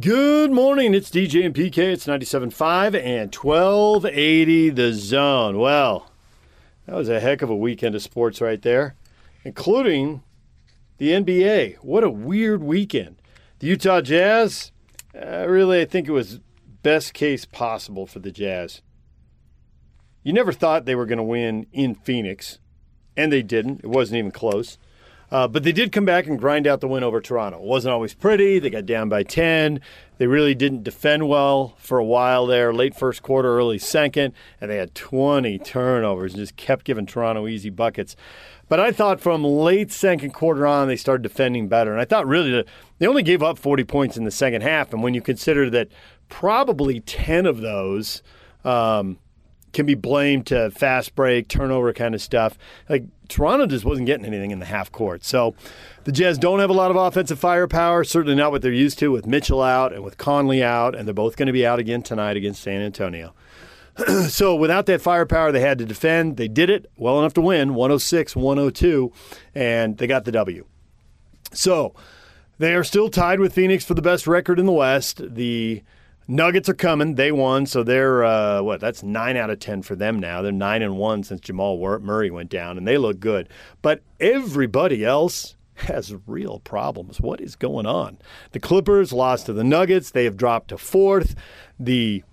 [0.00, 0.94] Good morning.
[0.94, 1.76] It's DJ and PK.
[1.76, 5.58] It's 97.5 and 1280 the zone.
[5.58, 6.10] Well,
[6.86, 8.96] that was a heck of a weekend of sports right there,
[9.44, 10.22] including
[10.96, 11.76] the NBA.
[11.82, 13.20] What a weird weekend.
[13.58, 14.72] The Utah Jazz,
[15.14, 16.40] uh, really, I think it was
[16.82, 18.80] best case possible for the Jazz.
[20.22, 22.60] You never thought they were going to win in Phoenix,
[23.14, 23.80] and they didn't.
[23.84, 24.78] It wasn't even close.
[25.32, 27.56] Uh, but they did come back and grind out the win over Toronto.
[27.56, 28.58] It wasn't always pretty.
[28.58, 29.80] They got down by 10.
[30.18, 34.70] They really didn't defend well for a while there, late first quarter, early second, and
[34.70, 38.14] they had 20 turnovers and just kept giving Toronto easy buckets.
[38.68, 41.92] But I thought from late second quarter on, they started defending better.
[41.92, 42.62] And I thought really
[42.98, 44.92] they only gave up 40 points in the second half.
[44.92, 45.88] And when you consider that
[46.28, 48.22] probably 10 of those
[48.66, 49.18] um,
[49.72, 52.58] can be blamed to fast break, turnover kind of stuff.
[52.88, 55.24] Like Toronto just wasn't getting anything in the half court.
[55.24, 55.54] So
[56.04, 59.10] the Jazz don't have a lot of offensive firepower, certainly not what they're used to
[59.10, 62.02] with Mitchell out and with Conley out, and they're both going to be out again
[62.02, 63.34] tonight against San Antonio.
[64.28, 66.36] so without that firepower, they had to defend.
[66.36, 69.12] They did it well enough to win 106 102,
[69.54, 70.66] and they got the W.
[71.52, 71.94] So
[72.58, 75.22] they are still tied with Phoenix for the best record in the West.
[75.34, 75.82] The
[76.32, 77.16] Nuggets are coming.
[77.16, 78.80] They won, so they're uh, what?
[78.80, 80.40] That's nine out of ten for them now.
[80.40, 83.50] They're nine and one since Jamal Murray went down, and they look good.
[83.82, 87.20] But everybody else has real problems.
[87.20, 88.16] What is going on?
[88.52, 90.10] The Clippers lost to the Nuggets.
[90.10, 91.34] They have dropped to fourth.
[91.78, 92.24] The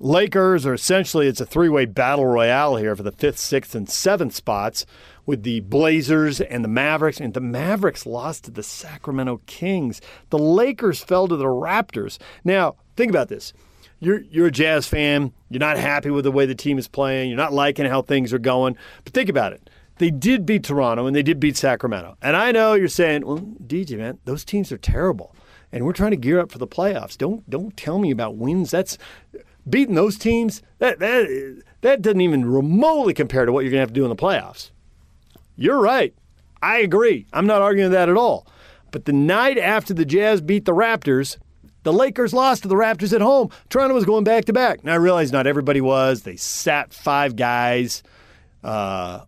[0.00, 4.34] Lakers are essentially it's a three-way battle royale here for the fifth, sixth, and seventh
[4.34, 4.86] spots
[5.24, 10.00] with the Blazers and the Mavericks, and the Mavericks lost to the Sacramento Kings.
[10.30, 12.18] The Lakers fell to the Raptors.
[12.44, 13.52] Now, think about this.
[13.98, 15.32] You're, you're a Jazz fan.
[15.48, 17.30] You're not happy with the way the team is playing.
[17.30, 18.76] You're not liking how things are going.
[19.04, 19.70] But think about it.
[19.98, 22.16] They did beat Toronto and they did beat Sacramento.
[22.20, 25.34] And I know you're saying, well, DJ, man, those teams are terrible.
[25.72, 27.16] And we're trying to gear up for the playoffs.
[27.16, 28.70] Don't don't tell me about wins.
[28.70, 28.98] That's
[29.68, 30.62] beating those teams.
[30.78, 34.04] That that that doesn't even remotely compare to what you're going to have to do
[34.04, 34.70] in the playoffs.
[35.56, 36.14] You're right.
[36.62, 37.26] I agree.
[37.32, 38.46] I'm not arguing that at all.
[38.90, 41.36] But the night after the Jazz beat the Raptors,
[41.86, 43.48] the Lakers lost to the Raptors at home.
[43.68, 44.82] Toronto was going back to back.
[44.82, 46.22] Now I realize not everybody was.
[46.22, 48.02] They sat five guys
[48.64, 49.20] uh,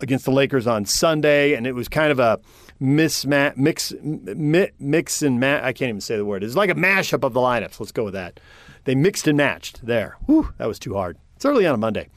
[0.00, 2.40] against the Lakers on Sunday, and it was kind of a
[2.78, 5.64] mismatch, mix, mix and match.
[5.64, 6.44] I can't even say the word.
[6.44, 7.80] It's like a mashup of the lineups.
[7.80, 8.38] Let's go with that.
[8.84, 10.18] They mixed and matched there.
[10.26, 11.16] Whew, that was too hard.
[11.36, 12.10] It's early on a Monday.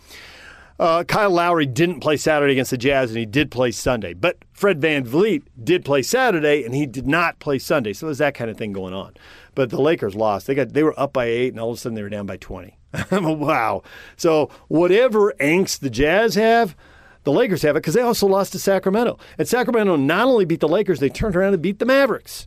[0.79, 4.13] Uh, Kyle Lowry didn't play Saturday against the Jazz, and he did play Sunday.
[4.13, 7.93] But Fred VanVleet did play Saturday, and he did not play Sunday.
[7.93, 9.13] So there's that kind of thing going on.
[9.57, 10.45] But the Lakers lost.
[10.45, 12.27] They got they were up by eight, and all of a sudden they were down
[12.27, 12.77] by 20.
[13.11, 13.81] wow.
[14.15, 16.75] So whatever angst the Jazz have,
[17.23, 19.17] the Lakers have it because they also lost to Sacramento.
[19.39, 22.45] And Sacramento not only beat the Lakers, they turned around and beat the Mavericks.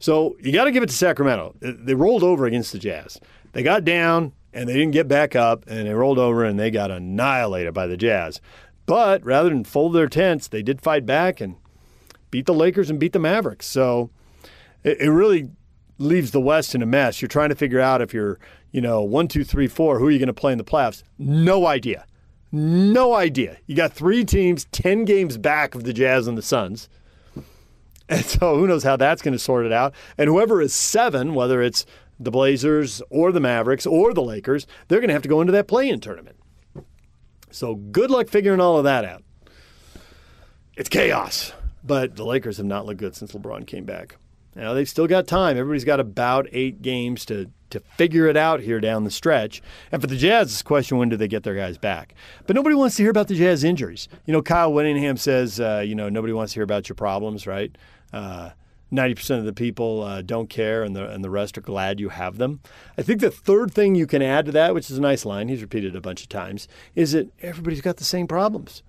[0.00, 1.54] So you got to give it to Sacramento.
[1.60, 3.20] They rolled over against the Jazz.
[3.52, 6.72] They got down, and they didn't get back up, and they rolled over and they
[6.72, 8.40] got annihilated by the Jazz.
[8.84, 11.54] But rather than fold their tents, they did fight back and
[12.32, 13.68] beat the Lakers and beat the Mavericks.
[13.68, 14.10] So
[14.82, 15.50] it, it really
[15.98, 17.22] leaves the West in a mess.
[17.22, 18.38] You're trying to figure out if you're,
[18.72, 21.02] you know, one, two, three, four, who are you going to play in the playoffs?
[21.18, 22.06] No idea.
[22.52, 23.58] No idea.
[23.66, 26.88] You got three teams, 10 games back of the Jazz and the Suns.
[28.08, 29.94] And so who knows how that's going to sort it out.
[30.18, 31.86] And whoever is seven, whether it's
[32.20, 35.52] the Blazers or the Mavericks or the Lakers, they're going to have to go into
[35.52, 36.36] that play in tournament.
[37.50, 39.22] So good luck figuring all of that out.
[40.76, 41.52] It's chaos.
[41.82, 44.16] But the Lakers have not looked good since LeBron came back.
[44.54, 45.56] Now they've still got time.
[45.56, 49.60] Everybody's got about eight games to to figure it out here down the stretch.
[49.90, 52.14] And for the Jazz, it's a question when do they get their guys back?
[52.46, 54.08] But nobody wants to hear about the Jazz injuries.
[54.26, 57.48] You know, Kyle Whittingham says, uh, you know, nobody wants to hear about your problems,
[57.48, 57.76] right?
[58.12, 58.50] Uh,
[58.92, 62.10] 90% of the people uh, don't care and the, and the rest are glad you
[62.10, 62.60] have them.
[62.96, 65.48] I think the third thing you can add to that, which is a nice line,
[65.48, 68.84] he's repeated a bunch of times, is that everybody's got the same problems.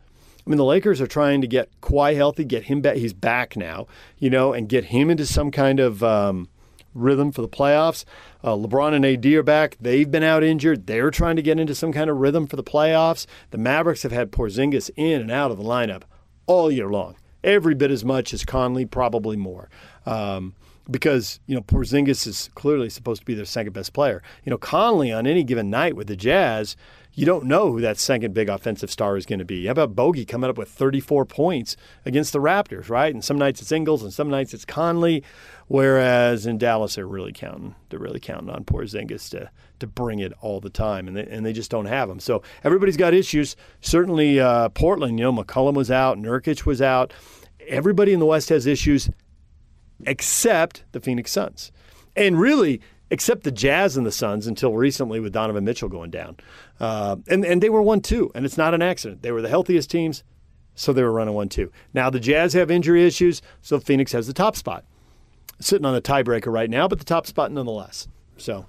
[0.45, 2.97] I mean, the Lakers are trying to get Kawhi healthy, get him back.
[2.97, 3.87] He's back now,
[4.19, 6.49] you know, and get him into some kind of um,
[6.93, 8.05] rhythm for the playoffs.
[8.43, 9.75] Uh, LeBron and AD are back.
[9.79, 10.85] They've been out injured.
[10.85, 13.25] They're trying to get into some kind of rhythm for the playoffs.
[13.49, 16.03] The Mavericks have had Porzingis in and out of the lineup
[16.45, 19.69] all year long, every bit as much as Conley, probably more.
[20.05, 20.53] Um,
[20.89, 24.21] because you know Porzingis is clearly supposed to be their second best player.
[24.43, 26.75] You know Conley on any given night with the Jazz,
[27.15, 29.65] you don't know who that second big offensive star is going to be.
[29.65, 33.13] How about Bogey coming up with 34 points against the Raptors, right?
[33.13, 35.23] And some nights it's Ingles and some nights it's Conley.
[35.67, 40.33] Whereas in Dallas, they're really counting they're really counting on Porzingis to to bring it
[40.41, 42.19] all the time, and they, and they just don't have him.
[42.19, 43.55] So everybody's got issues.
[43.81, 47.13] Certainly, uh, Portland, you know, McCollum was out, Nurkic was out.
[47.67, 49.09] Everybody in the West has issues
[50.05, 51.71] except the Phoenix Suns.
[52.15, 56.37] and really, except the Jazz and the Suns until recently with Donovan Mitchell going down,
[56.79, 59.21] uh, and and they were one two, and it's not an accident.
[59.21, 60.23] They were the healthiest teams,
[60.75, 61.71] so they were running one two.
[61.93, 64.83] Now the Jazz have injury issues, so Phoenix has the top spot,
[65.59, 68.07] sitting on the tiebreaker right now, but the top spot nonetheless.
[68.37, 68.65] So.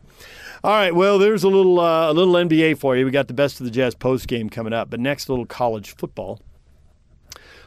[0.65, 3.05] All right, well, there's a little uh, a little NBA for you.
[3.05, 5.47] We got the best of the Jazz post game coming up, but next, a little
[5.47, 6.41] college football.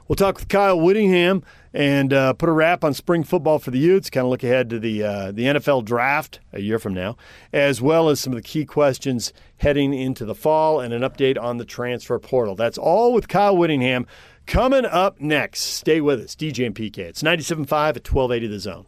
[0.10, 1.44] We'll talk with Kyle Whittingham
[1.74, 4.10] and uh, put a wrap on spring football for the Utes.
[4.10, 7.18] Kind of look ahead to the uh, the NFL draft a year from now,
[7.54, 11.42] as well as some of the key questions heading into the fall and an update
[11.42, 12.56] on the transfer portal.
[12.56, 14.08] That's all with Kyle Whittingham
[14.46, 15.62] coming up next.
[15.62, 16.98] Stay with us, DJ and PK.
[17.00, 18.86] It's 97.5 at 1280 The Zone.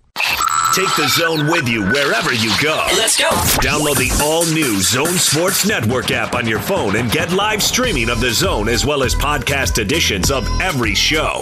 [0.74, 2.88] Take the zone with you wherever you go.
[2.96, 3.28] Let's go.
[3.60, 8.10] Download the all new Zone Sports Network app on your phone and get live streaming
[8.10, 11.42] of the zone as well as podcast editions of every show.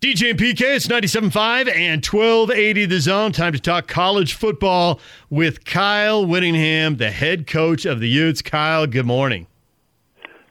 [0.00, 3.32] DJ and PK, it's 97.5 and 1280 The Zone.
[3.32, 8.40] Time to talk college football with Kyle Whittingham, the head coach of the Utes.
[8.40, 9.48] Kyle, good morning.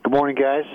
[0.04, 0.66] Good morning, guys.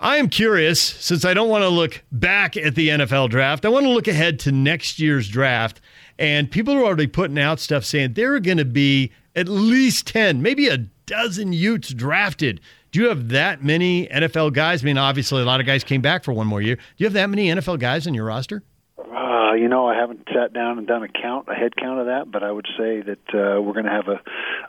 [0.00, 3.68] I am curious, since I don't want to look back at the NFL draft, I
[3.68, 5.82] want to look ahead to next year's draft.
[6.18, 10.06] And people are already putting out stuff saying there are going to be at least
[10.06, 12.62] 10, maybe a dozen Utes drafted.
[12.92, 14.82] Do you have that many NFL guys?
[14.82, 16.76] I mean, obviously, a lot of guys came back for one more year.
[16.76, 18.62] Do you have that many NFL guys in your roster?
[18.98, 22.06] Uh, you know, I haven't sat down and done a count, a head count of
[22.06, 24.20] that, but I would say that uh, we're going to have a,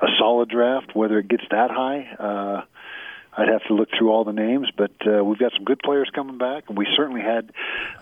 [0.05, 0.95] a solid draft.
[0.95, 2.61] Whether it gets that high, uh,
[3.35, 6.09] I'd have to look through all the names, but uh, we've got some good players
[6.13, 7.51] coming back, and we certainly had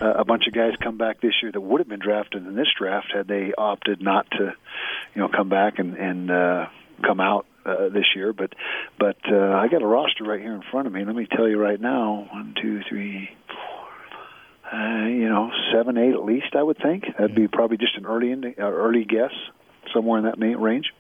[0.02, 2.56] uh, a bunch of guys come back this year that would have been drafted in
[2.56, 4.54] this draft had they opted not to,
[5.16, 6.68] you know, come back and and uh,
[7.06, 8.34] come out uh, this year.
[8.34, 8.54] But
[8.98, 11.06] but uh, I got a roster right here in front of me.
[11.06, 14.80] Let me tell you right now: one, two, three, four.
[14.80, 16.56] Uh, you know, seven, eight at least.
[16.56, 19.34] I would think that'd be probably just an early uh, early guess,
[19.94, 20.94] somewhere in that range.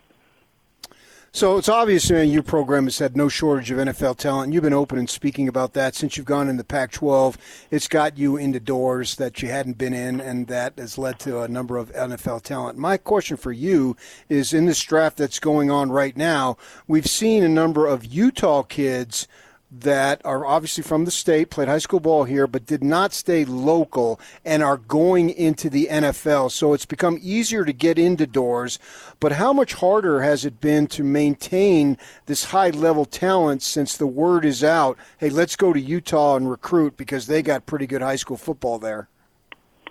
[1.31, 4.51] So it's obvious your program has had no shortage of NFL talent.
[4.51, 7.35] You've been open and speaking about that since you've gone in the Pac-12.
[7.69, 11.41] It's got you into doors that you hadn't been in, and that has led to
[11.41, 12.79] a number of NFL talent.
[12.79, 13.95] My question for you
[14.27, 18.63] is: in this draft that's going on right now, we've seen a number of Utah
[18.63, 19.27] kids
[19.71, 23.45] that are obviously from the state, played high school ball here, but did not stay
[23.45, 26.51] local and are going into the NFL.
[26.51, 28.79] So it's become easier to get into doors.
[29.19, 34.07] But how much harder has it been to maintain this high level talent since the
[34.07, 34.97] word is out?
[35.17, 38.79] Hey, let's go to Utah and recruit because they got pretty good high school football
[38.79, 39.07] there.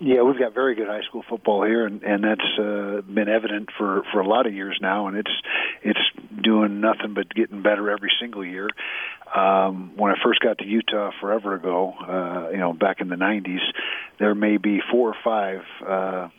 [0.01, 3.69] Yeah, we've got very good high school football here, and and that's uh, been evident
[3.77, 5.31] for for a lot of years now, and it's
[5.83, 5.99] it's
[6.41, 8.69] doing nothing but getting better every single year.
[9.35, 13.15] Um, when I first got to Utah forever ago, uh, you know, back in the
[13.15, 13.61] '90s,
[14.19, 15.61] there may be four or five.
[15.85, 16.29] Uh,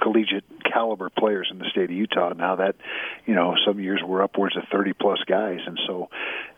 [0.00, 2.32] collegiate caliber players in the state of Utah.
[2.34, 2.74] Now that,
[3.26, 6.08] you know, some years we're upwards of 30 plus guys, and so,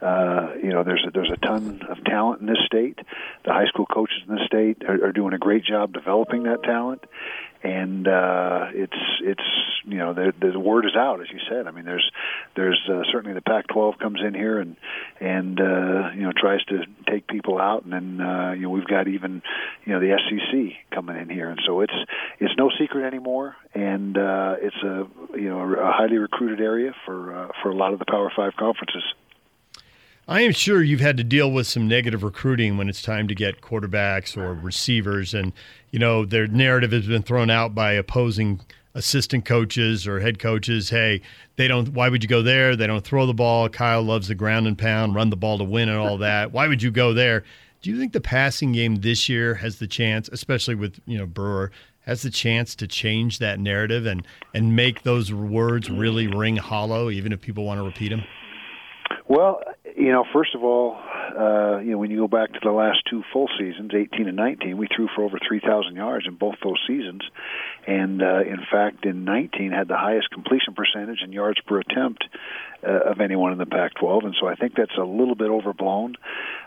[0.00, 2.99] uh, you know, there's a, there's a ton of talent in this state.
[3.44, 6.62] The high school coaches in the state are, are doing a great job developing that
[6.62, 7.04] talent,
[7.66, 9.42] and uh, it's it's
[9.85, 11.66] you know the, the word is out as you said.
[11.66, 12.08] I mean, there's
[12.54, 14.76] there's uh, certainly the Pac-12 comes in here and
[15.20, 18.87] and uh, you know tries to take people out, and then uh, you know we've
[18.87, 19.42] got even
[19.85, 21.94] you know the SEC coming in here, and so it's
[22.38, 25.06] it's no secret anymore, and uh, it's a
[25.37, 28.54] you know a highly recruited area for uh, for a lot of the Power Five
[28.56, 29.02] conferences.
[30.28, 33.35] I am sure you've had to deal with some negative recruiting when it's time to
[33.35, 35.52] get quarterbacks or receivers, and
[35.90, 38.61] you know their narrative has been thrown out by opposing
[38.97, 40.90] assistant coaches or head coaches.
[40.90, 41.21] Hey,
[41.57, 41.90] they don't.
[41.90, 42.75] Why would you go there?
[42.75, 43.69] They don't throw the ball.
[43.69, 46.52] Kyle loves the ground and pound, run the ball to win, and all that.
[46.52, 47.45] Why would you go there?
[47.83, 51.26] Do you think the passing game this year has the chance, especially with you know
[51.26, 56.57] Brewer, has the chance to change that narrative and and make those words really ring
[56.57, 58.25] hollow, even if people want to repeat them?
[59.28, 59.60] Well,
[59.96, 62.98] you know, first of all, uh, you know, when you go back to the last
[63.10, 66.78] two full seasons, 18 and 19, we threw for over 3,000 yards in both those
[66.86, 67.22] seasons,
[67.86, 72.25] and uh, in fact, in 19 had the highest completion percentage and yards per attempt
[72.86, 76.14] uh, of anyone in the Pac-12, and so I think that's a little bit overblown.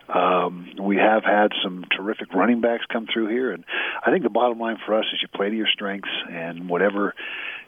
[0.09, 3.63] Um, we have had some terrific running backs come through here, and
[4.05, 7.13] I think the bottom line for us is you play to your strengths, and whatever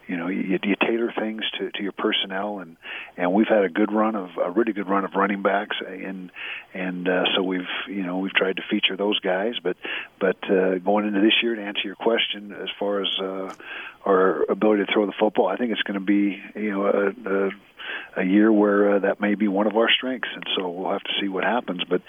[0.06, 2.76] you know you, you tailor things to, to your personnel and
[3.16, 6.30] and we've had a good run of a really good run of running backs and
[6.74, 9.76] and uh, so we've you know we've tried to feature those guys but
[10.20, 13.52] but uh, going into this year to answer your question as far as uh,
[14.04, 17.46] our ability to throw the football I think it's going to be you know a,
[17.46, 17.50] a
[18.16, 21.02] a year where uh, that may be one of our strengths, and so we'll have
[21.02, 21.82] to see what happens.
[21.88, 22.02] But,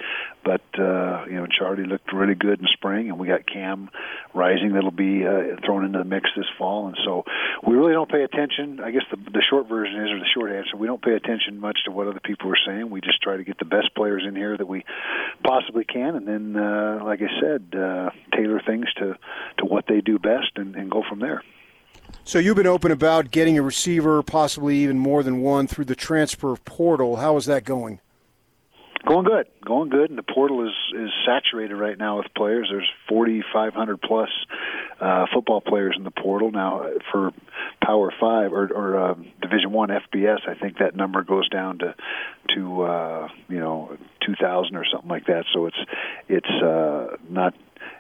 [0.44, 3.90] but uh, you know, Charlie looked really good in spring, and we got Cam
[4.34, 7.24] Rising that'll be uh, thrown into the mix this fall, and so
[7.66, 8.80] we really don't pay attention.
[8.80, 11.60] I guess the the short version is, or the short answer, we don't pay attention
[11.60, 12.90] much to what other people are saying.
[12.90, 14.84] We just try to get the best players in here that we
[15.44, 19.18] possibly can, and then, uh, like I said, uh, tailor things to
[19.60, 21.44] to what they do best, and, and go from there.
[22.26, 25.96] So you've been open about getting a receiver, possibly even more than one, through the
[25.96, 27.18] transfer portal.
[27.18, 28.00] How is that going?
[29.06, 32.70] Going good, going good, and the portal is is saturated right now with players.
[32.72, 34.30] There's 4,500 plus
[35.02, 37.32] uh, football players in the portal now for
[37.84, 40.48] Power Five or, or uh, Division One FBS.
[40.48, 41.96] I think that number goes down to
[42.56, 45.44] to uh, you know 2,000 or something like that.
[45.54, 45.78] So it's
[46.30, 47.56] it's uh, not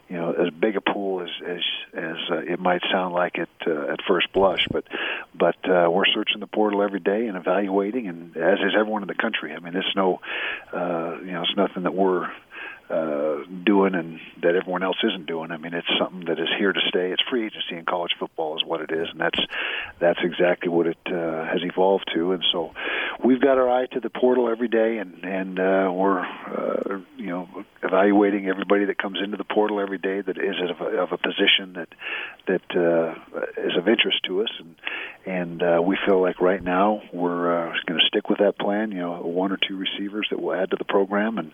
[0.09, 1.61] you know as big a pool as as
[1.93, 4.67] as uh, it might sound like it uh, at first blush.
[4.71, 4.85] But
[5.33, 9.07] but uh, we're searching the portal every day and evaluating and as is everyone in
[9.07, 9.53] the country.
[9.53, 10.19] I mean it's no
[10.71, 12.29] uh you know it's nothing that we're
[12.89, 15.51] uh, doing and that everyone else isn't doing.
[15.51, 17.11] I mean, it's something that is here to stay.
[17.11, 19.39] It's free agency in college football is what it is, and that's
[19.99, 22.33] that's exactly what it uh, has evolved to.
[22.33, 22.73] And so,
[23.23, 27.27] we've got our eye to the portal every day, and and uh, we're uh, you
[27.27, 27.47] know
[27.81, 31.17] evaluating everybody that comes into the portal every day that is of a, of a
[31.17, 31.89] position that
[32.47, 34.75] that uh, is of interest to us, and
[35.25, 38.91] and uh, we feel like right now we're uh, going to stick with that plan.
[38.91, 41.51] You know, one or two receivers that we'll add to the program, and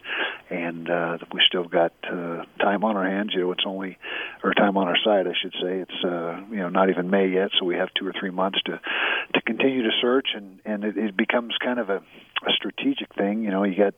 [0.49, 3.31] and uh, we still got uh, time on our hands.
[3.33, 3.97] You know, it's only
[4.43, 5.79] or time on our side, I should say.
[5.79, 8.59] It's uh, you know not even May yet, so we have two or three months
[8.65, 8.79] to
[9.33, 12.01] to continue to search, and and it, it becomes kind of a,
[12.45, 13.43] a strategic thing.
[13.43, 13.93] You know, you got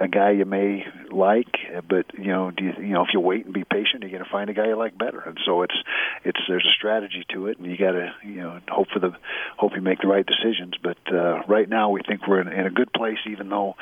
[0.00, 1.56] a guy you may like,
[1.88, 4.24] but you know, do you you know if you wait and be patient, you're going
[4.24, 5.76] to find a guy you like better, and so it's
[6.24, 9.12] it's there's a strategy to it, and you got to you know hope for the
[9.56, 10.74] hope you make the right decisions.
[10.82, 13.76] But uh, right now, we think we're in, in a good place, even though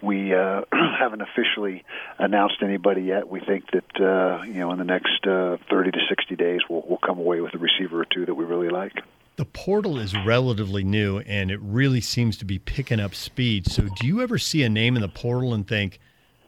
[0.00, 0.62] we uh,
[0.98, 1.84] haven't officially
[2.18, 3.28] announced anybody yet.
[3.28, 6.84] We think that uh, you know in the next uh, 30 to 60 days, we'll
[6.86, 8.94] we'll come away with a receiver or two that we really like.
[9.36, 13.70] The portal is relatively new, and it really seems to be picking up speed.
[13.70, 15.98] So, do you ever see a name in the portal and think?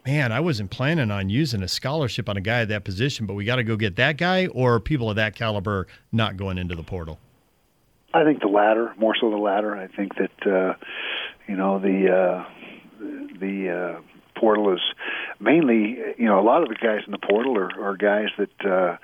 [0.07, 3.35] Man, I wasn't planning on using a scholarship on a guy at that position, but
[3.35, 6.73] we got to go get that guy, or people of that caliber not going into
[6.73, 7.19] the portal.
[8.11, 9.77] I think the latter, more so the latter.
[9.77, 10.73] I think that uh,
[11.47, 12.45] you know the uh,
[13.39, 13.69] the
[13.99, 14.81] uh, portal is
[15.39, 18.65] mainly you know a lot of the guys in the portal are, are guys that
[18.65, 18.97] uh,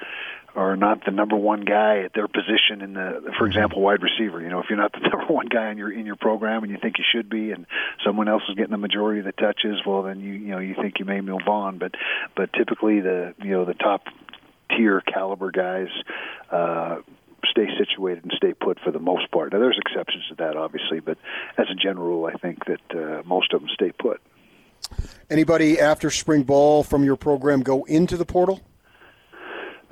[0.56, 4.42] are not the number one guy at their position in the for example wide receiver
[4.42, 6.72] you know if you're not the number one guy in your in your program and
[6.72, 7.66] you think you should be and
[8.06, 10.76] someone else is getting the majority of the touches well then you you know you
[10.76, 11.94] think you may move on but
[12.36, 14.04] but typically the you know the top
[14.70, 15.90] tier caliber guys
[16.52, 16.98] uh
[17.52, 19.54] stay situated and stay put for the most part.
[19.54, 21.18] Now, there's exceptions to that, obviously, but
[21.58, 24.20] as a general rule, I think that uh, most of them stay put.
[25.30, 28.62] Anybody after spring ball from your program go into the portal?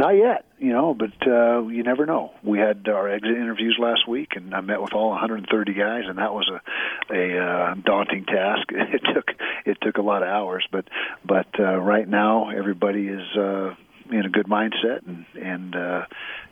[0.03, 2.33] Not yet, you know, but uh, you never know.
[2.43, 6.17] We had our exit interviews last week, and I met with all 130 guys, and
[6.17, 8.67] that was a a uh, daunting task.
[8.74, 9.27] It took
[9.65, 10.89] it took a lot of hours, but
[11.24, 13.75] but uh, right now everybody is uh,
[14.12, 16.01] in a good mindset and and uh,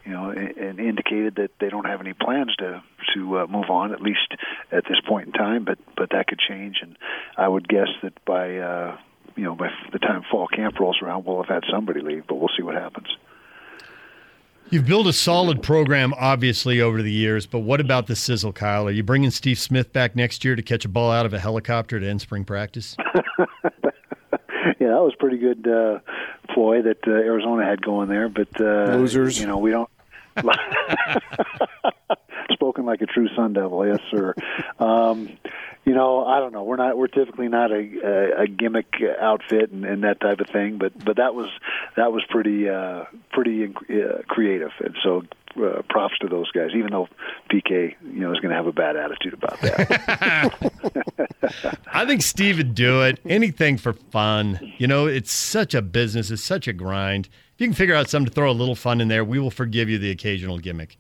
[0.06, 2.82] you know and indicated that they don't have any plans to
[3.16, 4.32] to uh, move on at least
[4.72, 6.98] at this point in time but but that could change and
[7.36, 8.98] I would guess that by uh,
[9.36, 12.36] you know by the time fall camp rolls around we'll have had somebody leave but
[12.36, 13.08] we'll see what happens.
[14.72, 18.88] You've built a solid program, obviously, over the years, but what about the sizzle, Kyle?
[18.88, 21.40] Are you bringing Steve Smith back next year to catch a ball out of a
[21.40, 22.96] helicopter to end spring practice?
[23.66, 23.74] yeah,
[24.80, 26.00] that was pretty good uh,
[26.54, 28.30] ploy that uh, Arizona had going there.
[28.30, 29.90] But uh, losers, you know, we don't.
[32.52, 34.34] Spoken like a true Sun Devil, yes, sir.
[34.80, 35.30] Um,
[35.86, 36.64] you know, I don't know.
[36.64, 36.96] We're not.
[36.98, 40.78] We're typically not a, a, a gimmick outfit and, and that type of thing.
[40.78, 41.50] But but that was
[41.98, 45.24] that was pretty uh, pretty uh, creative, and so
[45.58, 46.70] uh, props to those guys.
[46.76, 47.08] Even though
[47.52, 50.72] PK, you know, is going to have a bad attitude about that.
[51.92, 53.20] I think Steve would do it.
[53.26, 54.74] Anything for fun.
[54.78, 56.30] You know, it's such a business.
[56.30, 57.28] It's such a grind.
[57.56, 59.52] If you can figure out something to throw a little fun in there, we will
[59.52, 60.98] forgive you the occasional gimmick.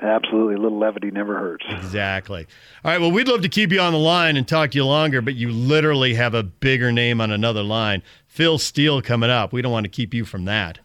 [0.00, 0.54] Absolutely.
[0.54, 1.64] A little levity never hurts.
[1.68, 2.46] Exactly.
[2.84, 3.00] All right.
[3.00, 5.34] Well, we'd love to keep you on the line and talk to you longer, but
[5.34, 8.02] you literally have a bigger name on another line.
[8.26, 9.52] Phil Steele coming up.
[9.52, 10.80] We don't want to keep you from that.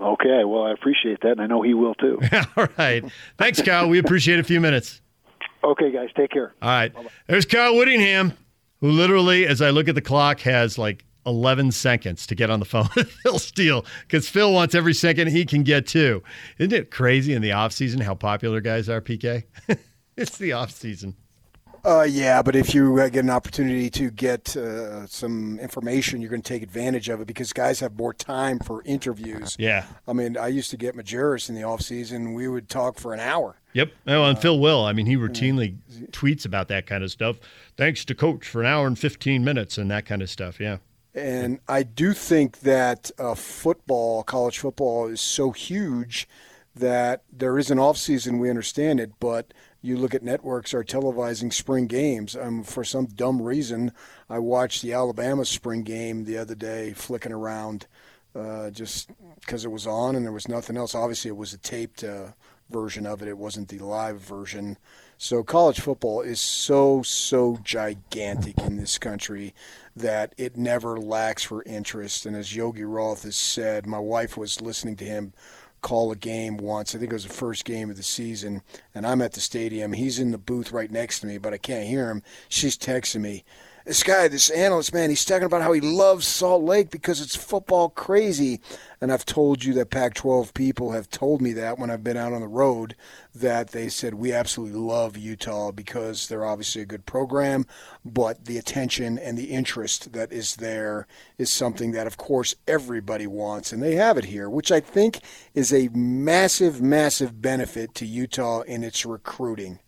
[0.00, 2.20] Okay, well, I appreciate that, and I know he will too.
[2.56, 3.04] All right.
[3.38, 3.88] Thanks, Kyle.
[3.88, 5.00] We appreciate a few minutes.
[5.62, 6.52] Okay, guys, take care.
[6.60, 6.92] All right.
[7.26, 8.34] There's Kyle Whittingham,
[8.80, 12.60] who literally, as I look at the clock, has like 11 seconds to get on
[12.60, 16.22] the phone with Phil Steele because Phil wants every second he can get too.
[16.58, 19.44] Isn't it crazy in the offseason how popular guys are, PK?
[20.16, 21.14] it's the offseason.
[21.84, 26.30] Uh, yeah, but if you uh, get an opportunity to get uh, some information, you're
[26.30, 29.54] going to take advantage of it because guys have more time for interviews.
[29.58, 29.84] Yeah.
[30.08, 32.32] I mean, I used to get Majerus in the off season.
[32.32, 33.60] We would talk for an hour.
[33.74, 33.92] Yep.
[34.06, 34.84] Oh, and Phil will.
[34.84, 35.76] I mean, he routinely
[36.10, 37.36] tweets about that kind of stuff.
[37.76, 40.60] Thanks to coach for an hour and 15 minutes and that kind of stuff.
[40.60, 40.78] Yeah.
[41.14, 46.28] And I do think that uh, football, college football, is so huge
[46.74, 48.40] that there is an off season.
[48.40, 52.34] We understand it, but you look at networks are televising spring games.
[52.34, 53.92] Um, for some dumb reason,
[54.28, 57.86] I watched the Alabama spring game the other day, flicking around,
[58.34, 60.94] uh, just because it was on and there was nothing else.
[60.94, 62.28] Obviously, it was a taped uh,
[62.70, 63.28] version of it.
[63.28, 64.78] It wasn't the live version.
[65.24, 69.54] So college football is so so gigantic in this country
[69.96, 72.26] that it never lacks for interest.
[72.26, 75.32] And as Yogi Roth has said, my wife was listening to him
[75.80, 76.94] call a game once.
[76.94, 78.60] I think it was the first game of the season,
[78.94, 79.94] and I'm at the stadium.
[79.94, 82.22] He's in the booth right next to me, but I can't hear him.
[82.50, 83.44] She's texting me.
[83.84, 87.36] This guy, this analyst man, he's talking about how he loves Salt Lake because it's
[87.36, 88.62] football crazy.
[89.04, 92.16] And I've told you that Pac 12 people have told me that when I've been
[92.16, 92.96] out on the road,
[93.34, 97.66] that they said, we absolutely love Utah because they're obviously a good program,
[98.02, 101.06] but the attention and the interest that is there
[101.36, 103.72] is something that, of course, everybody wants.
[103.72, 105.20] And they have it here, which I think
[105.52, 109.80] is a massive, massive benefit to Utah in its recruiting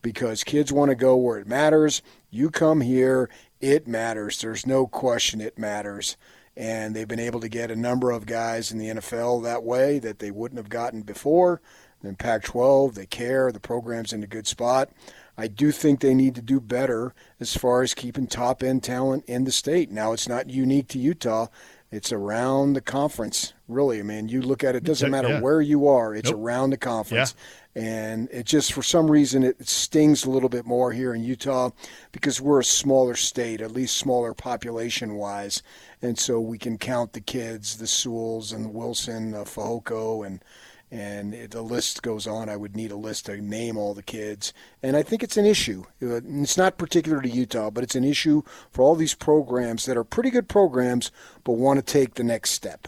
[0.00, 2.02] because kids want to go where it matters.
[2.30, 3.28] You come here,
[3.60, 4.40] it matters.
[4.40, 6.16] There's no question it matters.
[6.56, 9.98] And they've been able to get a number of guys in the NFL that way
[9.98, 11.60] that they wouldn't have gotten before.
[12.02, 13.50] In Pac 12, they care.
[13.50, 14.90] The program's in a good spot.
[15.36, 19.24] I do think they need to do better as far as keeping top end talent
[19.26, 19.90] in the state.
[19.90, 21.48] Now, it's not unique to Utah.
[21.90, 24.00] It's around the conference, really.
[24.00, 25.40] I mean, you look at it, it doesn't matter yeah.
[25.40, 26.40] where you are, it's Nope.
[26.40, 27.36] around the conference.
[27.76, 31.70] And it just, for some reason, it stings a little bit more here in Utah
[32.12, 35.62] because we're a smaller state, at least smaller population wise.
[36.04, 40.44] And so we can count the kids, the Sewells and the Wilson, uh, Fahoko, and
[40.90, 42.50] and it, the list goes on.
[42.50, 45.46] I would need a list to name all the kids, and I think it's an
[45.46, 45.84] issue.
[46.02, 49.96] Uh, It's not particular to Utah, but it's an issue for all these programs that
[49.96, 51.10] are pretty good programs,
[51.42, 52.86] but want to take the next step.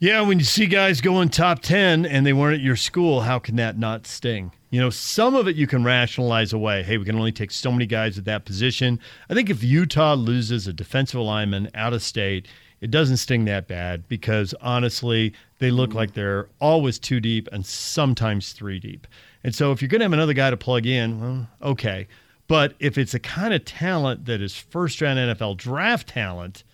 [0.00, 3.38] Yeah, when you see guys going top 10 and they weren't at your school, how
[3.38, 4.50] can that not sting?
[4.70, 6.82] You know, some of it you can rationalize away.
[6.82, 8.98] Hey, we can only take so many guys at that position.
[9.30, 12.48] I think if Utah loses a defensive lineman out of state,
[12.80, 17.64] it doesn't sting that bad because honestly, they look like they're always two deep and
[17.64, 19.06] sometimes three deep.
[19.44, 22.08] And so if you're going to have another guy to plug in, well, okay.
[22.48, 26.64] But if it's a kind of talent that is first round NFL draft talent,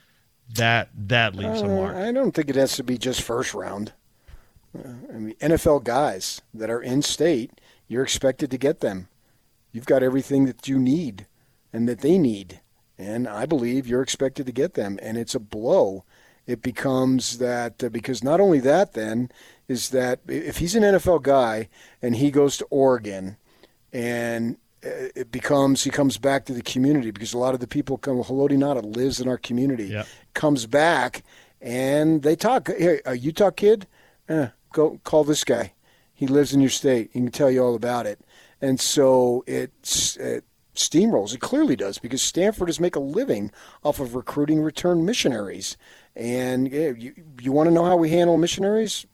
[0.54, 1.96] that that leaves a Uh, mark.
[1.96, 3.92] I don't think it has to be just first round.
[4.76, 7.52] Uh, I mean, NFL guys that are in state,
[7.92, 9.08] you're expected to get them.
[9.70, 11.26] You've got everything that you need
[11.72, 12.60] and that they need.
[12.98, 14.98] And I believe you're expected to get them.
[15.02, 16.04] And it's a blow.
[16.46, 19.30] It becomes that, uh, because not only that, then,
[19.68, 21.68] is that if he's an NFL guy
[22.02, 23.36] and he goes to Oregon
[23.92, 27.68] and uh, it becomes he comes back to the community because a lot of the
[27.68, 30.06] people come Haloti Ngata lives in our community Yep.
[30.34, 31.22] comes back
[31.60, 33.86] and they talk hey a Utah kid
[34.28, 35.72] eh, go call this guy
[36.22, 37.10] he lives in your state.
[37.12, 38.20] He can tell you all about it.
[38.60, 40.44] And so it's it
[40.76, 41.34] steamrolls.
[41.34, 43.50] It clearly does because Stanford is make a living
[43.82, 45.76] off of recruiting return missionaries.
[46.14, 49.04] And yeah, you you want to know how we handle missionaries?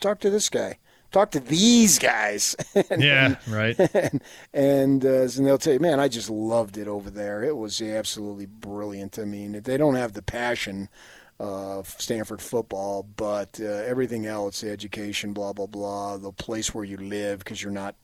[0.00, 0.78] Talk to this guy.
[1.12, 2.56] Talk to these guys.
[2.90, 3.78] And- Yeah, right.
[3.94, 4.20] and
[4.52, 7.44] and, uh, and they'll tell you, man, I just loved it over there.
[7.44, 9.20] It was absolutely brilliant.
[9.20, 10.88] I mean, if they don't have the passion
[11.40, 16.98] of Stanford football, but uh, everything else, education, blah blah blah, the place where you
[16.98, 17.96] live, because you're not.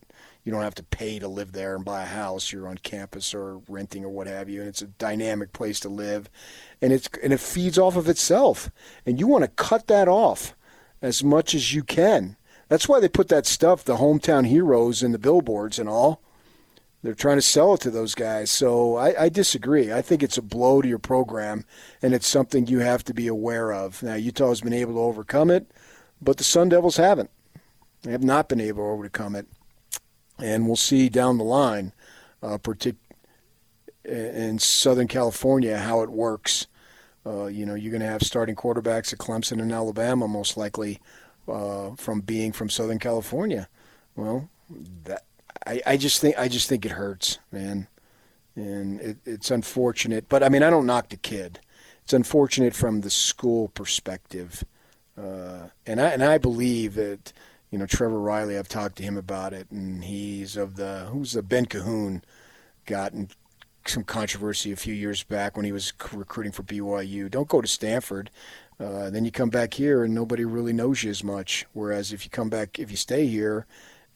[0.42, 2.52] You don't have to pay to live there and buy a house.
[2.52, 5.88] You're on campus or renting or what have you, and it's a dynamic place to
[5.88, 6.30] live,
[6.80, 8.70] and it's and it feeds off of itself.
[9.04, 10.56] And you want to cut that off
[11.02, 12.36] as much as you can.
[12.68, 16.22] That's why they put that stuff, the hometown heroes, in the billboards and all.
[17.06, 18.50] They're trying to sell it to those guys.
[18.50, 19.92] So I, I disagree.
[19.92, 21.64] I think it's a blow to your program,
[22.02, 24.02] and it's something you have to be aware of.
[24.02, 25.70] Now, Utah has been able to overcome it,
[26.20, 27.30] but the Sun Devils haven't.
[28.02, 29.46] They have not been able to overcome it.
[30.40, 31.92] And we'll see down the line,
[32.42, 32.96] uh, partic-
[34.04, 36.66] in Southern California, how it works.
[37.24, 40.98] Uh, you know, you're going to have starting quarterbacks at Clemson and Alabama, most likely,
[41.46, 43.68] uh, from being from Southern California.
[44.16, 44.50] Well,
[45.04, 45.22] that
[45.66, 47.88] I, I just think I just think it hurts, man,
[48.54, 50.28] and it, it's unfortunate.
[50.28, 51.60] But I mean, I don't knock the kid.
[52.04, 54.64] It's unfortunate from the school perspective,
[55.18, 57.32] uh, and I and I believe that
[57.70, 58.56] you know Trevor Riley.
[58.56, 62.22] I've talked to him about it, and he's of the who's the Ben Cahoon
[62.86, 63.12] got
[63.84, 67.30] some controversy a few years back when he was recruiting for BYU.
[67.30, 68.30] Don't go to Stanford.
[68.78, 71.64] Uh, then you come back here and nobody really knows you as much.
[71.72, 73.66] Whereas if you come back, if you stay here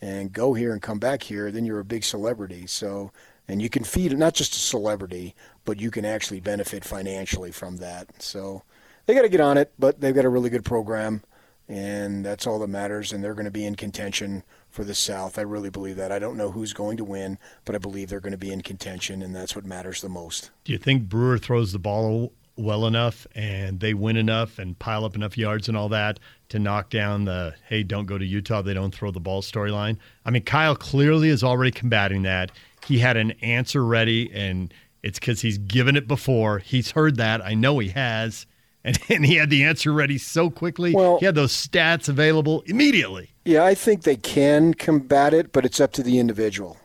[0.00, 2.66] and go here and come back here, then you're a big celebrity.
[2.66, 3.12] So,
[3.46, 5.34] and you can feed not just a celebrity,
[5.64, 8.22] but you can actually benefit financially from that.
[8.22, 8.62] So,
[9.06, 11.22] they got to get on it, but they've got a really good program,
[11.68, 13.12] and that's all that matters.
[13.12, 15.38] And they're going to be in contention for the South.
[15.38, 16.12] I really believe that.
[16.12, 18.60] I don't know who's going to win, but I believe they're going to be in
[18.60, 20.50] contention, and that's what matters the most.
[20.64, 25.04] Do you think Brewer throws the ball well enough and they win enough and pile
[25.04, 28.62] up enough yards and all that to knock down the hey, don't go to Utah,
[28.62, 29.96] they don't throw the ball storyline?
[30.24, 32.52] I mean, Kyle clearly is already combating that.
[32.86, 36.58] He had an answer ready, and it's because he's given it before.
[36.58, 37.44] He's heard that.
[37.44, 38.46] I know he has.
[38.82, 40.94] And, and he had the answer ready so quickly.
[40.94, 43.34] Well, he had those stats available immediately.
[43.44, 46.78] Yeah, I think they can combat it, but it's up to the individual.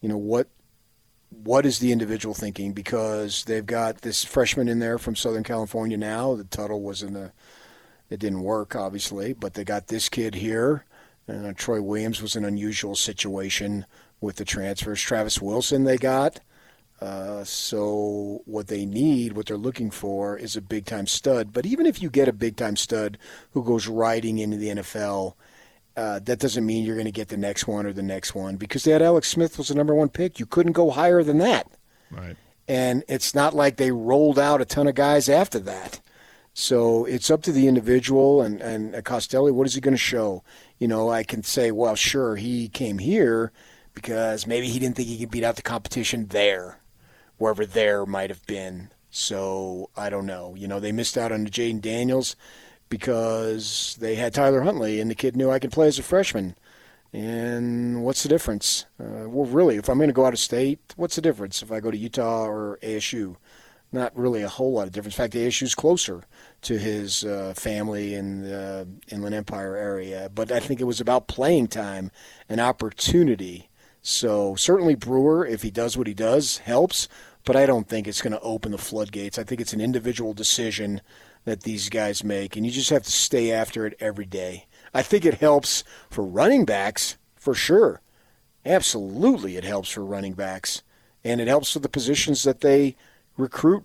[0.00, 0.46] You know what
[1.44, 2.72] what is the individual thinking?
[2.72, 6.34] Because they've got this freshman in there from Southern California now.
[6.34, 7.32] The Tuttle was in the
[8.10, 10.84] it didn't work obviously, but they got this kid here.
[11.26, 13.86] And uh, Troy Williams was an unusual situation
[14.20, 15.00] with the transfers.
[15.00, 16.40] Travis Wilson they got.
[17.00, 21.52] Uh, so what they need, what they're looking for, is a big time stud.
[21.52, 23.18] But even if you get a big time stud
[23.52, 25.34] who goes riding into the NFL,
[25.96, 28.56] uh, that doesn't mean you're going to get the next one or the next one
[28.56, 30.38] because they had Alex Smith was the number one pick.
[30.38, 31.70] You couldn't go higher than that.
[32.10, 32.36] Right.
[32.68, 36.00] And it's not like they rolled out a ton of guys after that.
[36.54, 40.44] So it's up to the individual and, and Costelli, what is he going to show?
[40.78, 43.52] You know, I can say, well, sure, he came here
[43.94, 46.78] because maybe he didn't think he could beat out the competition there
[47.38, 48.90] wherever there might have been.
[49.10, 50.54] So I don't know.
[50.56, 52.36] You know, they missed out on Jayden Daniels
[52.92, 56.54] because they had Tyler Huntley, and the kid knew I could play as a freshman.
[57.10, 58.84] And what's the difference?
[59.00, 61.72] Uh, well, really, if I'm going to go out of state, what's the difference if
[61.72, 63.36] I go to Utah or ASU?
[63.92, 65.14] Not really a whole lot of difference.
[65.14, 66.24] In fact, ASU's closer
[66.60, 70.30] to his uh, family in the Inland Empire area.
[70.34, 72.10] But I think it was about playing time
[72.46, 73.70] and opportunity.
[74.02, 77.08] So certainly Brewer, if he does what he does, helps
[77.44, 79.38] but I don't think it's going to open the floodgates.
[79.38, 81.00] I think it's an individual decision
[81.44, 84.66] that these guys make, and you just have to stay after it every day.
[84.94, 88.00] I think it helps for running backs for sure.
[88.64, 90.82] Absolutely, it helps for running backs,
[91.24, 92.96] and it helps for the positions that they
[93.36, 93.84] recruit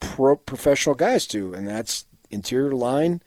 [0.00, 3.22] pro- professional guys to, and that's interior line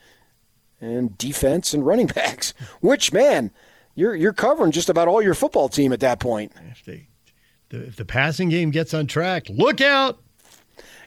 [0.80, 2.54] and defense and running backs.
[2.82, 3.52] Which man,
[3.96, 6.52] you're you're covering just about all your football team at that point.
[6.72, 7.08] If they
[7.70, 10.20] the, if the passing game gets on track, look out.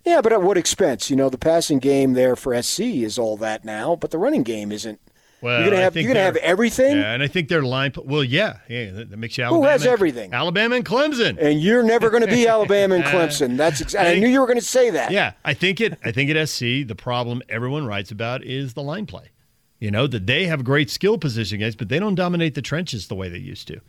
[0.05, 1.11] Yeah, but at what expense?
[1.11, 4.43] You know, the passing game there for SC is all that now, but the running
[4.43, 5.01] game isn't.
[5.41, 6.97] Well, you're gonna have you're gonna have everything.
[6.97, 7.93] Yeah, and I think their line.
[8.03, 9.67] Well, yeah, yeah, that makes you Alabama.
[9.67, 10.33] Who has everything?
[10.33, 11.37] Alabama and Clemson.
[11.39, 13.59] And you're never going to be Alabama and uh, Clemson.
[13.59, 15.11] That's ex- I, I knew you were going to say that.
[15.11, 15.99] Yeah, I think it.
[16.03, 19.33] I think at SC, the problem everyone writes about is the line play.
[19.81, 23.09] You know that they have great skill position guys, but they don't dominate the trenches
[23.09, 23.81] the way they used to.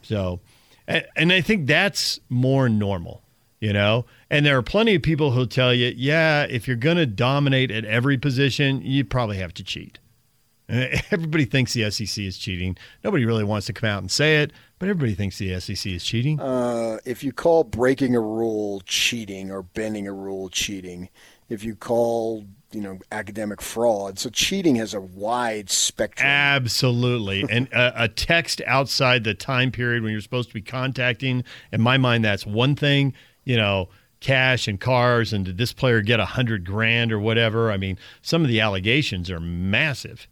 [0.00, 0.40] So
[0.86, 3.22] and I think that's more normal,
[3.64, 4.04] you know?
[4.28, 7.70] And there are plenty of people who'll tell you, yeah, if you're going to dominate
[7.70, 9.98] at every position, you probably have to cheat.
[10.68, 12.76] Everybody thinks the SEC is cheating.
[13.02, 16.02] Nobody really wants to come out and say it, but everybody thinks the SEC is
[16.02, 16.40] cheating.
[16.40, 21.10] Uh, if you call breaking a rule cheating or bending a rule cheating,
[21.50, 24.18] if you call you know academic fraud.
[24.18, 26.26] So cheating has a wide spectrum.
[26.26, 31.44] Absolutely, and a, a, text outside the time period when you're supposed to be contacting.
[31.72, 33.14] In my mind, that's one thing.
[33.44, 33.88] You know,
[34.20, 37.70] cash and cars, and did this player get a hundred grand or whatever?
[37.70, 40.26] I mean, some of the allegations are massive.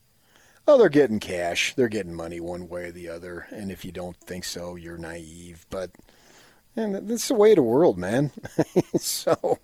[0.67, 1.75] Oh, they're getting cash.
[1.75, 3.47] They're getting money one way or the other.
[3.51, 5.67] And if you don't think so, you're naive.
[5.71, 5.91] But
[6.77, 8.31] and that's the way of the world, man.
[8.97, 9.59] so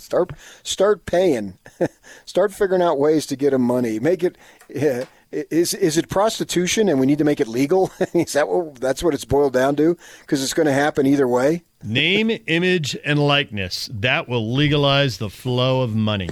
[0.00, 1.58] Start start paying.
[2.24, 3.98] start figuring out ways to get them money.
[3.98, 4.38] Make it
[4.74, 7.90] uh, is is it prostitution and we need to make it legal?
[8.14, 9.96] is that what that's what it's boiled down to?
[10.20, 11.62] Because it's going to happen either way.
[11.82, 13.88] Name, image, and likeness.
[13.92, 16.28] That will legalize the flow of money.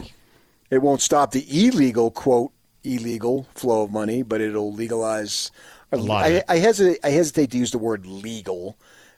[0.71, 2.53] It won't stop the illegal quote
[2.85, 5.51] illegal flow of money, but it'll legalize.
[5.91, 6.25] A lot.
[6.25, 6.99] I, I hesitate.
[7.03, 8.77] I hesitate to use the word legal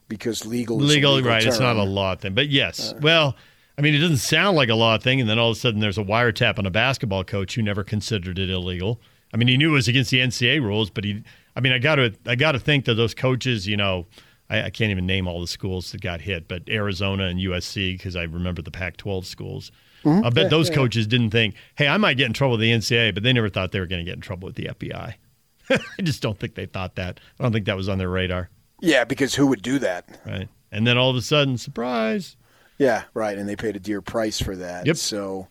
[0.08, 0.76] because legal.
[0.76, 1.42] legal, legal right?
[1.42, 1.48] Term.
[1.48, 2.92] It's not a law thing, but yes.
[2.92, 3.36] Uh, well,
[3.76, 5.80] I mean, it doesn't sound like a law thing, and then all of a sudden
[5.80, 9.00] there's a wiretap on a basketball coach who never considered it illegal.
[9.32, 11.22] I mean, he knew it was against the NCAA rules, but he.
[11.56, 14.06] I mean, I got to I got to think that those coaches, you know,
[14.48, 17.96] I, I, can't even name all the schools that got hit, but Arizona and USC
[17.96, 19.72] because I remember the Pac-12 schools.
[20.04, 20.24] Mm-hmm.
[20.24, 22.72] I bet those yeah, coaches didn't think, "Hey, I might get in trouble with the
[22.72, 25.14] NCAA," but they never thought they were going to get in trouble with the FBI.
[25.70, 27.20] I just don't think they thought that.
[27.38, 28.48] I don't think that was on their radar.
[28.80, 30.20] Yeah, because who would do that?
[30.26, 30.48] Right.
[30.72, 32.36] And then all of a sudden, surprise.
[32.78, 33.36] Yeah, right.
[33.36, 34.86] And they paid a dear price for that.
[34.86, 34.96] Yep.
[34.96, 35.48] So,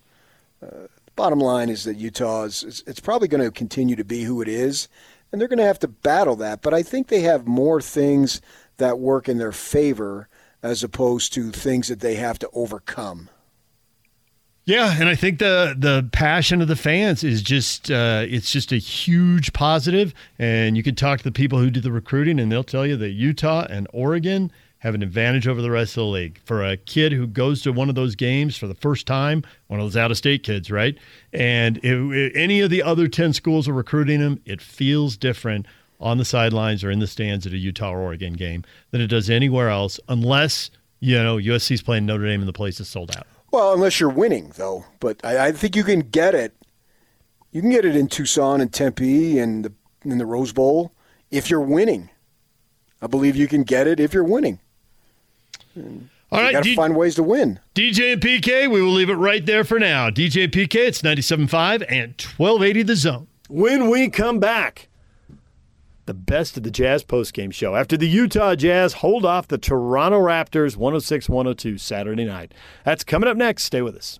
[0.64, 0.88] uh,
[1.20, 4.48] bottom line is that Utah is it's probably going to continue to be who it
[4.48, 4.88] is,
[5.32, 6.62] and they're going to have to battle that.
[6.62, 8.40] But I think they have more things
[8.78, 10.30] that work in their favor
[10.64, 13.30] as opposed to things that they have to overcome.
[14.64, 18.72] Yeah, and I think the the passion of the fans is just uh, it's just
[18.72, 20.14] a huge positive.
[20.38, 22.96] And you can talk to the people who do the recruiting, and they'll tell you
[22.96, 26.40] that Utah and Oregon have an advantage over the rest of the league.
[26.46, 29.80] For a kid who goes to one of those games for the first time, one
[29.80, 30.98] of those out of state kids, right?
[31.32, 35.68] And if, if any of the other ten schools are recruiting him, it feels different
[36.00, 39.08] on the sidelines or in the stands at a Utah or Oregon game than it
[39.08, 43.16] does anywhere else, unless you know USC's playing Notre Dame and the place is sold
[43.16, 43.28] out.
[43.52, 44.86] Well, unless you're winning, though.
[45.00, 46.56] But I, I, think you can get it.
[47.52, 49.74] You can get it in Tucson and Tempe and the,
[50.06, 50.94] in the Rose Bowl
[51.32, 52.10] if you're winning.
[53.02, 54.60] I believe you can get it if you're winning.
[55.76, 57.60] And All right, got to D- find ways to win.
[57.76, 60.10] DJ and PK, we will leave it right there for now.
[60.10, 63.28] DJ and PK, it's 97.5 and 1280 The Zone.
[63.50, 64.90] When we come back
[66.06, 70.20] the best of the Jazz postgame show after the Utah Jazz hold off the Toronto
[70.20, 72.52] Raptors 106 102 Saturday night.
[72.84, 73.64] That's coming up next.
[73.64, 74.20] Stay with us.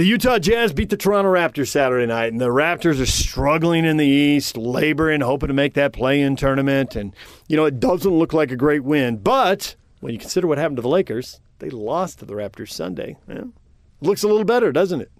[0.00, 3.98] The Utah Jazz beat the Toronto Raptors Saturday night, and the Raptors are struggling in
[3.98, 6.96] the East, laboring, hoping to make that play in tournament.
[6.96, 7.14] And,
[7.48, 9.18] you know, it doesn't look like a great win.
[9.18, 13.18] But when you consider what happened to the Lakers, they lost to the Raptors Sunday.
[13.28, 13.42] Yeah,
[14.00, 15.12] looks a little better, doesn't it?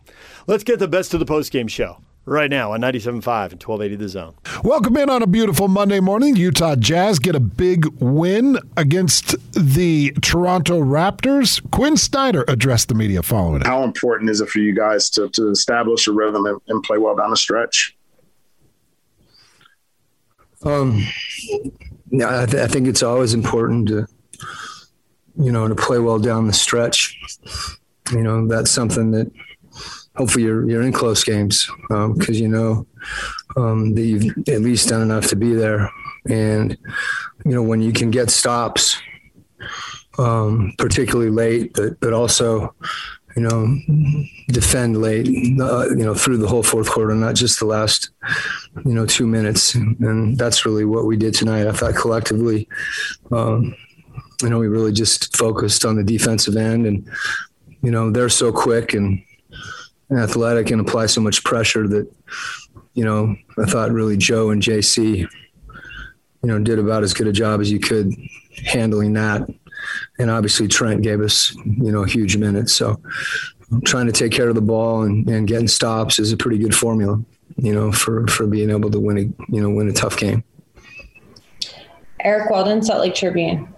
[0.47, 1.99] Let's get the best of the postgame show
[2.31, 4.35] right now on 97.5 and 1280 The Zone.
[4.63, 6.37] Welcome in on a beautiful Monday morning.
[6.37, 11.61] Utah Jazz get a big win against the Toronto Raptors.
[11.73, 13.67] Quin Snyder addressed the media following it.
[13.67, 16.99] How important is it for you guys to, to establish a rhythm and, and play
[16.99, 17.97] well down the stretch?
[20.65, 21.05] Um,
[22.11, 24.07] yeah, I, th- I think it's always important to,
[25.37, 27.19] you know, to play well down the stretch.
[28.13, 29.33] You know, that's something that–
[30.17, 32.87] hopefully you're you're in close games because um, you know
[33.57, 35.91] um, that you've at least done enough to be there.
[36.29, 36.77] And
[37.45, 39.01] you know when you can get stops,
[40.19, 42.75] um, particularly late, but but also
[43.37, 43.79] you know
[44.49, 45.27] defend late,
[45.61, 48.11] uh, you know through the whole fourth quarter, not just the last
[48.85, 49.75] you know two minutes.
[49.75, 51.67] And that's really what we did tonight.
[51.67, 52.69] I thought collectively.
[53.33, 53.75] Um,
[54.43, 57.09] you know, we really just focused on the defensive end, and
[57.83, 59.23] you know they're so quick and
[60.13, 62.11] athletic and apply so much pressure that,
[62.95, 65.29] you know, I thought really Joe and JC, you
[66.43, 68.13] know, did about as good a job as you could
[68.65, 69.49] handling that.
[70.19, 72.69] And obviously Trent gave us, you know, a huge minute.
[72.69, 73.01] So
[73.85, 76.75] trying to take care of the ball and, and getting stops is a pretty good
[76.75, 77.23] formula,
[77.57, 80.45] you know, for, for being able to win a, you know, win a tough game.
[82.23, 83.73] Eric Walden, Salt Lake Tribune.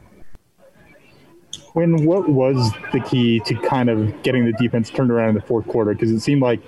[1.72, 5.40] Quin, what was the key to kind of getting the defense turned around in the
[5.40, 5.94] fourth quarter?
[5.94, 6.60] Because it seemed like,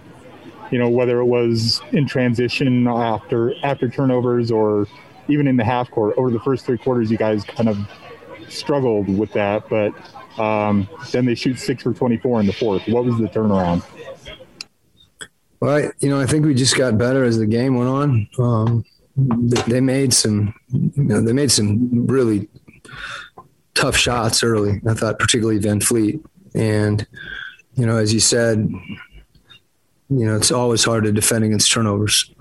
[0.71, 4.87] you know, whether it was in transition after after turnovers or
[5.29, 7.79] even in the half court, over the first three quarters, you guys kind of
[8.49, 9.69] struggled with that.
[9.69, 9.93] But
[10.43, 12.88] um, then they shoot six for 24 in the fourth.
[12.88, 13.85] What was the turnaround?
[15.61, 18.29] Well, I, you know, I think we just got better as the game went on.
[18.38, 18.85] Um,
[19.67, 22.49] they made some, you know, they made some really
[23.75, 24.81] tough shots early.
[24.89, 27.07] I thought particularly VanVleet, and
[27.75, 28.69] you know, as you said,
[30.09, 32.33] you know, it's always hard to defend against turnovers.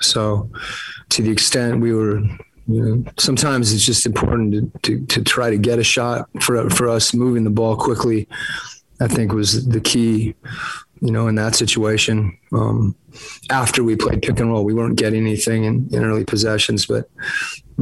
[0.00, 0.50] So,
[1.10, 2.18] to the extent we were,
[2.66, 6.68] you know, sometimes it's just important to, to, to try to get a shot for
[6.70, 8.28] for us moving the ball quickly.
[9.00, 10.34] I think was the key
[11.02, 12.38] you know, in that situation.
[12.52, 12.94] Um,
[13.50, 17.10] after we played pick and roll, we weren't getting anything in, in early possessions, but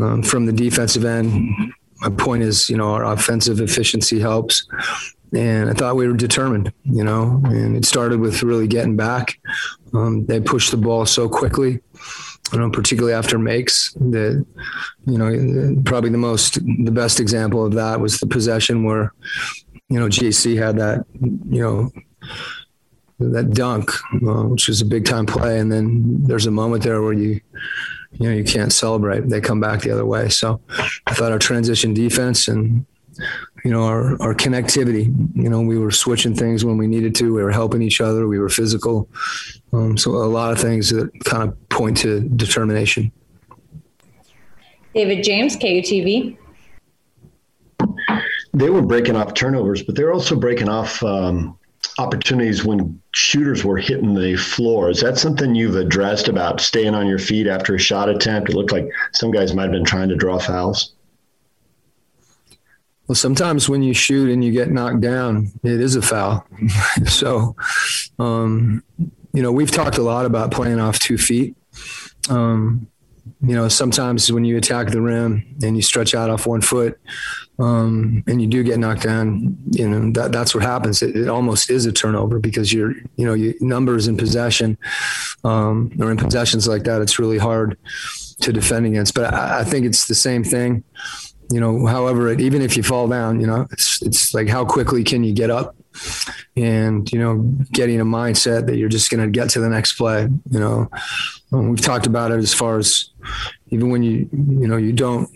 [0.01, 4.67] um, from the defensive end, my point is, you know, our offensive efficiency helps.
[5.33, 9.39] And I thought we were determined, you know, and it started with really getting back.
[9.93, 11.81] Um, they pushed the ball so quickly,
[12.53, 14.45] you know, particularly after makes that,
[15.07, 19.13] you know, probably the most, the best example of that was the possession where,
[19.89, 21.91] you know, JC had that, you know,
[23.21, 23.91] that dunk,
[24.27, 25.61] uh, which was a big time play.
[25.61, 27.41] And then there's a moment there where you,
[28.13, 29.29] you know, you can't celebrate.
[29.29, 30.29] They come back the other way.
[30.29, 30.61] So
[31.07, 32.85] I thought our transition defense and,
[33.65, 37.35] you know, our, our connectivity, you know, we were switching things when we needed to.
[37.35, 38.27] We were helping each other.
[38.27, 39.09] We were physical.
[39.73, 43.13] Um, so a lot of things that kind of point to determination.
[44.95, 46.37] David James, KUTV.
[48.53, 51.57] They were breaking off turnovers, but they're also breaking off um,
[51.99, 54.91] opportunities when shooters were hitting the floor.
[54.91, 58.51] Is that something you've addressed about staying on your feet after a shot attempt?
[58.51, 60.93] It looked like some guys might have been trying to draw fouls.
[63.07, 66.47] Well, sometimes when you shoot and you get knocked down, it is a foul.
[67.07, 67.57] so,
[68.21, 68.85] um,
[69.33, 71.57] you know, we've talked a lot about playing off two feet.
[72.29, 72.87] Um,
[73.43, 77.01] you know, sometimes when you attack the rim and you stretch out off one foot,
[77.61, 81.03] um, and you do get knocked down, you know that that's what happens.
[81.03, 84.79] It, it almost is a turnover because you're, you know, your numbers in possession
[85.45, 87.03] um, or in possessions like that.
[87.03, 87.77] It's really hard
[88.41, 89.15] to defend against.
[89.15, 90.85] But I, I think it's the same thing.
[91.51, 94.65] You know, however, it, even if you fall down, you know, it's it's like how
[94.65, 95.77] quickly can you get up,
[96.57, 97.43] and you know,
[97.73, 100.29] getting a mindset that you're just going to get to the next play.
[100.51, 100.91] You know,
[101.53, 103.11] um, we've talked about it as far as
[103.69, 105.29] even when you you know you don't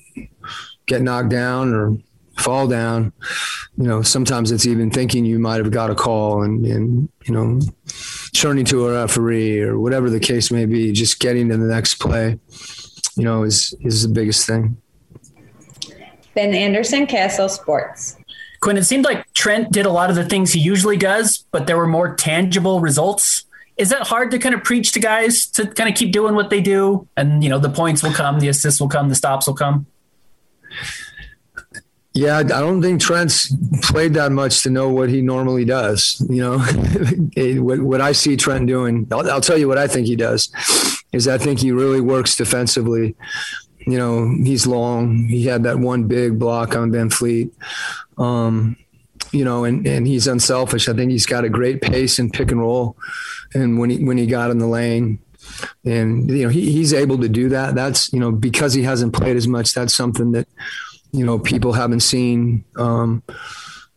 [0.86, 1.96] get knocked down or
[2.36, 3.12] fall down,
[3.76, 7.34] you know, sometimes it's even thinking you might have got a call and, and, you
[7.34, 7.60] know,
[8.34, 11.94] turning to a referee or whatever the case may be, just getting to the next
[11.94, 12.38] play,
[13.16, 14.76] you know, is, is the biggest thing.
[16.34, 18.16] Ben Anderson, KSL Sports.
[18.60, 21.66] Quin, it seemed like Trent did a lot of the things he usually does, but
[21.66, 23.44] there were more tangible results.
[23.76, 26.50] Is that hard to kind of preach to guys to kind of keep doing what
[26.50, 27.06] they do?
[27.16, 29.86] And, you know, the points will come, the assists will come, the stops will come?
[32.14, 36.24] Yeah, I don't think Trent's played that much to know what he normally does.
[36.30, 36.58] You know,
[37.60, 40.52] what, what, I see Trent doing, I'll, I'll, tell you what I think he does,
[41.12, 43.16] is I think he really works defensively.
[43.84, 45.26] You know, he's long.
[45.26, 47.50] He had that one big block on VanVleet.
[48.16, 48.76] Um,
[49.32, 50.88] you know, and, and he's unselfish.
[50.88, 52.96] I think he's got a great pace and pick and roll.
[53.54, 55.18] And when he when he got in the lane,
[55.84, 57.74] and you know he, he's able to do that.
[57.74, 59.74] That's you know because he hasn't played as much.
[59.74, 60.46] That's something that
[61.14, 62.64] you know people haven't seen.
[62.76, 63.22] Um,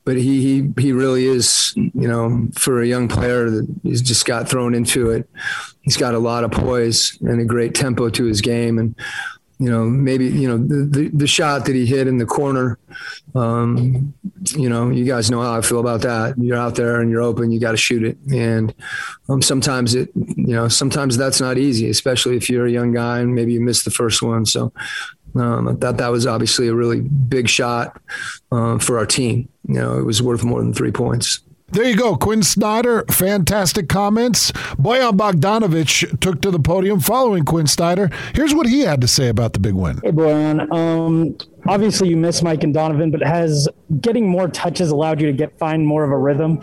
[0.05, 4.25] but he, he he really is you know for a young player that he's just
[4.25, 5.29] got thrown into it.
[5.81, 8.95] He's got a lot of poise and a great tempo to his game, and
[9.59, 12.79] you know maybe you know the the, the shot that he hit in the corner.
[13.35, 14.13] Um,
[14.55, 16.35] you know, you guys know how I feel about that.
[16.37, 18.73] You're out there and you're open, you got to shoot it, and
[19.27, 23.19] um, sometimes it you know sometimes that's not easy, especially if you're a young guy
[23.19, 24.45] and maybe you missed the first one.
[24.45, 24.71] So
[25.41, 28.01] um, I thought that was obviously a really big shot
[28.51, 29.49] uh, for our team.
[29.67, 31.41] You know, it was worth more than three points.
[31.69, 33.03] There you go, Quin Snyder.
[33.11, 34.53] Fantastic comments.
[34.53, 38.09] Bojan Bogdanovic took to the podium following Quin Snyder.
[38.33, 39.99] Here's what he had to say about the big win.
[40.01, 40.71] Hey, Bojan.
[40.71, 41.35] Um,
[41.67, 43.67] obviously, you miss Mike and Donovan, but has
[43.99, 46.61] getting more touches allowed you to get find more of a rhythm?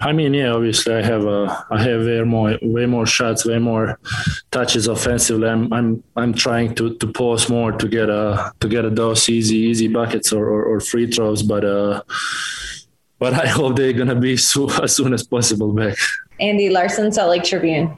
[0.00, 3.58] I mean, yeah, obviously I have a, I have way more, way more shots, way
[3.58, 3.98] more
[4.50, 5.48] touches offensively.
[5.48, 9.28] I'm, I'm, I'm trying to, to pause more to get a, to get a those
[9.28, 11.42] easy, easy buckets or, or, or free throws.
[11.42, 12.02] But, uh,
[13.18, 15.96] but I hope they're gonna be so, as soon as possible back.
[16.40, 17.96] Andy Larsen, Salt Lake Tribune.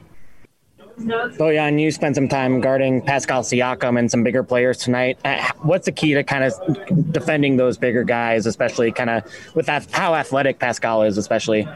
[0.97, 5.17] And you spent some time guarding Pascal Siakam and some bigger players tonight.
[5.25, 9.23] Uh, what's the key to kind of defending those bigger guys, especially kind of
[9.55, 11.67] with that, how athletic Pascal is, especially?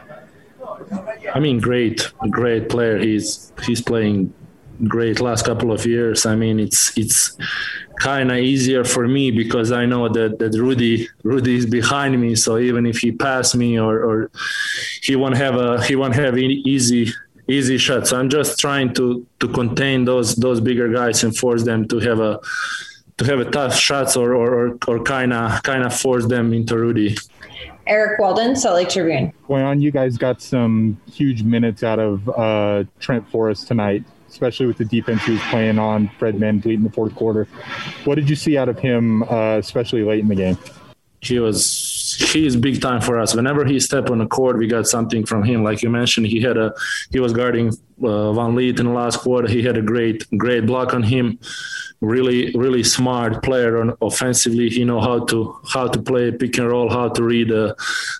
[1.34, 2.98] I mean, great, great player.
[2.98, 4.32] He's he's playing
[4.86, 6.24] great last couple of years.
[6.26, 7.36] I mean, it's it's
[8.00, 12.36] kind of easier for me because I know that that Rudy Rudy is behind me.
[12.36, 14.30] So even if he pass me or or
[15.02, 17.12] he won't have a he won't have any easy
[17.48, 18.10] easy shots.
[18.10, 21.98] So I'm just trying to to contain those those bigger guys and force them to
[21.98, 22.40] have a
[23.16, 26.78] to have a tough shots or or or kind of kind of force them into
[26.78, 27.16] Rudy.
[27.86, 29.32] Eric Walden, Salt Lake Tribune.
[29.46, 34.66] Going on, you guys got some huge minutes out of uh, Trent Forrest tonight, especially
[34.66, 37.48] with the defense he was playing on Fred VanVleet in the fourth quarter.
[38.04, 40.58] What did you see out of him, uh, especially late in the game?
[41.22, 43.34] He was he is big time for us.
[43.34, 45.62] Whenever he step on the court, we got something from him.
[45.62, 46.74] Like you mentioned, he had a
[47.10, 49.48] he was guarding uh, VanVleet in the last quarter.
[49.48, 51.38] He had a great great block on him.
[52.00, 54.68] Really, really smart player on offensively.
[54.68, 57.74] He know how to how to play pick and roll, how to read uh,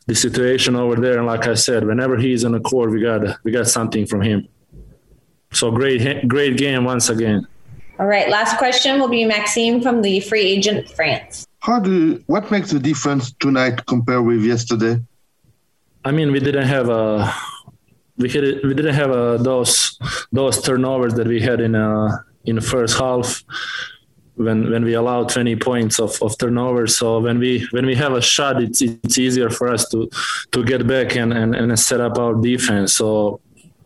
[0.07, 1.19] the situation over there.
[1.19, 4.23] And like I said, whenever he's on the court, we got we got something from
[4.23, 4.49] him.
[5.53, 7.49] So great, great game once again.
[7.99, 11.48] All right, last question will be Maxime from the free agent France.
[11.61, 15.01] How do you, what makes the difference tonight compared with yesterday?
[16.05, 17.35] I mean, we didn't have a
[18.19, 19.99] we had we didn't have a, those
[20.33, 23.45] those turnovers that we had in a, in the first half
[24.35, 26.87] when when we allowed 20 points of, of turnover.
[26.87, 30.09] So when we when we have a shot, it's it's easier for us to
[30.53, 32.95] to get back and, and, and set up our defense.
[32.95, 33.41] So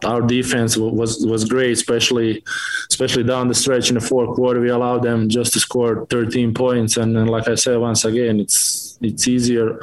[0.05, 2.43] our defense was was great, especially
[2.91, 4.61] especially down the stretch in the fourth quarter.
[4.61, 8.41] We allowed them just to score 13 points, and, and like I said once again,
[8.41, 9.79] it's it's easier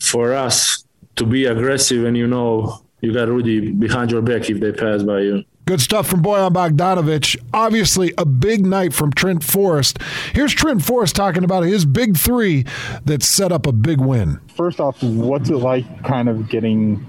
[0.00, 0.84] for us
[1.16, 5.02] to be aggressive, and you know you got Rudy behind your back if they pass
[5.02, 5.44] by you.
[5.66, 7.36] Good stuff from Bojan Bogdanovic.
[7.52, 9.98] Obviously, a big night from Trent Forrest.
[10.32, 12.64] Here's Trent Forrest talking about his big three
[13.04, 14.38] that set up a big win.
[14.54, 17.04] First off, what's it like kind of getting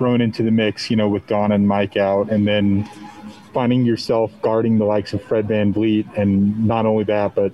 [0.00, 2.88] thrown into the mix, you know, with Don and Mike out, and then
[3.52, 7.52] finding yourself guarding the likes of Fred Van VanVleet, and not only that, but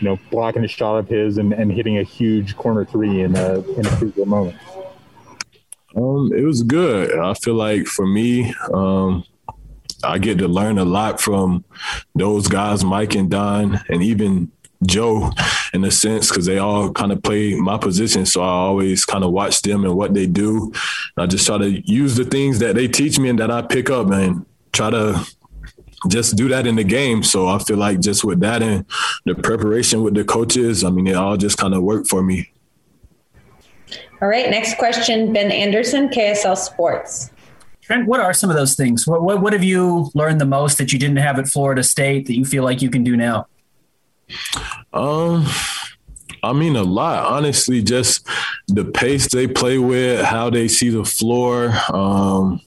[0.00, 3.36] you know, blocking a shot of his and, and hitting a huge corner three in
[3.36, 4.56] a in a crucial moment.
[5.94, 7.18] Um, it was good.
[7.18, 9.22] I feel like for me, um,
[10.02, 11.66] I get to learn a lot from
[12.14, 14.50] those guys, Mike and Don, and even
[14.86, 15.32] Joe
[15.74, 18.24] in a sense because they all kind of play my position.
[18.24, 20.72] So I always kind of watch them and what they do.
[21.16, 23.90] I just try to use the things that they teach me and that I pick
[23.90, 25.26] up and try to
[26.08, 27.24] just do that in the game.
[27.24, 28.86] So I feel like just with that and
[29.24, 32.52] the preparation with the coaches, I mean, it all just kind of worked for me.
[34.22, 37.30] All right, next question Ben Anderson, KSL Sports.
[37.82, 39.06] Trent, what are some of those things?
[39.06, 42.26] What, what, what have you learned the most that you didn't have at Florida State
[42.28, 43.48] that you feel like you can do now?
[44.92, 45.46] Um,
[46.42, 47.26] I mean, a lot.
[47.26, 48.28] Honestly, just
[48.68, 51.72] the pace they play with, how they see the floor.
[51.92, 52.60] Um,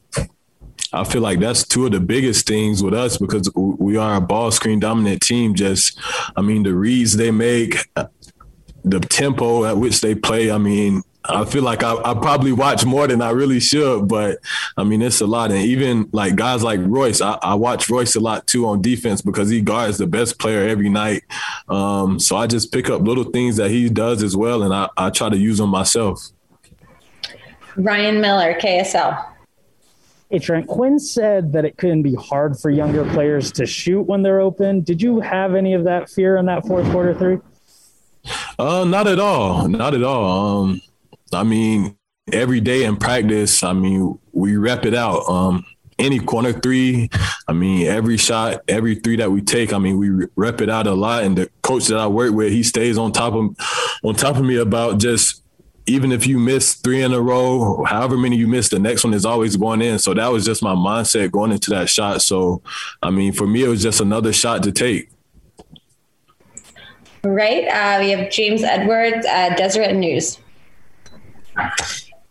[0.93, 4.21] I feel like that's two of the biggest things with us because we are a
[4.21, 5.53] ball screen dominant team.
[5.53, 5.99] Just,
[6.35, 7.77] I mean, the reads they make,
[8.83, 10.49] the tempo at which they play.
[10.49, 14.39] I mean, I feel like I, I, probably watch more than I really should, but
[14.77, 15.51] I mean it's a lot.
[15.51, 19.21] And even like guys like Royce, I, I watch Royce a lot too on defense
[19.21, 21.23] because he guards the best player every night.
[21.67, 24.89] Um, so I just pick up little things that he does as well, and I,
[24.97, 26.29] I try to use them myself.
[27.75, 29.33] Ryan Miller, KSL.
[30.29, 34.23] Hey Trent, Quin said that it couldn't be hard for younger players to shoot when
[34.23, 34.81] they're open.
[34.81, 37.37] Did you have any of that fear in that fourth quarter three?
[38.59, 39.69] Uh, not at all.
[39.69, 40.61] Not at all.
[40.63, 40.81] Um,
[41.33, 41.97] I mean,
[42.31, 45.27] every day in practice, I mean, we rep it out.
[45.29, 45.65] Um,
[45.99, 47.09] any corner three,
[47.47, 50.85] I mean, every shot, every three that we take, I mean, we rep it out
[50.87, 51.23] a lot.
[51.23, 53.55] And the coach that I work with, he stays on top of
[54.03, 55.43] on top of me about just
[55.87, 59.13] even if you miss three in a row, however many you miss, the next one
[59.13, 59.97] is always going in.
[59.97, 62.21] So that was just my mindset going into that shot.
[62.21, 62.61] So,
[63.01, 65.09] I mean, for me, it was just another shot to take.
[67.23, 67.67] Right.
[67.67, 70.39] Uh, we have James Edwards, uh, Deseret News.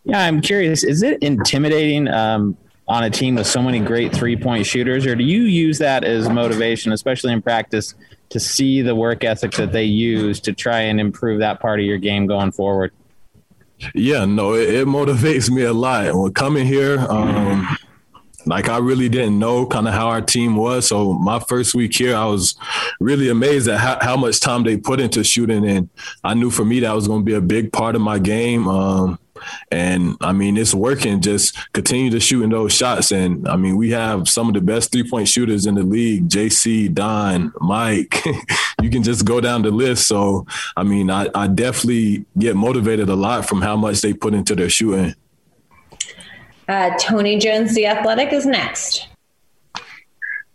[0.03, 0.83] Yeah, I'm curious.
[0.83, 2.57] Is it intimidating um,
[2.87, 6.03] on a team with so many great three point shooters, or do you use that
[6.03, 7.93] as motivation, especially in practice,
[8.29, 11.85] to see the work ethic that they use to try and improve that part of
[11.85, 12.91] your game going forward?
[13.93, 16.13] Yeah, no, it, it motivates me a lot.
[16.15, 17.67] When coming here, um,
[18.45, 20.87] like I really didn't know kind of how our team was.
[20.87, 22.55] So my first week here, I was
[22.99, 25.89] really amazed at how, how much time they put into shooting, and
[26.23, 28.67] I knew for me that was going to be a big part of my game.
[28.67, 29.19] Um,
[29.71, 31.21] and I mean, it's working.
[31.21, 33.11] Just continue to shooting those shots.
[33.11, 36.27] And I mean, we have some of the best three point shooters in the league
[36.27, 38.23] JC, Don, Mike.
[38.81, 40.07] you can just go down the list.
[40.07, 44.33] So, I mean, I, I definitely get motivated a lot from how much they put
[44.33, 45.13] into their shooting.
[46.67, 49.07] Uh, Tony Jones, the Athletic, is next.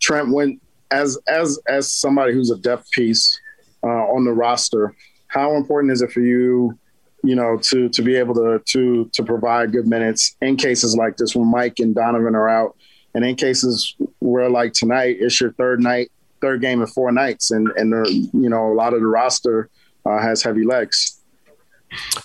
[0.00, 0.60] Trent, when
[0.90, 3.40] as as as somebody who's a depth piece
[3.82, 4.94] uh, on the roster,
[5.28, 6.78] how important is it for you,
[7.24, 11.16] you know, to to be able to to to provide good minutes in cases like
[11.16, 12.76] this when Mike and Donovan are out,
[13.14, 17.50] and in cases where like tonight it's your third night, third game in four nights,
[17.50, 17.90] and and
[18.34, 19.70] you know a lot of the roster
[20.04, 21.22] uh, has heavy legs.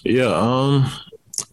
[0.03, 0.89] Yeah, um,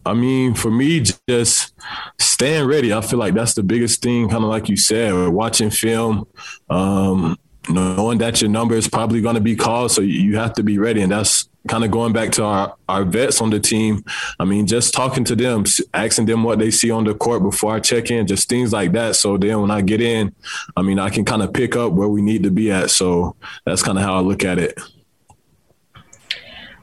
[0.05, 1.73] I mean, for me, just
[2.19, 2.93] staying ready.
[2.93, 6.27] I feel like that's the biggest thing, kind of like you said, watching film,
[6.69, 7.37] um,
[7.69, 10.77] knowing that your number is probably going to be called, so you have to be
[10.77, 14.03] ready, and that's kind of going back to our, our vets on the team.
[14.39, 17.75] I mean, just talking to them, asking them what they see on the court before
[17.75, 19.15] I check in, just things like that.
[19.15, 20.35] So then when I get in,
[20.77, 22.91] I mean, I can kind of pick up where we need to be at.
[22.91, 24.79] So that's kind of how I look at it.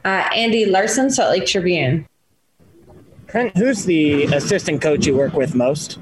[0.05, 2.05] Uh, Andy Larsen, Salt Lake Tribune.
[3.33, 5.97] Trent, who's the assistant coach you work with most?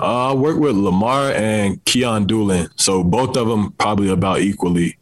[0.00, 2.68] Uh, I work with Lamar and Keyon Dooling.
[2.74, 4.98] So both of them probably about equally.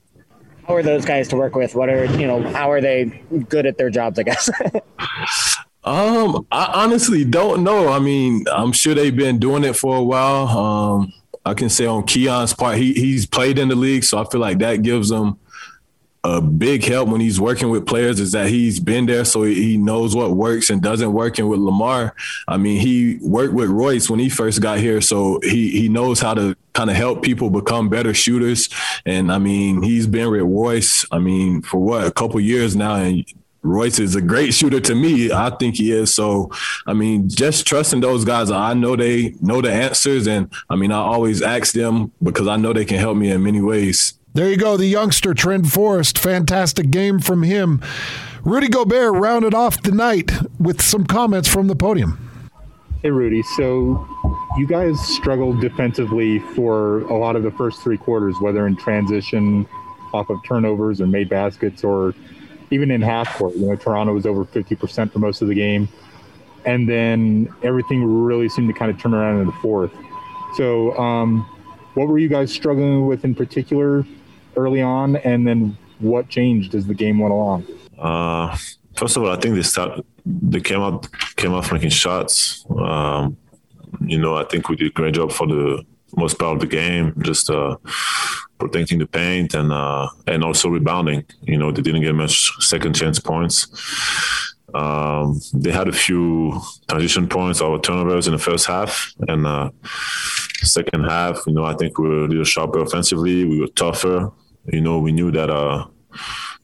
[0.68, 1.74] How are those guys to work with?
[1.74, 2.42] What are you know?
[2.52, 4.18] How are they good at their jobs?
[4.18, 4.50] I guess.
[5.84, 7.88] um, I honestly don't know.
[7.88, 10.46] I mean, I'm sure they've been doing it for a while.
[10.46, 11.12] Um,
[11.46, 14.42] I can say on Keyon's part, he he's played in the league, so I feel
[14.42, 15.38] like that gives them
[16.24, 19.76] a big help when he's working with players is that he's been there, so he
[19.76, 21.38] knows what works and doesn't work.
[21.38, 22.14] And with Lamar,
[22.48, 26.20] I mean, he worked with Royce when he first got here, so he he knows
[26.20, 28.70] how to kind of help people become better shooters.
[29.04, 31.04] And I mean, he's been with Royce.
[31.12, 33.24] I mean, for what a couple years now, and
[33.62, 35.30] Royce is a great shooter to me.
[35.30, 36.14] I think he is.
[36.14, 36.50] So,
[36.86, 38.50] I mean, just trusting those guys.
[38.50, 42.56] I know they know the answers, and I mean, I always ask them because I
[42.56, 44.14] know they can help me in many ways.
[44.34, 46.18] There you go, the youngster Trent Forrest.
[46.18, 47.80] Fantastic game from him.
[48.42, 52.50] Rudy Gobert rounded off the night with some comments from the podium.
[53.00, 53.44] Hey, Rudy.
[53.56, 54.04] So
[54.58, 59.68] you guys struggled defensively for a lot of the first three quarters, whether in transition,
[60.12, 62.12] off of turnovers, or made baskets, or
[62.72, 63.54] even in half court.
[63.54, 65.88] You know, Toronto was over 50% for most of the game.
[66.64, 69.92] And then everything really seemed to kind of turn around in the fourth.
[70.56, 71.48] So, um,
[71.94, 74.04] what were you guys struggling with in particular
[74.56, 77.66] early on, and then what changed as the game went along?
[77.98, 78.56] Uh,
[78.94, 82.64] first of all, I think they start they came out came off making shots.
[82.76, 83.36] Um,
[84.00, 85.84] you know, I think we did a great job for the
[86.16, 87.76] most part of the game, just uh,
[88.58, 91.24] protecting the paint and uh, and also rebounding.
[91.42, 93.68] You know, they didn't get much second chance points.
[94.74, 99.70] Um, they had a few transition points or turnovers in the first half, and uh,
[100.62, 103.44] second half, you know, I think we were a little sharper offensively.
[103.44, 104.32] We were tougher
[104.66, 105.86] you know, we knew that uh,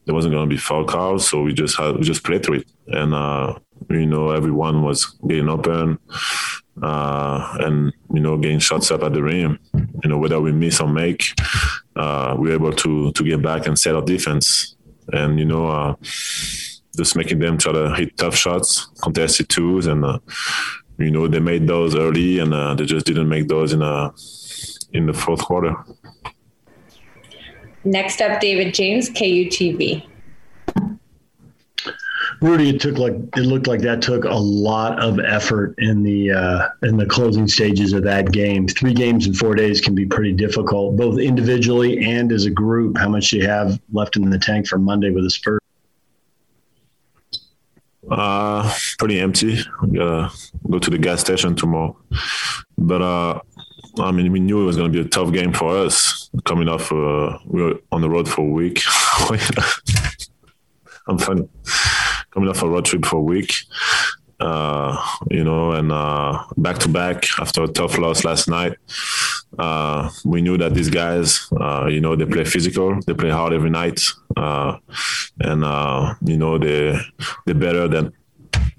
[0.04, 2.58] there wasn't going to be foul calls, so we just had we just played through
[2.58, 5.98] it, and uh, you know, everyone was getting open,
[6.82, 9.58] uh, and you know, getting shots up at the rim.
[10.02, 11.32] You know, whether we miss or make,
[11.96, 14.76] uh, we were able to to get back and set our defense,
[15.12, 15.94] and you know, uh,
[16.96, 20.18] just making them try to hit tough shots, contested twos, and uh,
[20.98, 24.12] you know, they made those early, and uh, they just didn't make those in a
[24.92, 25.74] in the fourth quarter.
[27.84, 30.06] Next up, David James, KUTV.
[32.42, 36.32] Rudy, it took like it looked like that took a lot of effort in the
[36.32, 38.66] uh, in the closing stages of that game.
[38.66, 42.96] Three games in four days can be pretty difficult, both individually and as a group.
[42.96, 45.60] How much do you have left in the tank for Monday with the Spurs?
[48.10, 49.58] Uh, pretty empty.
[49.82, 50.34] We gotta
[50.68, 51.94] go to the gas station tomorrow,
[52.78, 53.40] but uh,
[53.98, 56.30] I mean, we knew it was going to be a tough game for us.
[56.44, 58.80] Coming off, uh, we were on the road for a week.
[61.06, 61.48] I'm funny.
[62.30, 63.54] Coming off a road trip for a week,
[64.38, 64.96] uh,
[65.30, 68.76] you know, and uh, back to back after a tough loss last night.
[69.58, 73.52] Uh, we knew that these guys, uh, you know, they play physical, they play hard
[73.52, 74.00] every night,
[74.36, 74.78] uh,
[75.40, 75.62] and
[76.24, 76.96] you know they
[77.46, 78.12] they're better than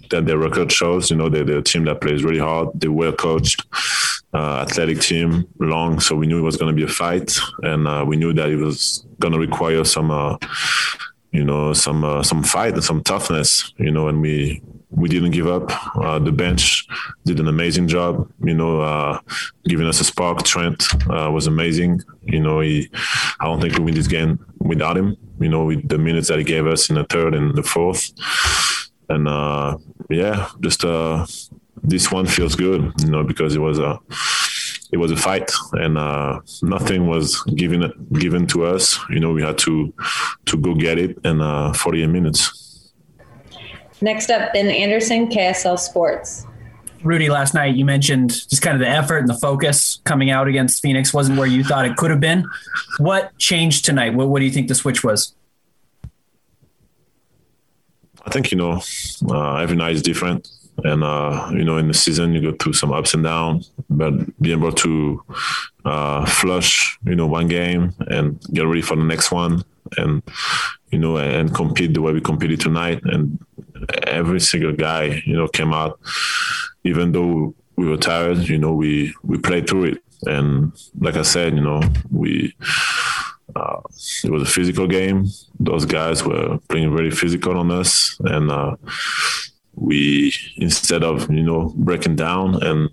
[0.10, 1.12] than their record shows.
[1.12, 2.70] You know, they're, they're a team that plays really hard.
[2.76, 3.66] They're well coached
[4.34, 7.88] uh, athletic team, long, so we knew it was going to be a fight, and
[7.88, 10.38] uh, we knew that it was going to require some, uh,
[11.32, 15.32] you know, some uh, some fight and some toughness, you know, and we we didn't
[15.32, 15.72] give up.
[15.98, 16.86] Uh, the bench
[17.26, 19.20] did an amazing job, you know, uh,
[19.66, 20.44] giving us a spark.
[20.44, 22.62] Trent was amazing, you know.
[22.62, 22.90] He,
[23.40, 26.40] I don't think we win this game without him, you know, with the minutes that
[26.40, 28.12] he gave us in the third and the fourth,
[29.10, 29.28] and
[30.10, 30.86] yeah, just
[31.84, 34.00] this one feels good, you know, because it was a
[34.92, 39.00] it was a fight and uh, nothing was given given to us.
[39.10, 39.94] You know, we had to
[40.46, 42.94] to go get it in uh, 48 minutes.
[44.02, 46.46] Next up, Ben Anderson, KSL Sports.
[47.04, 50.48] Rudy, last night you mentioned just kind of the effort and the focus coming out
[50.48, 52.48] against Phoenix wasn't where you thought it could have been.
[53.00, 54.14] What changed tonight?
[54.14, 55.34] What, what do you think the switch was?
[58.24, 58.82] I think you know
[59.30, 60.48] uh, every night is different
[60.84, 64.14] and uh, you know in the season you go through some ups and downs but
[64.42, 65.24] being able to
[65.86, 69.64] uh, flush you know one game and get ready for the next one
[69.98, 70.22] and
[70.92, 73.02] you know and compete the way we competed tonight.
[73.04, 73.40] And
[74.08, 76.00] every single guy you know came out
[76.84, 80.04] even though we were tired you know we we played through it.
[80.28, 82.54] And like i said you know we
[83.56, 83.82] Uh,
[84.24, 85.26] it was a physical game.
[85.60, 88.76] Those guys were playing very physical on us, and uh,
[89.82, 92.90] we instead of you know breaking down and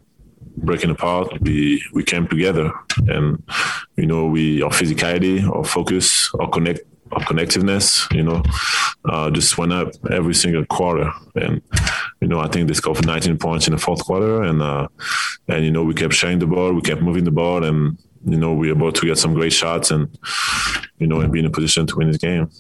[0.56, 2.72] breaking apart, we we came together,
[3.08, 3.42] and
[3.96, 6.80] you know we our physicality, our focus, our connect,
[7.12, 8.42] our connectiveness, you know,
[9.04, 11.60] uh, just went up every single quarter, and
[12.22, 14.88] you know I think they scored 19 points in the fourth quarter, and uh,
[15.46, 18.38] and you know we kept sharing the ball, we kept moving the ball, and you
[18.38, 20.08] know we were about to get some great shots, and
[20.96, 22.50] you know and be in a position to win this game.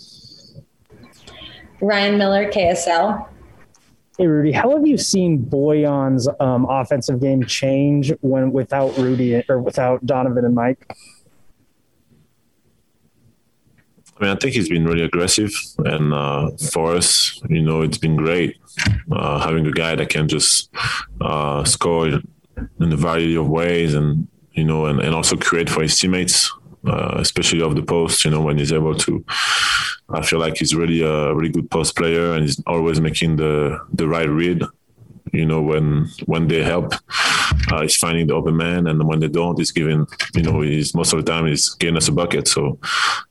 [1.80, 3.26] Ryan Miller, KSL.
[4.18, 9.60] Hey Rudy, how have you seen Bojan's um, offensive game change when without Rudy or
[9.60, 10.84] without Donovan and Mike?
[14.16, 15.52] I mean, I think he's been really aggressive,
[15.84, 18.56] and uh, for us, you know, it's been great
[19.12, 20.68] uh, having a guy that can just
[21.20, 22.22] uh, score in
[22.80, 26.52] a variety of ways, and you know, and, and also create for his teammates,
[26.86, 28.24] uh, especially off the post.
[28.24, 29.24] You know, when he's able to,
[30.08, 33.78] I feel like he's really a really good post player, and he's always making the
[33.92, 34.62] the right read.
[35.32, 36.94] You know, when when they help,
[37.70, 40.06] uh, he's finding the open man, and when they don't, he's giving.
[40.34, 42.48] You know, he's most of the time he's getting us a bucket.
[42.48, 42.78] So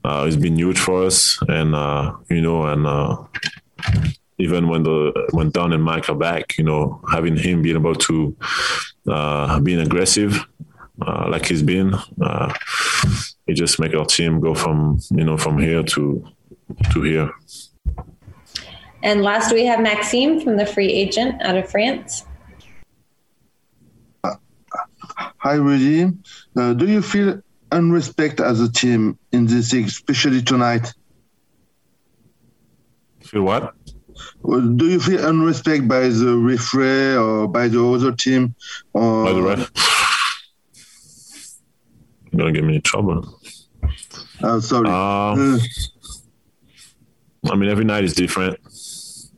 [0.03, 3.17] uh, it's been huge for us, and uh, you know, and uh,
[4.37, 7.95] even when the when Don and Mike are back, you know, having him being able
[7.95, 8.37] to
[9.07, 10.45] uh, being aggressive
[11.01, 12.53] uh, like he's been, uh,
[13.47, 16.25] it just make our team go from you know from here to
[16.91, 17.31] to here.
[19.03, 22.25] And last we have Maxime from the free agent out of France.
[25.39, 26.11] Hi, Rudy.
[26.55, 27.41] Uh, do you feel
[27.71, 30.93] unrespect as a team in this league, especially tonight?
[33.21, 33.73] Feel what?
[34.43, 38.55] Do you feel unrespect by the referee or by the other team?
[38.93, 39.25] Or...
[39.25, 39.71] By the ref?
[42.31, 43.36] You're gonna get me in trouble.
[44.43, 44.87] Oh, sorry.
[44.87, 45.57] Uh,
[47.51, 48.59] I mean, every night is different.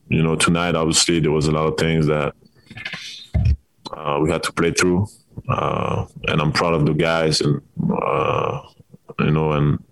[0.09, 2.33] You know, tonight obviously there was a lot of things that
[3.95, 5.07] uh, we had to play through,
[5.47, 7.61] uh, and I'm proud of the guys, and
[8.03, 8.61] uh,
[9.19, 9.83] you know, and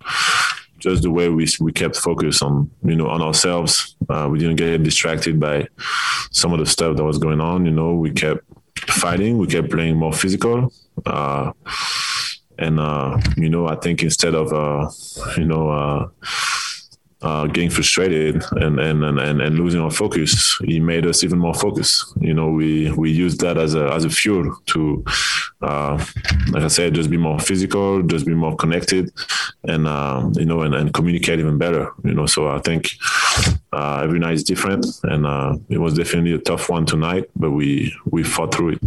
[0.78, 3.96] just the way we we kept focus on you know on ourselves.
[4.08, 5.68] Uh, we didn't get distracted by
[6.32, 7.64] some of the stuff that was going on.
[7.64, 8.42] You know, we kept
[8.88, 10.72] fighting, we kept playing more physical.
[12.58, 14.90] And uh, you know, I think instead of uh,
[15.36, 16.08] you know uh,
[17.20, 21.54] uh, getting frustrated and, and and and losing our focus, he made us even more
[21.54, 22.12] focused.
[22.20, 25.04] You know, we we used that as a as a fuel to,
[25.62, 26.04] uh,
[26.52, 29.10] like I said, just be more physical, just be more connected,
[29.64, 31.90] and uh, you know, and, and communicate even better.
[32.04, 32.90] You know, so I think
[33.72, 37.50] uh, every night is different, and uh, it was definitely a tough one tonight, but
[37.50, 38.80] we we fought through it.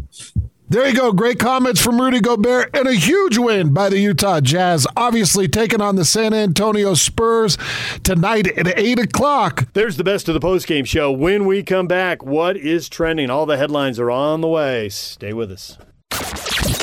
[0.71, 1.11] There you go.
[1.11, 4.87] Great comments from Rudy Gobert and a huge win by the Utah Jazz.
[4.95, 7.57] Obviously taking on the San Antonio Spurs
[8.03, 9.67] tonight at 8 o'clock.
[9.73, 11.11] There's the best of the postgame show.
[11.11, 13.29] When we come back, what is trending?
[13.29, 14.87] All the headlines are on the way.
[14.87, 15.77] Stay with us.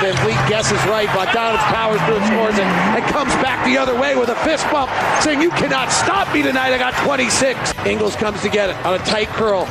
[0.00, 1.08] VanVleet guesses right.
[1.08, 4.64] Bogdanovic powers through and scores it and comes back the other way with a fist
[4.70, 4.88] bump,
[5.20, 6.72] saying, You cannot stop me tonight.
[6.72, 7.58] I got 26.
[7.84, 9.66] Ingles comes to get it on a tight curl.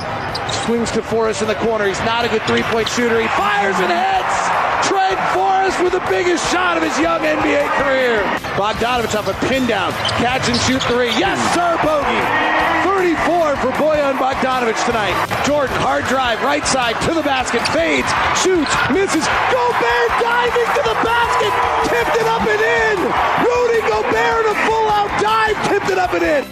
[0.65, 1.87] Swings to Forrest in the corner.
[1.87, 3.19] He's not a good three point shooter.
[3.19, 4.35] He fires and hits.
[4.87, 8.21] Trent Forrest with the biggest shot of his young NBA career.
[8.59, 9.93] Bogdanovic off a pin down.
[10.19, 11.15] Catch and shoot three.
[11.17, 12.78] Yes, sir, bogey.
[13.25, 15.43] 34 for Bojan Bogdanovic tonight.
[15.45, 18.07] Jordan, hard drive, right side to the basket, fades,
[18.39, 19.25] shoots, misses.
[19.51, 21.53] Gobert diving to the basket,
[21.89, 22.97] tipped it up and in.
[23.43, 26.45] Rudy Gobert in a full-out dive, tipped it up and in.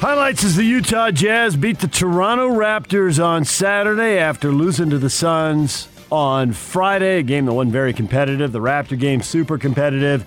[0.00, 5.10] Highlights as the Utah Jazz beat the Toronto Raptors on Saturday after losing to the
[5.10, 7.20] Suns on Friday.
[7.20, 8.52] A game that wasn't very competitive.
[8.52, 10.24] The Raptor game super competitive.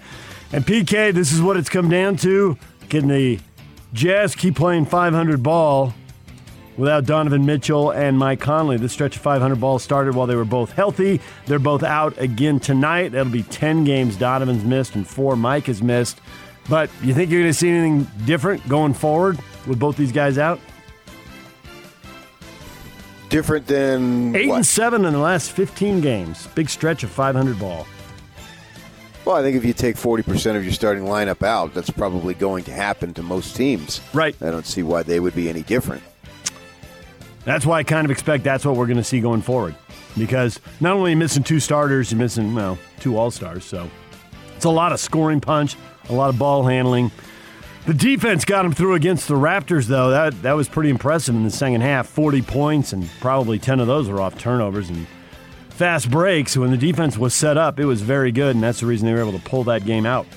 [0.51, 2.57] And PK, this is what it's come down to.
[2.89, 3.39] Can the
[3.93, 5.93] Jazz keep playing 500 ball
[6.77, 8.77] without Donovan Mitchell and Mike Conley?
[8.77, 11.19] This stretch of 500 ball started while they were both healthy.
[11.47, 13.09] They're both out again tonight.
[13.13, 16.21] That'll be 10 games Donovan's missed and four Mike has missed.
[16.69, 20.37] But you think you're going to see anything different going forward with both these guys
[20.37, 20.59] out?
[23.29, 24.55] Different than Eight what?
[24.57, 26.47] and seven in the last 15 games.
[26.55, 27.87] Big stretch of 500 ball.
[29.25, 32.63] Well, I think if you take 40% of your starting lineup out, that's probably going
[32.65, 34.01] to happen to most teams.
[34.13, 34.35] Right.
[34.41, 36.01] I don't see why they would be any different.
[37.45, 39.75] That's why I kind of expect that's what we're going to see going forward.
[40.17, 43.65] Because not only are you missing two starters, you're missing, well, two all stars.
[43.65, 43.89] So
[44.55, 45.75] it's a lot of scoring punch,
[46.09, 47.11] a lot of ball handling.
[47.85, 50.11] The defense got him through against the Raptors, though.
[50.11, 52.07] That that was pretty impressive in the second half.
[52.07, 55.07] 40 points, and probably 10 of those were off turnovers and
[55.79, 56.55] fast breaks.
[56.57, 59.13] When the defense was set up, it was very good, and that's the reason they
[59.13, 60.27] were able to pull that game out.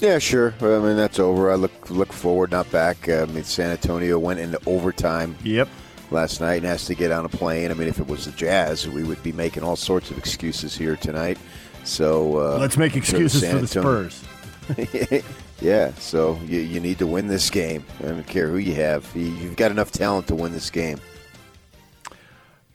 [0.00, 0.54] Yeah, sure.
[0.60, 1.50] I mean, that's over.
[1.50, 3.08] I look look forward, not back.
[3.08, 5.36] I mean, San Antonio went into overtime.
[5.44, 5.68] Yep.
[6.10, 7.70] Last night and has to get on a plane.
[7.70, 10.76] I mean, if it was the Jazz, we would be making all sorts of excuses
[10.76, 11.36] here tonight.
[11.84, 14.24] So uh, Let's make excuses for the Spurs.
[15.60, 17.84] yeah, so you, you need to win this game.
[18.00, 19.10] I don't care who you have.
[19.14, 20.98] You- You've got enough talent to win this game.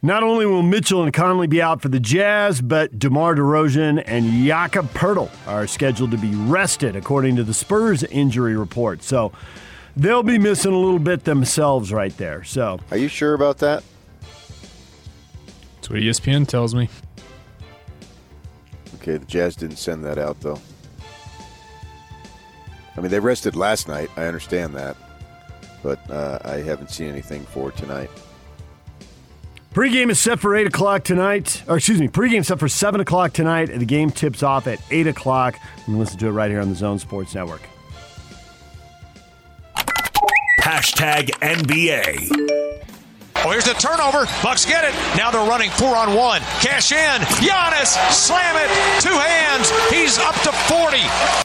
[0.03, 4.45] Not only will Mitchell and Conley be out for the Jazz, but DeMar DeRozan and
[4.47, 9.03] Jakob Poeltl are scheduled to be rested, according to the Spurs injury report.
[9.03, 9.31] So
[9.95, 12.43] they'll be missing a little bit themselves right there.
[12.43, 13.83] So Are you sure about that?
[15.75, 16.89] That's what ESPN tells me.
[18.95, 20.59] Okay, the Jazz didn't send that out though.
[22.97, 24.09] I mean, they rested last night.
[24.17, 24.97] I understand that,
[25.83, 28.09] but uh, I haven't seen anything for tonight.
[29.73, 31.63] Pregame is set for 8 o'clock tonight.
[31.65, 33.69] Or, excuse me, pregame is set for 7 o'clock tonight.
[33.69, 35.55] And the game tips off at 8 o'clock.
[35.77, 37.61] You can listen to it right here on the Zone Sports Network.
[40.59, 42.90] Hashtag NBA.
[43.37, 44.25] Oh, here's the turnover.
[44.43, 44.93] Bucks get it.
[45.17, 46.41] Now they're running four on one.
[46.61, 47.21] Cash in.
[47.41, 48.69] Giannis, slam it.
[49.01, 49.69] Two hands.
[49.89, 50.97] He's up to 40.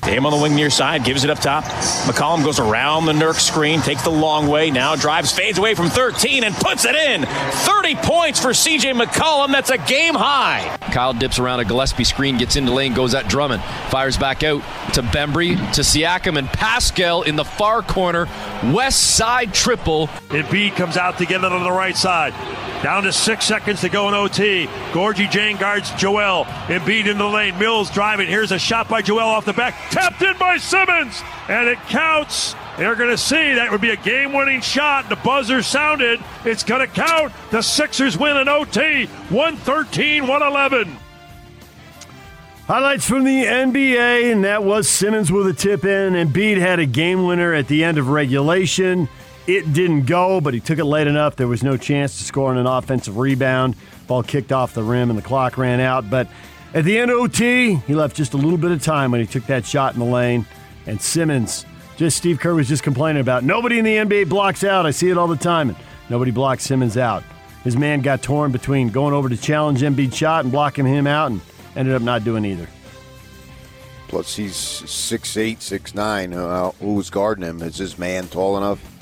[0.03, 1.65] Dame on the wing near side, gives it up top.
[2.05, 5.89] McCollum goes around the Nurk screen, takes the long way, now drives, fades away from
[5.89, 7.25] 13 and puts it in.
[7.25, 9.53] 30 points for CJ McCollum.
[9.53, 10.77] That's a game high.
[10.93, 14.63] Kyle dips around a Gillespie screen, gets into lane, goes at Drummond, fires back out
[14.95, 18.29] to Bembry, to Siakam, and Pascal in the far corner.
[18.73, 20.07] West side triple.
[20.29, 22.33] Embiid comes out to get it on the right side.
[22.83, 24.67] Down to six seconds to go in OT.
[24.93, 26.45] Gorgui Dieng guards Joel.
[26.67, 27.59] Embiid in the lane.
[27.59, 28.29] Mills driving.
[28.29, 29.75] Here's a shot by Joel off the back.
[29.91, 31.23] Tapped in by Simmons.
[31.49, 32.55] And it counts.
[32.77, 35.09] They're going to see that would be a game winning shot.
[35.09, 36.21] The buzzer sounded.
[36.45, 37.33] It's going to count.
[37.51, 40.97] The Sixers win in OT 113 111.
[42.67, 46.15] Highlights from the NBA, and that was Simmons with a tip in.
[46.15, 49.09] Embiid had a game winner at the end of regulation.
[49.47, 51.37] It didn't go, but he took it late enough.
[51.37, 53.77] There was no chance to score on an offensive rebound.
[54.09, 56.11] Ball kicked off the rim, and the clock ran out.
[56.11, 56.29] But
[56.75, 59.27] at the end of OT, he left just a little bit of time when he
[59.27, 60.47] took that shot in the lane.
[60.87, 61.65] And Simmons,
[61.97, 64.85] just Steve Kerr was just complaining about nobody in the NBA blocks out.
[64.85, 65.71] I see it all the time.
[65.71, 65.79] And
[66.11, 67.23] nobody blocks Simmons out.
[67.63, 71.31] His man got torn between going over to challenge Embiid's shot and blocking him out,
[71.31, 71.41] and
[71.77, 72.69] ended up not doing either.
[74.09, 76.33] Plus, he's six eight, six nine.
[76.33, 77.63] Uh, who's guarding him?
[77.63, 78.96] Is this man tall enough?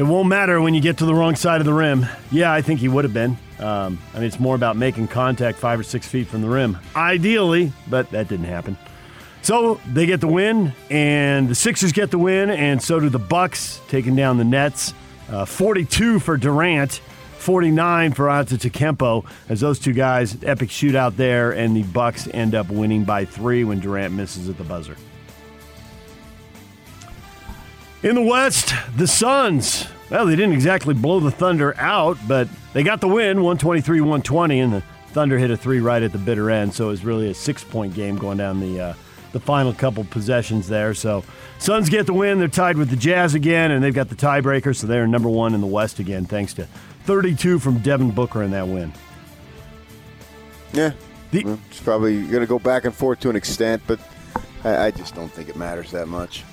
[0.00, 2.06] It won't matter when you get to the wrong side of the rim.
[2.32, 3.36] Yeah, I think he would have been.
[3.58, 6.78] Um, I mean, it's more about making contact five or six feet from the rim,
[6.96, 8.78] ideally, but that didn't happen.
[9.42, 13.18] So they get the win, and the Sixers get the win, and so do the
[13.18, 14.94] Bucks, taking down the Nets.
[15.28, 17.02] Uh, 42 for Durant,
[17.36, 22.70] 49 for Antetokounmpo, as those two guys epic shootout there, and the Bucks end up
[22.70, 24.96] winning by three when Durant misses at the buzzer.
[28.02, 29.86] In the West, the Suns.
[30.08, 34.60] Well, they didn't exactly blow the Thunder out, but they got the win, 123 120,
[34.60, 36.72] and the Thunder hit a three right at the bitter end.
[36.72, 38.94] So it was really a six point game going down the, uh,
[39.32, 40.94] the final couple possessions there.
[40.94, 41.24] So
[41.58, 42.38] Suns get the win.
[42.38, 44.74] They're tied with the Jazz again, and they've got the tiebreaker.
[44.74, 46.66] So they're number one in the West again, thanks to
[47.04, 48.94] 32 from Devin Booker in that win.
[50.72, 50.92] Yeah.
[51.32, 54.00] Well, it's probably going to go back and forth to an extent, but
[54.64, 56.44] I, I just don't think it matters that much.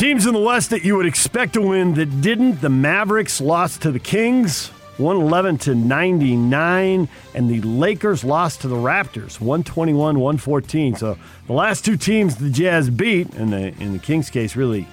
[0.00, 2.62] Teams in the West that you would expect to win that didn't.
[2.62, 8.76] The Mavericks lost to the Kings, 111 to 99, and the Lakers lost to the
[8.76, 10.96] Raptors, 121 114.
[10.96, 14.88] So the last two teams the Jazz beat, and the in the Kings case really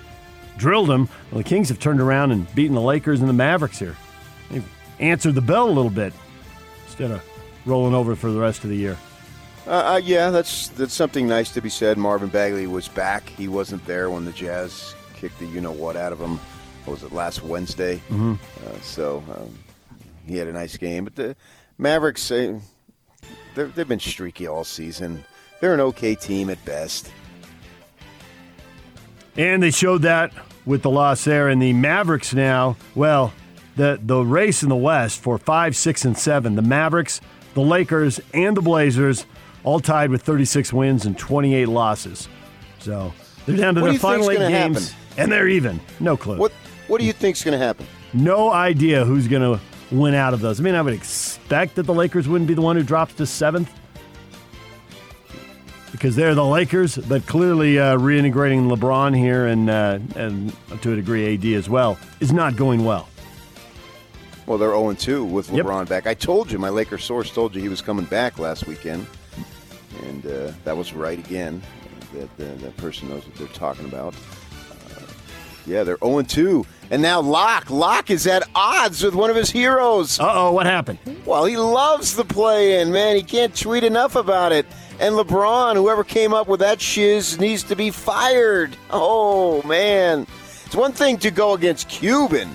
[0.58, 1.08] drilled them.
[1.32, 3.95] Well, the Kings have turned around and beaten the Lakers and the Mavericks here.
[4.49, 6.12] They've answered the bell a little bit
[6.86, 7.24] instead of
[7.66, 8.97] rolling over for the rest of the year.
[9.68, 11.97] Uh, uh, yeah, that's that's something nice to be said.
[11.97, 13.30] Marvin Bagley was back.
[13.30, 16.39] He wasn't there when the Jazz kicked the you know what out of him.
[16.86, 18.01] What was it last Wednesday?
[18.09, 18.38] Mhm.
[18.65, 19.49] Uh, so um,
[20.26, 21.03] he had a nice game.
[21.03, 21.36] But the
[21.78, 22.59] Mavericks, uh,
[23.55, 25.24] they've been streaky all season.
[25.59, 27.11] They're an okay team at best.
[29.36, 30.32] And they showed that
[30.65, 31.47] with the loss there.
[31.49, 33.34] And the Mavericks now, well,
[33.76, 37.22] the, the race in the West for five, six, and seven, the Mavericks,
[37.53, 39.26] the Lakers, and the Blazers
[39.63, 42.28] all tied with 36 wins and 28 losses.
[42.80, 43.13] So
[43.45, 44.91] they're down to What their final eight games.
[44.91, 45.03] happen?
[45.18, 45.80] And they're even.
[45.99, 46.38] No clue.
[46.38, 46.51] What
[46.88, 47.86] What do you think's going to happen?
[48.13, 49.59] No idea who's going to
[49.95, 50.59] win out of those.
[50.59, 53.26] I mean, I would expect that the Lakers wouldn't be the one who drops to
[53.26, 53.72] seventh
[55.91, 60.95] because they're the Lakers, but clearly uh, reintegrating LeBron here and uh, and to a
[60.95, 63.07] degree AD as well is not going well.
[64.45, 65.65] Well, they're 0 2 with Yep.
[65.65, 66.07] LeBron back.
[66.07, 69.05] I told you, my Lakers source told you he was coming back last weekend.
[70.03, 71.61] And uh, that was right again.
[72.13, 74.13] That, that that person knows what they're talking about.
[75.68, 76.65] Yeah, they're 0 2.
[76.89, 77.70] And now Locke.
[77.70, 80.20] Locke is at odds with one of his heroes.
[80.20, 80.99] Uh oh, what happened?
[81.26, 83.18] Well, he loves the play in, man.
[83.18, 84.65] He can't tweet enough about it.
[84.99, 88.76] And LeBron, whoever came up with that shiz, needs to be fired.
[88.89, 90.26] Oh, man.
[90.65, 92.49] It's one thing to go against Cuban,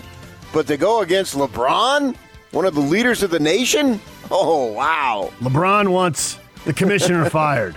[0.53, 2.17] but to go against LeBron,
[2.51, 4.01] one of the leaders of the nation?
[4.31, 5.33] Oh, wow.
[5.41, 7.77] LeBron wants the commissioner fired.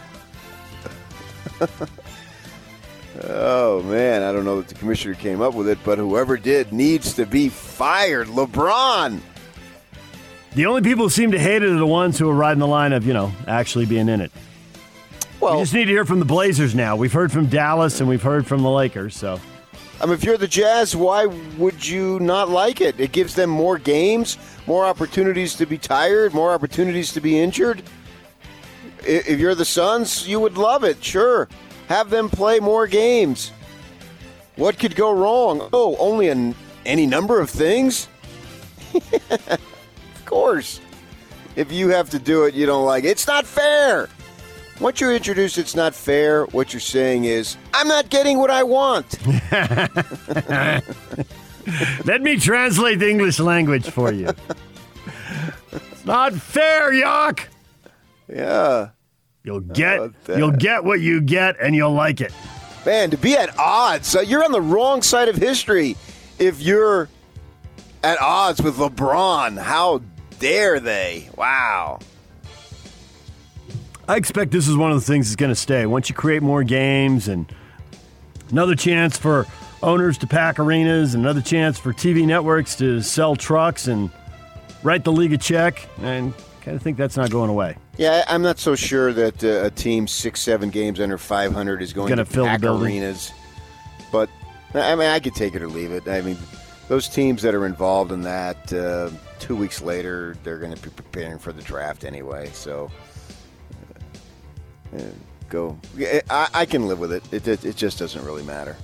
[3.27, 4.23] Oh, man.
[4.23, 7.25] I don't know that the commissioner came up with it, but whoever did needs to
[7.25, 8.27] be fired.
[8.27, 9.19] LeBron.
[10.53, 12.67] The only people who seem to hate it are the ones who are riding the
[12.67, 14.31] line of, you know, actually being in it.
[15.41, 16.95] Well, we just need to hear from the Blazers now.
[16.95, 19.39] We've heard from Dallas and we've heard from the Lakers, so.
[19.99, 22.99] I mean, if you're the Jazz, why would you not like it?
[22.99, 27.81] It gives them more games, more opportunities to be tired, more opportunities to be injured.
[29.05, 31.47] If you're the Suns, you would love it, sure.
[31.87, 33.51] Have them play more games.
[34.55, 35.69] What could go wrong?
[35.73, 36.55] Oh, only an,
[36.85, 38.07] any number of things?
[38.93, 39.59] of
[40.25, 40.79] course.
[41.55, 43.07] If you have to do it, you don't like it.
[43.07, 44.09] It's not fair.
[44.79, 48.63] Once you introduce it's not fair, what you're saying is, I'm not getting what I
[48.63, 49.17] want.
[52.05, 54.29] Let me translate the English language for you.
[55.71, 57.45] it's not fair, Yock.
[58.27, 58.89] Yeah.
[59.45, 62.33] You'll get you'll get what you get and you'll like it.
[62.85, 65.95] Man, to be at odds, uh, you're on the wrong side of history
[66.39, 67.09] if you're
[68.03, 69.59] at odds with LeBron.
[69.59, 70.01] How
[70.39, 71.29] dare they?
[71.35, 71.99] Wow.
[74.07, 75.85] I expect this is one of the things that's going to stay.
[75.87, 77.51] Once you create more games and
[78.51, 79.47] another chance for
[79.81, 84.11] owners to pack arenas, another chance for TV networks to sell trucks and
[84.83, 86.33] write the league a check, and
[86.65, 87.77] kind of think that's not going away.
[87.95, 91.93] Yeah, I'm not so sure that uh, a team six, seven games under 500 is
[91.93, 93.03] going to fill the pack building.
[93.03, 93.31] arenas.
[94.11, 94.29] But
[94.73, 96.07] I mean, I could take it or leave it.
[96.07, 96.37] I mean,
[96.87, 100.89] those teams that are involved in that, uh, two weeks later, they're going to be
[100.89, 102.49] preparing for the draft anyway.
[102.51, 102.89] So
[104.91, 105.01] uh, uh,
[105.49, 105.77] go.
[106.31, 107.23] I, I can live with it.
[107.31, 107.63] It, it.
[107.63, 108.75] it just doesn't really matter.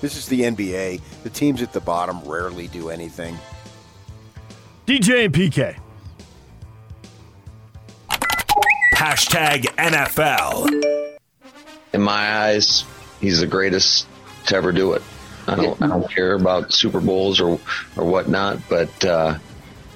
[0.00, 1.00] This is the NBA.
[1.24, 3.36] The teams at the bottom rarely do anything.
[4.86, 5.80] DJ and PK.
[8.96, 11.18] Hashtag NFL.
[11.92, 12.82] in my eyes,
[13.20, 14.06] he's the greatest
[14.46, 15.02] to ever do it.
[15.46, 17.60] I don't, I don't care about Super Bowls or
[17.94, 19.36] or whatnot, but uh,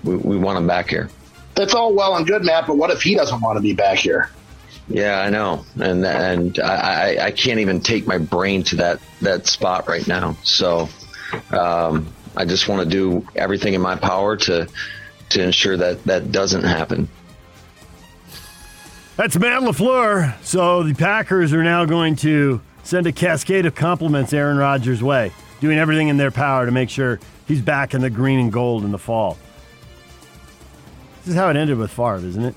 [0.04, 1.08] we, we want him back here.
[1.54, 3.96] That's all well and good, Matt, but what if he doesn't want to be back
[3.96, 4.28] here?
[4.86, 9.00] Yeah, I know, and and I, I, I can't even take my brain to that
[9.22, 10.36] that spot right now.
[10.44, 10.90] So
[11.52, 14.68] um, I just want to do everything in my power to
[15.30, 17.08] to ensure that that doesn't happen.
[19.20, 20.34] That's Matt LaFleur.
[20.42, 25.30] So the Packers are now going to send a cascade of compliments Aaron Rodgers' way,
[25.60, 28.82] doing everything in their power to make sure he's back in the green and gold
[28.82, 29.36] in the fall.
[31.18, 32.54] This is how it ended with Favre, isn't it?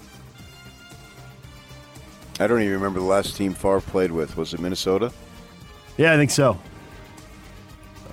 [2.39, 4.37] I don't even remember the last team Favre played with.
[4.37, 5.11] Was it Minnesota?
[5.97, 6.57] Yeah, I think so.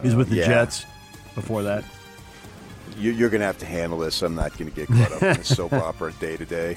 [0.03, 0.47] He was with the yeah.
[0.49, 0.87] Jets
[1.37, 1.85] before that.
[2.99, 4.23] You, you're going to have to handle this.
[4.23, 6.77] I'm not going to get caught up in the soap opera day to day.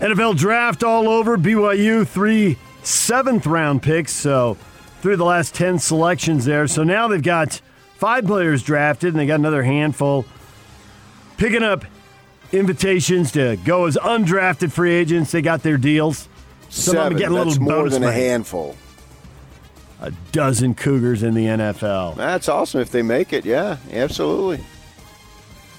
[0.00, 1.36] NFL draft all over.
[1.36, 4.12] BYU, three seventh round picks.
[4.12, 4.56] So
[5.00, 6.66] through the last 10 selections there.
[6.66, 7.60] So now they've got
[7.96, 10.24] five players drafted, and they got another handful
[11.36, 11.84] picking up
[12.52, 15.32] invitations to go as undrafted free agents.
[15.32, 16.28] They got their deals.
[16.68, 17.18] Some of them Seven.
[17.18, 18.76] getting a little That's more than a handful.
[20.00, 22.16] A dozen Cougars in the NFL.
[22.16, 23.44] That's awesome if they make it.
[23.44, 24.64] Yeah, absolutely.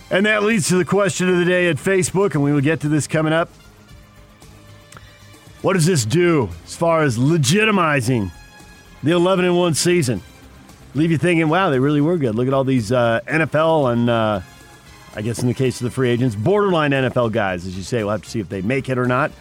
[0.09, 2.79] And that leads to the question of the day at Facebook, and we will get
[2.81, 3.49] to this coming up.
[5.61, 8.31] What does this do as far as legitimizing
[9.03, 10.21] the 11 and 1 season?
[10.93, 12.35] Leave you thinking, wow, they really were good.
[12.35, 14.41] Look at all these uh, NFL and, uh,
[15.15, 17.65] I guess in the case of the free agents, borderline NFL guys.
[17.65, 19.31] As you say, we'll have to see if they make it or not.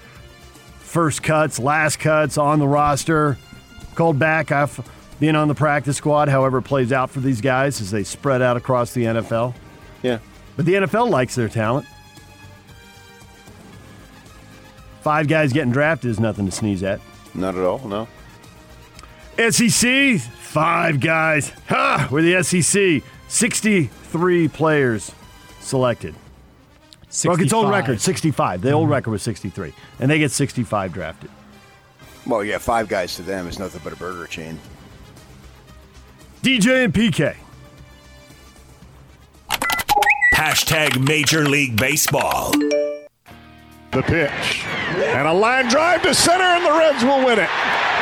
[0.80, 3.36] First cuts, last cuts on the roster,
[3.94, 4.80] called back off
[5.20, 8.42] being on the practice squad, however it plays out for these guys as they spread
[8.42, 9.54] out across the NFL.
[10.02, 10.18] Yeah.
[10.56, 11.86] But the NFL likes their talent.
[15.06, 17.00] Five guys getting drafted is nothing to sneeze at.
[17.32, 18.08] Not at all, no.
[19.38, 21.52] SEC, five guys.
[21.68, 22.08] Ha!
[22.10, 23.08] We're the SEC.
[23.28, 25.12] 63 players
[25.60, 26.16] selected.
[27.22, 28.62] Broke its old record, 65.
[28.62, 28.92] The old mm-hmm.
[28.94, 29.72] record was 63.
[30.00, 31.30] And they get 65 drafted.
[32.26, 34.58] Well, yeah, five guys to them is nothing but a burger chain.
[36.42, 37.36] DJ and PK.
[40.34, 42.50] Hashtag Major League Baseball.
[43.96, 44.66] The pitch.
[44.66, 47.48] And a line drive to center, and the Reds will win it.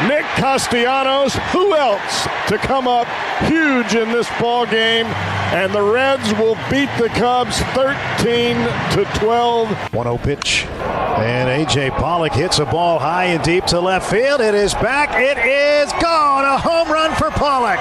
[0.08, 3.06] Nick Castellanos, who else to come up
[3.42, 5.06] huge in this ball game?
[5.54, 8.56] And the Reds will beat the Cubs 13
[8.90, 9.68] to 12.
[9.68, 10.66] 1-0 pitch.
[10.84, 11.90] And A.J.
[11.90, 14.40] Pollock hits a ball high and deep to left field.
[14.40, 15.10] It is back.
[15.14, 16.44] It is gone.
[16.44, 17.78] A home run for Pollock.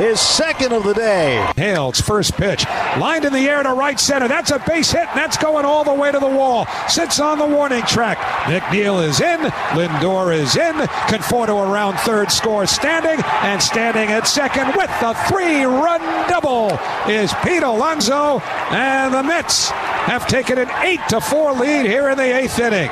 [0.00, 1.46] His second of the day.
[1.56, 2.64] Hales, first pitch,
[2.98, 4.28] lined in the air to right center.
[4.28, 6.66] That's a base hit, and that's going all the way to the wall.
[6.88, 8.18] Sits on the warning track.
[8.48, 9.40] Nick Neal is in.
[9.40, 10.74] Lindor is in.
[10.76, 17.62] Conforto around third, score standing, and standing at second with the three-run double is Pete
[17.62, 18.38] Alonso,
[18.70, 19.70] and the Mets
[20.10, 22.90] have taken an eight to four lead here in the eighth inning.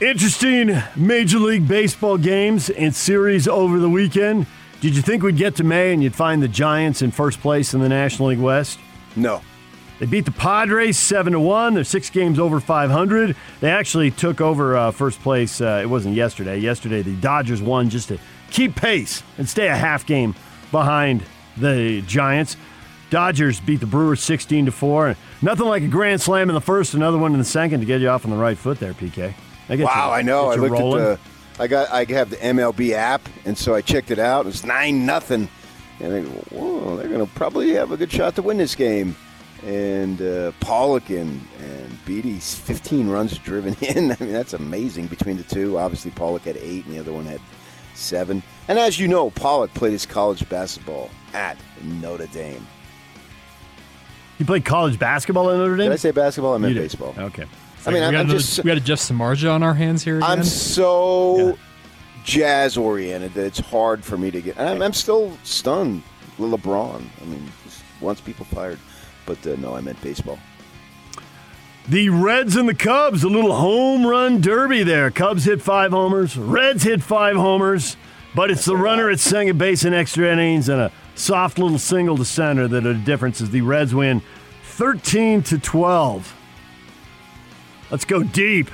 [0.00, 4.46] Interesting Major League Baseball games and series over the weekend.
[4.80, 7.74] Did you think we'd get to May and you'd find the Giants in first place
[7.74, 8.78] in the National League West?
[9.16, 9.42] No.
[9.98, 11.74] They beat the Padres seven to one.
[11.74, 13.34] They're six games over 500.
[13.58, 15.60] They actually took over uh, first place.
[15.60, 16.58] Uh, it wasn't yesterday.
[16.58, 18.18] Yesterday the Dodgers won just to
[18.52, 20.36] keep pace and stay a half game
[20.70, 21.24] behind
[21.56, 22.56] the Giants.
[23.16, 25.14] Dodgers beat the Brewers 16 to four.
[25.42, 28.00] Nothing like a grand slam in the first, another one in the second to get
[28.00, 29.34] you off on the right foot there, PK.
[29.68, 30.48] Wow, you- I know.
[30.50, 31.02] I looked rolling.
[31.04, 31.18] at
[31.58, 31.62] the.
[31.62, 31.90] I got.
[31.90, 34.46] I have the MLB app, and so I checked it out.
[34.46, 35.50] It was nine nothing,
[36.00, 38.74] and I go, whoa, they're going to probably have a good shot to win this
[38.74, 39.14] game.
[39.62, 44.12] And uh, Pollock and and Beaty's 15 runs driven in.
[44.12, 45.78] I mean, that's amazing between the two.
[45.78, 47.40] Obviously, Pollock had eight, and the other one had
[47.94, 48.42] seven.
[48.68, 52.66] And as you know, Pollock played his college basketball at Notre Dame.
[54.42, 55.84] You played college basketball at Notre Dame?
[55.86, 56.54] Did I say basketball?
[56.54, 56.80] I meant did.
[56.82, 57.14] baseball.
[57.16, 57.44] Okay.
[57.86, 59.74] I mean, we I'm, got I'm another- just we got a Jeff Samardzija on our
[59.74, 60.16] hands here.
[60.16, 60.28] Again.
[60.28, 61.56] I'm so
[62.24, 64.58] jazz oriented that it's hard for me to get.
[64.58, 66.02] I'm, I'm still stunned.
[66.40, 67.04] LeBron.
[67.20, 68.80] I mean, just wants people fired.
[69.26, 70.40] But uh, no, I meant baseball.
[71.88, 75.12] The Reds and the Cubs, a little home run derby there.
[75.12, 77.96] Cubs hit five homers, Reds hit five homers,
[78.34, 82.16] but it's the runner at second base in extra innings and a soft little single
[82.16, 83.50] to center that are the differences.
[83.50, 84.22] The Reds win
[84.64, 86.34] 13 to 12.
[87.90, 88.70] Let's go deep.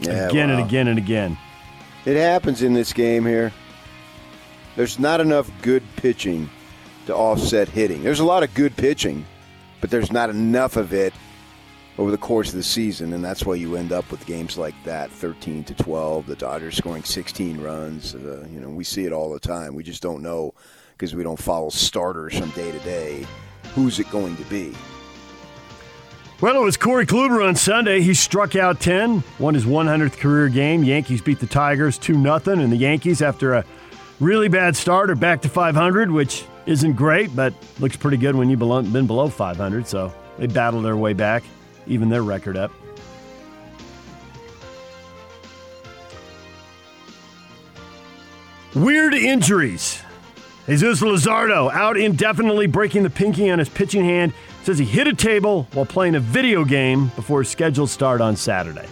[0.00, 1.38] Yeah, again and again and again.
[2.04, 3.52] It happens in this game here.
[4.74, 6.50] There's not enough good pitching
[7.06, 8.02] to offset hitting.
[8.02, 9.24] There's a lot of good pitching,
[9.80, 11.14] but there's not enough of it
[11.98, 14.74] over the course of the season, and that's why you end up with games like
[14.84, 18.14] that 13 to 12, the Dodgers scoring 16 runs.
[18.14, 19.74] Uh, you know, we see it all the time.
[19.74, 20.54] We just don't know
[21.02, 23.26] because we don't follow starters from day to day.
[23.74, 24.72] Who's it going to be?
[26.40, 28.02] Well, it was Corey Kluber on Sunday.
[28.02, 30.84] He struck out 10, won his 100th career game.
[30.84, 33.64] Yankees beat the Tigers 2 0, and the Yankees, after a
[34.20, 38.48] really bad start, are back to 500, which isn't great, but looks pretty good when
[38.48, 39.88] you've been below 500.
[39.88, 41.42] So they battled their way back,
[41.88, 42.70] even their record up.
[48.76, 50.00] Weird injuries.
[50.66, 54.32] Jesus Luzardo out indefinitely breaking the pinky on his pitching hand.
[54.62, 58.36] Says he hit a table while playing a video game before his scheduled start on
[58.36, 58.86] Saturday.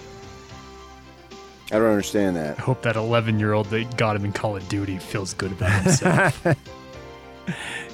[1.72, 2.58] I don't understand that.
[2.58, 5.52] I hope that 11 year old that got him in Call of Duty feels good
[5.52, 6.46] about himself.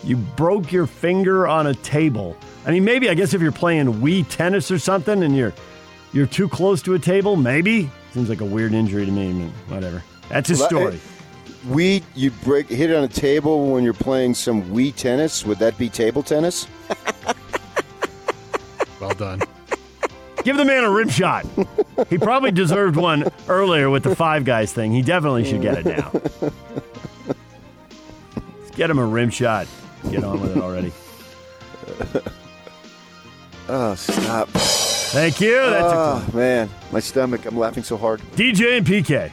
[0.04, 2.36] You broke your finger on a table.
[2.66, 5.52] I mean, maybe I guess if you're playing Wii tennis or something and you're
[6.12, 7.90] you're too close to a table, maybe.
[8.12, 9.30] Seems like a weird injury to me.
[9.30, 10.04] I mean, whatever.
[10.28, 11.00] That's his Well, that- story.
[11.68, 15.44] We you break hit it on a table when you're playing some Wii tennis.
[15.44, 16.68] Would that be table tennis?
[19.00, 19.40] well done.
[20.44, 21.44] Give the man a rim shot.
[22.08, 24.92] He probably deserved one earlier with the five guys thing.
[24.92, 26.12] He definitely should get it now.
[28.56, 29.66] Let's get him a rim shot.
[30.10, 30.92] Get on with it already.
[33.68, 34.48] Oh, stop.
[34.50, 35.56] Thank you.
[35.56, 37.44] That's a oh, man, my stomach.
[37.46, 38.20] I'm laughing so hard.
[38.36, 39.32] DJ and PK.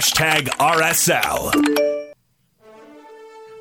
[0.00, 2.14] Hashtag RSL.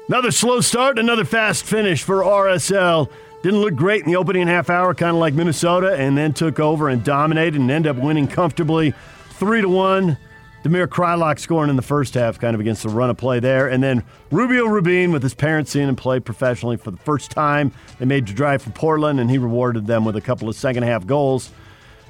[0.07, 3.11] Another slow start, another fast finish for RSL.
[3.43, 6.61] Didn't look great in the opening half hour, kind of like Minnesota, and then took
[6.61, 8.93] over and dominated and ended up winning comfortably,
[9.31, 10.17] three to one.
[10.63, 13.67] Damir Kreilach scoring in the first half, kind of against the run of play there,
[13.67, 17.73] and then Rubio Rubin with his parents seeing him play professionally for the first time.
[17.97, 20.83] They made the drive for Portland, and he rewarded them with a couple of second
[20.83, 21.51] half goals.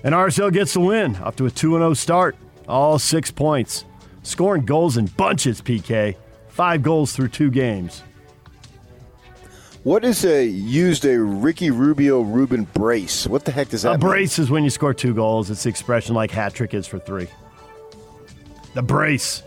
[0.03, 2.35] And RSL gets the win, up to a 2 0 start.
[2.67, 3.85] All six points.
[4.23, 6.15] Scoring goals in bunches, PK.
[6.49, 8.03] Five goals through two games.
[9.83, 13.25] What is a used a Ricky Rubio Rubin brace?
[13.25, 13.99] What the heck does that A mean?
[14.01, 15.49] brace is when you score two goals.
[15.49, 17.27] It's the expression like hat trick is for three.
[18.73, 19.41] The brace.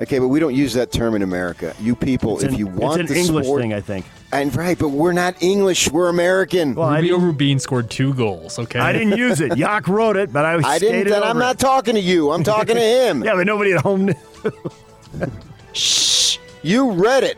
[0.00, 1.74] Okay, but we don't use that term in America.
[1.80, 4.06] You people, It's if an- you want it's an the English sport, thing, I think.
[4.32, 5.90] And right, but we're not English.
[5.90, 6.74] We're American.
[6.76, 8.58] Well, Rubio Rubin scored two goals.
[8.58, 9.56] Okay, I didn't use it.
[9.56, 10.64] Yak wrote it, but I was.
[10.64, 11.08] I didn't.
[11.08, 12.30] Then I'm not talking to you.
[12.30, 13.24] I'm talking to him.
[13.24, 14.10] yeah, but nobody at home.
[15.72, 16.38] Shh.
[16.62, 17.36] You read it.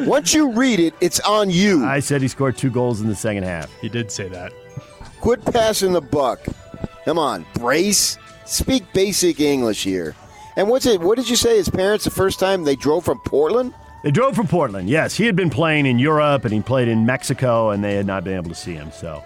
[0.00, 1.84] Once you read it, it's on you.
[1.84, 3.70] I said he scored two goals in the second half.
[3.80, 4.52] He did say that.
[5.20, 6.40] Quit passing the buck.
[7.04, 8.18] Come on, brace.
[8.46, 10.16] Speak basic English here.
[10.56, 11.00] And what's it?
[11.00, 11.56] What did you say?
[11.56, 13.74] His parents the first time they drove from Portland.
[14.02, 14.90] They drove from Portland.
[14.90, 18.06] Yes, he had been playing in Europe and he played in Mexico, and they had
[18.06, 18.90] not been able to see him.
[18.90, 19.22] So,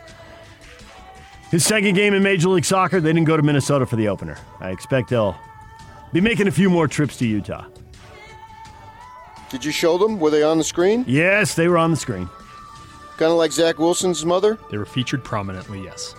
[1.50, 4.36] his second game in Major League Soccer, they didn't go to Minnesota for the opener.
[4.60, 5.36] I expect they'll
[6.12, 7.66] be making a few more trips to Utah.
[9.48, 10.18] Did you show them?
[10.18, 11.04] Were they on the screen?
[11.06, 12.28] Yes, they were on the screen.
[13.16, 14.58] Kind of like Zach Wilson's mother.
[14.70, 15.82] They were featured prominently.
[15.82, 16.14] Yes.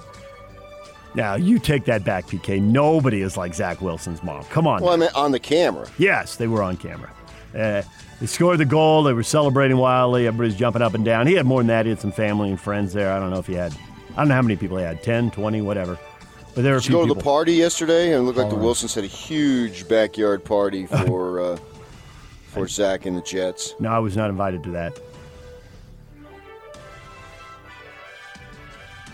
[1.15, 2.61] Now you take that back, PK.
[2.61, 4.43] Nobody is like Zach Wilson's mom.
[4.45, 4.81] Come on.
[4.81, 5.87] Well, I meant on the camera.
[5.97, 7.11] Yes, they were on camera.
[7.55, 7.81] Uh,
[8.19, 9.03] they scored the goal.
[9.03, 10.27] They were celebrating wildly.
[10.27, 11.27] Everybody's jumping up and down.
[11.27, 11.85] He had more than that.
[11.85, 13.11] He had some family and friends there.
[13.11, 13.75] I don't know if he had,
[14.13, 15.97] I don't know how many people he had 10, 20, whatever.
[16.53, 18.13] But there were Did you go to the party yesterday?
[18.13, 18.55] And it looked like the.
[18.55, 21.57] Wilsons had a huge backyard party for uh,
[22.47, 23.75] for Zach and the Jets.
[23.79, 24.99] No, I was not invited to that.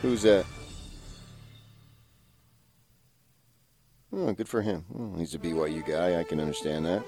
[0.02, 0.46] Who's that?
[4.16, 4.86] Oh, good for him.
[4.90, 6.20] Well, he's a BYU guy.
[6.20, 7.04] I can understand that.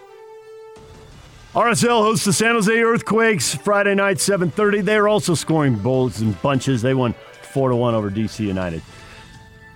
[1.53, 4.82] RSL hosts the San Jose Earthquakes Friday night, 7:30.
[4.82, 6.82] They are also scoring bowls and bunches.
[6.82, 7.14] They won
[7.53, 8.82] four to one over DC United.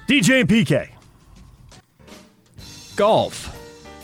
[0.08, 0.90] DJ and PK.
[2.96, 3.56] Golf.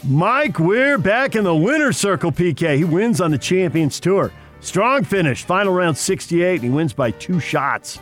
[0.07, 2.78] Mike, we're back in the winner's circle, PK.
[2.78, 4.32] He wins on the Champions Tour.
[4.61, 7.99] Strong finish, final round 68, and he wins by two shots.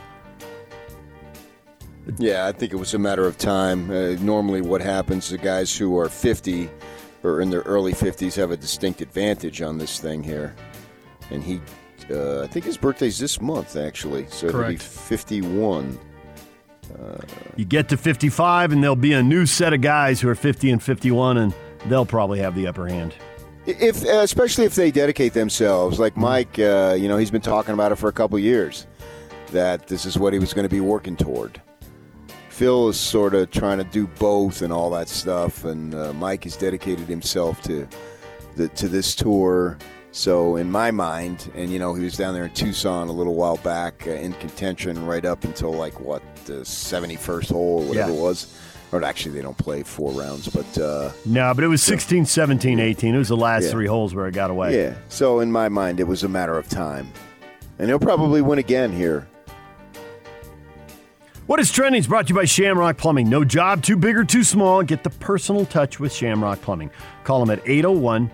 [2.17, 3.89] Yeah, I think it was a matter of time.
[3.89, 6.69] Uh, normally, what happens the guys who are 50
[7.23, 10.55] or in their early 50s have a distinct advantage on this thing here.
[11.31, 11.61] And he,
[12.11, 14.27] uh, I think his birthday's this month, actually.
[14.27, 14.83] So he'll be Correct.
[14.83, 15.99] 51.
[17.55, 20.69] You get to 55, and there'll be a new set of guys who are 50
[20.71, 21.53] and 51, and
[21.85, 23.13] they'll probably have the upper hand.
[23.65, 27.73] If, uh, especially if they dedicate themselves, like Mike, uh, you know, he's been talking
[27.73, 28.85] about it for a couple years,
[29.51, 31.61] that this is what he was going to be working toward.
[32.53, 36.43] Phil is sort of trying to do both and all that stuff, and uh, Mike
[36.43, 37.87] has dedicated himself to
[38.55, 39.75] the, to this tour.
[40.11, 43.33] So in my mind, and you know, he was down there in Tucson a little
[43.33, 48.11] while back uh, in contention right up until like what the 71st hole or whatever
[48.11, 48.17] Yeah.
[48.17, 48.55] it was.
[48.91, 52.79] Or actually, they don't play four rounds, but uh, No, but it was 16, 17,
[52.79, 53.15] 18.
[53.15, 53.71] It was the last Yeah.
[53.71, 54.77] three holes where it got away.
[54.77, 54.93] Yeah.
[55.09, 57.07] So in my mind, it was a matter of time,
[57.79, 59.27] and he'll probably win again here.
[61.45, 63.29] What is trending is brought to you by Shamrock Plumbing.
[63.29, 64.81] No job too big or too small.
[64.81, 66.89] Get the personal touch with Shamrock Plumbing.
[67.25, 68.31] Call them at 801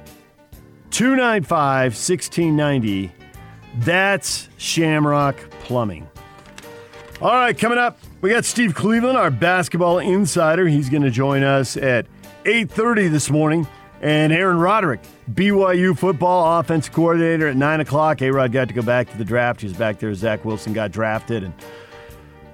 [0.91, 3.11] 295 1690.
[3.79, 6.07] That's Shamrock Plumbing.
[7.19, 10.67] All right, coming up, we got Steve Cleveland, our basketball insider.
[10.67, 12.05] He's going to join us at
[12.43, 13.67] 8.30 this morning.
[14.01, 15.01] And Aaron Roderick,
[15.33, 18.21] BYU football offense coordinator at 9 o'clock.
[18.21, 19.61] A-Rod got to go back to the draft.
[19.61, 20.13] He was back there.
[20.13, 21.43] Zach Wilson got drafted.
[21.43, 21.53] And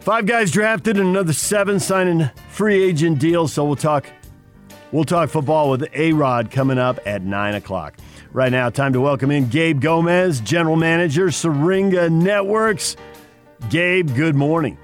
[0.06, 3.53] Five guys drafted and another seven signing free agent deals.
[3.53, 4.06] So we'll talk
[4.91, 7.95] we'll talk football with A Rod coming up at nine o'clock.
[8.32, 12.98] Right now, time to welcome in Gabe Gomez, General Manager, Syringa Networks.
[13.72, 14.77] Gabe, good morning.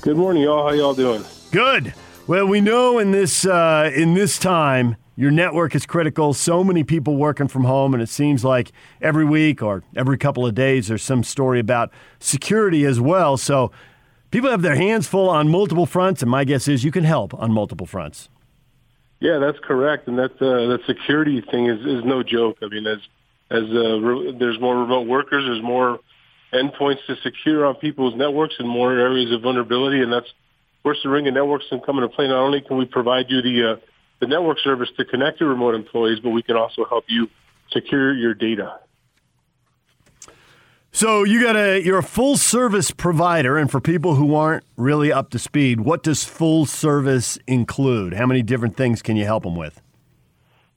[0.00, 0.68] Good morning, y'all.
[0.68, 1.24] How y'all doing?
[1.50, 1.92] Good.
[2.28, 6.34] Well, we know in this uh, in this time your network is critical.
[6.34, 8.70] So many people working from home, and it seems like
[9.02, 11.90] every week or every couple of days there's some story about
[12.20, 13.36] security as well.
[13.36, 13.72] So
[14.30, 17.34] people have their hands full on multiple fronts, and my guess is you can help
[17.34, 18.28] on multiple fronts.
[19.20, 22.58] Yeah, that's correct, and that uh, that security thing is, is no joke.
[22.62, 22.98] I mean, as
[23.50, 26.00] as uh, re- there's more remote workers, there's more
[26.52, 30.28] endpoints to secure on people's networks and more areas of vulnerability, and that's
[30.82, 32.28] where Syringa Networks can come into play.
[32.28, 33.76] Not only can we provide you the uh,
[34.20, 37.28] the network service to connect your remote employees, but we can also help you
[37.72, 38.78] secure your data.
[40.92, 45.12] So you got a you're a full service provider, and for people who aren't really
[45.12, 48.14] up to speed, what does full service include?
[48.14, 49.80] How many different things can you help them with?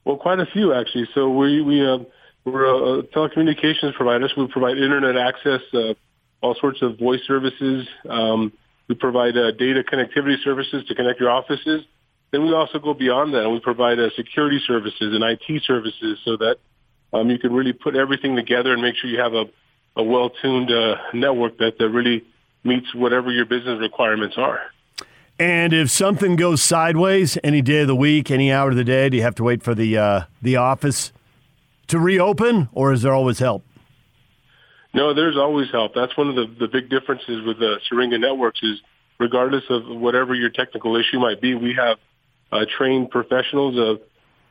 [0.04, 1.08] Well, quite a few actually.
[1.14, 1.98] So we we uh,
[2.44, 4.28] we're a, telecommunications provider.
[4.28, 5.94] So we provide internet access, uh,
[6.42, 8.52] all sorts of voice services, um,
[8.88, 11.82] we provide uh, data connectivity services to connect your offices.
[12.30, 16.18] Then we also go beyond that and we provide uh, security services and IT services
[16.24, 16.56] so that
[17.12, 19.44] um, you can really put everything together and make sure you have a,
[19.96, 22.24] a well-tuned uh, network that, that really
[22.64, 24.60] meets whatever your business requirements are.
[25.38, 29.08] And if something goes sideways any day of the week, any hour of the day,
[29.08, 31.12] do you have to wait for the uh, the office
[31.88, 33.64] to reopen, or is there always help?
[34.94, 35.92] No, there's always help.
[35.92, 38.80] That's one of the, the big differences with the Syringa networks is
[39.18, 41.98] regardless of whatever your technical issue might be, we have
[42.52, 44.00] uh, trained professionals of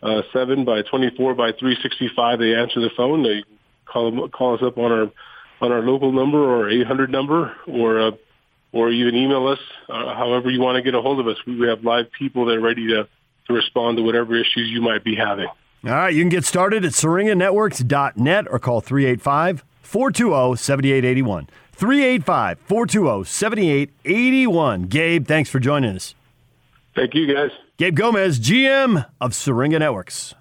[0.01, 2.39] uh, 7 by 24 by 365.
[2.39, 3.23] They answer the phone.
[3.23, 3.43] They
[3.85, 5.11] call, call us up on our
[5.63, 8.11] on our local number or 800 number or uh,
[8.73, 9.59] or even email us.
[9.87, 11.37] Uh, however you want to get a hold of us.
[11.45, 13.07] We have live people that are ready to,
[13.47, 15.47] to respond to whatever issues you might be having.
[15.47, 21.47] All right, you can get started at syringanetworks.net or call 385 420 7881.
[21.73, 24.83] 385 420 7881.
[24.83, 26.15] Gabe, thanks for joining us.
[26.95, 27.51] Thank you, guys.
[27.77, 30.35] Gabe Gomez, GM of Syringa Networks.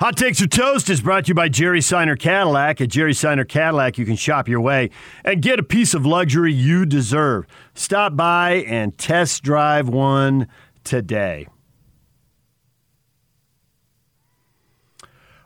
[0.00, 2.80] Hot Takes or Toast is brought to you by Jerry Seiner Cadillac.
[2.80, 4.90] At Jerry Seiner Cadillac, you can shop your way
[5.24, 7.46] and get a piece of luxury you deserve.
[7.74, 10.46] Stop by and test drive one
[10.84, 11.48] today.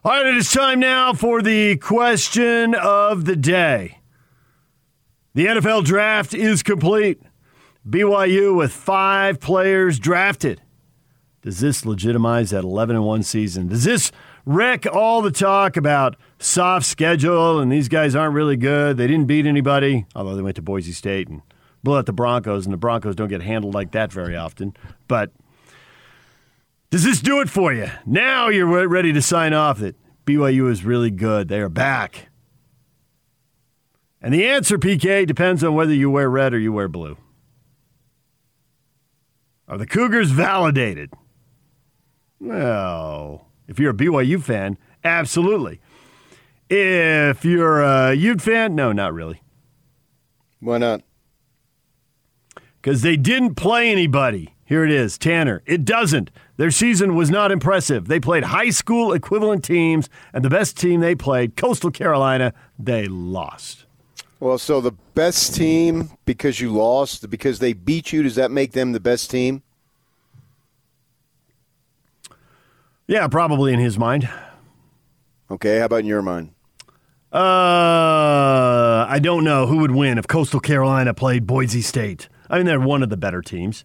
[0.05, 4.01] All right, it is time now for the question of the day.
[5.33, 7.23] The NFL draft is complete.
[7.89, 10.61] BYU with five players drafted.
[11.41, 13.69] Does this legitimize that 11 and 1 season?
[13.69, 14.12] Does this
[14.44, 18.97] wreck all the talk about soft schedule and these guys aren't really good?
[18.97, 21.43] They didn't beat anybody, although they went to Boise State and
[21.82, 24.77] blew out the Broncos, and the Broncos don't get handled like that very often.
[25.09, 25.32] But
[26.90, 27.89] does this do it for you?
[28.06, 29.97] Now you're ready to sign off that
[30.27, 31.48] BYU is really good.
[31.48, 32.28] They are back.
[34.20, 37.16] And the answer, PK, depends on whether you wear red or you wear blue.
[39.66, 41.12] Are the Cougars validated?
[42.39, 45.80] Well, if you're a BYU fan, absolutely.
[46.68, 49.43] If you're a Ute fan, no, not really.
[50.60, 51.02] Why not?
[52.80, 54.55] Because they didn't play anybody.
[54.64, 55.62] Here it is, Tanner.
[55.66, 56.30] It doesn't.
[56.56, 58.09] Their season was not impressive.
[58.09, 63.06] They played high school equivalent teams, and the best team they played, Coastal Carolina, they
[63.06, 63.84] lost.
[64.40, 68.72] Well, so the best team because you lost, because they beat you, does that make
[68.72, 69.62] them the best team?
[73.12, 74.26] Yeah, probably in his mind.
[75.51, 76.55] Okay, how about in your mind?
[77.30, 82.30] Uh, I don't know who would win if Coastal Carolina played Boise State.
[82.48, 83.84] I mean, they're one of the better teams.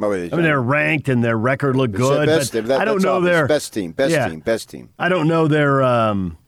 [0.00, 3.16] I mean, they're ranked and their record looked good, best, but that, I don't know
[3.16, 3.34] obvious.
[3.34, 4.28] their best team, best yeah.
[4.30, 4.88] team, best team.
[4.98, 6.38] I don't know their, um,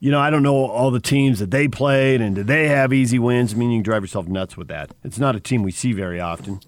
[0.00, 2.92] you know, I don't know all the teams that they played and did they have
[2.92, 3.54] easy wins.
[3.54, 4.90] I mean, you can drive yourself nuts with that.
[5.04, 6.58] It's not a team we see very often.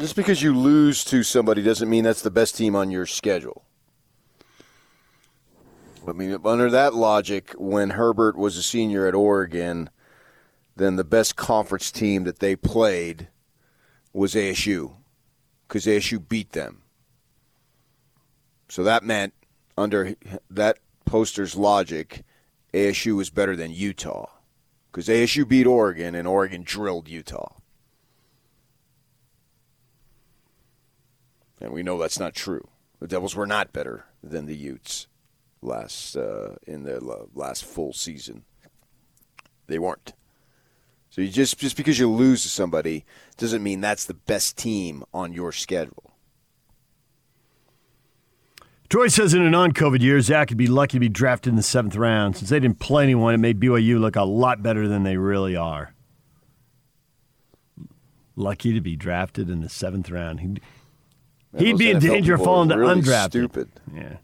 [0.00, 3.64] Just because you lose to somebody doesn't mean that's the best team on your schedule.
[6.06, 9.90] I mean, under that logic, when Herbert was a senior at Oregon,
[10.74, 13.28] then the best conference team that they played
[14.12, 14.96] was ASU
[15.68, 16.82] because ASU beat them.
[18.68, 19.34] So that meant,
[19.76, 20.14] under
[20.50, 22.24] that poster's logic,
[22.72, 24.30] ASU was better than Utah
[24.90, 27.54] because ASU beat Oregon and Oregon drilled Utah.
[31.62, 32.68] And we know that's not true.
[32.98, 35.06] The Devils were not better than the Utes
[35.62, 38.42] last uh, in their last full season.
[39.68, 40.12] They weren't.
[41.08, 43.04] So you just just because you lose to somebody
[43.36, 46.16] doesn't mean that's the best team on your schedule.
[48.88, 51.62] Troy says in a non-COVID year, Zach would be lucky to be drafted in the
[51.62, 52.36] seventh round.
[52.36, 55.56] Since they didn't play anyone, it made BYU look a lot better than they really
[55.56, 55.94] are.
[58.36, 60.60] Lucky to be drafted in the seventh round.
[61.56, 63.30] He'd, he'd be in danger of falling to really undrafted.
[63.30, 63.68] Stupid.
[63.94, 64.16] Yeah.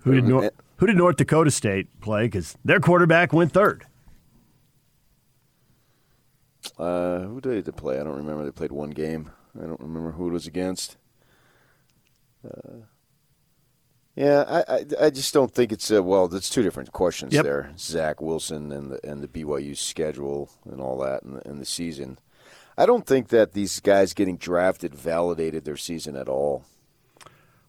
[0.00, 2.24] Who did, North, who did North Dakota State play?
[2.26, 3.86] Because their quarterback went third.
[6.78, 8.00] Uh, who did they play?
[8.00, 8.44] I don't remember.
[8.44, 9.30] They played one game.
[9.58, 10.96] I don't remember who it was against.
[12.46, 12.78] Uh,
[14.16, 16.28] yeah, I, I, I just don't think it's a well.
[16.28, 17.44] That's two different questions Yep.
[17.44, 17.72] there.
[17.78, 21.64] Zach Wilson and the and the BYU schedule and all that and the, and the
[21.66, 22.18] season.
[22.76, 26.64] I don't think that these guys getting drafted validated their season at all.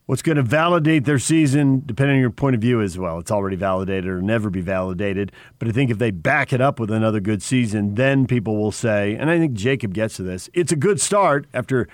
[0.08, 3.18] What's going to validate their season, depending on your point of view, as well.
[3.18, 5.32] It's already validated or never be validated.
[5.58, 8.72] But I think if they back it up with another good season, then people will
[8.72, 11.88] say, and I think Jacob gets to this, it's a good start after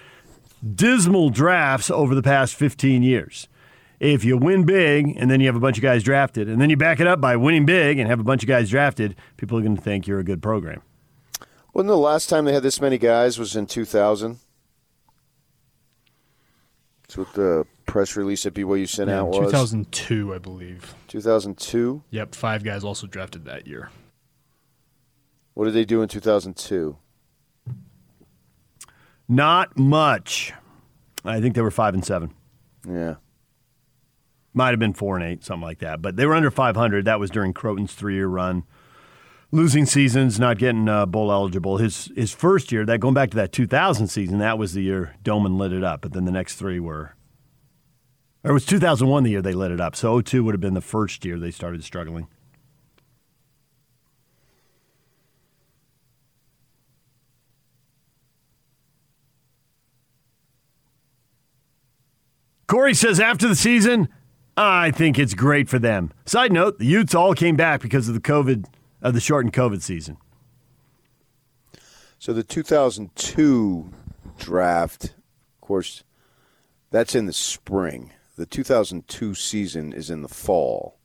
[0.75, 3.47] dismal drafts over the past 15 years.
[4.01, 6.69] If you win big and then you have a bunch of guys drafted, and then
[6.69, 9.57] you back it up by winning big and have a bunch of guys drafted, people
[9.57, 10.81] are going to think you're a good program.
[11.73, 14.39] Wasn't the last time they had this many guys was in 2000?
[17.03, 19.52] That's what the press release that BYU sent Yeah, out was.
[19.52, 20.95] 2002, I believe.
[21.07, 22.03] 2002?
[22.10, 23.89] Yep, five guys also drafted that year.
[25.53, 26.98] What did they do in 2002?
[29.27, 30.53] Not much.
[31.23, 32.34] I think they were five and seven.
[32.88, 33.15] Yeah.
[34.53, 36.02] Might have been four and eight, something like that.
[36.02, 37.06] But they were under 500.
[37.06, 38.64] That was during Crowton's three-year run.
[39.53, 41.78] Losing seasons, not getting uh, bowl eligible.
[41.78, 45.15] His his first year, that going back to that 2000 season, that was the year
[45.23, 46.02] Doman lit it up.
[46.02, 47.15] But then the next three were.
[48.44, 49.95] Or it was 2001 the year they lit it up.
[49.95, 52.28] So 02 would have been the first year they started struggling.
[62.68, 64.07] Corey says after the season,
[64.56, 66.14] I think it's great for them.
[66.26, 68.65] Side note: the Utes all came back because of the COVID,
[69.02, 70.18] of the shortened COVID season.
[72.19, 73.91] So the 2002
[74.38, 76.03] draft, of course,
[76.91, 78.11] that's in the spring.
[78.38, 80.98] The 2002 season is in the fall.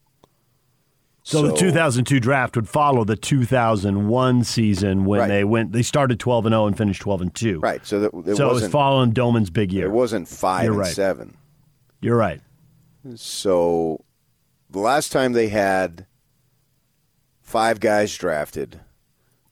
[1.23, 5.27] So, the 2002 draft would follow the 2001 season when Right.
[5.29, 5.73] they went.
[5.73, 7.59] They started 12 and 0 and finished 12 and 2.
[7.59, 7.85] Right.
[7.85, 9.87] So that it so it was following Doman's big year.
[9.87, 10.95] It wasn't 5 You're and right.
[10.95, 11.37] 7.
[12.01, 12.41] You're right.
[13.17, 14.05] So
[14.71, 16.07] the last time they had
[17.47, 18.81] five guys drafted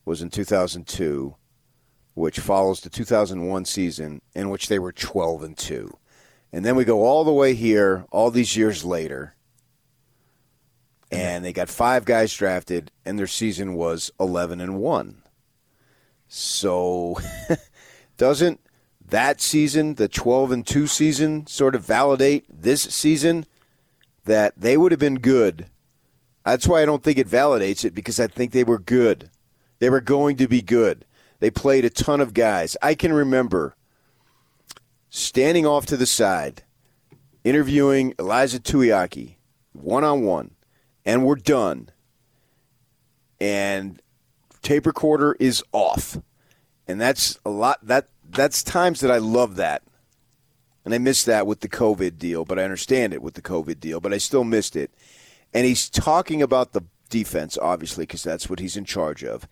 [0.04, 1.36] was in 2002,
[2.14, 5.96] which follows the 2001 season in which they were 12 and 2.
[6.52, 9.36] And then we go all the way here all these years later.
[11.10, 15.22] And they got five guys drafted and their season was 11 and 1.
[16.26, 17.16] So
[18.16, 18.60] doesn't
[19.06, 23.46] that season, the 12 and 2 season, sort of validate this season
[24.24, 25.66] that they would have been good?
[26.44, 29.30] That's why I don't think it validates it because I think they were good.
[29.78, 31.04] They were going to be good.
[31.40, 32.76] They played a ton of guys.
[32.82, 33.76] I can remember
[35.10, 36.62] standing off to the side,
[37.44, 39.36] interviewing Ilaisa Tuiaki
[39.72, 40.52] one on one,
[41.04, 41.90] and we're done.
[43.40, 44.00] And
[44.62, 46.18] tape recorder is off.
[46.86, 49.82] And that's a lot that that's times that I love that.
[50.84, 53.80] And I missed that with the COVID deal, but I understand it with the COVID
[53.80, 54.90] deal, but I still missed it.
[55.54, 59.48] And he's talking about the defense, obviously, because that's what he's in charge of.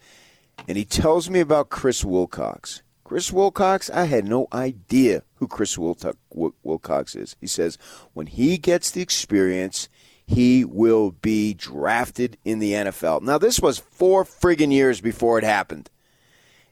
[0.68, 2.82] And he tells me about Chris Wilcox.
[3.04, 7.36] Chris Wilcox, I had no idea who Chris Wilcox is.
[7.40, 7.78] He says
[8.14, 9.88] when he gets the experience,
[10.26, 13.22] he will be drafted in the NFL.
[13.22, 15.90] Now, this was four friggin' years before it happened.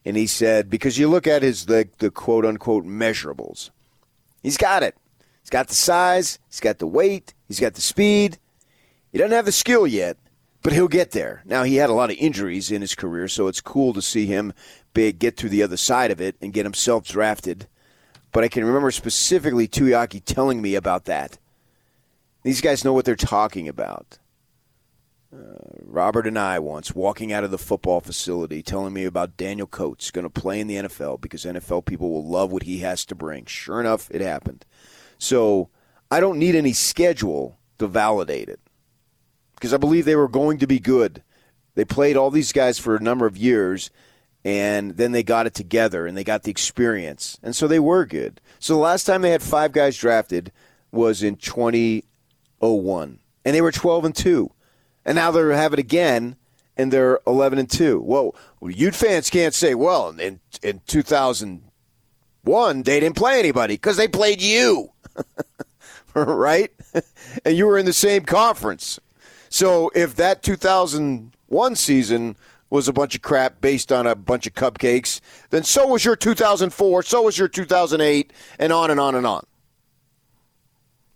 [0.05, 3.71] And he said, because you look at his the, the quote unquote measurables,
[4.43, 4.97] he's got it.
[5.43, 8.39] He's got the size, he's got the weight, he's got the speed.
[9.13, 10.17] He doesn't have the skill yet,
[10.63, 11.43] but he'll get there.
[11.45, 14.27] Now he had a lot of injuries in his career, so it's cool to see
[14.27, 14.53] him
[14.95, 17.67] big get to the other side of it and get himself drafted.
[18.33, 21.39] But I can remember specifically Tuiaki telling me about that.
[22.43, 24.19] These guys know what they're talking about.
[25.33, 29.67] Uh, Robert and I once walking out of the football facility telling me about Daniel
[29.67, 33.05] Coates going to play in the NFL because NFL people will love what he has
[33.07, 33.45] to bring.
[33.47, 34.65] Sure enough, it happened.
[35.19, 35.69] So
[36.11, 38.61] I don't need any schedule to validate it
[39.61, 41.23] because I believe they were going to be good.
[41.75, 43.91] They played all these guys for a number of years,
[44.43, 48.07] and then they got it together and they got the experience, and so they were
[48.07, 48.41] good.
[48.59, 50.51] So the last time they had five guys drafted
[50.91, 54.51] was in 2001, and they were 12 and two,
[55.05, 56.37] and now they have it again,
[56.75, 58.01] and they're 11 and two.
[58.01, 64.09] Well, Ute fans can't say, well, in in 2001 they didn't play anybody because they
[64.09, 64.93] played you,
[66.15, 66.73] right?
[67.45, 68.99] and you were in the same conference.
[69.51, 72.37] So if that 2001 season
[72.71, 75.21] was a bunch of crap based on a bunch of cupcakes,
[75.51, 79.45] then so was your 2004, so was your 2008, and on and on and on.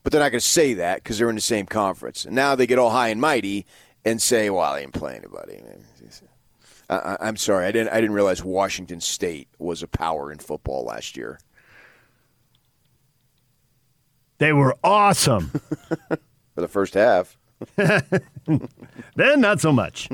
[0.02, 2.24] But they're not going to say that because they're in the same conference.
[2.24, 3.64] And now they get all high and mighty
[4.04, 5.62] and say, "Well, they didn't play anybody."
[6.90, 7.90] I, I- I'm sorry, I didn't.
[7.90, 11.38] I didn't realize Washington State was a power in football last year.
[14.38, 15.48] They were awesome.
[16.08, 17.38] For the first half.
[17.76, 20.08] then not so much.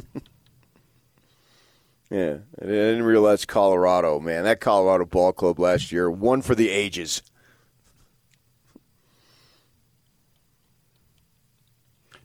[2.11, 4.45] Yeah, I didn't realize Colorado, man.
[4.45, 7.23] That Colorado ball club last year, one for the ages.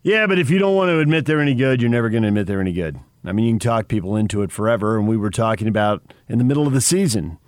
[0.01, 2.27] Yeah, but if you don't want to admit they're any good, you're never going to
[2.27, 2.99] admit they're any good.
[3.23, 6.37] I mean, you can talk people into it forever, and we were talking about in
[6.37, 7.39] the middle of the season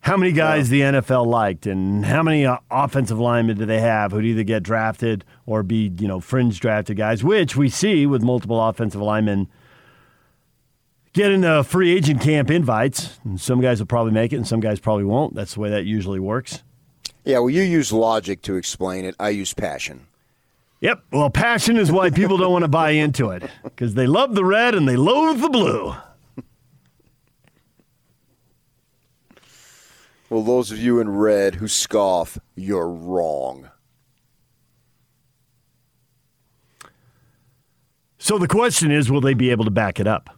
[0.00, 4.12] how many guys the NFL liked and how many uh, offensive linemen do they have
[4.12, 8.22] who'd either get drafted or be, you know, fringe drafted guys, which we see with
[8.22, 9.48] multiple offensive linemen
[11.12, 13.18] getting the free agent camp invites.
[13.24, 15.34] And some guys will probably make it, and some guys probably won't.
[15.34, 16.62] That's the way that usually works.
[17.24, 19.14] Yeah, well, you use logic to explain it.
[19.18, 20.06] I use passion.
[20.80, 21.02] Yep.
[21.10, 24.44] Well, passion is why people don't want to buy into it because they love the
[24.44, 25.94] red and they loathe the blue.
[30.30, 33.70] Well, those of you in red who scoff, you're wrong.
[38.18, 40.28] So the question is, will they be able to back it up?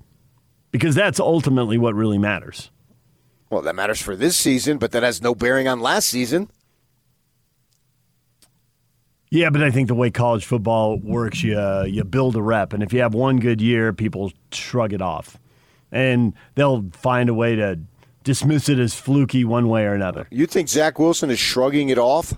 [0.70, 2.70] Because that's ultimately what really matters.
[3.48, 6.50] Well, that matters for this season, but that has no bearing on last season.
[9.30, 12.72] Yeah, but I think the way college football works, you uh, you build a rep,
[12.72, 15.36] and if you have one good year, people shrug it off,
[15.90, 17.78] and they'll find a way to
[18.24, 20.26] dismiss it as fluky one way or another.
[20.30, 22.34] You think Zach Wilson is shrugging it off?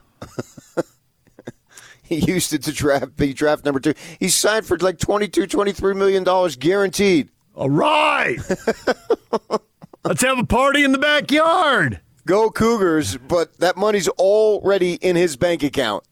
[2.02, 3.94] he used it to draft be draft number two.
[4.18, 7.28] He signed for like 22, 23 million dollars guaranteed.
[7.54, 8.38] All right.
[10.04, 12.00] Let's have a party in the backyard.
[12.26, 16.04] Go Cougars, but that money's already in his bank account.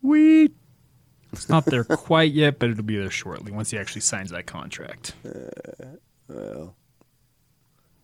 [0.00, 0.52] Sweet.
[1.32, 4.46] It's not there quite yet, but it'll be there shortly once he actually signs that
[4.46, 5.14] contract.
[5.24, 5.86] Uh,
[6.28, 6.76] well,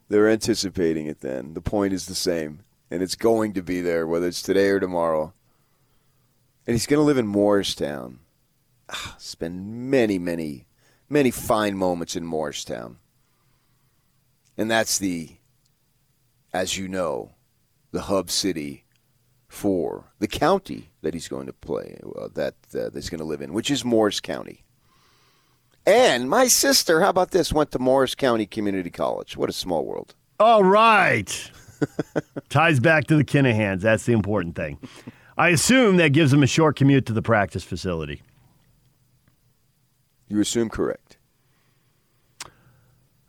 [0.08, 1.54] they're anticipating it then.
[1.54, 2.60] The point is the same,
[2.90, 5.32] and it's going to be there, whether it's today or tomorrow.
[6.66, 8.20] And he's going to live in Morristown.
[8.88, 10.66] Ah, spend many, many,
[11.08, 12.98] many fine moments in Morristown.
[14.56, 15.36] And that's the,
[16.52, 17.32] as you know,
[17.92, 18.84] the hub city
[19.48, 23.42] for the county that he's going to play, uh, that uh, that's going to live
[23.42, 24.65] in, which is Morris County.
[25.86, 29.36] And my sister, how about this, went to Morris County Community College.
[29.36, 30.14] What a small world.
[30.40, 31.50] All right.
[32.48, 33.82] Ties back to the Kinahans.
[33.82, 34.78] That's the important thing.
[35.38, 38.22] I assume that gives them a short commute to the practice facility.
[40.28, 41.18] You assume correct.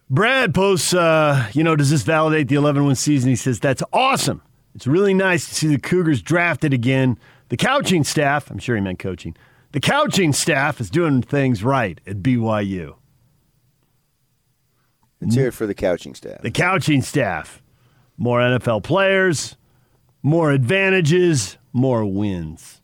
[0.09, 3.29] Brad posts, uh, you know, does this validate the 11 win season?
[3.29, 4.41] He says, that's awesome.
[4.73, 7.19] It's really nice to see the Cougars drafted again.
[7.49, 9.35] The couching staff, I'm sure he meant coaching,
[9.77, 12.95] the couching staff is doing things right at BYU.
[15.21, 16.41] Let's hear it for the couching staff.
[16.41, 17.61] The couching staff.
[18.17, 19.55] More NFL players,
[20.23, 22.81] more advantages, more wins,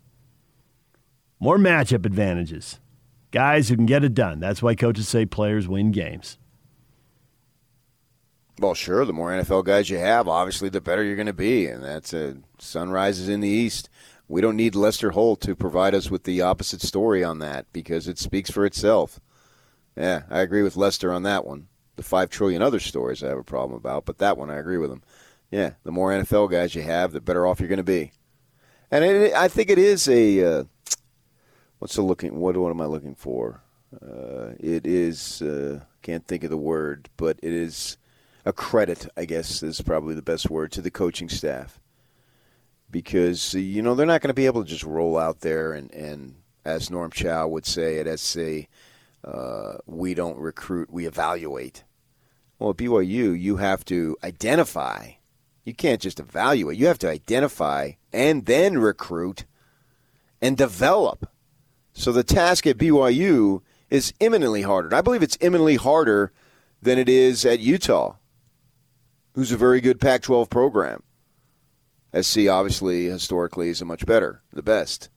[1.39, 2.79] more matchup advantages.
[3.31, 4.39] Guys who can get it done.
[4.39, 6.37] That's why coaches say players win games.
[8.59, 9.03] Well, sure.
[9.03, 12.13] The more NFL guys you have, obviously, the better you're going to be, and that's
[12.13, 13.89] a sun rises in the east.
[14.27, 18.07] We don't need Lester Holt to provide us with the opposite story on that because
[18.07, 19.19] it speaks for itself.
[19.95, 21.67] Yeah, I agree with Lester on that one.
[21.95, 24.77] The five trillion other stories I have a problem about, but that one I agree
[24.77, 25.03] with him.
[25.51, 28.11] Yeah, the more NFL guys you have, the better off you're going to be.
[28.89, 30.63] And it, I think it is a uh,
[31.77, 32.39] what's the looking?
[32.39, 33.61] What what am I looking for?
[33.93, 37.97] Uh, it is uh, can't think of the word, but it is
[38.45, 41.79] a credit, I guess, is probably the best word to the coaching staff
[42.93, 45.93] because you know they're not going to be able to just roll out there and,
[45.93, 48.69] and as Norm Chow would say at SC,
[49.25, 51.83] uh, we don't recruit, we evaluate.
[52.57, 55.13] Well, at BYU, you have to identify.
[55.65, 56.77] You can't just evaluate.
[56.77, 59.45] You have to identify and then recruit
[60.41, 61.29] and develop.
[61.93, 64.95] So the task at BYU is imminently harder.
[64.95, 66.31] I believe it's imminently harder
[66.81, 68.15] than it is at Utah,
[69.33, 71.03] who's a very good Pac 12 program.
[72.19, 75.09] SC obviously historically is a much better, the best.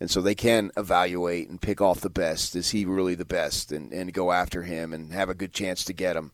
[0.00, 2.56] And so they can evaluate and pick off the best.
[2.56, 3.70] Is he really the best?
[3.70, 6.32] And, and go after him and have a good chance to get him.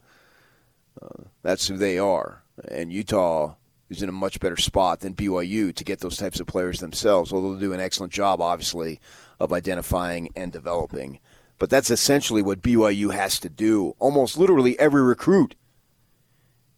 [1.00, 2.42] Uh, that's who they are.
[2.70, 3.56] And Utah
[3.90, 7.32] is in a much better spot than BYU to get those types of players themselves,
[7.32, 9.00] although they do an excellent job, obviously,
[9.38, 11.20] of identifying and developing.
[11.58, 13.94] But that's essentially what BYU has to do.
[13.98, 15.54] Almost literally every recruit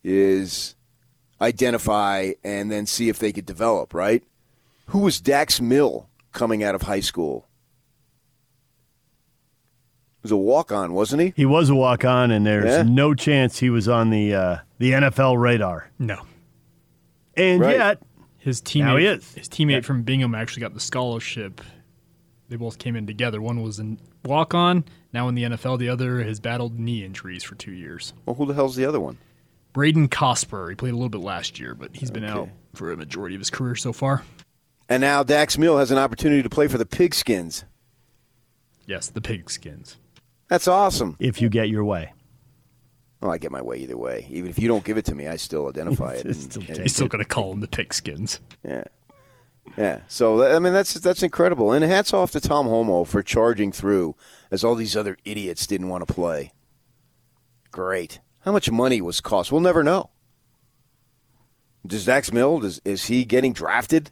[0.03, 0.75] is
[1.41, 4.23] identify and then see if they could develop, right?
[4.87, 7.47] Who was Dax Milne coming out of high school?
[10.19, 11.33] He was a walk on, wasn't he?
[11.35, 12.83] He was a walk on, and there's Yeah.
[12.83, 15.91] no chance he was on the uh, the NFL radar.
[15.99, 16.23] No.
[17.37, 17.77] And Right.
[17.77, 18.03] yet,
[18.39, 19.35] His teammate, Now he is.
[19.35, 21.61] his teammate from Bingham actually got the scholarship.
[22.49, 23.41] They both came in together.
[23.41, 25.77] One was in walk on, now in the NFL.
[25.79, 28.13] The other has battled knee injuries for two years.
[28.27, 29.19] Well, who the hell's the other one?
[29.73, 30.69] Braden Cosper.
[30.71, 33.41] He played a little bit last year, but he's been out for a majority of
[33.41, 34.25] his career so far.
[34.89, 37.65] And now Dax Milne has an opportunity to play for the Pigskins.
[38.87, 39.97] Yes, the pigskins.
[40.49, 41.15] That's awesome.
[41.21, 42.13] If you get your way.
[43.21, 44.27] Well, I get my way either way.
[44.31, 46.25] Even if you don't give it to me, I still identify it.
[46.25, 48.41] and- Still- and- he's still going to call them the pigskins.
[48.65, 48.83] Yeah.
[49.77, 50.01] Yeah.
[50.09, 51.71] So I mean that's that's incredible.
[51.71, 54.17] And hats off to Tom Holmoe for charging through
[54.51, 56.53] as all these other idiots didn't want to play.
[57.71, 58.19] Great.
[58.41, 59.53] How much money was cost?
[59.53, 60.11] We'll never know.
[61.87, 64.11] Does Dax Milne is, is he getting drafted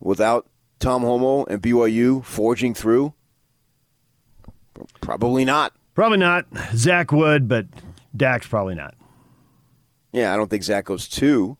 [0.00, 0.46] without
[0.78, 3.14] Tom Holmoe and BYU forging through?
[5.00, 5.72] Probably not.
[5.94, 6.46] Probably not.
[6.74, 7.66] Zach would, but
[8.14, 8.94] Dax probably not.
[10.12, 11.56] Yeah, I don't think Zach goes two.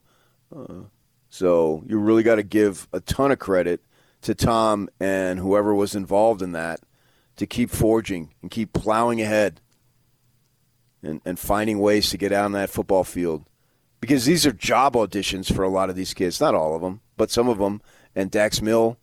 [0.54, 0.82] Uh,
[1.30, 3.80] so you really got to give a ton of credit
[4.22, 6.80] to Tom and whoever was involved in that
[7.36, 9.60] to keep forging and keep plowing ahead
[11.02, 13.44] and, and finding ways to get out on that football field.
[14.00, 16.40] Because these are job auditions for a lot of these kids.
[16.40, 17.80] Not all of them, but some of them.
[18.14, 18.96] And Dax Milne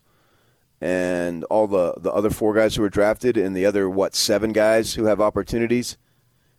[0.81, 4.51] and all the, the other four guys who were drafted and the other, what, seven
[4.51, 5.97] guys who have opportunities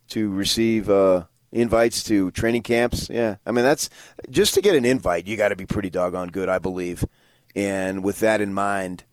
[0.09, 3.09] to receive uh, invites to training camps.
[3.09, 3.37] Yeah.
[3.47, 3.89] I mean, that's
[4.31, 7.05] just to get an invite, you got to be pretty doggone good, I believe.
[7.55, 9.05] And with that in mind,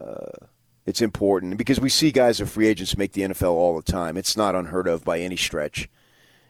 [0.00, 0.46] uh,
[0.86, 4.16] it's important because we see guys of free agents make the NFL all the time.
[4.16, 5.88] It's not unheard of by any stretch.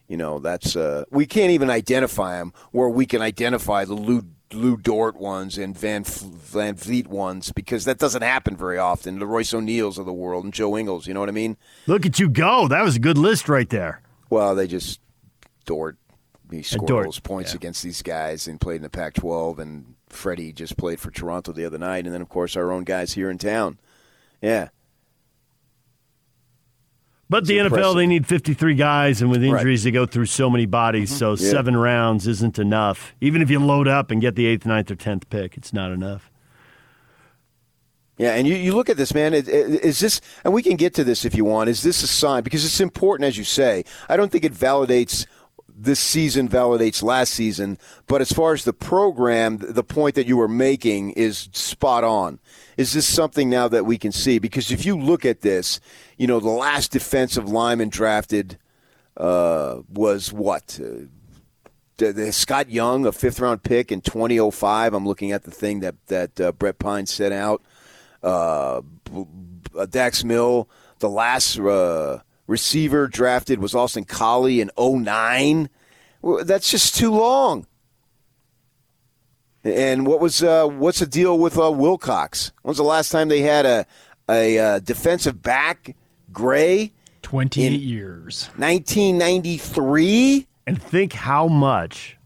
[0.08, 4.22] You know, that's uh, we can't even identify them where we can identify the Lu,
[4.52, 9.18] Lu Dort ones and Van VanVleet ones because that doesn't happen very often.
[9.18, 11.06] The Royce O'Neals of the world and Joe Ingles.
[11.06, 11.56] You know what I mean?
[11.86, 12.68] Look at you go!
[12.68, 14.02] That was a good list right there.
[14.28, 15.00] Well, they just
[15.64, 15.96] Dort
[16.50, 17.56] he scored Dort, those points yeah.
[17.56, 21.64] against these guys and played in the Pac-12, and Freddie just played for Toronto the
[21.64, 23.78] other night, and then of course our own guys here in town.
[24.44, 24.68] Yeah,
[27.30, 29.48] But the NFL, they need 53 guys, and with Right.
[29.56, 31.08] injuries, they go through so many bodies.
[31.10, 31.18] Mm-hmm.
[31.18, 31.50] So Yeah.
[31.50, 33.14] seven rounds isn't enough.
[33.22, 35.90] Even if you load up and get the eighth, ninth, or tenth pick, it's not
[35.90, 36.30] enough.
[38.18, 39.34] Yeah, and you, you look at this, man.
[39.34, 42.06] Is, is this, and we can get to this if you want, is this a
[42.06, 42.42] sign?
[42.44, 43.84] Because it's important, as you say.
[44.08, 45.26] I don't think it validates
[45.76, 47.78] this season, validates last season.
[48.06, 52.38] But as far as the program, the point that you were making is spot on.
[52.76, 54.38] Is this something now that we can see?
[54.38, 55.80] Because if you look at this,
[56.16, 58.58] you know, the last defensive lineman drafted
[59.16, 60.78] uh, was what?
[60.82, 61.06] Uh,
[61.96, 64.94] the, the Scott Young, a fifth round pick in 2005.
[64.94, 67.62] I'm looking at the thing that that uh, Brett Pyne sent out.
[68.22, 68.80] Uh,
[69.90, 70.64] Dax Milne,
[70.98, 75.68] the last uh, receiver drafted was Austin Collie in 09.
[76.42, 77.66] That's just too long.
[79.62, 82.52] And what was uh, what's the deal with uh, Wilcox?
[82.62, 83.86] When's the last time they had a
[84.28, 85.96] a uh, defensive back,
[86.32, 86.92] Gray?
[87.22, 88.50] 28 years.
[88.56, 90.46] 1993.
[90.66, 92.18] And think how much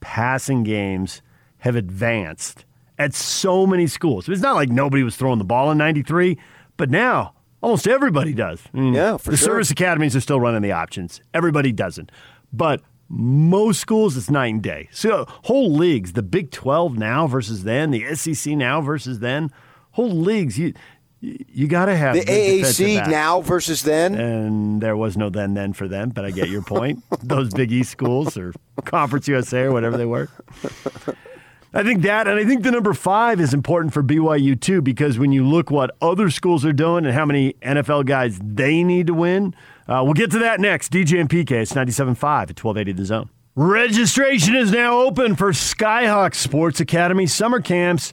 [0.00, 1.22] passing games
[1.58, 2.64] have advanced
[2.98, 4.28] at so many schools.
[4.28, 6.38] It's not like nobody was throwing the ball in 93,
[6.76, 8.60] but now almost everybody does.
[8.72, 9.30] Mean, Yeah, for sure.
[9.32, 9.46] the sure.
[9.48, 11.20] service academies are still running the options.
[11.32, 12.10] Everybody doesn't.
[12.52, 14.88] But most schools, it's night and day.
[14.90, 19.50] So whole leagues, the Big 12 now versus then, the SEC now versus then,
[19.92, 20.72] whole leagues, you
[21.20, 24.16] you got to have The AAC now versus then.
[24.16, 27.04] And there was no then then for them, but I get your point.
[27.22, 28.52] Those Big East schools or
[28.84, 30.28] Conference USA or whatever they were.
[31.74, 35.18] I think that, and I think the number five is important for BYU too, because
[35.18, 39.06] when you look what other schools are doing and how many NFL guys they need
[39.06, 39.54] to win,
[39.88, 40.92] uh, we'll get to that next.
[40.92, 43.30] DJ and PK, it's 97.5 at 1280 The Zone.
[43.54, 48.12] Registration is now open for Skyhawk Sports Academy summer camps.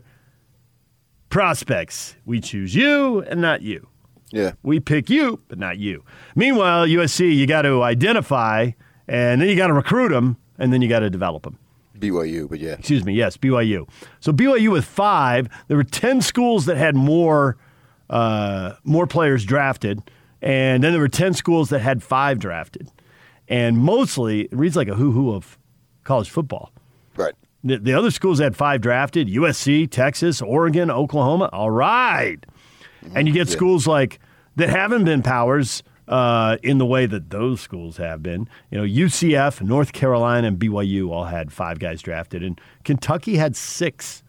[1.30, 2.16] prospects.
[2.26, 3.90] We choose you and not you.
[4.32, 4.54] Yeah.
[4.64, 6.04] We pick you, but not you.
[6.36, 8.72] Meanwhile, USC, you got to identify,
[9.08, 11.58] and then you got to recruit them, and then you got to develop them.
[12.02, 12.74] BYU, but yeah.
[12.74, 13.88] Excuse me, yes, BYU.
[14.20, 17.58] So BYU with five, there were ten schools that had more
[18.10, 20.02] uh, more players drafted,
[20.42, 22.90] and then there were ten schools that had five drafted,
[23.48, 25.58] and mostly it reads like a hoo hoo of
[26.04, 26.72] college football.
[27.16, 27.34] Right.
[27.64, 31.50] The, the other schools had five drafted: USC, Texas, Oregon, Oklahoma.
[31.54, 32.44] All right,
[33.16, 33.54] and you get Yeah.
[33.54, 34.20] schools like
[34.56, 38.48] that haven't been powers uh, in the way that those schools have been.
[38.70, 43.56] You know, UCF, North Carolina, and BYU all had five guys drafted, and Kentucky had
[43.56, 44.22] six.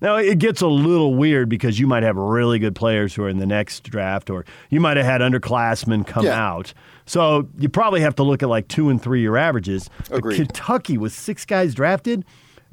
[0.00, 3.28] Now it gets a little weird because you might have really good players who are
[3.28, 6.38] in the next draft, or you might have had underclassmen come Yeah.
[6.40, 6.72] out.
[7.06, 9.88] So you probably have to look at like two and three year averages.
[10.10, 10.36] But Agreed.
[10.36, 12.24] Kentucky with six guys drafted,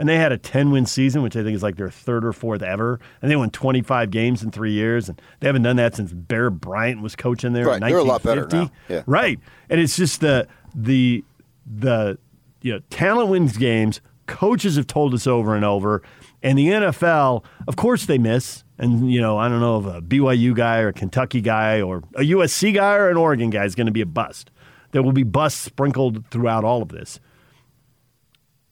[0.02, 2.34] and they had a 10 win season, which I think is like their third or
[2.34, 3.00] fourth ever.
[3.22, 5.08] And they won 25 games in three years.
[5.08, 8.04] And they haven't done that since Bear Bryant was coaching there Right, in they're a
[8.04, 8.74] lot better 1950.
[8.90, 8.96] now.
[8.96, 9.04] Yeah.
[9.06, 9.40] Right.
[9.70, 11.24] And it's just the, the,
[11.72, 12.18] the,
[12.64, 14.02] you know, talent wins games.
[14.26, 16.02] Coaches have told us over and over.
[16.42, 18.64] And the NFL, of course, they miss.
[18.80, 21.98] And, you know, I don't know if a BYU guy or a Kentucky guy or
[22.16, 24.50] a USC guy or an Oregon guy is going to be a bust.
[24.94, 27.20] There will be busts sprinkled throughout all of this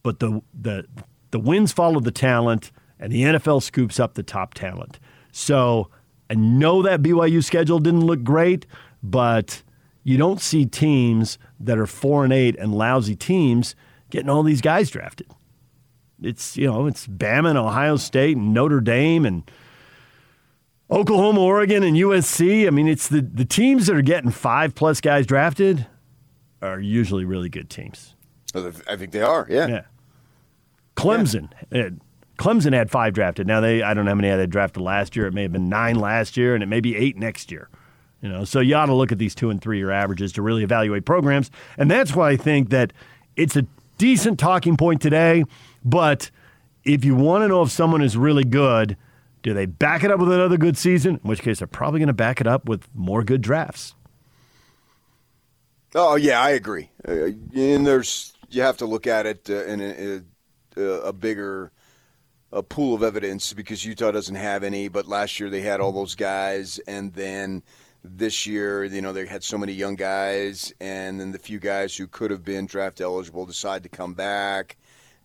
[0.02, 0.86] but the the
[1.30, 4.98] the wins follow the talent, and the NFL scoops up the top talent.
[5.32, 5.88] So
[6.28, 8.66] I know that BYU schedule didn't look great,
[9.02, 9.62] but
[10.04, 13.74] you don't see teams that are four and eight and lousy teams
[14.10, 15.28] getting all these guys drafted.
[16.22, 19.50] It's you know it's Bama and Ohio State and Notre Dame and
[20.90, 22.66] Oklahoma, Oregon, and USC.
[22.66, 25.86] I mean, it's the the teams that are getting five plus guys drafted
[26.60, 28.14] are usually really good teams.
[28.54, 29.46] I think they are.
[29.48, 29.66] Yeah.
[29.68, 29.82] Yeah.
[30.96, 31.50] Clemson.
[31.72, 31.90] uh,
[32.38, 33.46] Clemson had five drafted.
[33.46, 35.26] Now they I don't know how many they drafted last year.
[35.26, 37.68] It may have been nine last year, and it may be eight next year.
[38.22, 40.42] You know, so you ought to look at these two and three year averages to
[40.42, 42.92] really evaluate programs, and that's why I think that
[43.36, 43.66] it's a
[43.98, 45.44] decent talking point today.
[45.84, 46.30] But
[46.84, 48.96] if you want to know if someone is really good,
[49.42, 51.20] do they back it up with another good season?
[51.22, 53.94] In which case, they're probably going to back it up with more good drafts.
[55.94, 56.90] Oh yeah, I agree.
[57.06, 60.22] Uh, and there's you have to look at it uh, in a,
[60.76, 61.72] a, a bigger
[62.52, 64.88] a pool of evidence because Utah doesn't have any.
[64.88, 67.62] But last year they had all those guys, and then
[68.02, 71.96] this year, you know, they had so many young guys, and then the few guys
[71.96, 74.76] who could have been draft eligible decide to come back,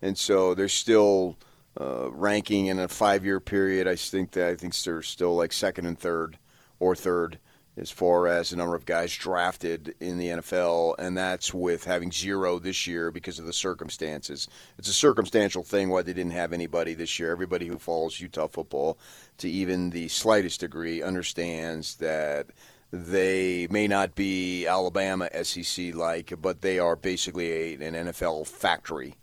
[0.02, 1.36] and so they're still
[1.80, 3.88] uh, ranking in a five-year period.
[3.88, 6.38] I think that I think they're still like second and third,
[6.78, 7.38] or third
[7.76, 12.10] as far as the number of guys drafted in the NFL, and that's with having
[12.10, 14.48] zero this year because of the circumstances.
[14.78, 17.30] It's a circumstantial thing why they didn't have anybody this year.
[17.30, 18.98] Everybody who follows Utah football,
[19.38, 22.46] to even the slightest degree, understands that
[22.92, 29.16] they may not be Alabama SEC like, but they are basically a, an NFL factory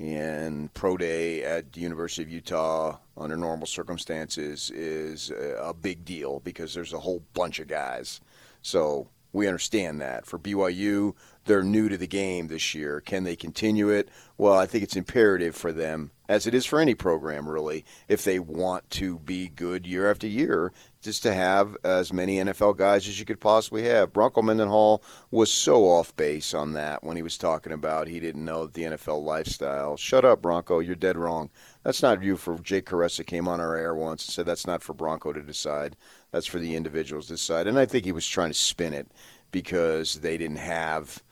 [0.00, 6.40] and pro day at the University of Utah under normal circumstances is a big deal
[6.40, 8.22] because there's a whole bunch of guys.
[8.62, 10.24] So we understand that.
[10.24, 11.14] For BYU,
[11.44, 13.00] they're new to the game this year.
[13.00, 14.08] Can they continue it?
[14.38, 18.24] Well, I think it's imperative for them, as it is for any program, really, if
[18.24, 23.08] they want to be good year after year, just to have as many NFL guys
[23.08, 24.12] as you could possibly have.
[24.12, 28.44] Bronco Mendenhall was so off base on that when he was talking about he didn't
[28.44, 29.96] know the NFL lifestyle.
[29.96, 30.78] Shut up, Bronco.
[30.78, 31.50] You're dead wrong.
[31.82, 34.82] That's not you for Jake Kuresa came on our air once and said that's not
[34.82, 35.96] for Bronco to decide.
[36.32, 37.66] That's for the individuals to decide.
[37.66, 39.10] And I think he was trying to spin it
[39.50, 41.22] because they didn't have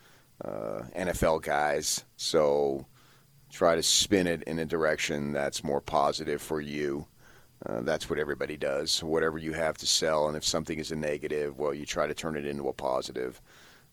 [0.43, 2.05] uh, NFL guys.
[2.17, 2.87] So
[3.51, 7.07] try to spin it in a direction that's more positive for you.
[7.67, 9.03] Uh, that's what everybody does.
[9.03, 12.15] Whatever you have to sell, and if something is a negative, well, you try to
[12.15, 13.41] turn it into a positive.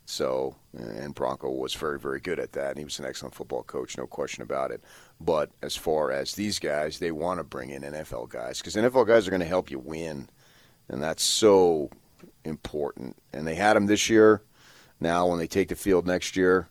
[0.05, 2.69] So, and Bronco was very, very good at that.
[2.69, 4.83] And he was an excellent football coach, no question about it.
[5.19, 9.07] But as far as these guys, they want to bring in NFL guys because NFL
[9.07, 10.29] guys are going to help you win,
[10.89, 11.89] and that's so
[12.43, 13.17] important.
[13.33, 14.43] And they had them this year.
[14.99, 16.69] Now, when they take the field next year,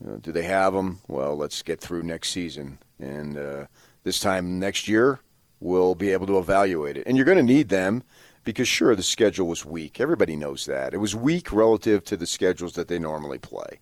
[0.00, 0.98] you know, do they have them?
[1.06, 3.66] Well, let's get through next season, and uh,
[4.02, 5.20] this time next year
[5.62, 7.06] we'll be able to evaluate it.
[7.06, 8.02] And you're going to need them
[8.44, 10.00] because sure, the schedule was weak.
[10.00, 13.78] Everybody knows that it was weak relative to the schedules that they normally play.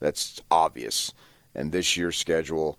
[0.00, 1.12] That's obvious.
[1.54, 2.78] And this year's schedule,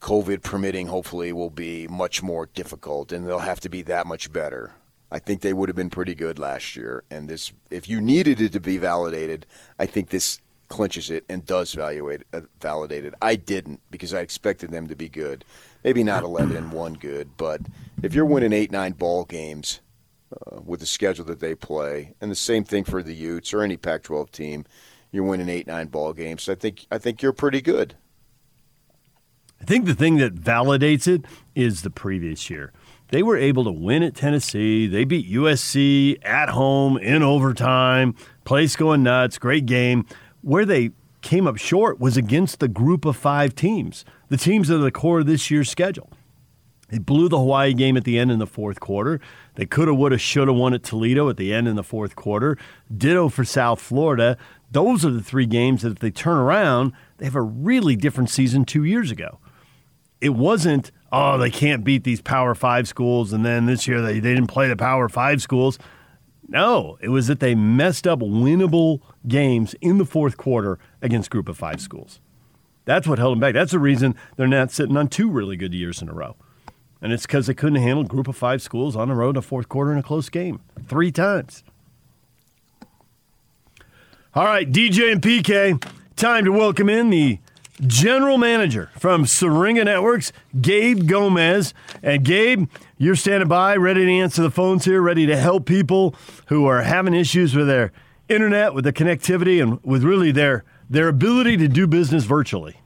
[0.00, 4.32] COVID permitting, hopefully will be much more difficult, and they'll have to be that much
[4.32, 4.72] better.
[5.10, 8.40] I think they would have been pretty good last year, and this, if you needed
[8.40, 9.44] it to be validated,
[9.78, 10.40] I think this
[10.70, 13.12] clinches it and does valuate uh, validate it.
[13.20, 15.44] I didn't because I expected them to be good.
[15.84, 17.60] Maybe not 11 and 1 good, but
[18.02, 19.80] if you're winning 8 9 ball games
[20.32, 23.62] uh, with the schedule that they play, and the same thing for the Utes or
[23.62, 24.64] any Pac 12 team,
[25.10, 26.48] you're winning 8 9 ball games.
[26.48, 27.94] I think I think you're pretty good.
[29.60, 32.72] I think the thing that validates it is the previous year.
[33.08, 34.86] They were able to win at Tennessee.
[34.86, 38.14] They beat USC at home in overtime.
[38.44, 39.36] Place going nuts.
[39.36, 40.06] Great game.
[40.42, 40.90] Where they
[41.22, 44.90] came up short was against the group of five teams, the teams that are the
[44.90, 46.10] core of this year's schedule.
[46.88, 49.20] They blew the Hawaii game at the end in the fourth quarter.
[49.54, 51.84] They could have, would have, should have won at Toledo at the end in the
[51.84, 52.58] fourth quarter.
[52.94, 54.36] Ditto for South Florida.
[54.72, 58.28] Those are the three games that if they turn around, they have a really different
[58.28, 59.38] season two years ago.
[60.20, 64.14] It wasn't, oh, they can't beat these Power Five schools, and then this year they,
[64.14, 65.78] they didn't play the Power Five schools.
[66.50, 71.48] No, it was that they messed up winnable games in the fourth quarter against Group
[71.48, 72.20] of Five schools.
[72.84, 73.54] That's what held them back.
[73.54, 76.34] That's the reason they're not sitting on two really good years in a row.
[77.00, 79.42] And it's because they couldn't handle group of five schools on the road in a
[79.42, 81.62] fourth quarter in a close game three times.
[84.34, 85.82] All right, DJ and PK,
[86.16, 87.38] time to welcome in the
[87.80, 91.74] general manager from Syringa Networks, Gabe Gomez.
[92.02, 96.14] And Gabe, you're standing by, ready to answer the phones here, ready to help people
[96.46, 97.92] who are having issues with their
[98.28, 102.76] internet, with the connectivity, and with really their their ability to do business virtually.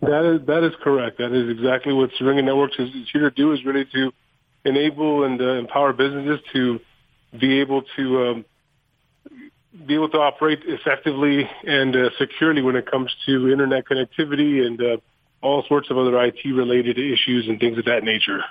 [0.00, 1.18] That is that is correct.
[1.18, 3.52] That is exactly what Syringa Networks is, is here to do.
[3.52, 4.12] Is really to
[4.64, 6.80] enable and uh, empower businesses to
[7.38, 8.44] be able to um,
[9.86, 14.80] be able to operate effectively and uh, securely when it comes to internet connectivity and
[14.80, 14.96] uh,
[15.42, 18.44] all sorts of other IT related issues and things of that nature.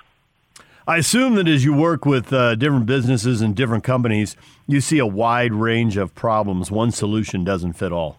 [0.88, 4.38] I assume that as you work with uh, different businesses and different companies,
[4.68, 6.72] you see a wide range of problems.
[6.72, 8.18] One solution doesn't fit all.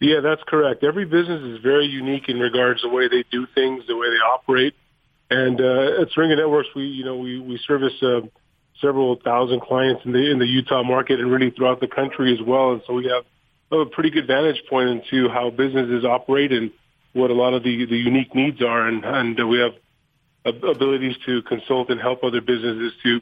[0.00, 0.84] Yeah, that's correct.
[0.84, 4.10] Every business is very unique in regards to the way they do things, the way
[4.10, 4.74] they operate.
[5.30, 8.20] And uh, at Syringa Networks, we you know we we service uh,
[8.80, 12.44] several thousand clients in the in the Utah market and really throughout the country as
[12.44, 12.72] well.
[12.72, 13.24] And so we have
[13.70, 16.70] a pretty good vantage point into how businesses operate and
[17.12, 18.86] what a lot of the the unique needs are.
[18.86, 19.74] And and uh, we have
[20.44, 23.20] abilities to consult and help other businesses to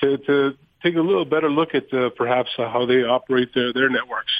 [0.00, 3.88] to to take a little better look at uh, perhaps how they operate their their
[3.88, 4.32] networks.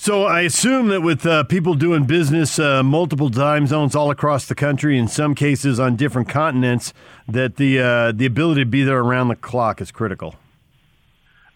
[0.00, 4.46] So I assume that with uh, people doing business uh, multiple time zones all across
[4.46, 6.94] the country, in some cases on different continents,
[7.26, 10.36] that the uh, the ability to be there around the clock is critical.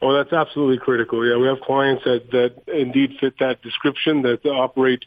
[0.02, 1.24] Oh, that's absolutely critical.
[1.24, 5.05] Yeah, we have clients that that indeed fit that description that operate,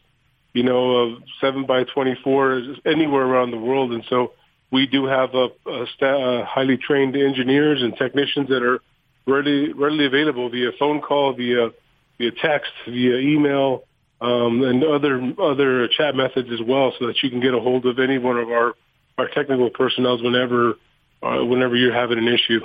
[0.54, 4.32] you know, seven by twenty four anywhere around the world, and so
[4.70, 8.80] we do have a, a highly trained engineers and technicians that are
[9.26, 11.70] readily readily available via phone call, via
[12.18, 13.84] via text, via email,
[14.20, 17.86] um, and other other chat methods as well, so that you can get a hold
[17.86, 18.74] of any one of our
[19.18, 20.74] our technical personnel whenever
[21.22, 22.60] uh, whenever you're having an issue.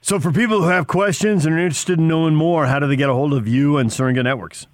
[0.00, 2.96] So, for people who have questions and are interested in knowing more, how do they
[2.96, 4.66] get a hold of you and Syringa Networks?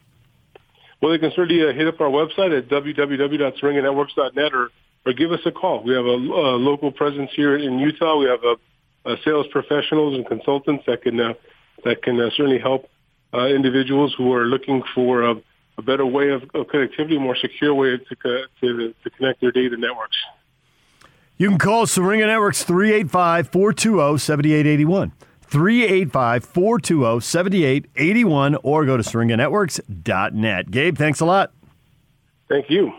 [1.00, 4.70] Well, they can certainly uh, hit up our website at www.syringanetworks.net or,
[5.06, 5.82] or give us a call.
[5.84, 8.16] We have a, a local presence here in Utah.
[8.16, 8.56] We have a,
[9.12, 11.34] a sales professionals and consultants that can uh,
[11.84, 12.88] that can uh, certainly help
[13.34, 15.36] uh, individuals who are looking for a,
[15.76, 18.16] a better way of, of, connectivity, a more secure way to,
[18.60, 20.16] to, to connect their data networks.
[21.36, 25.12] You can call Syringa Networks 385 420 7881.
[25.42, 30.70] 385 420 7881 or go to syringanetworks.net.
[30.70, 31.52] Gabe, thanks a lot.
[32.48, 32.92] Thank you.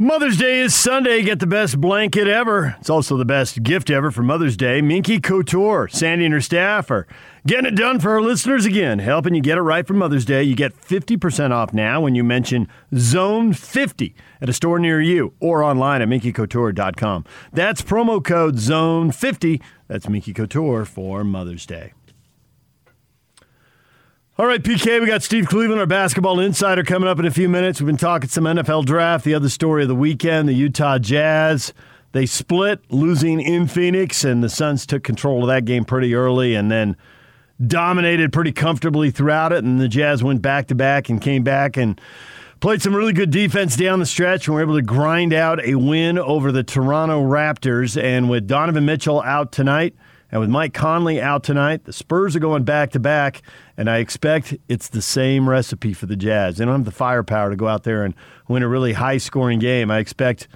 [0.00, 1.22] Mother's Day is Sunday.
[1.22, 2.76] Get the best blanket ever.
[2.78, 4.80] It's also the best gift ever for Mother's Day.
[4.80, 7.08] Minky Couture, Sandy and her staff are
[7.48, 10.44] getting it done for our listeners again, helping you get it right for Mother's Day.
[10.44, 15.34] You get 50% off now when you mention Zone 50 at a store near you
[15.40, 17.24] or online at minkycouture.com.
[17.52, 19.60] That's promo code Zone 50.
[19.88, 21.92] That's Minky Couture for Mother's Day.
[24.40, 27.48] All right, PK, we got Steve Cleveland, our basketball insider, coming up in a few
[27.48, 27.80] minutes.
[27.80, 29.24] We've been talking some NFL draft.
[29.24, 31.72] The other story of the weekend, the Utah Jazz.
[32.12, 36.54] They split, losing in Phoenix, and the Suns took control of that game pretty early
[36.54, 36.96] and then
[37.66, 39.64] dominated pretty comfortably throughout it.
[39.64, 42.00] And the Jazz went back to back and came back and
[42.60, 45.74] played some really good defense down the stretch and were able to grind out a
[45.74, 48.00] win over the Toronto Raptors.
[48.00, 49.96] And with Donovan Mitchell out tonight,
[50.30, 53.42] and with Mike Conley out tonight, the Spurs are going back to back,
[53.78, 56.56] and I expect it's the same recipe for the Jazz.
[56.56, 58.12] They don't have the firepower to go out there and
[58.48, 59.88] win a really high scoring game.
[59.88, 60.48] I expect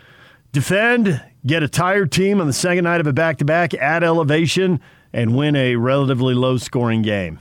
[0.50, 4.02] defend, get a tired team on the second night of a back to back, add
[4.02, 4.80] elevation,
[5.12, 7.38] and win a relatively low scoring game.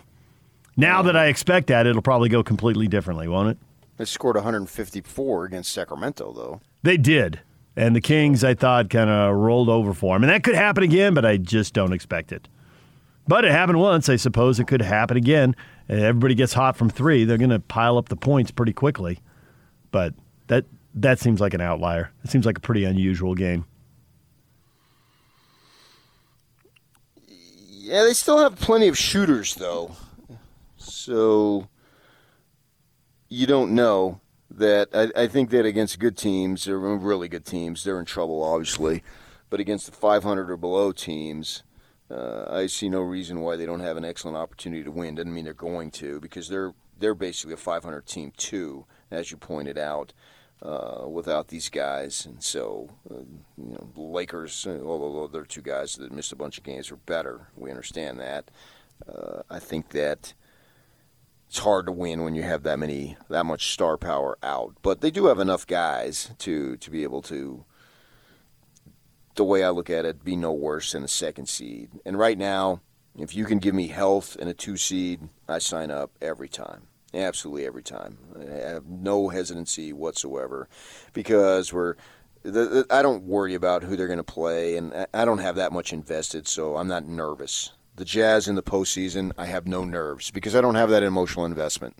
[0.77, 3.57] Now that I expect that, it'll probably go completely differently, won't it?
[3.97, 6.61] They scored 154 against Sacramento, though.
[6.83, 7.39] They did.
[7.75, 10.23] And the Kings, I thought, kind of rolled over for them.
[10.23, 12.47] And that could happen again, but I just don't expect it.
[13.27, 14.09] But it happened once.
[14.09, 15.55] I suppose it could happen again.
[15.89, 17.23] Uh, everybody gets hot from three.
[17.23, 19.19] They're going to pile up the points pretty quickly.
[19.91, 20.13] But
[20.47, 20.65] that
[20.95, 22.11] that seems like an outlier.
[22.23, 23.65] It seems like a pretty unusual game.
[27.69, 29.95] Yeah, they still have plenty of shooters, though.
[30.77, 31.67] So
[33.27, 37.83] you don't know that I, I, think that against good teams, or really good teams,
[37.83, 39.03] they're in trouble, obviously.
[39.49, 41.63] But against the 500 or below teams,
[42.11, 45.15] uh, I see no reason why they don't have an excellent opportunity to win.
[45.15, 49.37] Doesn't mean they're going to, because they're they're basically a 500 team too, as you
[49.37, 50.13] pointed out.
[50.63, 53.15] Uh, without these guys, and so uh,
[53.57, 56.91] you know, the Lakers, uh, although they're two guys that missed a bunch of games,
[56.91, 57.47] are better.
[57.57, 58.51] We understand that.
[59.11, 60.35] Uh, I think that
[61.49, 64.75] it's hard to win when you have that many that much star power out.
[64.83, 67.65] But they do have enough guys to to be able to
[69.35, 71.89] the way I look at it, be no worse than a second seed.
[72.05, 72.81] And right now,
[73.17, 76.87] if you can give me health and a two seed, I sign up every time.
[77.13, 78.17] Absolutely every time.
[78.39, 80.69] I have no hesitancy whatsoever
[81.13, 81.95] because we're.
[82.43, 85.37] The, the, I don't worry about who they're going to play, and I- I don't
[85.39, 87.71] have that much invested, so I'm not nervous.
[87.97, 91.45] The Jazz in the postseason, I have no nerves because I don't have that emotional
[91.45, 91.95] investment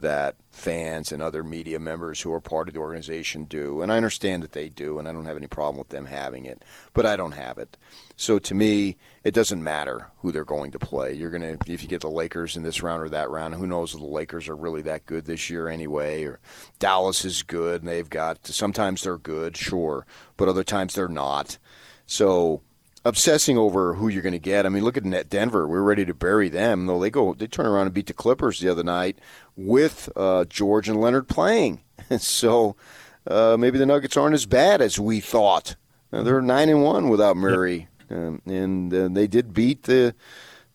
[0.00, 3.82] that fans and other media members who are part of the organization do.
[3.82, 6.44] And I understand that they do, and I don't have any problem with them having
[6.46, 6.62] it,
[6.94, 7.76] but I don't have it.
[8.16, 11.14] So to me, it doesn't matter who they're going to play.
[11.14, 13.66] You're going to, if you get the Lakers in this round or that round, who
[13.66, 16.40] knows if the Lakers are really that good this year anyway, or
[16.78, 20.06] Dallas is good, and they've got, sometimes they're good, sure,
[20.36, 21.58] but other times they're not.
[22.06, 22.62] So
[23.04, 24.66] obsessing over who you're going to get.
[24.66, 25.66] I mean, look at Net Denver.
[25.66, 26.86] We're ready to bury them.
[26.86, 29.18] Though they go, they turn around and beat the Clippers the other night
[29.56, 31.82] with uh, George and Leonard playing.
[32.18, 32.76] so
[33.26, 35.76] uh, maybe the Nuggets aren't as bad as we thought.
[36.12, 40.14] Uh, they're nine and one without Murray, um, and uh, they did beat the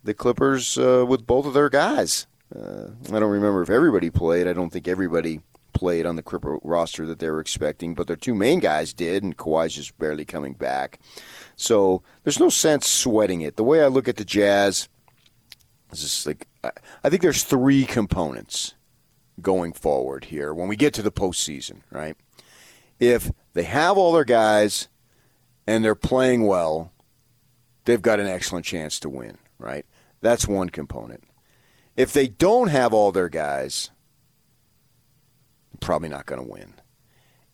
[0.04, 2.28] the Clippers uh, with both of their guys.
[2.54, 4.48] Uh, I don't remember if everybody played.
[4.48, 5.42] I don't think everybody
[5.74, 9.24] played on the Clipper roster that they were expecting, but their two main guys did,
[9.24, 11.00] and Kawhi's just barely coming back.
[11.64, 13.56] So there's no sense sweating it.
[13.56, 14.90] The way I look at the Jazz
[15.94, 16.72] is like I-
[17.06, 18.74] I think there's three components
[19.42, 22.18] going forward here when we get to the postseason, right?
[23.00, 24.90] If they have all their guys
[25.66, 26.92] and they're playing well,
[27.86, 29.86] they've got an excellent chance to win, right?
[30.20, 31.24] That's one component.
[31.96, 33.90] If they don't have all their guys,
[35.80, 36.74] probably not going to win.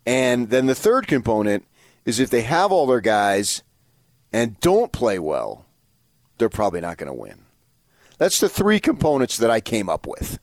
[0.05, 1.65] And then the third component
[2.05, 3.61] is if they have all their guys
[4.31, 5.65] and don't play well,
[6.37, 7.45] they're probably not going to win.
[8.17, 10.39] That's the three components that I came up with.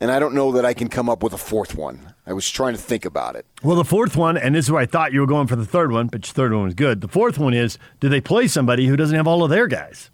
[0.00, 2.14] And I don't know that I can come up with a fourth one.
[2.26, 3.46] I was trying to think about it.
[3.62, 5.64] Well, the fourth one, and this is where I thought you were going for the
[5.64, 7.00] third one, but your third one was good.
[7.00, 10.10] The fourth one is do they play somebody who doesn't have all of their guys?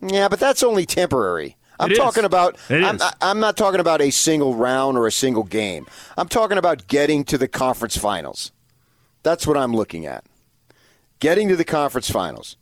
[0.00, 1.56] Yeah, but that's only temporary.
[1.78, 1.98] I'm It is.
[1.98, 2.56] talking about.
[2.70, 5.86] It I'm, I'm not talking about a single round or a single game.
[6.16, 8.52] I'm talking about getting to the conference finals.
[9.22, 10.24] That's what I'm looking at.
[11.20, 12.56] Getting to the conference finals.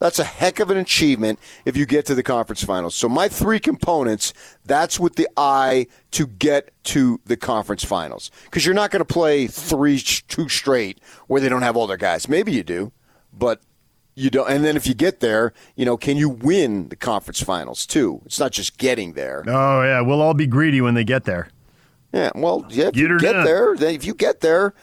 [0.00, 2.94] That's a heck of an achievement if you get to the conference finals.
[2.94, 4.32] So my three components,
[4.64, 8.30] that's with the eye to get to the conference finals.
[8.44, 11.96] Because you're not going to play three, two straight where they don't have all their
[11.96, 12.28] guys.
[12.28, 12.92] Maybe you do,
[13.32, 13.60] but
[14.14, 14.48] you don't.
[14.48, 18.22] And then if you get there, you know, can you win the conference finals too?
[18.24, 19.42] It's not just getting there.
[19.48, 20.00] Oh, yeah.
[20.00, 21.48] We'll all be greedy when they get there.
[22.12, 23.44] Yeah, well, yeah, if Get you get done.
[23.44, 24.74] there, then if you get there,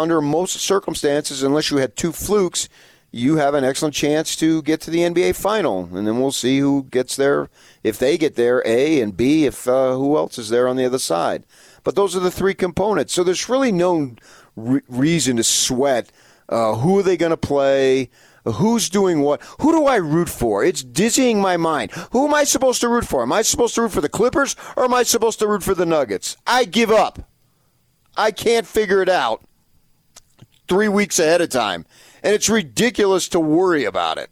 [0.00, 2.68] under most circumstances, unless you had two flukes,
[3.12, 6.58] you have an excellent chance to get to the NBA final, and then we'll see
[6.58, 7.48] who gets there.
[7.82, 10.84] If they get there, A and B, if uh, who else is there on the
[10.84, 11.44] other side.
[11.82, 13.12] But those are the three components.
[13.12, 14.14] So there's really no
[14.54, 16.12] re- reason to sweat.
[16.48, 18.10] Uh, who are they going to play?
[18.44, 19.42] Who's doing what?
[19.60, 20.64] Who do I root for?
[20.64, 21.92] It's dizzying my mind.
[22.12, 23.22] Who am I supposed to root for?
[23.22, 25.74] Am I supposed to root for the Clippers or am I supposed to root for
[25.74, 26.36] the Nuggets?
[26.46, 27.28] I give up.
[28.16, 29.44] I can't figure it out
[30.70, 31.84] three weeks ahead of time.
[32.22, 34.30] And it's ridiculous to worry about it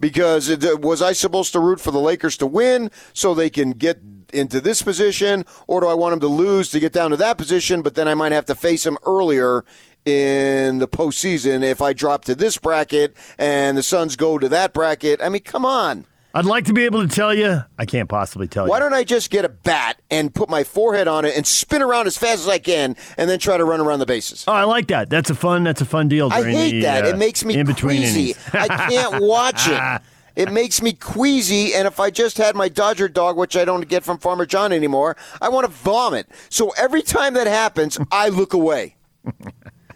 [0.00, 3.72] because it, was I supposed to root for the Lakers to win so they can
[3.72, 4.00] get
[4.32, 7.38] into this position, or do I want them to lose to get down to that
[7.38, 9.64] position, but then I might have to face them earlier
[10.06, 14.72] in the postseason if I drop to this bracket and the Suns go to that
[14.72, 15.20] bracket?
[15.22, 16.06] I mean, come on.
[16.36, 17.62] I'd like to be able to tell you.
[17.78, 18.70] I can't possibly tell you.
[18.70, 18.82] Why you.
[18.82, 22.08] don't I just get a bat and put my forehead on it and spin around
[22.08, 24.44] as fast as I can and then try to run around the bases?
[24.48, 25.08] Oh, I like that.
[25.08, 25.62] That's a fun.
[25.62, 26.28] That's a fun deal.
[26.32, 27.04] I hate the, that.
[27.04, 28.34] uh, it makes me in between queasy.
[28.52, 30.02] I can't watch it.
[30.34, 33.86] It makes me queasy, and if I just had my Dodger dog, which I don't
[33.86, 36.28] get from Farmer John anymore, I want to vomit.
[36.48, 38.96] So every time that happens, I look away.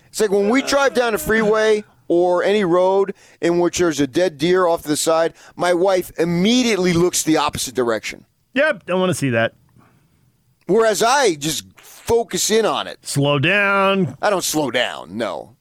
[0.07, 4.07] It's like when we drive down the freeway or any road in which there's a
[4.07, 8.25] dead deer off to the side, my wife immediately looks the opposite direction.
[8.55, 9.55] Yep, don't want to see that.
[10.67, 13.07] Whereas I just focus in on it.
[13.07, 14.17] Slow down.
[14.21, 15.57] I don't slow down, no.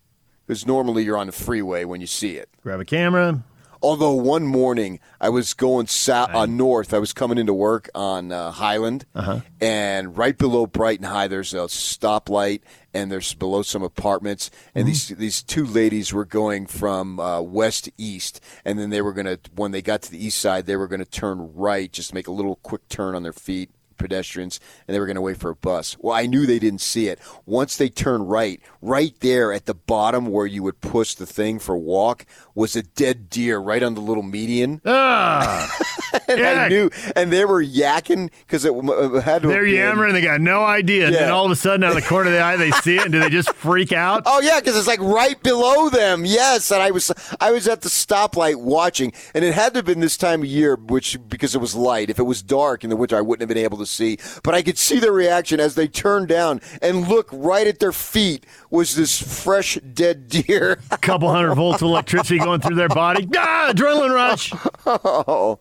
[0.45, 2.49] Because normally you're on the freeway when you see it.
[2.64, 3.44] Grab a camera.
[3.88, 8.34] Although one morning I was going south, uh, north, I was coming into work on
[8.34, 9.39] uh, Highland, Uh-huh.
[9.61, 12.59] and right below Brighton High, there's a stoplight,
[12.93, 17.85] and there's below some apartments, and these these two ladies were going from uh, west
[17.85, 20.76] to east, and then they were gonna when they got to the east side, they
[20.76, 24.95] were gonna turn right, just make a little quick turn on their feet, pedestrians and
[24.95, 25.98] they were going to wait for a bus.
[25.99, 27.19] Well, I knew they didn't see it.
[27.45, 31.60] Once they turned right, right there at the bottom where you would push the thing
[31.60, 32.26] for walk
[32.56, 34.82] was a dead deer right on the little median.
[34.86, 35.78] Ah,
[36.28, 39.48] and I knew, and they were yakking because it uh, had to.
[39.48, 40.14] They're been- yammering.
[40.14, 41.07] They got no idea.
[41.07, 42.95] And then all of a sudden, out of the corner of the eye, they see
[42.98, 44.24] it, and do they just freak out?
[44.30, 46.26] Oh yeah, because it's like right below them.
[46.26, 49.86] Yes, and I was I was at the stoplight watching, and it had to have
[49.86, 52.10] been this time of year, which because it was light.
[52.10, 54.18] If it was dark in the winter, I wouldn't have been able to see.
[54.43, 57.91] But I could see their reaction as they turned down and look right at their
[57.91, 60.80] feet was this fresh dead deer.
[60.91, 63.27] A couple hundred volts of electricity going through their body.
[63.39, 64.51] Ah, adrenaline rush.
[64.85, 65.59] oh,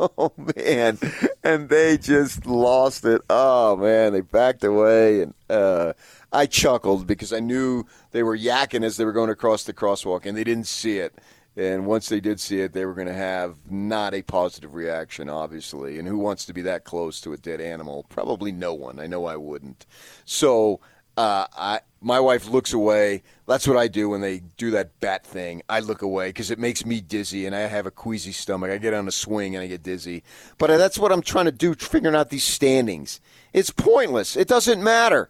[0.00, 0.98] oh man,
[1.44, 3.22] and they just lost it.
[3.28, 5.92] Oh man, they backed away, and uh,
[6.32, 10.26] I chuckled because I knew they were yakking as they were going across the crosswalk,
[10.26, 11.14] and they didn't see it.
[11.58, 15.28] And once they did see it, they were going to have not a positive reaction,
[15.28, 15.98] obviously.
[15.98, 18.06] And who wants to be that close to a dead animal?
[18.08, 19.00] Probably no one.
[19.00, 19.84] I know I wouldn't.
[20.24, 20.78] So
[21.16, 23.24] uh, I, my wife looks away.
[23.48, 25.62] That's what I do when they do that bat thing.
[25.68, 28.70] I look away because it makes me dizzy, and I have a queasy stomach.
[28.70, 30.22] I get on a swing and I get dizzy.
[30.58, 33.20] But that's what I'm trying to do, figuring out these standings.
[33.52, 34.36] It's pointless.
[34.36, 35.28] It doesn't matter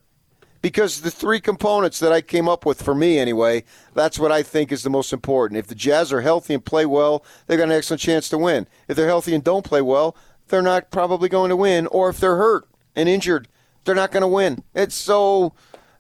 [0.60, 3.64] because the three components that I came up with for me anyway,
[3.94, 5.59] that's what I think is the most important.
[5.59, 8.66] If the Jazz are healthy and play well, they've got an excellent chance to win.
[8.89, 10.16] If they're healthy and don't play well,
[10.48, 11.86] they're not probably going to win.
[11.89, 12.66] Or if they're hurt
[12.97, 13.48] and injured,
[13.85, 14.64] they're not going to win.
[14.74, 15.55] It's so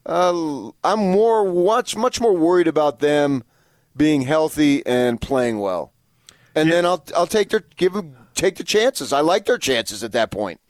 [0.08, 3.44] uh, I'm more much much more worried about them
[3.96, 5.92] being healthy and playing well,
[6.54, 9.12] and then I'll I'll take their give them take the chances.
[9.12, 10.60] I like their chances at that point.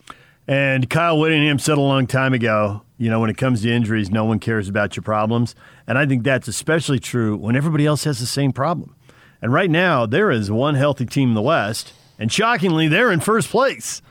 [0.49, 4.09] And Kyle Whittingham said a long time ago, you know, when it comes to injuries,
[4.09, 5.53] no one cares about your problems.
[5.85, 8.95] And I think that's especially true when everybody else has the same problem.
[9.43, 13.19] And right now, there is one healthy team in the West, and shockingly, they're in
[13.19, 14.01] first place.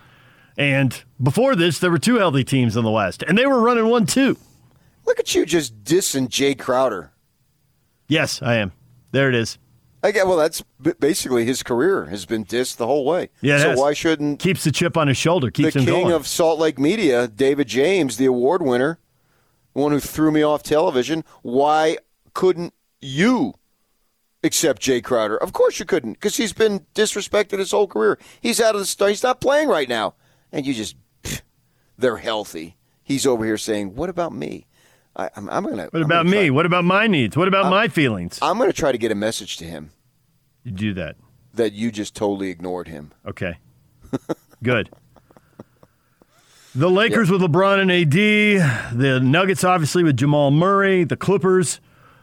[0.57, 3.89] And before this, there were two healthy teams in the West, and they were running
[3.89, 4.37] one two.
[5.07, 7.11] Look at you just dissing Jae Crowder.
[8.07, 8.71] Yes, I am.
[9.11, 9.59] There it is.
[10.03, 10.37] Get well.
[10.37, 10.63] That's
[11.01, 13.29] basically his career has been dissed the whole way.
[13.43, 16.15] Yeah, so why shouldn't keeps the chip on his shoulder, keeps the him king going.
[16.15, 18.99] of Salt Lake media, David James, the award winner,
[19.75, 21.25] the one who threw me off television?
[21.43, 21.99] Why
[22.33, 23.55] couldn't you
[24.43, 25.37] accept Jae Crowder?
[25.37, 28.19] Of course you couldn't, because he's been disrespected his whole career.
[28.41, 29.09] He's out of the star.
[29.09, 30.15] He's not playing right now,
[30.53, 31.43] and you just pff,
[31.99, 32.77] they're healthy.
[33.03, 34.68] He's over here saying, "What about me?"
[35.19, 35.89] I, I'm, I'm gonna.
[35.91, 36.51] what about me?
[36.51, 37.37] what about my needs?
[37.37, 38.39] What about my feelings?
[38.41, 39.91] I'm gonna try to get a message to him
[40.65, 41.17] You do that.
[41.55, 43.13] that you just totally ignored him.
[43.27, 43.59] Okay.
[44.63, 44.91] Good.
[46.75, 51.81] The Lakers with LeBron and AD, the Nuggets obviously with Jamal Murray, the Clippers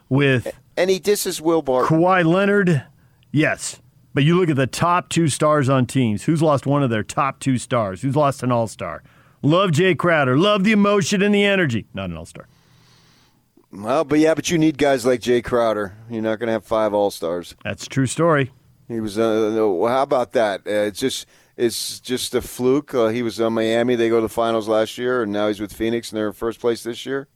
[0.08, 1.98] with And he disses Will Barton.
[1.98, 2.84] Kawhi Leonard.
[3.32, 3.80] Yes.
[4.14, 6.22] But you look at the top two stars on teams.
[6.24, 8.00] Who's lost one of their top two stars?
[8.00, 9.02] Who's lost an all star?
[9.42, 10.38] Love Jae Crowder.
[10.38, 11.86] Love the emotion and the energy.
[11.92, 12.48] Not an all star.
[13.72, 15.96] Well, but yeah, but you need guys like Jae Crowder.
[16.08, 17.54] You're not going to have five All Stars.
[17.64, 18.52] That's a true story.
[18.88, 19.18] He was.
[19.18, 20.60] Uh, well, how about that?
[20.66, 21.26] Uh, it's just
[21.56, 22.94] it's just a fluke.
[22.94, 23.96] Uh, he was on Miami.
[23.96, 26.32] They go to the finals last year, and now he's with Phoenix, and they're in
[26.32, 27.28] first place this year.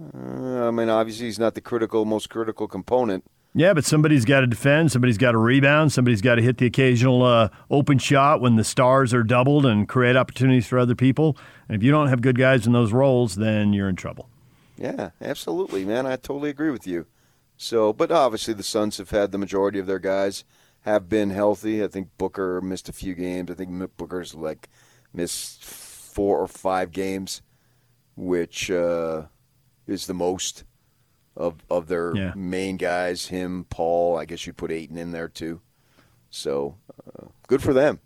[0.00, 3.24] Uh, I mean, obviously, he's not the critical, most critical component.
[3.54, 4.92] Yeah, but somebody's got to defend.
[4.92, 5.90] Somebody's got to rebound.
[5.90, 9.88] Somebody's got to hit the occasional uh, open shot when the stars are doubled and
[9.88, 11.38] create opportunities for other people.
[11.66, 14.28] And if you don't have good guys in those roles, then you're in trouble.
[14.76, 16.06] Yeah, absolutely, man.
[16.06, 17.06] I totally agree with you.
[17.56, 20.44] So, but obviously, the Suns have had the majority of their guys
[20.82, 21.82] have been healthy.
[21.82, 23.50] I think Booker missed a few games.
[23.50, 24.68] I think Booker's like
[25.12, 27.40] missed four or five games,
[28.14, 29.22] which uh,
[29.86, 30.64] is the most
[31.36, 32.32] of of their Yeah.
[32.36, 33.26] main guys.
[33.26, 34.18] Him, Paul.
[34.18, 35.60] I guess you put Ayton in there too.
[36.28, 36.76] So,
[37.06, 38.00] uh, good for them.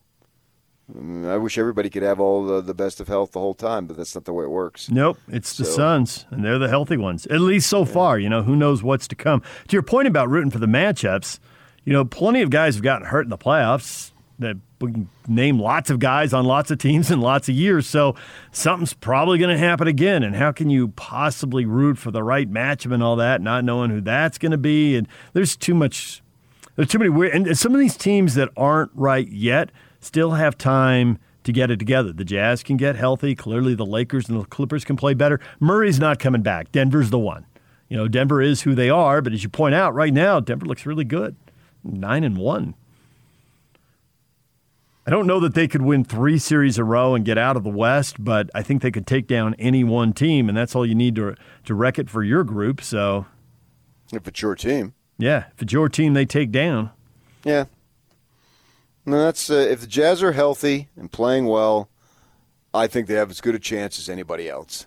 [1.27, 3.97] I, wish everybody could have all the, the best of health the whole time, but
[3.97, 4.91] that's not the way it works.
[4.91, 7.27] Nope, it's the So- Suns, and they're the healthy ones.
[7.27, 9.43] At least so far, you know, who knows what's to come.
[9.69, 11.39] To your point about rooting for the matchups,
[11.85, 14.13] you know, plenty of guys have gotten hurt in the playoffs.
[14.39, 17.87] That we can name lots of guys on lots of teams in lots of years.
[17.87, 18.17] So
[18.53, 20.23] something's probably going to happen again.
[20.23, 23.91] And how can you possibly root for the right matchup and all that, not knowing
[23.91, 24.97] who that's going to be?
[24.97, 26.23] And there's too much.
[26.77, 27.35] There's too many weird.
[27.35, 31.79] And some of these teams that aren't right yet still have time to get it
[31.79, 32.13] together.
[32.13, 33.35] The Jazz can get healthy.
[33.35, 35.41] Clearly, the Lakers and the Clippers can play better.
[35.59, 36.71] Murray's not coming back.
[36.73, 37.47] Denver's the one.
[37.89, 39.21] You know, Denver is who they are.
[39.23, 41.35] But as you point out, right now, Denver looks really good.
[41.83, 42.75] Nine and one.
[45.07, 47.57] I don't know that they could win three series in a row and get out
[47.57, 50.77] of the West, but I think they could take down any one team, and that's
[50.77, 52.83] all you need to to wreck it for your group.
[52.83, 53.27] So,
[54.13, 54.93] If it's your team.
[55.19, 56.91] yeah, if it's your team, they take down.
[57.45, 57.65] Yeah.
[59.07, 61.89] No, that's uh, if the Jazz are healthy and playing well,
[62.73, 64.87] I think they have as good a chance as anybody else.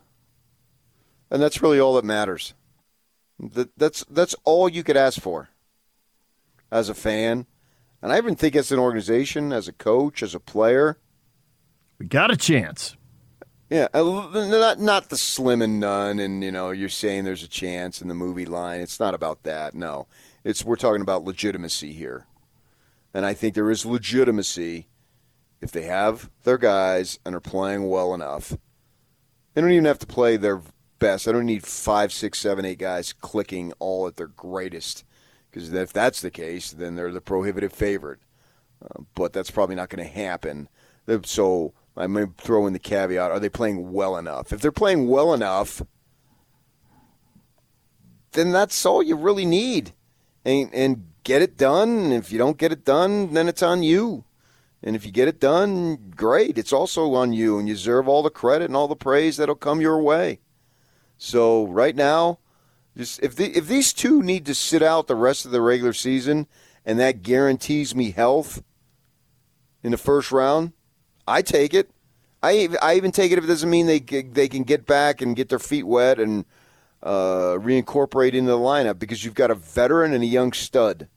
[1.31, 2.53] And that's really all that matters.
[3.40, 5.49] That, that's that's all you could ask for
[6.72, 7.48] as a fan.
[8.02, 10.98] And I even think as an organization, as a coach, as a player.
[11.99, 12.95] We got a chance.
[13.69, 18.02] Yeah, not not the slim and none, and you know you're saying there's a chance
[18.02, 18.81] in the movie line.
[18.81, 19.73] It's not about that.
[19.73, 20.07] No,
[20.44, 22.27] it's we're talking about legitimacy here,
[23.14, 24.88] and I think there is legitimacy
[25.61, 28.57] if they have their guys and are playing well enough.
[29.53, 30.61] They don't even have to play their
[30.99, 31.27] best.
[31.27, 35.06] I don't need five, six, seven, eight guys clicking all at their greatest,
[35.49, 38.19] because if that's the case, then they're the prohibitive favorite.
[38.84, 40.68] Uh, but that's probably not going to happen.
[41.23, 44.52] So I'm going to throw in the caveat: Are they playing well enough?
[44.52, 45.81] If they're playing well enough,
[48.31, 49.94] then that's all you really need,
[50.44, 52.12] and and get it done.
[52.12, 54.26] If you don't get it done, then it's on you.
[54.82, 56.58] And if you get it done, great.
[56.58, 59.56] It's also on you, and you deserve all the credit and all the praise that'll
[59.56, 60.40] come your way.
[61.18, 62.40] So right now,
[62.98, 65.94] just if the, if these two need to sit out the rest of the regular
[65.94, 66.48] season,
[66.86, 68.62] and that guarantees me health
[69.82, 70.74] in the first round,
[71.26, 71.90] I take it.
[72.41, 75.36] I I even take it if it doesn't mean they they can get back and
[75.36, 76.44] get their feet wet and
[77.02, 81.08] uh, reincorporate into the lineup because you've got a veteran and a young stud,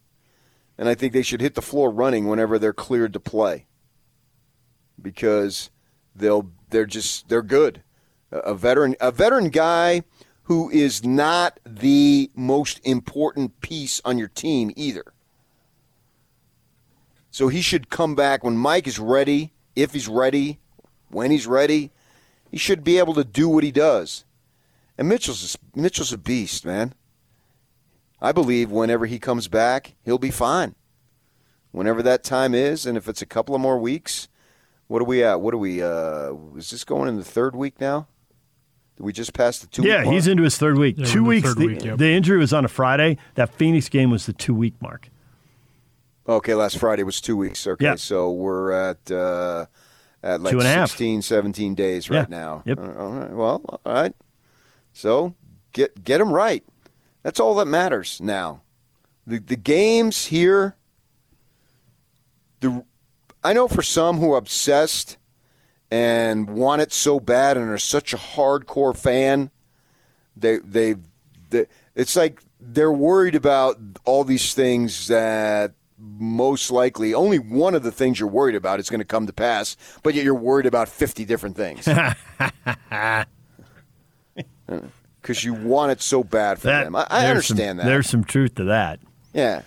[0.79, 3.67] and I think they should hit the floor running whenever they're cleared to play
[5.01, 5.71] because
[6.15, 7.83] they'll they're just they're good.
[8.31, 10.03] A veteran a veteran guy
[10.45, 15.13] who is not the most important piece on your team either.
[17.31, 20.59] So he should come back when Mike is ready if he's ready,
[21.11, 21.93] when he's ready,
[22.51, 24.25] he should be able to do what he does.
[24.99, 26.95] And Mitchell's a, Mitchell's a beast, man.
[28.21, 30.75] I believe whenever he comes back, he'll be fine.
[31.73, 34.29] Whenever that time is, and if it's a couple of more weeks,
[34.87, 35.41] what are we at?
[35.41, 35.83] What are we?
[35.83, 38.07] Uh, is this going in the third week now?
[38.97, 39.83] Did we just pass the two?
[39.87, 40.97] Yeah, week he's into his third week.
[40.99, 41.55] Yeah, two weeks.
[41.55, 41.99] the week, yep.
[41.99, 43.19] the injury was on a Friday.
[43.35, 45.11] That Phoenix game was the two week mark.
[46.27, 47.67] Okay, last Friday was two weeks.
[47.67, 47.95] Okay, Yeah.
[47.97, 49.67] so we're at uh,
[50.23, 50.89] at like Two and a half.
[50.91, 52.37] 16, 17 days right Yeah.
[52.37, 52.63] now.
[52.65, 52.79] Yep.
[52.79, 53.31] Uh, All right.
[53.31, 54.15] Well, all right.
[54.93, 55.35] So
[55.73, 56.65] get get them right.
[57.27, 58.63] That's all that matters now.
[59.27, 60.77] The the games here.
[62.61, 62.85] The
[63.43, 65.17] I know for some who are obsessed
[65.91, 69.51] and want it so bad and are such a hardcore fan,
[70.37, 70.95] they they,
[71.51, 71.67] they
[71.97, 77.91] it's like they're worried about all these things that most likely only one of the
[77.91, 80.89] things you're worried about is going to come to pass, but yet you're worried about
[80.89, 81.89] 50 different things.
[85.27, 86.95] Because you want it so bad for That- them.
[86.95, 87.87] I, I understand some, that.
[87.87, 89.01] There's some truth to that.
[89.35, 89.63] Yeah.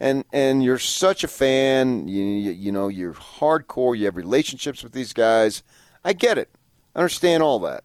[0.00, 4.82] And and you're such a fan, you, you you know, you're hardcore, you have relationships
[4.82, 5.62] with these guys.
[6.02, 6.48] I get it.
[6.96, 7.84] I understand all that.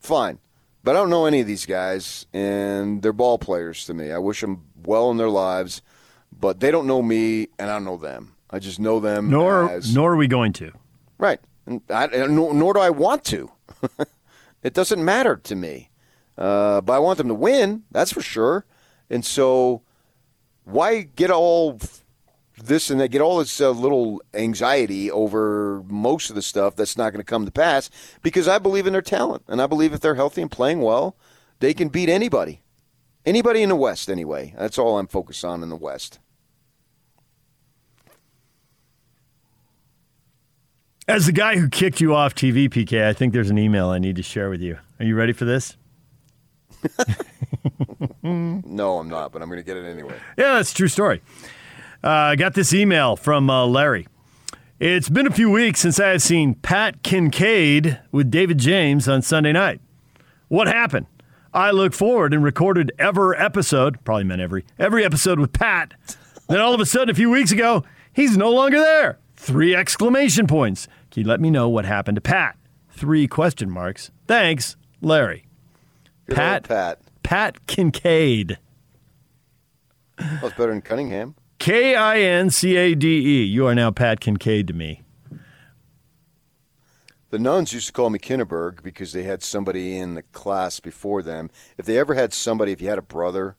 [0.00, 0.38] Fine.
[0.82, 4.10] But I don't know any of these guys and they're ball players to me.
[4.10, 5.82] I wish them well in their lives,
[6.32, 8.34] but they don't know me and I don't know them.
[8.50, 10.72] I just know them Nor as nor are we going to.
[11.18, 11.40] Right.
[11.66, 13.50] And I, nor, nor do I want to.
[14.62, 15.90] it doesn't matter to me.
[16.36, 18.64] Uh, but I want them to win, that's for sure.
[19.10, 19.82] And so
[20.64, 21.78] why get all
[22.62, 26.96] this and they get all this uh, little anxiety over most of the stuff that's
[26.96, 27.90] not going to come to pass?
[28.22, 29.42] Because I believe in their talent.
[29.48, 31.16] And I believe if they're healthy and playing well,
[31.60, 32.62] they can beat anybody.
[33.26, 34.54] Anybody in the West, anyway.
[34.56, 36.18] That's all I'm focused on in the West.
[41.08, 43.98] As the guy who kicked you off TV, PK, I think there's an email I
[43.98, 44.78] need to share with you.
[45.00, 45.76] Are you ready for this?
[48.22, 50.14] No, I'm not, but I'm going to get it anyway.
[50.36, 51.22] Yeah, that's a true story.
[52.04, 54.06] Uh, I got this email from uh, Larry.
[54.78, 59.22] It's been a few weeks since I have seen Pat Kincade with David James on
[59.22, 59.80] Sunday night.
[60.48, 61.06] What happened?
[61.54, 65.94] I look forward and recorded ever episode, probably meant every, every episode with Pat.
[66.48, 67.82] Then all of a sudden, a few weeks ago,
[68.12, 69.18] he's no longer there.
[69.36, 70.86] Three exclamation points.
[71.10, 72.56] Can you let me know what happened to Pat?
[72.90, 74.10] Three question marks.
[74.26, 75.46] Thanks, Larry.
[76.26, 77.00] Good Pat, Pat.
[77.22, 78.56] Pat Kincade.
[80.18, 81.34] Well, it's better than Cunningham.
[81.58, 83.44] K I N C A D E.
[83.44, 85.02] You are now Pat Kincade to me.
[87.30, 91.22] The nuns used to call me Kinneberg because they had somebody in the class before
[91.22, 91.50] them.
[91.76, 93.56] If they ever had somebody, if you had a brother,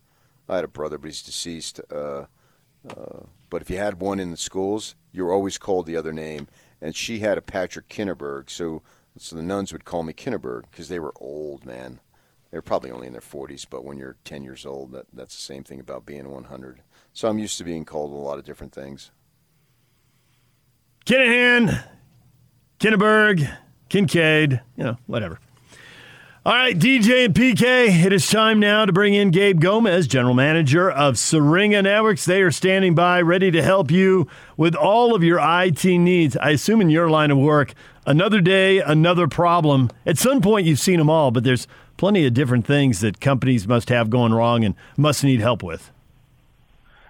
[0.48, 1.80] I had a brother, but he's deceased.
[1.92, 2.26] Uh,
[2.90, 6.12] uh, but if you had one in the schools, you were always called the other
[6.12, 6.48] name.
[6.82, 8.82] And she had a Patrick Kinneberg, so
[9.18, 12.00] so the nuns would call me Kinneberg because they were old, man.
[12.52, 15.36] They were probably only in their 40s, but when you're 10 years old, that, that's
[15.36, 16.82] the same thing about being 100.
[17.14, 19.12] So I'm used to being called a lot of different things.
[21.06, 21.84] Kinahan,
[22.80, 23.50] Kinneberg,
[23.90, 25.40] Kincade, you know, whatever.
[26.46, 30.34] All right, DJ and PK, it is time now to bring in Gabe Gomez, General
[30.34, 32.24] Manager of Syringa Networks.
[32.24, 34.26] They are standing by, ready to help you
[34.56, 36.38] with all of your IT needs.
[36.38, 37.74] I assume in your line of work,
[38.06, 39.90] another day, another problem.
[40.06, 41.68] At some point, you've seen them all, but there's
[41.98, 45.92] plenty of different things that companies must have going wrong and must need help with.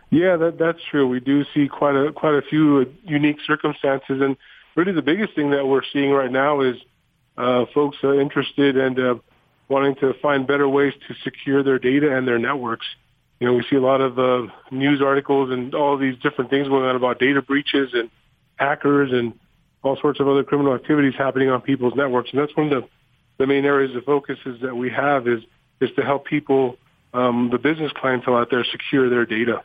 [0.10, 1.08] Yeah, that, that's true.
[1.08, 4.38] We do see quite a quite a few unique circumstances, and
[4.74, 6.78] really the biggest thing that we're seeing right now is
[7.40, 9.16] uh, folks interested and uh,
[9.70, 12.86] wanting to find better ways to secure their data and their networks.
[13.40, 16.68] You know, we see a lot of uh, news articles and all these different things
[16.68, 18.10] going on about data breaches and
[18.58, 19.34] hackers and
[19.82, 22.32] all sorts of other criminal activities happening on people's networks.
[22.32, 22.90] And that's one of the,
[23.38, 25.42] the main areas of focuses that we have is
[25.80, 26.76] is to help people,
[27.14, 29.64] um, the business clientele out there, secure their data.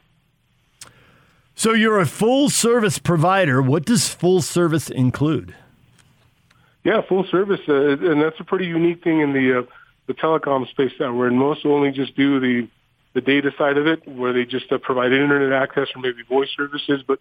[1.57, 3.61] So you're a full service provider.
[3.61, 5.57] What does full service include?
[6.85, 9.62] Yeah, full service, uh, and that's a pretty unique thing in the uh,
[10.06, 11.39] the telecom space that we're in.
[11.39, 12.69] Most only just do the
[13.15, 16.51] the data side of it, where they just uh, provide internet access or maybe voice
[16.55, 17.02] services.
[17.06, 17.20] But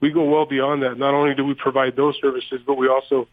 [0.00, 0.98] we go well beyond that.
[0.98, 3.28] Not only do we provide those services, but we also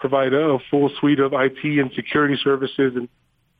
[0.00, 3.08] provide a full suite of IT and security services and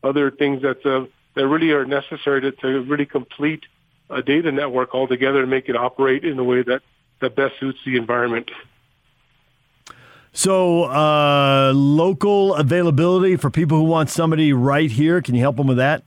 [0.03, 3.63] other things that uh, that really are necessary to, to really complete
[4.09, 6.81] a data network altogether and make it operate in the way that
[7.21, 8.51] that best suits the environment.
[10.35, 15.21] So, uh, local availability for people who want somebody right here.
[15.21, 16.03] Can you help them with that?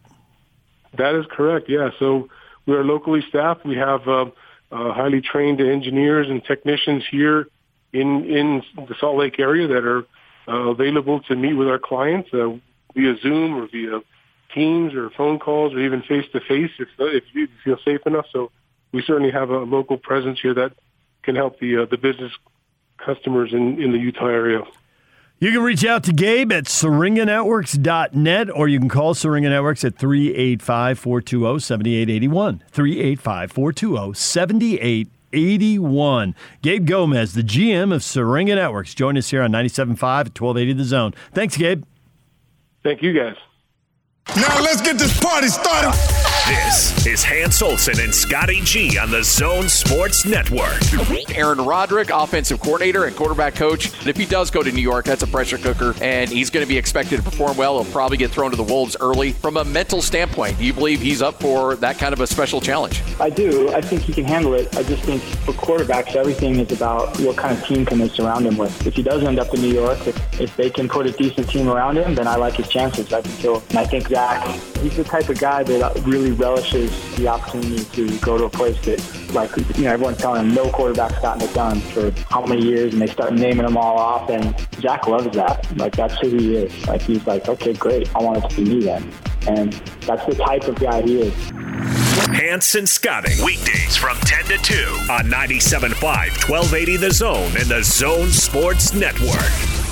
[0.98, 1.68] That is correct.
[1.68, 1.90] Yeah.
[1.98, 2.28] So
[2.66, 3.64] we are locally staffed.
[3.64, 4.26] We have uh,
[4.72, 7.48] uh, highly trained engineers and technicians here
[7.92, 10.04] in in the Salt Lake area that are
[10.48, 12.48] uh, available to meet with our clients uh,
[12.94, 14.00] via Zoom or via
[14.54, 18.26] Teams or phone calls or even face to face if if you feel safe enough.
[18.32, 18.50] So
[18.92, 20.72] we certainly have a local presence here that
[21.22, 22.32] can help the uh, the business
[22.98, 24.62] customers in, in the Utah area.
[25.38, 29.98] You can reach out to Gabe at syringanetworks.net or you can call Syringa Networks at
[29.98, 32.62] 385 420 7881.
[32.70, 36.34] 385 420 7881.
[36.62, 40.84] Gabe Gomez, the GM of Syringa Networks, join us here on 97.5 at 1280 The
[40.84, 41.12] Zone.
[41.34, 41.84] Thanks, Gabe.
[42.82, 43.36] Thank you, guys.
[44.36, 46.15] Now let's get this party started.
[46.46, 50.80] This is Hans Olsen and Scotty G on the Zone Sports Network.
[51.36, 53.92] Aaron Roderick, offensive coordinator and quarterback coach.
[53.98, 56.64] And if he does go to New York, that's a pressure cooker, and he's going
[56.64, 57.82] to be expected to perform well.
[57.82, 59.32] He'll probably get thrown to the Wolves early.
[59.32, 62.60] From a mental standpoint, do you believe he's up for that kind of a special
[62.60, 63.02] challenge?
[63.18, 63.72] I do.
[63.72, 64.76] I think he can handle it.
[64.76, 68.46] I just think for quarterbacks, everything is about what kind of team can they surround
[68.46, 68.86] him with.
[68.86, 71.48] If he does end up in New York, if, if they can put a decent
[71.48, 73.12] team around him, then I like his chances.
[73.12, 73.64] I think he'll.
[73.70, 74.46] And I think Zach,
[74.78, 78.78] he's the type of guy that really relishes the opportunity to go to a place
[78.84, 79.00] that,
[79.32, 82.92] like, you know, everyone's telling him no quarterback's gotten it done for how many years,
[82.92, 84.30] and they start naming them all off.
[84.30, 85.66] And Jack loves that.
[85.78, 86.86] Like, that's who he is.
[86.86, 89.12] Like, he's like, okay, great, I want it to be me then.
[89.46, 89.72] And
[90.02, 91.34] that's the type of guy he is.
[92.26, 93.44] Hanson Scotting.
[93.44, 94.74] Weekdays from 10 to 2
[95.10, 99.85] on 97.5, 1280 The Zone and the Zone Sports Network.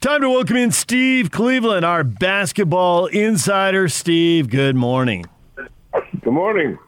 [0.00, 3.88] Time to welcome in Steve Cleveland, our basketball insider.
[3.88, 5.24] Steve, good morning.
[5.56, 6.78] Good morning.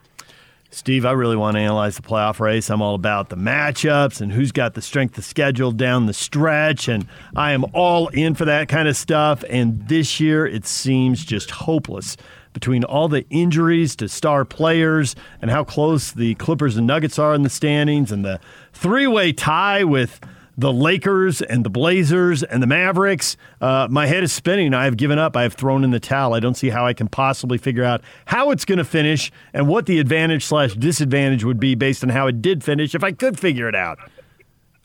[0.73, 2.71] Steve, I really want to analyze the playoff race.
[2.71, 6.87] I'm all about the matchups and who's got the strength of schedule down the stretch,
[6.87, 9.43] and I am all in for that kind of stuff.
[9.51, 12.17] And this year, it seems just hopeless
[12.53, 17.35] between all the injuries to star players and how close the Clippers and Nuggets are
[17.35, 18.39] in the standings, and the
[18.73, 20.21] three way tie with
[20.61, 23.39] the Lakers and the Blazers and the Mavericks.
[23.63, 24.75] Uh, my head is spinning.
[24.75, 25.35] I have given up.
[25.35, 26.35] I have thrown in the towel.
[26.35, 29.69] I don't see how I can possibly figure out how it's going to finish and
[29.69, 33.13] what the advantage slash disadvantage would be based on how it did finish if I
[33.13, 33.99] could figure it out.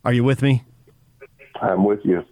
[0.06, 0.64] Are you with me?
[1.62, 2.24] I'm with you.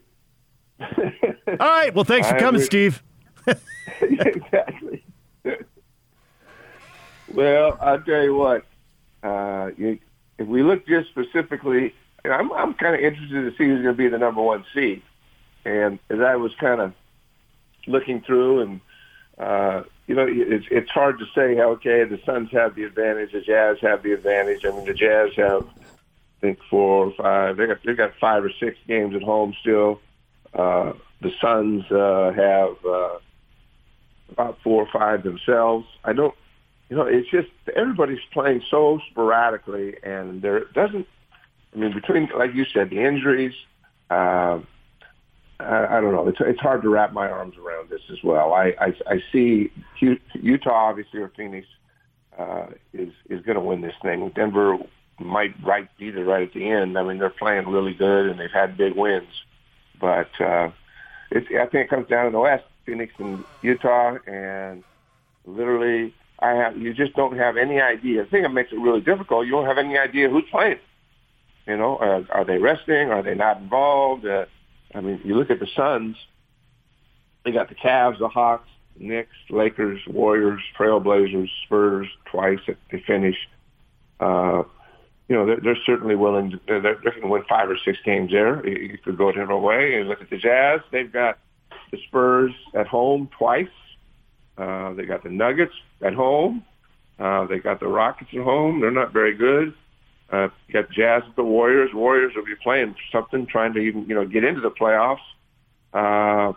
[0.80, 1.94] All right.
[1.94, 3.04] Well, thanks for coming, with- Steve.
[4.02, 5.04] exactly.
[7.34, 8.64] well, I'll tell you what.
[9.22, 10.00] Uh, you,
[10.38, 11.94] if we look just specifically
[12.24, 14.66] and I'm I'm kind of interested to see who's going to be the number one
[14.74, 15.02] seed.
[15.66, 16.94] And as I was kind of
[17.88, 18.82] looking through, and
[19.38, 23.42] uh, you know, it's it's hard to say okay the Suns have the advantage, the
[23.42, 24.66] Jazz have the advantage.
[24.66, 27.58] I mean, the Jazz have I think four or five.
[27.58, 30.02] They got they got five or six games at home still.
[30.54, 33.20] Uh, the Suns uh, have uh,
[34.30, 35.88] about four or five themselves.
[36.04, 36.36] I don't
[36.94, 41.08] you know, it's just everybody's playing so sporadically, and there doesn't.
[41.74, 43.54] I mean, between like you said, the injuries.
[44.10, 44.60] Uh,
[45.60, 46.28] I, I don't know.
[46.28, 48.54] It's it's hard to wrap my arms around this as well.
[48.54, 51.68] I I, I see Utah obviously or Phoenix
[52.38, 54.30] uh, is is going to win this thing.
[54.36, 54.78] Denver
[55.20, 56.98] might right beat it right at the end.
[56.98, 59.44] I mean, they're playing really good and they've had big wins,
[60.00, 60.70] but uh,
[61.32, 64.84] it's I think it comes down to the West, Phoenix and Utah, and
[65.46, 68.24] literally I have you just don't have any idea.
[68.24, 70.80] The thing that makes it really difficult, you don't have any idea who's playing.
[71.68, 73.10] You know, are, are they resting?
[73.10, 74.26] Are they not involved?
[74.26, 74.46] Uh,
[74.94, 76.18] I mean, you look at the Suns.
[77.46, 83.38] They got the Cavs, the Hawks, Knicks, Lakers, Warriors, Trailblazers, Spurs twice at the finish.
[84.20, 84.64] Uh,
[85.28, 87.98] you know, they're, they're certainly willing to, they're, they're going to win five or six
[88.06, 88.66] games there.
[88.68, 89.96] You could go a different way.
[89.96, 90.82] And look at the Jazz.
[90.92, 91.40] They've got
[91.92, 93.68] the Spurs at home twice.
[94.58, 96.64] Uh, they got the Nuggets at home.
[97.20, 98.82] Uh, they got the Rockets at home.
[98.82, 99.74] They're not very good.
[100.34, 101.92] Uh, got Jazz at the Warriors.
[101.94, 105.18] Warriors will be playing something, trying to even you know get into the playoffs.
[105.94, 106.54] Uh,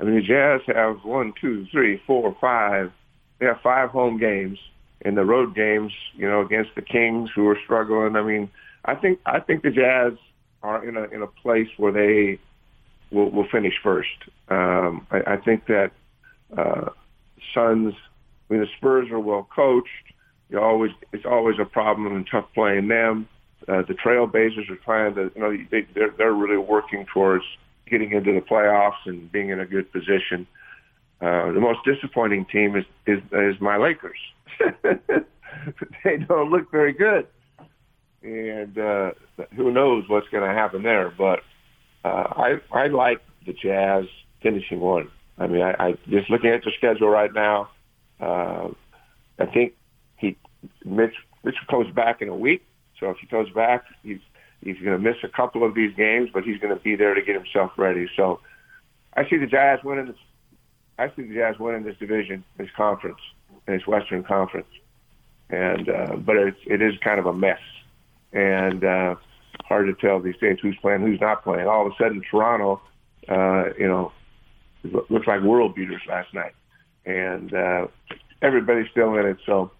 [0.00, 2.90] I mean, the Jazz have one, two, three, four, five.
[3.38, 4.58] They have five home games
[5.02, 8.16] in the road games, you know, against the Kings who are struggling.
[8.16, 8.50] I mean,
[8.84, 10.14] I think I think the Jazz
[10.64, 12.40] are in a in a place where they
[13.12, 14.08] will will finish first.
[14.48, 15.92] Um, I, I think that
[16.58, 16.90] uh,
[17.54, 17.94] Suns.
[18.48, 20.09] I mean, the Spurs are well coached.
[20.50, 23.28] You always it's always a problem and tough playing them.
[23.68, 27.44] Uh, the Trailblazers are trying to, you know, they, they're they're really working towards
[27.88, 30.46] getting into the playoffs and being in a good position.
[31.20, 34.18] Uh, the most disappointing team is is, is my Lakers.
[36.04, 37.26] they don't look very good,
[38.22, 39.12] and uh,
[39.54, 41.10] who knows what's going to happen there.
[41.10, 41.40] But
[42.04, 44.06] uh, I I like the Jazz
[44.42, 45.10] finishing one.
[45.38, 47.68] I mean, I, I just looking at the schedule right now.
[48.20, 48.68] Uh,
[49.38, 49.74] I think
[50.20, 50.36] he
[50.84, 52.64] Mitch Mitch comes back in a week.
[52.98, 54.20] So if he comes back, he's
[54.62, 57.14] He's going to miss a couple of these games, but he's going to be there
[57.14, 58.08] to get himself ready.
[58.14, 58.40] So
[59.16, 60.16] I see the Jazz winning this.
[60.98, 63.20] I see the Jazz winning this division, this conference,
[63.66, 64.68] this Western Conference,
[65.48, 67.60] and uh, but it's it is kind of a mess,
[68.34, 69.14] and uh,
[69.64, 71.66] hard to tell these days who's playing, who's not playing.
[71.66, 72.82] All of a sudden, Toronto,
[73.28, 74.12] uh, you know,
[75.08, 76.52] looks like world beaters last night,
[77.06, 77.86] and uh,
[78.42, 79.38] everybody's still in it.
[79.46, 79.70] So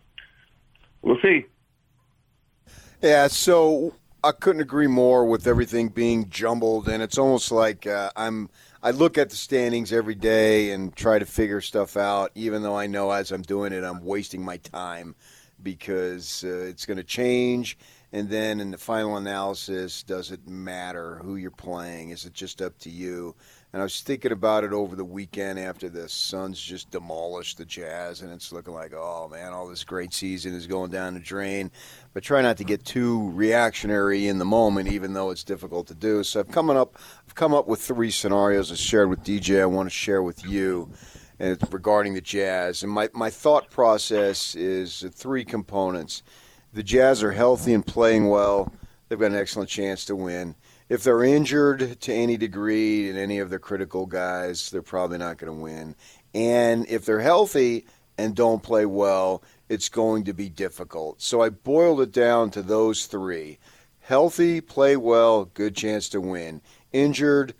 [1.02, 1.46] we'll see.
[3.02, 3.28] Yeah.
[3.28, 8.50] So I couldn't agree more with everything being jumbled, and it's almost like uh, I'm.
[8.82, 12.78] I look at the standings every day and try to figure stuff out, even though
[12.78, 15.14] I know as I'm doing it, I'm wasting my time
[15.62, 17.76] because uh, it's going to change.
[18.12, 22.10] And then in the final analysis, does it matter who you're playing?
[22.10, 23.36] Is it just up to you?
[23.72, 27.64] And I was thinking about it over the weekend after the Suns just demolished the
[27.64, 31.20] Jazz, and it's looking like, oh man, all this great season is going down the
[31.20, 31.70] drain.
[32.12, 35.94] But try not to get too reactionary in the moment, even though it's difficult to
[35.94, 36.24] do.
[36.24, 39.60] So I've coming up, I've come up with three scenarios I shared with DJ.
[39.60, 40.90] I want to share with you,
[41.38, 42.82] and it's regarding the Jazz.
[42.82, 46.24] And my my thought process is three components.
[46.72, 48.72] The Jazz are healthy and playing well.
[49.08, 50.56] They've got an excellent chance to win
[50.90, 55.38] if they're injured to any degree and any of the critical guys, they're probably not
[55.38, 55.94] going to win.
[56.34, 57.86] And if they're healthy
[58.18, 61.22] and don't play well, it's going to be difficult.
[61.22, 63.58] So I boiled it down to those three
[64.00, 66.60] healthy, play well, good chance to win.
[66.92, 67.54] Injured,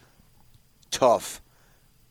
[0.90, 1.40] tough.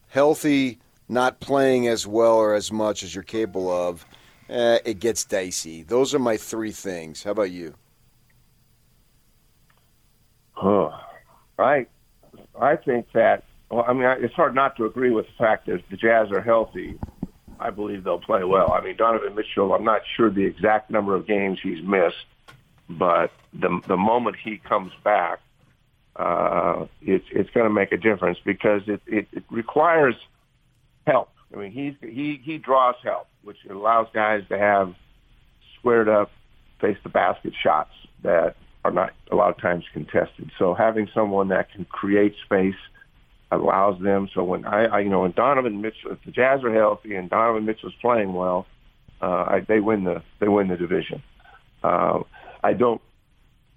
[0.07, 0.79] Healthy,
[1.09, 4.05] not playing as well or as much as you're capable of,
[4.47, 5.83] eh, it gets dicey.
[5.83, 7.23] Those are my three things.
[7.23, 7.75] How about you?
[10.53, 10.91] Huh.
[11.61, 11.87] I
[12.59, 15.81] I think that well, I mean, it's hard not to agree with the fact that
[15.89, 16.95] the Jazz are healthy.
[17.59, 18.71] I believe they'll play well.
[18.71, 19.73] I mean, Donovan Mitchell.
[19.73, 22.25] I'm not sure the exact number of games he's missed,
[22.89, 25.39] but the the moment he comes back,
[26.15, 30.15] uh, it's it's going to make a difference because it, it it requires
[31.05, 31.29] help.
[31.53, 34.95] I mean, he's he he draws help, which allows guys to have
[35.77, 36.31] squared up,
[36.79, 37.91] face the basket shots
[38.23, 38.55] that
[38.85, 40.51] are not a lot of times contested.
[40.57, 42.75] So having someone that can create space
[43.51, 44.29] allows them.
[44.33, 47.29] So when I, I you know, when Donovan Mitchell, if the Jazz are healthy and
[47.29, 48.65] Donovan Mitchell's playing well,
[49.21, 51.21] uh, I, they win the they win the division.
[51.83, 52.19] Uh,
[52.63, 53.01] I don't.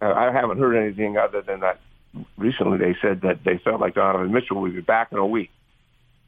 [0.00, 1.80] I haven't heard anything other than that.
[2.36, 5.50] Recently, they said that they felt like Donovan Mitchell would be back in a week.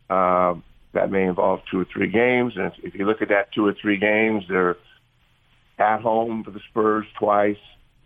[0.09, 0.55] Uh,
[0.93, 3.67] that may involve two or three games, and if, if you look at that two
[3.67, 4.77] or three games, they're
[5.79, 7.57] at home for the Spurs twice.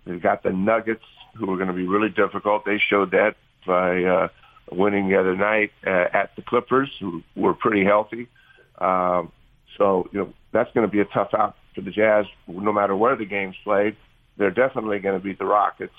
[0.09, 1.05] They've got the Nuggets,
[1.37, 2.65] who are going to be really difficult.
[2.65, 3.37] They showed that
[3.67, 4.29] by uh,
[4.73, 8.29] winning the other night uh, at the Clippers, who were pretty healthy.
[8.79, 9.31] Um,
[9.77, 12.97] so, you know, that's going to be a tough out for the Jazz, no matter
[12.97, 13.97] where the game's played,
[14.37, 15.93] they're definitely going to beat the Rockets.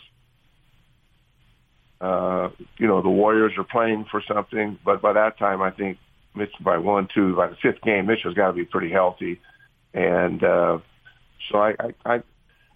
[2.02, 5.98] Uh, you know, the Warriors are playing for something, but by that time, I think
[6.36, 9.42] Mitch by one, two, by the fifth game, Mitchell's got to be pretty healthy,
[9.94, 10.80] and uh,
[11.52, 12.24] so I, I, I,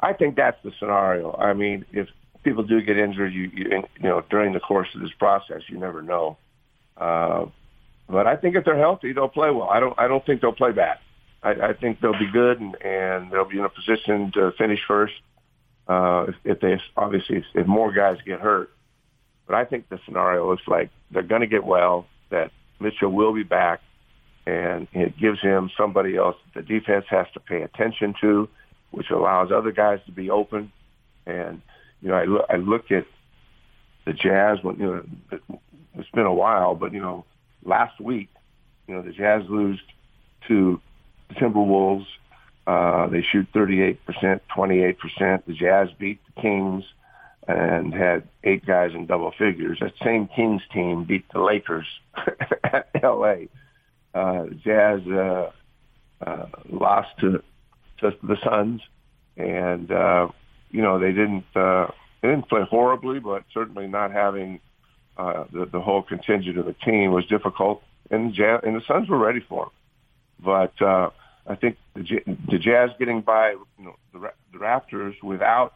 [0.03, 1.33] I think that's the scenario.
[1.33, 2.09] I mean, if
[2.43, 5.77] people do get injured, you, you, you know, during the course of this process, you
[5.77, 6.37] never know.
[6.97, 7.45] Uh,
[8.09, 9.69] but I think if they're healthy, they'll play well.
[9.69, 10.97] I don't, I don't think they'll play bad.
[11.41, 14.79] I, I think they'll be good and, and they'll be in a position to finish
[14.85, 15.13] first.
[15.87, 18.71] Uh, if, if they obviously if, if more guys get hurt,
[19.45, 22.07] but I think the scenario looks like they're going to get well.
[22.29, 23.81] That Mitchell will be back,
[24.45, 28.47] and it gives him somebody else the defense has to pay attention to,
[28.93, 30.71] which allows other guys to be open.
[31.25, 31.61] And
[32.01, 33.05] you know, I look, I look at
[34.05, 35.49] the Jazz when you know
[35.97, 37.25] it's been a while, but you know,
[37.63, 38.29] last week,
[38.87, 39.79] you know, the Jazz lose
[40.47, 40.79] to
[41.29, 42.05] the Timberwolves.
[42.65, 43.97] Uh, they shoot 38%,
[44.55, 45.45] 28%.
[45.45, 46.85] The Jazz beat the Kings
[47.47, 49.79] and had eight guys in double figures.
[49.81, 51.87] That same Kings team beat the Lakers
[52.63, 53.49] at L.A.
[54.13, 55.51] Uh, Jazz uh,
[56.25, 57.43] uh, lost to,
[58.21, 58.81] the Suns,
[59.37, 60.27] and uh,
[60.71, 61.87] you know they didn't uh,
[62.21, 64.59] they didn't play horribly, but certainly not having
[65.17, 68.81] uh, the, the whole contingent of the team was difficult, and the Jazz, and the
[68.87, 69.71] Suns were ready for them.
[70.43, 71.09] But uh,
[71.47, 72.03] I think the,
[72.49, 75.73] the Jazz getting by you know, the, the Raptors without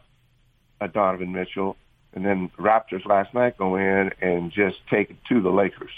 [0.80, 1.76] a Donovan Mitchell,
[2.14, 5.90] and then the Raptors last night go in and just take it to the Lakers.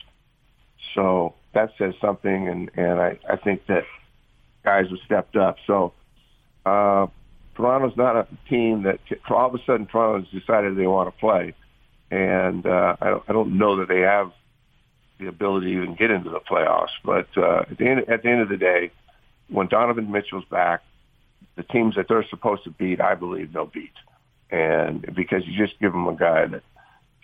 [0.95, 3.85] So that says something, and and I I think that
[4.65, 5.57] guys have stepped up.
[5.67, 5.93] So
[6.65, 7.07] uh,
[7.57, 11.55] Toronto's not a team that all of a sudden Toronto's decided they want to play,
[12.11, 14.33] and uh, I don't I don't know that they have
[15.19, 16.89] the ability to even get into the playoffs.
[17.05, 18.91] But uh, at the end at the end of the day,
[19.49, 20.83] when Donovan Mitchell's back,
[21.57, 23.93] the teams that they're supposed to beat, I believe they'll beat.
[24.51, 26.63] And because you just give them a guy that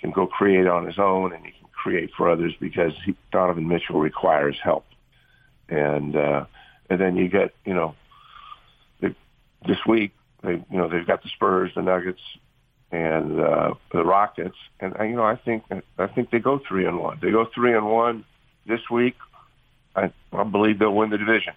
[0.01, 3.69] can go create on his own and he can create for others because he, Donovan
[3.69, 4.85] Mitchell requires help,
[5.69, 6.45] and uh,
[6.91, 7.95] and then you get you know
[9.67, 10.13] this week
[10.43, 12.21] they you know they've got the Spurs, the Nuggets,
[12.91, 15.65] and uh, the Rockets, and you know I think
[15.99, 17.19] I think they go three and one.
[17.21, 18.25] They go three and one
[18.67, 19.17] this week.
[19.95, 21.55] I, I believe they'll win the division,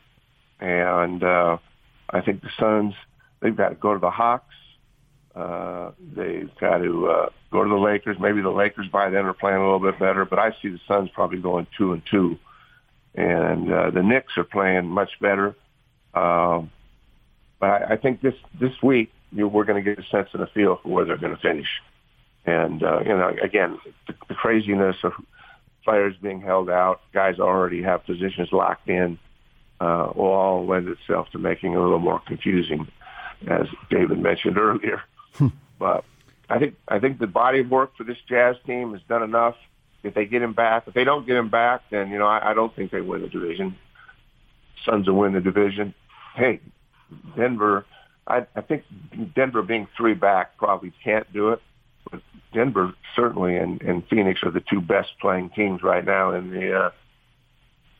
[0.59, 1.57] and uh,
[2.09, 2.93] I think the Suns
[3.41, 4.53] they've got to go to the Hawks
[5.35, 8.17] uh, they've got to uh, go to the Lakers.
[8.19, 10.79] Maybe the Lakers by then are playing a little bit better, but I see the
[10.87, 12.37] Suns probably going two and two,
[13.15, 15.55] and uh, the Knicks are playing much better.
[16.13, 16.71] Um,
[17.59, 20.29] but I, I think this this week you know, we're going to get a sense
[20.33, 21.67] and a feel for where they're going to finish.
[22.45, 25.13] And uh, you know, again, the, the craziness of
[25.83, 29.19] players being held out, guys already have positions locked in,
[29.79, 32.87] uh, will all lend itself to making it a little more confusing,
[33.47, 35.01] as David mentioned earlier.
[35.79, 36.03] but
[36.49, 39.55] I think I think the body of work for this Jazz team has done enough.
[40.01, 42.51] If they get him back, if they don't get him back, then you know I,
[42.51, 43.77] I don't think they win the division.
[44.85, 45.93] Suns will win the division.
[46.35, 46.61] Hey,
[47.35, 47.85] Denver.
[48.27, 48.83] I, I think
[49.35, 51.61] Denver being three back probably can't do it.
[52.09, 52.21] But
[52.53, 56.73] Denver certainly and, and Phoenix are the two best playing teams right now in the
[56.73, 56.91] uh,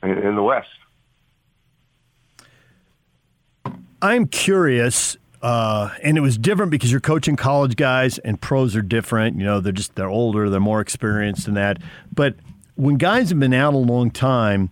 [0.04, 0.70] in, in the West.
[4.02, 8.82] I'm curious uh, and it was different because you're coaching college guys and pros are
[8.82, 9.38] different.
[9.38, 11.78] You know, they're just they're older, they're more experienced than that.
[12.14, 12.36] But
[12.76, 14.70] when guys have been out a long time,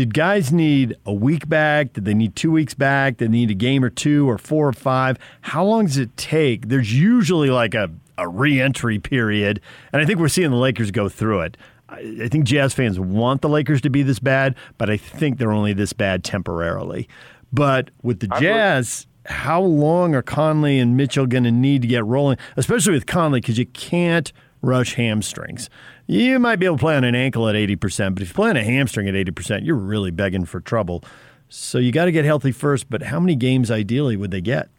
[0.00, 1.92] did guys need a week back?
[1.92, 3.18] Did they need two weeks back?
[3.18, 5.18] Did they need a game or two or four or five?
[5.42, 6.68] How long does it take?
[6.68, 9.60] There's usually like a, a re-entry period,
[9.92, 11.58] and I think we're seeing the Lakers go through it.
[11.90, 15.52] I think Jazz fans want the Lakers to be this bad, but I think they're
[15.52, 17.06] only this bad temporarily.
[17.52, 22.06] But with the Jazz, how long are Conley and Mitchell going to need to get
[22.06, 24.32] rolling, especially with Conley, because you can't
[24.62, 25.68] rush hamstrings.
[26.10, 28.50] You might be able to play on an ankle at 80%, but if you play
[28.50, 31.04] on a hamstring at 80%, you're really begging for trouble.
[31.48, 34.70] So you got to get healthy first, but how many games ideally would they get?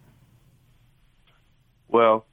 [1.88, 2.26] Well,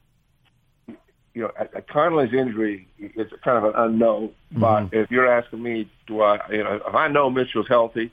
[1.32, 1.50] you know,
[1.88, 4.32] Conley's injury is kind of an unknown.
[4.50, 4.96] But mm-hmm.
[4.96, 8.10] if you're asking me, do I, you know, if I know Mitchell's healthy,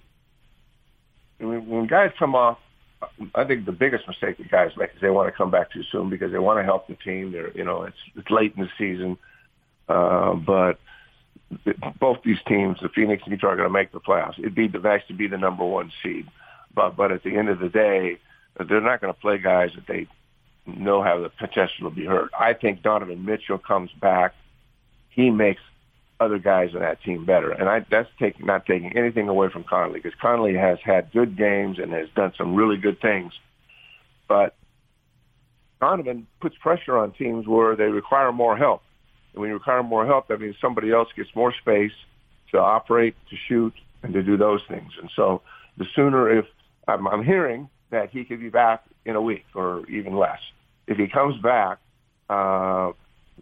[1.40, 2.60] I mean, when guys come off
[3.34, 5.84] I think the biggest mistake that guys make is they want to come back too
[5.91, 7.32] soon because they want to help the team.
[7.32, 9.18] They're, you know, it's it's late in the season,
[9.88, 10.80] uh, but
[11.99, 14.40] both these teams, the Phoenix and Utah, are going to make the playoffs.
[14.40, 16.28] It'd be nice to be the number one seed,
[16.74, 18.18] but but at the end of the day,
[18.68, 20.07] they're not going to play guys that they
[20.66, 22.32] know have the potential to be hurt.
[22.38, 24.34] I think Donovan Mitchell comes back.
[25.10, 25.62] He makes
[26.20, 27.52] other guys in that team better.
[27.52, 31.38] And I, that's taking not taking anything away from Conley because Conley has had good
[31.38, 33.34] games and has done some really good things.
[34.28, 34.56] but
[35.82, 38.82] Donovan puts pressure on teams where they require more help.
[39.36, 41.91] And when you require more help, that means somebody else gets more space
[42.52, 44.91] to operate, to shoot, and to do those things.
[44.99, 45.41] And so
[45.78, 46.45] the sooner, if
[46.88, 50.40] I'm, I'm hearing that he could be back in a week or even less,
[50.88, 51.80] if he comes back,
[52.30, 52.94] uh,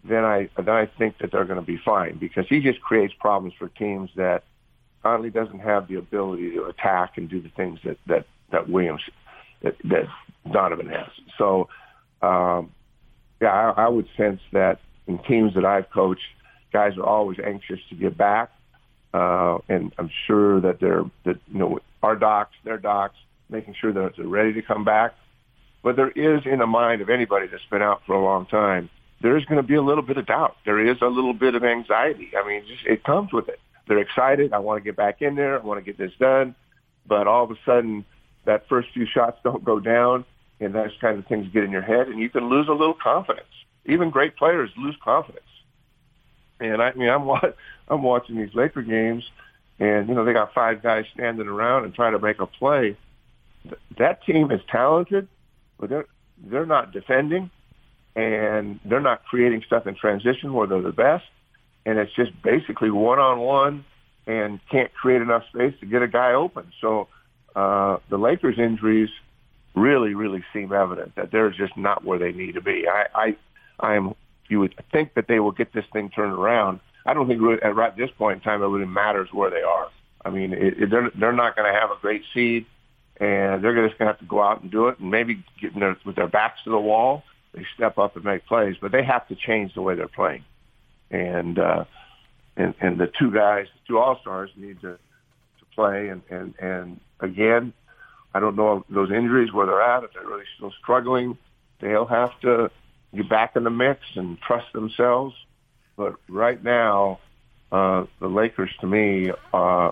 [0.02, 3.14] then I then I think that they're going to be fine because he just creates
[3.18, 4.42] problems for teams that
[5.02, 9.02] Conley doesn't have the ability to attack and do the things that that that Williams
[9.62, 10.06] that, that
[10.50, 11.08] Donovan has.
[11.38, 11.68] So,
[12.20, 12.72] um,
[13.40, 16.22] yeah, I, I would sense that in teams that I've coached,
[16.72, 18.50] guys are always anxious to get back,
[19.12, 23.16] uh, and I'm sure that they're that you know our docs, their docs,
[23.48, 25.14] making sure that they're ready to come back.
[25.82, 28.88] But there is in the mind of anybody that's been out for a long time,
[29.20, 30.56] there's going to be a little bit of doubt.
[30.64, 32.30] There is a little bit of anxiety.
[32.36, 33.60] I mean, just, it comes with it.
[33.86, 34.52] They're excited.
[34.52, 35.60] I want to get back in there.
[35.60, 36.54] I want to get this done.
[37.06, 38.04] But all of a sudden,
[38.44, 40.24] that first few shots don't go down,
[40.60, 42.94] and those kind of things get in your head, and you can lose a little
[42.94, 43.46] confidence.
[43.86, 45.44] Even great players lose confidence.
[46.60, 47.28] And I mean, I'm
[47.88, 49.24] I'm watching these Laker games,
[49.78, 52.96] and you know they got five guys standing around and trying to make a play.
[53.98, 55.28] That team is talented,
[55.78, 56.06] but they're
[56.38, 57.50] they're not defending,
[58.16, 61.24] and they're not creating stuff in transition where they're the best.
[61.86, 63.84] And it's just basically one on one,
[64.26, 66.72] and can't create enough space to get a guy open.
[66.80, 67.08] So
[67.54, 69.10] uh, the Lakers' injuries
[69.74, 72.86] really, really seem evident that they're just not where they need to be.
[72.88, 73.36] I, I,
[73.80, 74.14] I am.
[74.48, 76.80] You would think that they will get this thing turned around.
[77.06, 79.88] I don't think at right this point in time it really matters where they are.
[80.24, 82.66] I mean, it, it, they're they're not going to have a great seed,
[83.18, 85.78] and they're just going to have to go out and do it, and maybe get
[85.78, 87.22] their, with their backs to the wall,
[87.52, 88.76] they step up and make plays.
[88.80, 90.44] But they have to change the way they're playing,
[91.10, 91.84] and uh,
[92.56, 96.54] and and the two guys, the two all stars, need to to play, and and
[96.58, 97.74] and again,
[98.34, 100.04] I don't know those injuries where they're at.
[100.04, 101.36] If they're really still struggling,
[101.80, 102.70] they'll have to
[103.14, 105.34] get back in the mix and trust themselves.
[105.96, 107.20] But right now,
[107.70, 109.90] uh, the Lakers, to me, uh,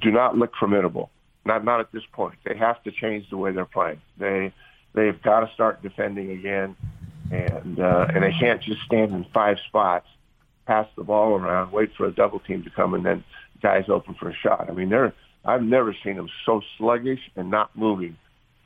[0.00, 1.10] do not look formidable.
[1.44, 2.34] Not not at this point.
[2.44, 4.00] They have to change the way they're playing.
[4.18, 4.52] They
[4.94, 6.76] they've got to start defending again,
[7.30, 10.06] and uh, and they can't just stand in five spots,
[10.66, 13.24] pass the ball around, wait for a double team to come, and then
[13.62, 14.68] guys open for a shot.
[14.68, 15.14] I mean, they're
[15.44, 18.16] I've never seen them so sluggish and not moving.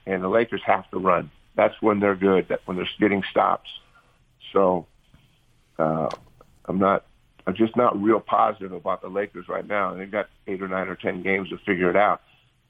[0.06, 1.30] And the Lakers have to run.
[1.54, 2.48] That's when they're good.
[2.48, 3.70] That when they're getting stops.
[4.52, 4.86] So
[5.78, 6.08] uh,
[6.64, 7.04] I'm not.
[7.46, 9.94] I'm just not real positive about the Lakers right now.
[9.94, 12.22] They've got eight or nine or ten games to figure it out.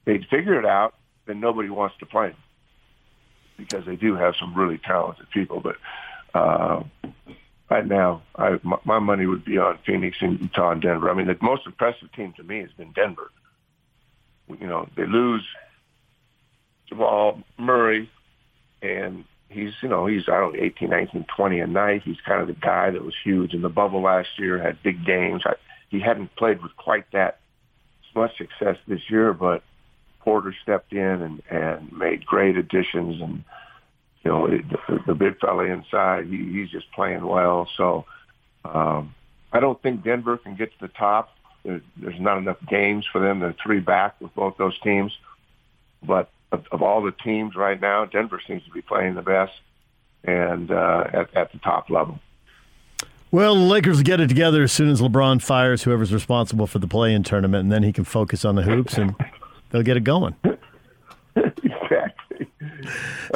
[0.05, 0.95] They'd figure it out,
[1.27, 2.37] then nobody wants to play them
[3.55, 5.61] because they do have some really talented people.
[5.61, 5.77] But
[6.33, 6.83] uh,
[7.69, 11.09] right now, I, my, my money would be on Phoenix and Utah and Denver.
[11.09, 13.29] I mean, the most impressive team to me has been Denver
[14.47, 15.45] you know, they lose
[16.87, 18.09] Jamal Murray,
[18.83, 22.03] and he's, you know, he's, I don't know, 18, 19, 20 a night.
[22.03, 25.05] He's kind of the guy that was huge in the bubble last year, had big
[25.05, 25.43] games.
[25.45, 25.53] I,
[25.89, 27.39] he hadn't played with quite that
[28.15, 29.63] much success this year, but
[30.19, 33.21] Porter stepped in and, and made great additions.
[33.21, 33.43] And,
[34.23, 37.67] you know, the, the big fella inside, he, he's just playing well.
[37.75, 38.05] So
[38.65, 39.15] um,
[39.51, 41.29] I don't think Denver can get to the top
[41.63, 45.17] there's not enough games for them to three back with both those teams.
[46.05, 49.51] But of, of all the teams right now, Denver seems to be playing the best
[50.23, 52.19] and uh, at, at the top level.
[53.31, 56.77] Well, the Lakers will get it together as soon as LeBron fires whoever's responsible for
[56.77, 59.15] the play-in tournament, and then he can focus on the hoops, and
[59.71, 60.35] they'll get it going.
[61.35, 62.47] exactly.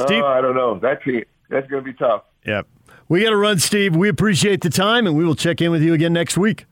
[0.05, 0.77] Steve, oh, I don't know.
[0.77, 1.03] That's
[1.49, 2.23] that's going to be tough.
[2.45, 2.67] Yep.
[3.09, 3.95] We got to run, Steve.
[3.95, 6.65] We appreciate the time, and we will check in with you again next week.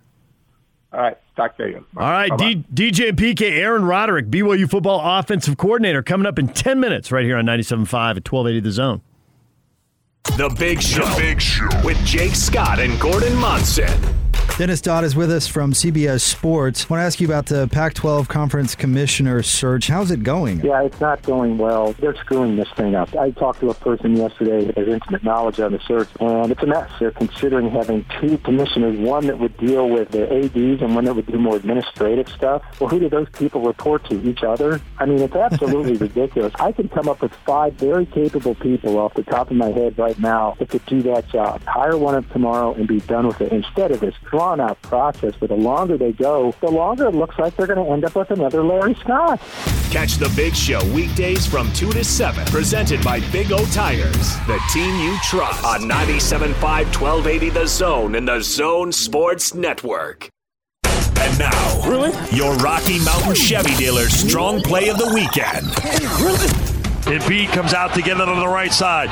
[0.94, 1.18] All right.
[1.36, 1.86] Talk to you.
[1.98, 2.32] All right.
[2.38, 7.12] D- DJ and PK, Aaron Roderick, BYU football offensive coordinator, coming up in 10 minutes
[7.12, 7.84] right here on 97.5
[8.18, 9.02] at 1280 The Zone.
[10.38, 11.06] The Big Show.
[11.06, 11.68] The Big Show.
[11.84, 13.92] With Jake Scott and Gordon Monson.
[14.58, 16.86] Dennis Dodd is with us from CBS Sports.
[16.86, 19.90] I want to ask you about the Pac 12 Conference Commissioner search.
[19.90, 20.62] How's it going?
[20.62, 21.92] Yeah, it's not going well.
[22.00, 23.14] They're screwing this thing up.
[23.18, 26.64] I talked to a person yesterday that has intimate knowledge on the search, and it's
[26.64, 26.90] a mess.
[27.02, 31.16] They're considering having two commissioners, one that would deal with the ADs and one that
[31.16, 32.64] would do more administrative stuff.
[32.80, 34.16] Well, who do those people report to?
[34.26, 34.80] Each other?
[34.98, 36.54] I mean, it's absolutely ridiculous.
[36.60, 40.00] I can come up with five very capable people off the top of my head
[40.00, 41.62] right now that could do that job.
[41.66, 45.34] Hire one of tomorrow and be done with it instead of this drawn out process,
[45.40, 48.16] but the longer they go, the longer it looks like they're going to end up
[48.16, 49.40] with another Larry Scott.
[49.92, 54.60] Catch the Big Show weekdays from 2 to 7, presented by Big O Tires, the
[54.74, 60.30] team you trust, on 97.5 1280 The Zone and The Zone Sports Network.
[61.18, 62.12] And now, really?
[62.36, 65.68] your Rocky Mountain Chevy dealer's strong play of the weekend.
[66.22, 66.75] Really?
[67.06, 69.10] Embiid comes out to get it on the right side.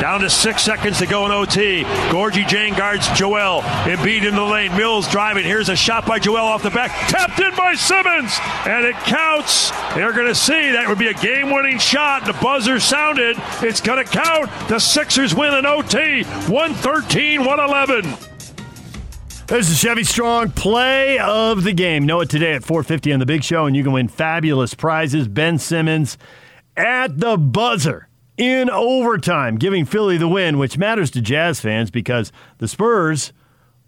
[0.00, 1.84] Down to six seconds to go in OT.
[2.10, 3.62] Gorgui Dieng guards Joel.
[3.62, 4.76] Embiid in the lane.
[4.76, 5.44] Mills driving.
[5.44, 6.90] Here's a shot by Joel off the back.
[7.08, 8.36] Tapped in by Simmons.
[8.66, 9.70] And it counts.
[9.94, 12.26] They're going to see that would be a game winning shot.
[12.26, 13.36] The buzzer sounded.
[13.62, 14.50] It's going to count.
[14.68, 16.24] The Sixers win in OT.
[16.24, 18.16] 113 111.
[19.46, 22.06] This is Chevy Strong play of the game.
[22.06, 25.28] Know it today at 450 on the Big Show, and you can win fabulous prizes.
[25.28, 26.18] Ben Simmons
[26.76, 32.32] at the buzzer in overtime, giving Philly the win, which matters to Jazz fans because
[32.58, 33.32] the Spurs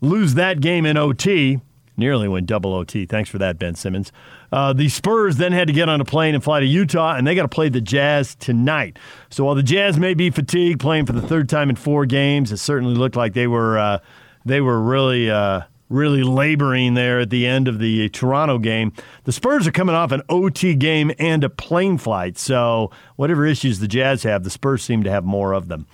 [0.01, 1.60] lose that game in OT.
[1.97, 3.06] Nearly went double OT.
[3.06, 4.12] Thanks for that, Ben Simmons.
[4.52, 7.27] Uh, the Spurs then had to get on a plane and fly to Utah, and
[7.27, 8.98] they got to play the Jazz tonight.
[9.31, 12.52] So while the Jazz may be fatigued playing for the third time in four games,
[12.52, 13.78] it certainly looked like they were.
[13.78, 13.98] Uh,
[14.44, 18.93] they were really uh, really laboring there at the end of the Toronto game.
[19.24, 23.78] The Spurs are coming off an OT game and a plane flight, so whatever issues
[23.78, 25.86] the Jazz have, the Spurs seem to have more of them.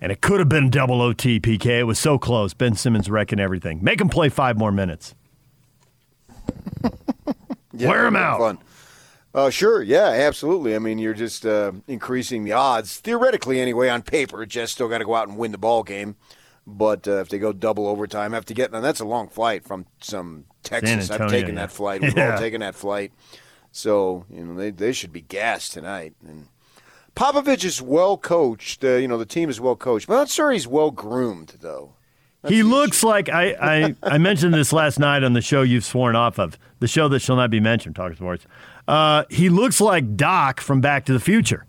[0.00, 1.66] And it could have been double OT, PK.
[1.80, 2.52] It was so close.
[2.54, 3.82] Ben Simmons wrecking everything.
[3.82, 5.14] Make him play five more minutes.
[7.78, 8.38] Yeah, Wear him out.
[8.38, 8.58] Fun.
[9.34, 10.74] Uh, sure, yeah, absolutely.
[10.74, 13.90] I mean, you're just uh, increasing the odds theoretically, anyway.
[13.90, 16.16] On paper, Jazz still got to go out and win the ball game.
[16.66, 18.72] But uh, if they go double overtime, have to get.
[18.72, 21.10] And that's a long flight from some Texas.
[21.10, 21.62] I've taken yeah.
[21.62, 22.00] that flight.
[22.02, 22.32] We've Yeah.
[22.32, 23.12] all taken that flight.
[23.70, 26.14] So you know they they should be gassed tonight.
[26.26, 26.48] And
[27.14, 28.82] Popovich is well coached.
[28.82, 30.08] Uh, you know the team is well coached.
[30.08, 31.92] But I'm not sure he's well groomed though.
[32.48, 36.16] he looks like I, I, I mentioned this last night on the show you've sworn
[36.16, 38.46] off of, the show that shall not be mentioned, Talking Sports.
[38.88, 41.64] Uh, he looks like Doc from Back to the Future.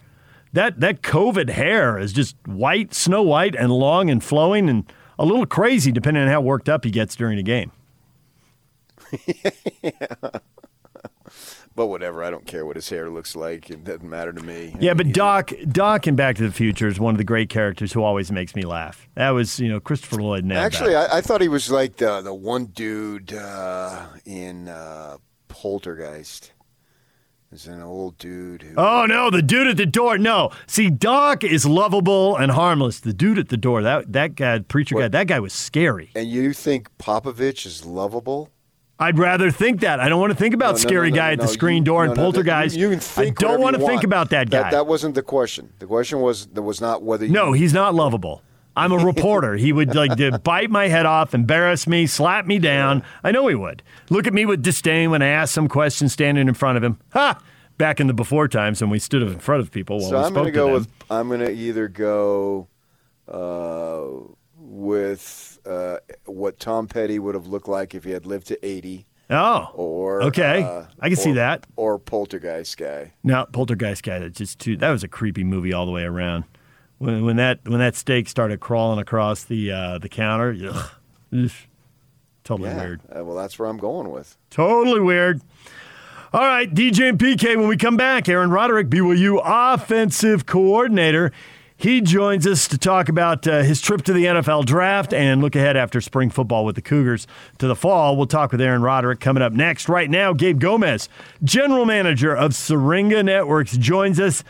[0.57, 5.23] That that COVID hair is just white, snow white, and long and flowing, and a
[5.23, 7.71] little crazy depending on how worked up he gets during the game.
[11.75, 13.69] But whatever, I don't care what his hair looks like.
[13.69, 14.75] It doesn't matter to me.
[14.79, 17.93] Yeah, but Doc Doc in Back to the Future is one of the great characters
[17.93, 19.07] who always makes me laugh.
[19.13, 20.51] That was you know Christopher Lloyd.
[20.51, 20.95] Actually.
[20.95, 25.17] I, I thought he was like the the one dude uh, in uh,
[25.49, 26.51] Poltergeist.
[27.49, 28.73] There's an old dude who.
[28.75, 30.17] Oh no, the dude at the door.
[30.17, 32.99] No, see, Doc is lovable and harmless.
[32.99, 36.11] The dude at the door, that that guy, preacher guy, that guy was scary.
[36.13, 38.49] And you think Popovich is lovable?
[38.99, 39.99] I'd rather think that.
[40.01, 41.83] I don't want to think about No, no, scary no, guy at the screen you-
[41.85, 42.75] door and poltergeist.
[42.75, 44.63] You, you I don't want to think about that guy.
[44.63, 45.71] That, that wasn't the question.
[45.79, 47.25] The question was that was not whether.
[47.25, 48.41] You, no, he's not lovable.
[48.77, 49.55] I'm a reporter.
[49.55, 53.03] he would like to bite my head off, embarrass me, slap me down.
[53.23, 53.83] I know he would.
[54.09, 56.99] Look at me with disdain when I ask some question standing in front of him.
[57.13, 57.41] Ha!
[57.77, 60.23] Back in the before times when we stood in front of people while So we
[60.25, 60.73] I'm spoke to to go them.
[60.73, 60.87] with.
[61.11, 62.67] I'm going to either go
[63.27, 64.03] uh,
[64.57, 69.05] with uh, what Tom Petty would have looked like if he had lived to 80.
[69.29, 70.63] Oh, or okay.
[70.63, 71.67] uh, I can see that.
[71.75, 73.11] Or Poltergeist guy.
[73.23, 74.19] No, Poltergeist guy.
[74.19, 74.77] That just too.
[74.77, 76.45] That was a creepy movie all the way around.
[76.99, 80.55] When, when that when that steak started crawling across the uh, the counter,
[81.33, 81.51] ugh,
[82.43, 82.77] totally Yeah.
[82.83, 83.01] weird.
[83.15, 84.35] Uh, well, that's where I'm going with.
[84.49, 85.41] Totally weird.
[86.33, 87.55] All right, DJ and PK.
[87.55, 91.31] When we come back, Aaron Roderick, BYU offensive coordinator.
[91.79, 95.55] He joins us to talk about uh, his trip to the NFL draft and look
[95.55, 97.27] ahead after spring football with the Cougars
[97.59, 98.17] to the fall.
[98.17, 99.87] We'll talk with Aaron Roderick coming up next.
[99.87, 101.07] Right now, Gabe Gomez,
[101.43, 104.43] general manager of Syringa Networks, joins us.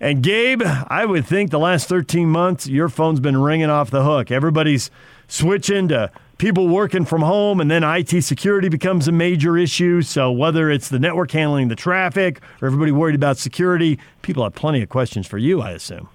[0.00, 4.02] And Gabe, I would think the last 13 months, your phone's been ringing off the
[4.02, 4.30] hook.
[4.30, 4.90] Everybody's
[5.28, 10.00] switching to people working from home, and then IT security becomes a major issue.
[10.00, 14.54] So, whether it's the network handling the traffic or everybody worried about security, people have
[14.54, 16.08] plenty of questions for you, I assume.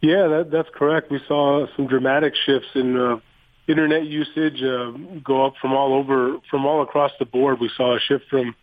[0.00, 1.10] Yeah, that, that's correct.
[1.10, 3.18] We saw some dramatic shifts in uh,
[3.66, 4.92] internet usage uh,
[5.24, 7.58] go up from all over, from all across the board.
[7.58, 8.54] We saw a shift from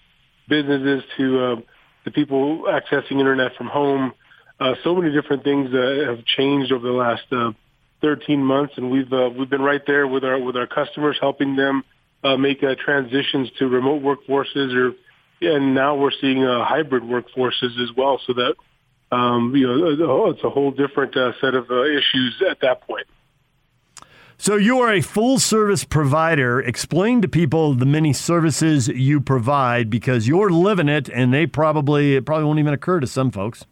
[0.47, 1.55] businesses to uh,
[2.05, 4.13] the people accessing internet from home.
[4.61, 7.51] Uh, so many different things uh, have changed over the last uh,
[8.01, 11.55] 13 months, and we've uh, we've been right there with our with our customers, helping
[11.55, 11.83] them
[12.23, 14.93] uh, make uh, transitions to remote workforces, or
[15.41, 18.21] and now we're seeing uh, hybrid workforces as well.
[18.27, 18.53] So that
[19.11, 23.07] um, you know, it's a whole different uh, set of uh, issues at that point.
[24.37, 26.59] So, you are a full service provider.
[26.59, 32.15] Explain to people the many services you provide because you're living it, and they probably,
[32.15, 33.65] it probably won't even occur to some folks.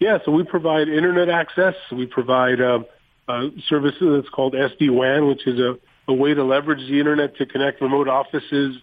[0.00, 1.74] Yeah, so we provide internet access.
[1.92, 2.80] We provide uh,
[3.28, 5.76] uh, services that's called SD-WAN, which is a,
[6.08, 8.76] a way to leverage the internet to connect remote offices.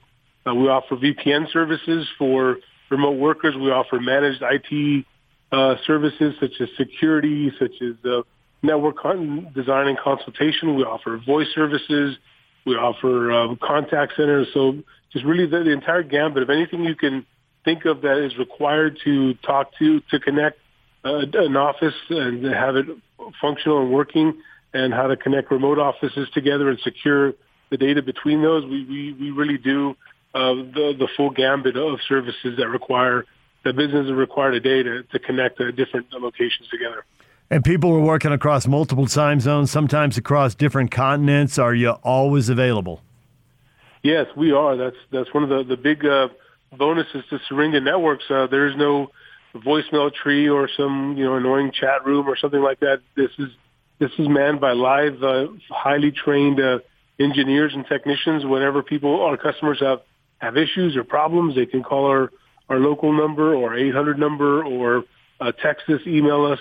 [0.45, 2.57] Uh, we offer VPN services for
[2.91, 3.55] remote workers.
[3.55, 5.05] We offer managed IT
[5.51, 8.21] uh, services such as security, such as uh,
[8.61, 10.75] network con- design and consultation.
[10.75, 12.15] We offer voice services.
[12.67, 14.49] We offer um, contact centers.
[14.53, 14.77] So
[15.11, 17.25] just really the, the entire gambit of anything you can
[17.65, 20.59] think of that is required to talk to, to connect
[21.07, 22.85] uh, an office and have it
[23.41, 24.41] functional and working,
[24.73, 27.33] and how to connect remote offices together and secure
[27.69, 28.63] the data between those.
[28.65, 29.95] We we, we really do
[30.33, 33.25] uh, the the full gambit of services that require
[33.63, 37.03] that businesses require today to, to connect uh, different locations together.
[37.49, 41.57] And people are working across multiple time zones, sometimes across different continents.
[41.57, 43.01] Are you always available?
[44.03, 44.75] Yes, we are.
[44.75, 46.27] That's that's one of the the big uh,
[46.77, 48.25] bonuses to Syringa Networks.
[48.29, 49.11] Uh, there is no
[49.55, 53.01] voicemail tree or some you know annoying chat room or something like that.
[53.15, 53.49] This is
[53.99, 56.79] this is manned by live, uh, highly trained uh,
[57.19, 58.45] engineers and technicians.
[58.45, 60.01] Whenever people, our customers have
[60.39, 62.31] have issues or problems, they can call our
[62.69, 65.03] our local number or 800 number or
[65.39, 66.59] uh, text us, email us.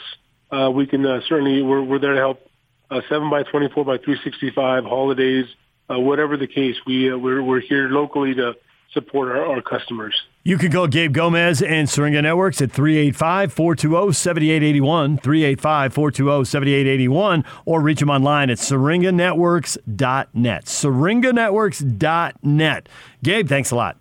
[0.50, 2.40] Uh, we can uh, certainly we're we're there to help.
[2.89, 5.47] Uh, seven by 24 by 365 holidays,
[5.90, 6.76] uh, whatever the case.
[6.86, 8.55] We uh, we're we're here locally to
[8.92, 10.15] support our, our customers.
[10.44, 17.44] You can call Gabe Gomez and Syringa Networks at 385 420 7881, 385 420 7881,
[17.65, 20.65] or reach them online at syringanetworks.net.
[20.65, 22.89] Syringanetworks.net.
[23.23, 23.97] Gabe, thanks a lot.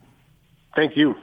[0.76, 1.16] Thank you.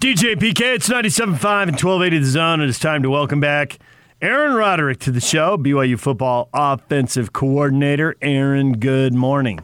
[0.00, 3.78] DJ PK, it's 97.5 and 1280 The Zone, and it's time to welcome back
[4.22, 8.16] Aaron Roderick to the show, BYU football offensive coordinator.
[8.20, 9.60] Aaron, good morning.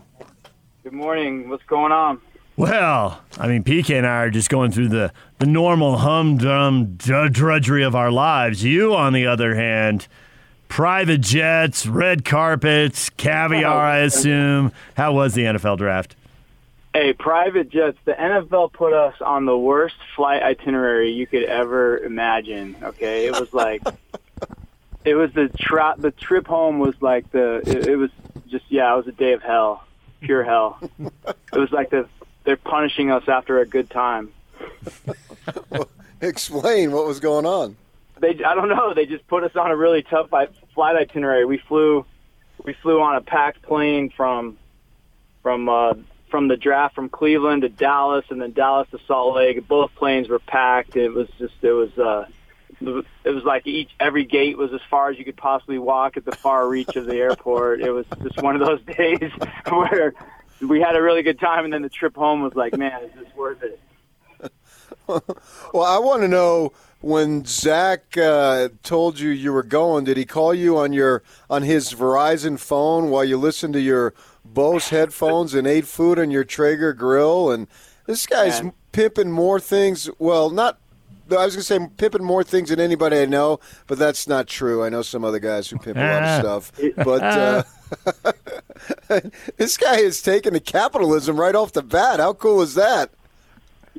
[0.82, 1.50] Good morning.
[1.50, 2.22] What's going on?
[2.56, 7.84] Well, I mean, PK and I are just going through the, the normal humdrum drudgery
[7.84, 8.64] of our lives.
[8.64, 10.08] You, on the other hand,
[10.68, 14.72] private jets, red carpets, caviar, I assume.
[14.96, 16.16] How was the NFL draft?
[16.94, 17.98] Hey, private jets.
[18.06, 22.74] The NFL put us on the worst flight itinerary you could ever imagine.
[22.82, 23.82] Okay, it was like,
[25.04, 28.10] it was the tra- the trip home was like the it, it was
[28.48, 29.84] just yeah, it was a day of hell,
[30.22, 30.78] pure hell.
[30.98, 32.08] it was like the
[32.46, 34.32] they're punishing us after a good time.
[36.22, 37.76] Explain what was going on.
[38.20, 38.94] They I don't know.
[38.94, 41.44] They just put us on a really tough flight itinerary.
[41.44, 42.06] We flew
[42.64, 44.56] we flew on a packed plane from
[45.42, 45.94] from uh,
[46.30, 49.66] from the draft from Cleveland to Dallas and then Dallas to Salt Lake.
[49.68, 50.96] Both planes were packed.
[50.96, 52.26] It was just it was uh
[52.80, 56.24] it was like each every gate was as far as you could possibly walk at
[56.24, 57.80] the far reach of the airport.
[57.80, 59.30] It was just one of those days
[59.68, 60.14] where
[60.60, 63.10] we had a really good time, and then the trip home was like, man, is
[63.14, 63.80] this worth it?
[65.06, 70.04] well, I want to know when Zach uh, told you you were going.
[70.04, 74.14] Did he call you on your on his Verizon phone while you listened to your
[74.44, 77.50] Bose headphones and ate food on your Traeger grill?
[77.50, 77.68] And
[78.06, 78.62] this guy's
[78.92, 80.10] pimping more things.
[80.18, 80.78] Well, not
[81.30, 84.46] I was going to say pimping more things than anybody I know, but that's not
[84.46, 84.84] true.
[84.84, 86.72] I know some other guys who pimp a lot of stuff.
[86.96, 87.62] But uh,
[89.56, 92.20] this guy is taking the capitalism right off the bat.
[92.20, 93.10] How cool is that?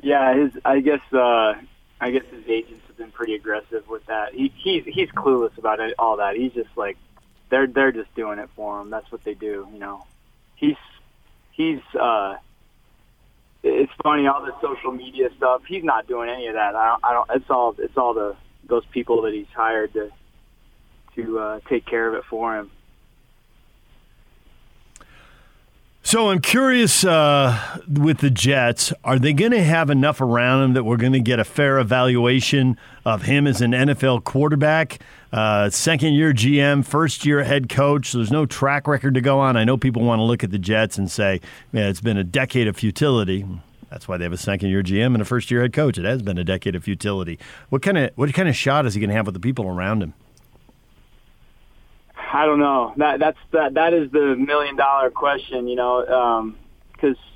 [0.02, 0.52] Yeah, his.
[0.64, 1.00] I guess.
[1.12, 1.54] Uh,
[2.00, 4.32] I guess his agents have been pretty aggressive with that.
[4.32, 6.36] He, he's he's clueless about it, all that.
[6.36, 6.96] He's just like
[7.50, 8.90] they're they're just doing it for him.
[8.90, 9.68] That's what they do.
[9.72, 10.06] You know,
[10.54, 10.76] he's
[11.52, 11.80] he's.
[11.98, 12.36] uh
[13.62, 15.62] it's funny all the social media stuff.
[15.66, 16.76] He's not doing any of that.
[16.76, 17.04] I don't.
[17.04, 17.74] I don't it's all.
[17.78, 18.36] It's all the
[18.68, 20.10] those people that he's hired to
[21.16, 22.70] to uh, take care of it for him.
[26.02, 30.72] So I'm curious uh, with the Jets, are they going to have enough around him
[30.72, 35.00] that we're going to get a fair evaluation of him as an NFL quarterback?
[35.32, 38.10] Uh, second year GM, first year head coach.
[38.10, 39.56] So there's no track record to go on.
[39.56, 41.40] I know people want to look at the Jets and say,
[41.72, 43.44] man, it's been a decade of futility.
[43.90, 45.98] That's why they have a second year GM and a first year head coach.
[45.98, 47.38] It has been a decade of futility.
[47.68, 49.66] What kind of what kind of shot is he going to have with the people
[49.66, 50.14] around him?
[52.32, 52.92] I don't know.
[52.96, 56.54] That that's that that is the million dollar question, you know,
[56.92, 57.34] because um,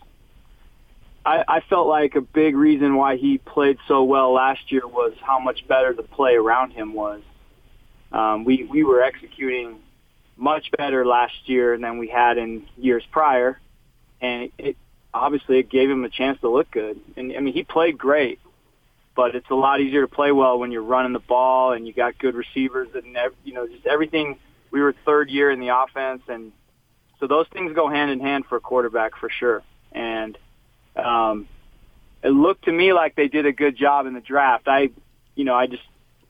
[1.24, 5.14] I, I felt like a big reason why he played so well last year was
[5.22, 7.22] how much better the play around him was.
[8.12, 9.80] Um, we we were executing
[10.36, 13.58] much better last year than we had in years prior,
[14.20, 14.76] and it,
[15.14, 17.00] obviously it gave him a chance to look good.
[17.16, 18.38] And I mean, he played great,
[19.14, 21.92] but it's a lot easier to play well when you're running the ball and you
[21.92, 24.38] got good receivers and you know just everything
[24.70, 26.52] we were third year in the offense, and
[27.20, 29.62] so those things go hand in hand for a quarterback for sure.
[29.92, 30.36] And
[30.96, 31.46] um,
[32.22, 34.66] it looked to me like they did a good job in the draft.
[34.66, 34.90] I,
[35.34, 35.82] you know, I just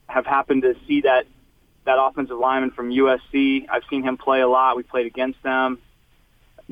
[0.06, 1.26] have happened to see that
[1.84, 3.66] that offensive lineman from USC.
[3.68, 4.76] I've seen him play a lot.
[4.76, 5.78] We played against them.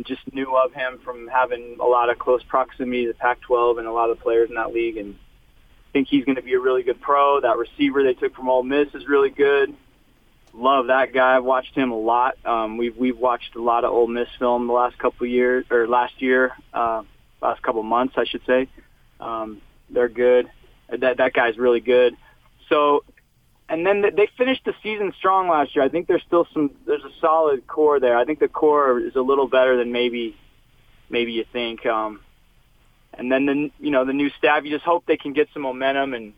[0.03, 3.93] Just knew of him from having a lot of close proximity to Pac-12 and a
[3.93, 5.17] lot of players in that league, and
[5.93, 7.41] think he's going to be a really good pro.
[7.41, 9.75] That receiver they took from Ole Miss is really good
[10.53, 11.37] love that guy.
[11.37, 12.37] I've watched him a lot.
[12.45, 15.87] Um, we've we've watched a lot of Ole Miss film the last couple years or
[15.87, 17.03] last year, uh,
[17.41, 18.69] last couple months, I should say.
[19.19, 20.51] Um, they're good.
[20.89, 22.17] That that guy's really good.
[22.69, 23.05] So
[23.71, 25.85] and then they finished the season strong last year.
[25.85, 28.19] I think there's still some there's a solid core there.
[28.19, 30.37] I think the core is a little better than maybe
[31.09, 31.87] maybe you think.
[31.87, 32.21] Um,
[33.15, 35.63] and then the you know the new staff, you just hope they can get some
[35.63, 36.33] momentum and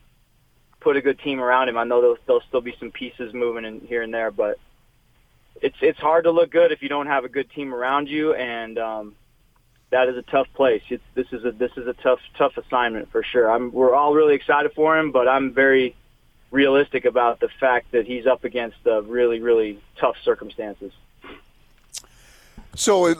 [0.79, 1.77] put a good team around him.
[1.77, 4.59] I know there'll, there'll still be some pieces moving in here and there, but
[5.59, 8.35] it's it's hard to look good if you don't have a good team around you,
[8.35, 9.15] and um,
[9.89, 10.83] that is a tough place.
[10.89, 13.49] It's, this is a this is a tough tough assignment for sure.
[13.49, 15.95] I'm we're all really excited for him, but I'm very
[16.53, 20.93] realistic about the fact that he's up against really really tough circumstances.
[22.75, 23.17] So, it,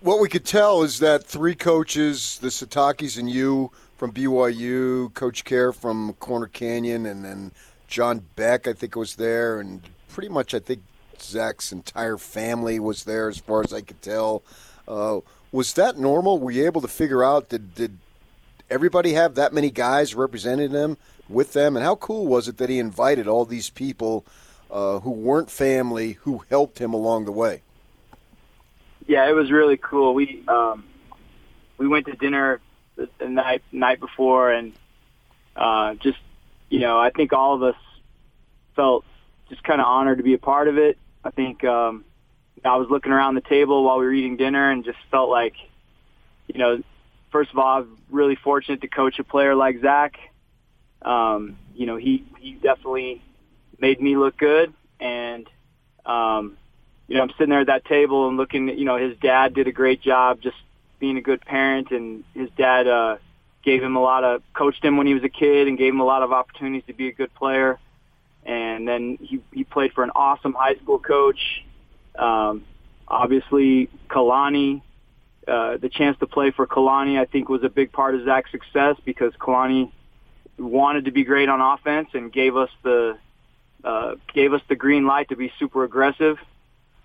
[0.00, 5.44] what we could tell is that three coaches, the Sitakis and you from BYU, Coach
[5.44, 7.52] Kjar from Corner Canyon, and then
[7.88, 10.82] John Beck, I think was there, and pretty much I think
[11.20, 14.42] Zach's entire family was there, as far as I could tell.
[14.86, 15.20] Uh,
[15.52, 16.38] was that normal?
[16.38, 17.96] Were you able to figure out did did
[18.68, 20.98] everybody have that many guys representing them
[21.28, 21.76] with them?
[21.76, 24.24] And how cool was it that he invited all these people
[24.70, 27.62] uh, who weren't family who helped him along the way?
[29.06, 30.14] Yeah, it was really cool.
[30.14, 30.84] We um,
[31.78, 32.60] we went to dinner
[32.96, 34.72] the, the night night before, and
[35.54, 36.18] uh, just
[36.68, 37.76] you know, I think all of us
[38.74, 39.04] felt
[39.48, 40.98] just kind of honored to be a part of it.
[41.24, 42.04] I think um,
[42.64, 45.54] I was looking around the table while we were eating dinner and just felt like,
[46.48, 46.82] you know,
[47.30, 50.18] first of all, I'm really fortunate to coach a player like Zach.
[51.06, 53.22] Um, you know, he he definitely
[53.78, 55.48] made me look good, and
[56.04, 56.58] um,
[57.06, 58.68] you know, I'm sitting there at that table and looking.
[58.68, 60.56] You know, his dad did a great job just
[60.98, 63.18] being a good parent, and his dad uh,
[63.62, 66.00] gave him a lot of coached him when he was a kid and gave him
[66.00, 67.78] a lot of opportunities to be a good player.
[68.44, 71.64] And then he he played for an awesome high school coach.
[72.18, 72.64] Um,
[73.06, 74.82] obviously, Kalani,
[75.46, 78.50] uh, the chance to play for Kalani, I think, was a big part of Zach's
[78.50, 79.92] success because Kalani
[80.58, 83.18] wanted to be great on offense and gave us the
[83.84, 86.38] uh, gave us the green light to be super aggressive.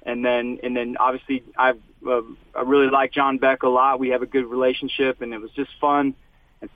[0.03, 2.21] And then and then obviously I've uh,
[2.55, 3.99] I really like John Beck a lot.
[3.99, 6.15] We have a good relationship, and it was just fun.
[6.61, 6.69] And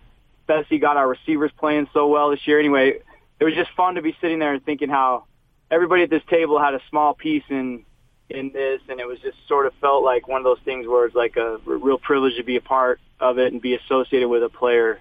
[0.47, 2.59] Fesi got our receivers playing so well this year.
[2.59, 2.99] Anyway,
[3.39, 5.25] it was just fun to be sitting there and thinking how
[5.71, 7.85] everybody at this table had a small piece in
[8.29, 11.05] in this, and it was just sort of felt like one of those things where
[11.05, 14.43] it's like a real privilege to be a part of it and be associated with
[14.43, 14.99] a player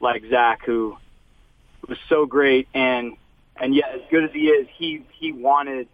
[0.00, 0.96] like Zach, who
[1.88, 3.16] was so great and
[3.56, 5.88] and yet as good as he is, he he wanted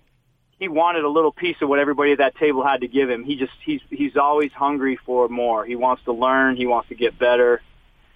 [0.58, 3.24] he wanted a little piece of what everybody at that table had to give him.
[3.24, 5.64] He just he's he's always hungry for more.
[5.64, 6.56] He wants to learn.
[6.56, 7.60] He wants to get better.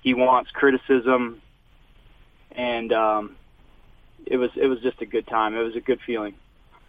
[0.02, 1.43] He wants criticism,
[2.52, 3.36] and um,
[4.25, 5.55] it was it was just a good time.
[5.55, 6.35] It was a good feeling.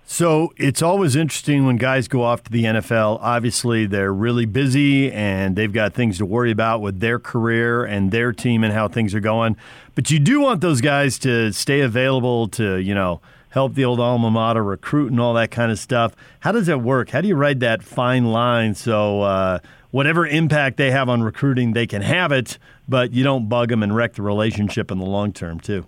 [0.05, 3.19] So it's always interesting when guys go off to the NFL.
[3.21, 8.11] Obviously, they're really busy and they've got things to worry about with their career and
[8.11, 9.55] their team and how things are going.
[9.95, 13.21] But you do want those guys to stay available to, you know,
[13.51, 16.13] help the old alma mater recruit and all that kind of stuff.
[16.41, 17.11] How does that work?
[17.11, 19.59] How do you ride that fine line so uh,
[19.91, 22.57] whatever impact they have on recruiting, they can have it,
[22.87, 25.85] but you don't bug them and wreck the relationship in the long term, too?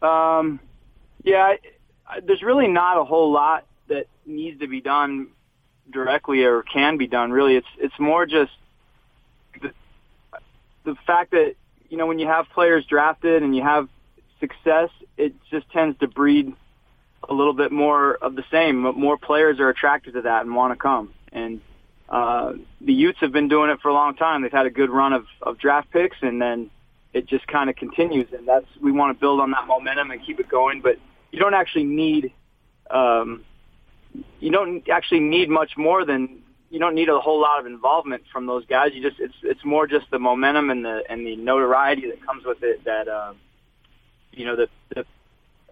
[0.00, 0.60] Um,
[1.24, 1.54] yeah
[2.24, 5.28] there's really not a whole lot that needs to be done
[5.90, 7.30] directly or can be done.
[7.30, 8.52] Really, it's it's more just
[9.60, 9.72] the,
[10.84, 11.54] the fact that
[11.88, 13.88] you know when you have players drafted and you have
[14.40, 16.52] success, it just tends to breed
[17.28, 18.80] a little bit more of the same.
[18.80, 21.14] More players are attracted to that and want to come.
[21.32, 21.60] And
[22.08, 24.42] uh, the Utes have been doing it for a long time.
[24.42, 26.70] They've had a good run of, of draft picks, and then
[27.12, 28.28] it just kind of continues.
[28.36, 30.80] And that's we want to build on that momentum and keep it going.
[30.82, 30.98] But
[31.32, 32.32] you don't actually need
[32.90, 33.44] um,
[34.38, 38.22] you don't actually need much more than you don't need a whole lot of involvement
[38.32, 38.90] from those guys.
[38.94, 42.44] You just it's it's more just the momentum and the and the notoriety that comes
[42.44, 43.32] with it that uh,
[44.32, 45.06] you know that that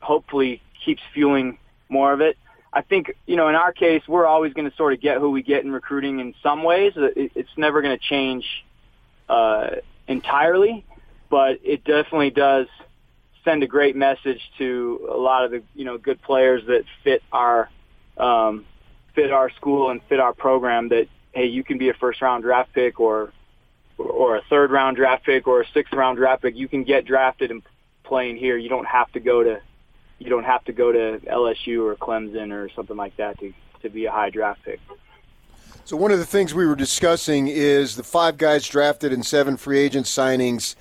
[0.01, 1.59] hopefully keeps fueling
[1.89, 2.37] more of it.
[2.73, 5.31] I think you know in our case we're always going to sort of get who
[5.31, 6.95] we get in recruiting in some ways.
[6.97, 8.47] It, it's never going to change
[9.29, 9.77] uh,
[10.09, 10.85] entirely,
[11.29, 12.67] but it definitely does
[13.45, 17.23] send a great message to a lot of the you know good players that fit
[17.33, 17.71] our
[18.17, 18.65] um,
[19.15, 20.89] fit our school and fit our program.
[20.89, 23.33] That hey, you can be a first round draft pick or
[23.99, 26.57] or a third round draft pick or a sixth round draft pick.
[26.57, 27.63] You can get drafted and
[28.05, 28.57] playing here.
[28.57, 29.61] You don't have to go to
[30.19, 33.53] you don't have to go to LSU or Clemson or something like that to
[33.83, 34.81] to be a high draft pick.
[35.85, 39.57] So one of the things we were discussing is the five guys drafted and seven
[39.57, 40.77] free agent signings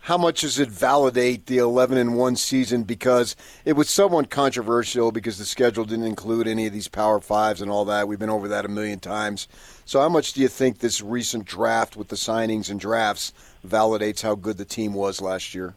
[0.00, 5.12] how much does it validate the 11 and 1 season because it was somewhat controversial
[5.12, 8.30] because the schedule didn't include any of these power fives and all that we've been
[8.30, 9.48] over that a million times
[9.84, 13.32] so how much do you think this recent draft with the signings and drafts
[13.66, 15.74] validates how good the team was last year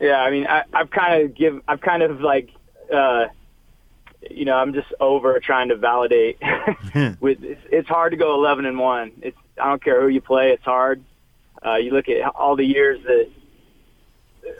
[0.00, 2.50] Yeah, I mean, I, I've kind of give, I've kind of like,
[2.92, 3.26] uh,
[4.30, 6.38] you know, I'm just over trying to validate.
[7.20, 9.12] With it's, it's hard to go 11 and one.
[9.22, 11.04] It's I don't care who you play, it's hard.
[11.64, 13.30] Uh, you look at all the years that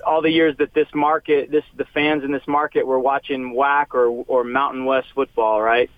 [0.07, 3.95] all the years that this market, this the fans in this market were watching WAC
[3.95, 5.91] or or Mountain West football, right?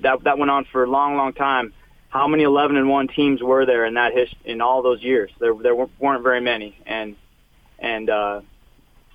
[0.00, 1.72] That that went on for a long, long time.
[2.10, 5.30] How many 11 and one teams were there in that his, in all those years?
[5.38, 7.16] There there weren't very many, and
[7.78, 8.40] and uh,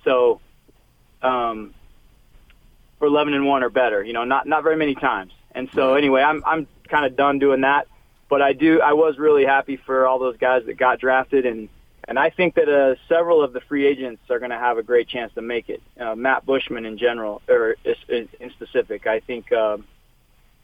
[0.04, 0.40] so
[1.22, 1.74] um,
[2.98, 5.32] for 11 and one or better, you know, not not very many times.
[5.52, 7.88] And so anyway, I'm I'm kind of done doing that,
[8.34, 11.68] but I do I was really happy for all those guys that got drafted and
[12.08, 14.82] and I think that uh, several of the free agents are going to have a
[14.82, 15.80] great chance to make it.
[15.98, 17.76] Uh, Matt Bushman in general, or
[18.08, 19.76] in specific, I think uh,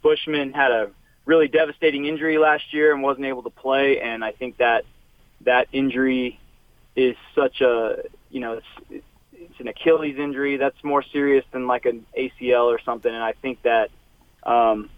[0.02, 0.90] Bushman had a
[1.26, 4.84] really devastating injury last year and wasn't able to play, and I think that
[5.42, 6.40] that injury
[6.96, 8.54] is such a you know
[8.90, 13.22] it's, it's an Achilles injury that's more serious than like an ACL or something, and
[13.22, 13.90] I think that
[14.42, 14.90] um,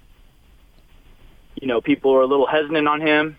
[1.62, 3.38] you know people are a little hesitant on him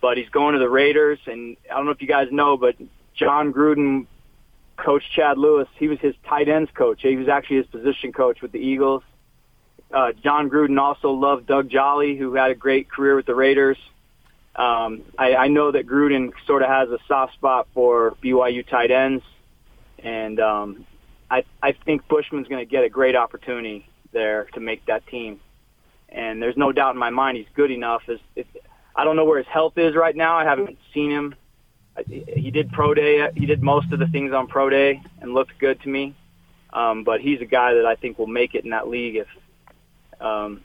[0.00, 1.18] but he's going to the Raiders.
[1.26, 2.76] And I don't know if you guys know, but
[3.14, 4.06] Jon Gruden,
[4.76, 7.00] Coach Chad Lewis, he was his tight ends coach.
[7.02, 9.02] He was actually his position coach with the Eagles.
[9.92, 13.76] Uh, Jon Gruden also loved Doug Jolley, who had a great career with the Raiders.
[14.54, 18.90] Um, I, I know that Gruden sort of has a soft spot for BYU tight
[18.90, 19.24] ends,
[19.98, 20.86] and um,
[21.30, 25.40] I, I think Bushman's going to get a great opportunity there to make that team.
[26.12, 28.02] And there's no doubt in my mind he's good enough.
[28.34, 28.46] If,
[28.96, 30.36] I don't know where his health is right now.
[30.36, 31.34] I haven't seen him.
[32.08, 33.28] He did pro day.
[33.36, 36.14] He did most of the things on pro day and looked good to me.
[36.72, 39.28] Um, but he's a guy that I think will make it in that league if,
[40.20, 40.62] um,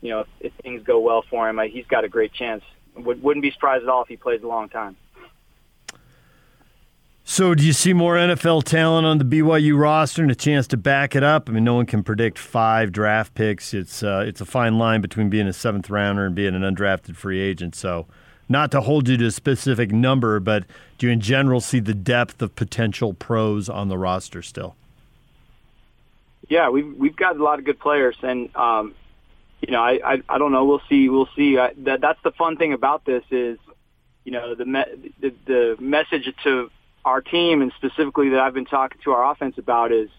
[0.00, 1.58] you know, if, if things go well for him.
[1.70, 2.62] He's got a great chance.
[2.96, 4.96] Would, wouldn't be surprised at all if he plays a long time.
[7.30, 10.76] So, do you see more NFL talent on the BYU roster and a chance to
[10.76, 11.48] back it up?
[11.48, 13.72] I mean, no one can predict five draft picks.
[13.72, 17.14] It's uh, it's a fine line between being a seventh rounder and being an undrafted
[17.14, 17.76] free agent.
[17.76, 18.08] So,
[18.48, 20.64] not to hold you to a specific number, but
[20.98, 24.74] do you in general see the depth of potential pros on the roster still?
[26.48, 28.92] Yeah, we've we've got a lot of good players, and um,
[29.60, 30.64] you know, I, I I don't know.
[30.64, 31.08] We'll see.
[31.08, 31.58] We'll see.
[31.58, 33.56] I, that that's the fun thing about this is,
[34.24, 36.72] you know, the me- the, the message to
[37.04, 40.10] our team and specifically that I've been talking to our offense about is,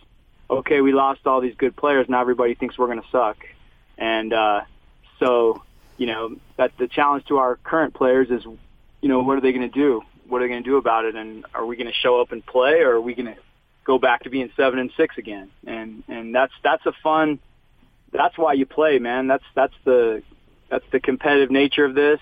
[0.49, 2.07] okay, we lost all these good players.
[2.09, 3.37] Now everybody thinks we're going to suck.
[3.97, 4.61] And, uh,
[5.19, 5.61] so,
[5.97, 9.51] you know, that the challenge to our current players is, you know, what are they
[9.51, 10.01] going to do?
[10.27, 11.15] What are they going to do about it?
[11.15, 13.37] And are we going to show up and play or are we going to
[13.83, 15.51] go back to being seven and six again?
[15.65, 17.39] And, and that's, that's a fun,
[18.11, 19.27] that's why you play, man.
[19.27, 20.23] That's, that's the,
[20.69, 22.19] that's the competitive nature of this.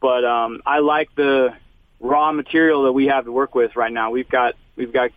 [0.00, 1.54] But, um, I like the,
[2.00, 4.10] raw material that we have to work with right now.
[4.10, 5.10] We've got we've got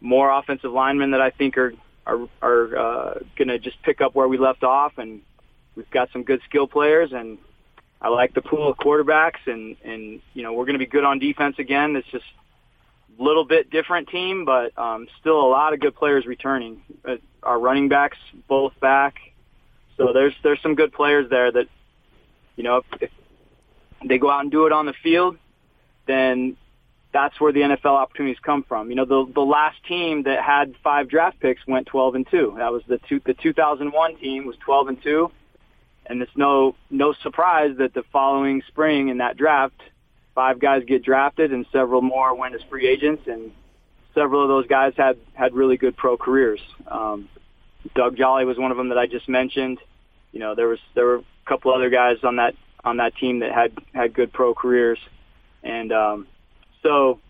[0.00, 1.72] more offensive linemen that I think are
[2.06, 5.20] are are uh, going to just pick up where we left off, and
[5.76, 7.38] we've got some good skill players, and
[8.00, 11.04] I like the pool of quarterbacks, and and you know we're going to be good
[11.04, 11.96] on defense again.
[11.96, 12.24] It's just
[13.18, 16.82] a little bit different team, but um, still a lot of good players returning.
[17.04, 19.16] Uh, our running backs both back,
[19.96, 21.68] so there's there's some good players there that
[22.56, 23.10] you know if, if
[24.08, 25.36] they go out and do it on the field
[26.08, 26.56] then
[27.12, 28.90] that's where the NFL opportunities come from.
[28.90, 32.54] You know, the the last team that had five draft picks went 12 and 2.
[32.58, 35.30] That was the two, the 2001 team was 12 and 2.
[36.06, 39.80] And it's no no surprise that the following spring in that draft,
[40.34, 43.52] five guys get drafted and several more went as free agents and
[44.14, 46.60] several of those guys had had really good pro careers.
[46.86, 47.28] Um,
[47.94, 49.78] Doug Jolley was one of them that I just mentioned.
[50.32, 52.54] You know, there was there were a couple other guys on that
[52.84, 54.98] on that team that had had good pro careers.
[55.62, 56.26] And um,
[56.82, 57.20] so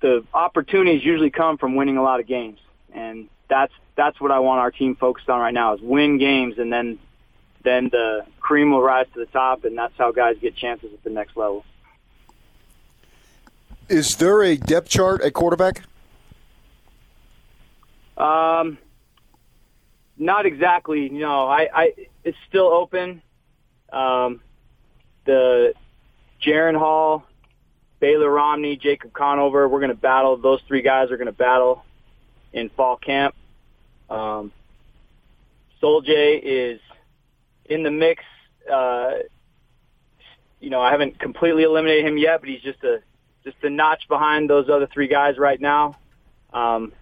[0.00, 2.58] the opportunities usually come from winning a lot of games,
[2.92, 6.58] and that's that's what I want our team focused on right now is win games,
[6.58, 6.98] and then
[7.64, 11.02] then the cream will rise to the top, and that's how guys get chances at
[11.02, 11.64] the next level.
[13.88, 15.82] Is there a depth chart at quarterback?
[18.16, 18.78] Um,
[20.18, 21.08] not exactly.
[21.08, 21.94] No, I, I
[22.24, 23.22] it's still open.
[23.92, 24.40] Um,
[25.24, 25.72] the
[26.44, 27.24] Jaren Hall,
[28.00, 29.68] Baylor Romney, Jacob Conover.
[29.68, 30.36] We're going to battle.
[30.36, 31.84] Those three guys are going to battle
[32.52, 33.34] in fall camp.
[34.08, 34.52] Um,
[35.80, 36.80] Sol-Jay is
[37.64, 38.22] in the mix.
[38.70, 39.10] Uh,
[40.60, 43.00] you know, I haven't completely eliminated him yet, but he's just a
[43.44, 45.96] just a notch behind those other three guys right now.
[46.52, 46.92] Um,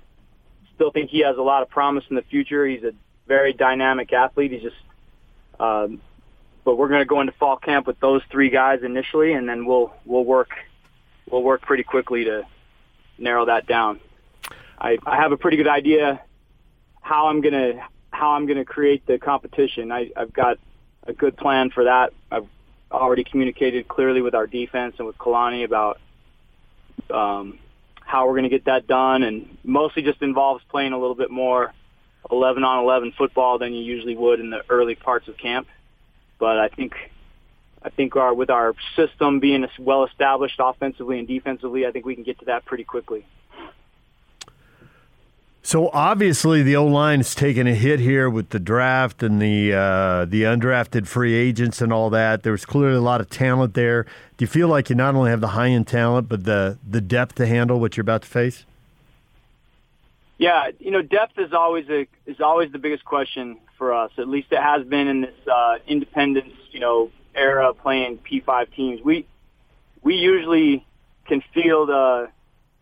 [0.74, 2.66] still think he has a lot of promise in the future.
[2.66, 2.92] He's a
[3.26, 4.52] very dynamic athlete.
[4.52, 4.76] He's just
[5.58, 6.00] um,
[6.66, 9.64] but we're going to go into fall camp with those three guys initially, and then
[9.64, 10.50] we'll we'll work
[11.30, 12.44] we'll work pretty quickly to
[13.18, 14.00] narrow that down.
[14.78, 16.20] I, I have a pretty good idea
[17.00, 19.92] how I'm gonna how I'm gonna create the competition.
[19.92, 20.58] I, I've got
[21.06, 22.12] a good plan for that.
[22.32, 22.48] I've
[22.90, 26.00] already communicated clearly with our defense and with Kalani about
[27.10, 27.60] um,
[28.00, 31.30] how we're going to get that done, and mostly just involves playing a little bit
[31.30, 31.72] more
[32.30, 35.68] 11 on 11 football than you usually would in the early parts of camp.
[36.38, 36.94] But I think
[37.82, 42.14] I think our with our system being well established offensively and defensively, I think we
[42.14, 43.24] can get to that pretty quickly.
[45.62, 49.72] So obviously the O line is taking a hit here with the draft and the
[49.72, 52.44] uh, the undrafted free agents and all that.
[52.44, 54.04] There's clearly a lot of talent there.
[54.36, 57.00] Do you feel like you not only have the high end talent but the the
[57.00, 58.64] depth to handle what you're about to face?
[60.38, 64.10] Yeah, you know, depth is always a is always the biggest question for us.
[64.18, 69.00] At least it has been in this uh, independence, you know, era playing P5 teams.
[69.02, 69.26] We
[70.02, 70.86] we usually
[71.26, 72.30] can field a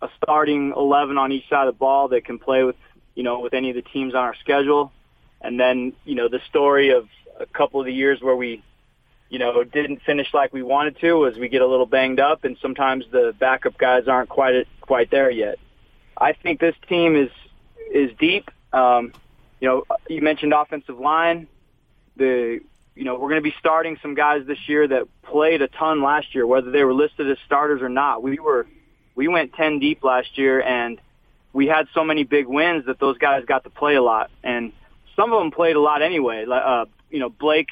[0.03, 2.77] a starting 11 on each side of the ball that can play with,
[3.15, 4.93] you know, with any of the teams on our schedule.
[5.41, 7.09] And then, you know, the story of
[7.41, 8.63] a couple of the years where we,
[9.31, 12.45] you know, didn't finish like we wanted to was we get a little banged up
[12.45, 15.59] and sometimes the backup guys aren't quite quite there yet.
[16.17, 17.31] I think this team is
[17.93, 18.51] is deep.
[18.73, 19.13] Um,
[19.61, 21.47] you know, you mentioned offensive line.
[22.17, 22.61] The
[22.95, 26.03] you know, we're going to be starting some guys this year that played a ton
[26.03, 28.23] last year, whether they were listed as starters or not.
[28.23, 28.67] We were
[29.15, 31.01] we went 10 deep last year and
[31.53, 34.73] we had so many big wins that those guys got to play a lot and
[35.17, 37.69] some of them played a lot anyway uh you know Blake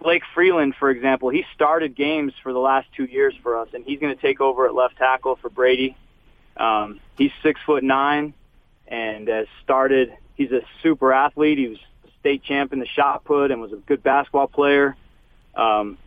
[0.00, 3.84] Blake Freeland for example he started games for the last 2 years for us and
[3.84, 5.96] he's going to take over at left tackle for Brady
[6.56, 8.34] um he's 6 foot 9
[8.86, 11.78] and has started he's a super athlete he was
[12.20, 14.96] state champ in the shot put and was a good basketball player
[15.54, 15.98] um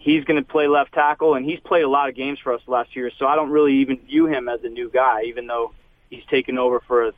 [0.00, 2.62] he's going to play left tackle, and he's played a lot of games for us
[2.66, 3.12] last year.
[3.18, 5.72] So I don't really even view him as a new guy, even though
[6.08, 7.12] he's taken over for a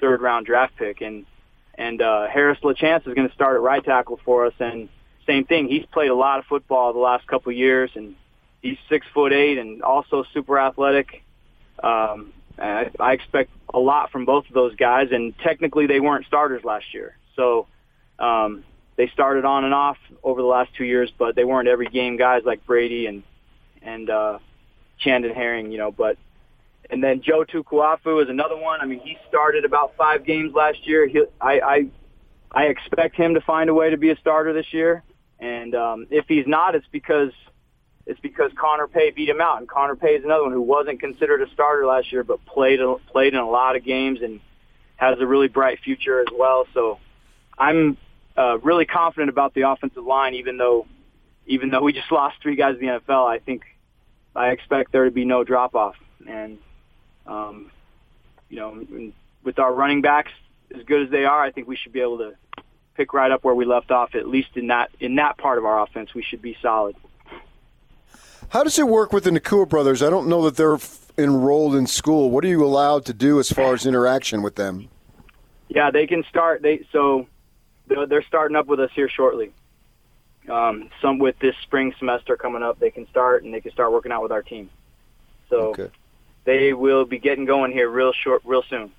[0.00, 1.02] third round draft pick.
[1.02, 1.26] And
[1.74, 4.88] and uh, Harris LaChance is going to start at right tackle for us, and
[5.26, 5.68] same thing.
[5.68, 8.14] He's played a lot of football the last couple years, and
[8.62, 11.22] he's six foot eight and also super athletic.
[11.82, 16.26] Um, I, I expect a lot from both of those guys, and technically they weren't
[16.26, 17.66] starters last year, so.
[18.18, 18.64] Um,
[18.98, 22.16] they started on and off over the last two years, but they weren't every game
[22.16, 23.22] guys like Brady and
[23.80, 24.40] and uh,
[24.98, 25.92] Chandon Herring, you know.
[25.92, 26.18] But
[26.90, 28.80] and then Joe Tukuafu is another one.
[28.80, 31.06] I mean, he started about five games last year.
[31.06, 31.86] He, I, I
[32.50, 35.04] I expect him to find a way to be a starter this year.
[35.38, 37.30] And um, if he's not, it's because
[38.08, 39.58] it's because Connor Pay beat him out.
[39.58, 42.80] And Connor Pay is another one who wasn't considered a starter last year, but played
[43.12, 44.40] played in a lot of games and
[44.96, 46.66] has a really bright future as well.
[46.72, 46.98] So
[47.56, 47.98] I'm
[48.36, 50.86] uh, really confident about the offensive line, even though
[51.46, 53.28] even though we just lost three guys in the NFL.
[53.28, 53.62] I think
[54.34, 55.96] I expect there to be no drop off,
[56.26, 56.58] and
[57.26, 57.70] um,
[58.48, 59.12] you know,
[59.44, 60.32] with our running backs
[60.74, 62.36] as good as they are, I think we should be able to
[62.94, 64.14] pick right up where we left off.
[64.14, 66.96] At least in that in that part of our offense, we should be solid.
[68.50, 70.02] How does it work with the Nacua brothers?
[70.02, 70.78] I don't know that they're
[71.18, 72.30] enrolled in school.
[72.30, 74.88] What are you allowed to do as far as interaction with them?
[75.68, 76.62] Yeah, they can start.
[76.62, 77.26] They so
[77.86, 79.52] they're starting up with us here shortly.
[80.48, 83.92] Um, some with this spring semester coming up, they can start and they can start
[83.92, 84.70] working out with our team.
[85.50, 85.90] So okay.
[86.44, 88.90] they will be getting going here real short, real soon.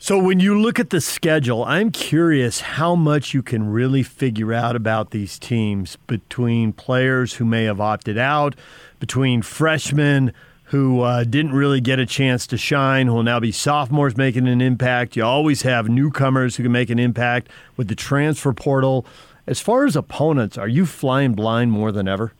[0.00, 4.52] So when you look at the schedule, I'm curious how much you can really figure
[4.52, 8.54] out about these teams between players who may have opted out,
[9.00, 10.32] between freshmen
[10.66, 14.46] who uh, didn't really get a chance to shine, who will now be sophomores making
[14.46, 15.16] an impact.
[15.16, 19.04] You always have newcomers who can make an impact with the transfer portal.
[19.48, 22.32] As far as opponents, are you flying blind more than ever?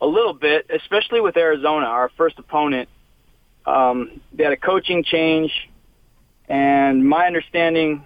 [0.00, 2.88] A little bit, especially with Arizona, our first opponent.
[3.66, 5.69] Um, they had a coaching change,
[6.50, 8.04] and my understanding.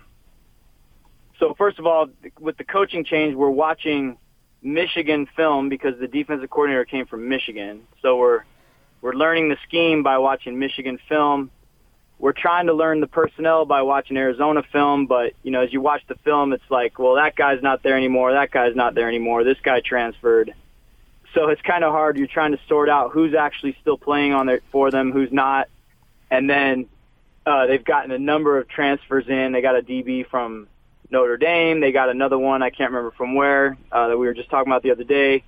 [1.41, 4.19] So first of all, with the coaching change, we're watching
[4.63, 7.87] Michigan film because the defensive coordinator came from Michigan.
[8.03, 8.45] So we're
[9.01, 11.51] we're learning the scheme by watching Michigan film.
[12.19, 15.81] We're trying to learn the personnel by watching Arizona film, but you know, as you
[15.81, 18.33] watch the film, it's like, well, that guy's not there anymore.
[18.33, 19.43] That guy's not there anymore.
[19.43, 20.55] This guy transferred.
[21.33, 22.17] So it's kind of hard.
[22.19, 25.69] You're trying to sort out who's actually still playing on there for them, who's not,
[26.31, 26.89] and then
[27.47, 29.53] uh, they've gotten a number of transfers in.
[29.53, 30.69] They got a DB from
[31.11, 31.81] Notre Dame.
[31.81, 34.71] They got another one I can't remember from where uh, that we were just talking
[34.71, 35.45] about the other day.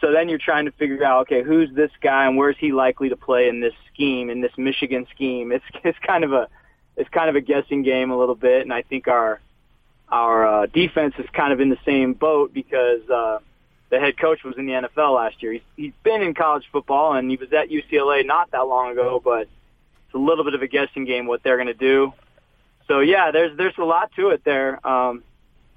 [0.00, 3.08] So then you're trying to figure out, okay, who's this guy and where's he likely
[3.08, 5.50] to play in this scheme, in this Michigan scheme?
[5.50, 6.48] It's it's kind of a
[6.96, 9.40] it's kind of a guessing game a little bit, and I think our
[10.08, 13.38] our uh, defense is kind of in the same boat because uh,
[13.90, 15.52] the head coach was in the NFL last year.
[15.52, 19.20] He's, he's been in college football and he was at UCLA not that long ago,
[19.22, 19.48] but
[20.08, 22.14] it's a little bit of a guessing game what they're going to do.
[22.86, 25.22] So yeah, there's there's a lot to it there, um,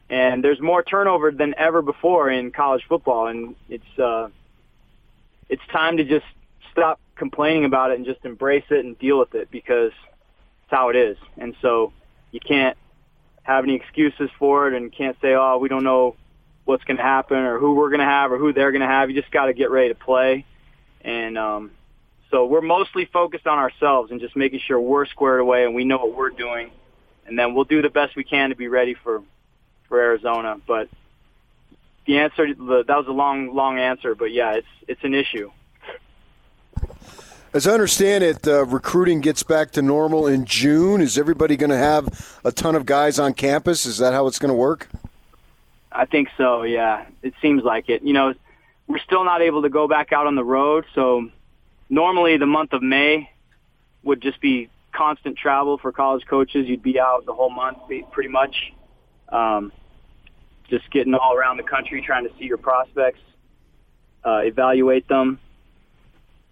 [0.10, 4.30] and there's more turnover than ever before in college football, and it's uh,
[5.50, 6.26] it's time to just
[6.72, 10.88] stop complaining about it and just embrace it and deal with it because it's how
[10.90, 11.18] it is.
[11.38, 11.92] And so
[12.32, 12.78] you can't
[13.44, 16.16] have any excuses for it and can't say, oh, we don't know
[16.64, 18.88] what's going to happen or who we're going to have or who they're going to
[18.88, 19.10] have.
[19.10, 20.46] You just got to get ready to play.
[21.02, 21.72] And um,
[22.32, 25.84] so we're mostly focused on ourselves and just making sure we're squared away and we
[25.84, 26.72] know what we're doing.
[27.28, 29.22] And then we'll do the best we can to be ready for,
[29.88, 30.60] for Arizona.
[30.66, 30.90] But
[32.06, 35.52] the answer, the, that was a long, long answer, but yeah, it's, it's an issue.
[37.54, 41.02] As I understand it, uh, recruiting gets back to normal in June.
[41.02, 43.86] Is everybody going to have a ton of guys on campus?
[43.86, 44.88] Is that how it's going to work?
[45.92, 46.64] I think so.
[46.64, 48.04] Yeah, it seems like it.
[48.04, 48.34] You know,
[48.88, 51.30] we're still not able to go back out on the road, so
[51.92, 53.30] normally the month of May
[54.02, 56.68] would just be constant travel for college coaches.
[56.68, 57.78] You'd be out the whole month,
[58.12, 58.74] pretty much,
[59.30, 59.72] um,
[60.70, 63.20] just getting all around the country, trying to see your prospects,
[64.24, 65.40] uh, evaluate them.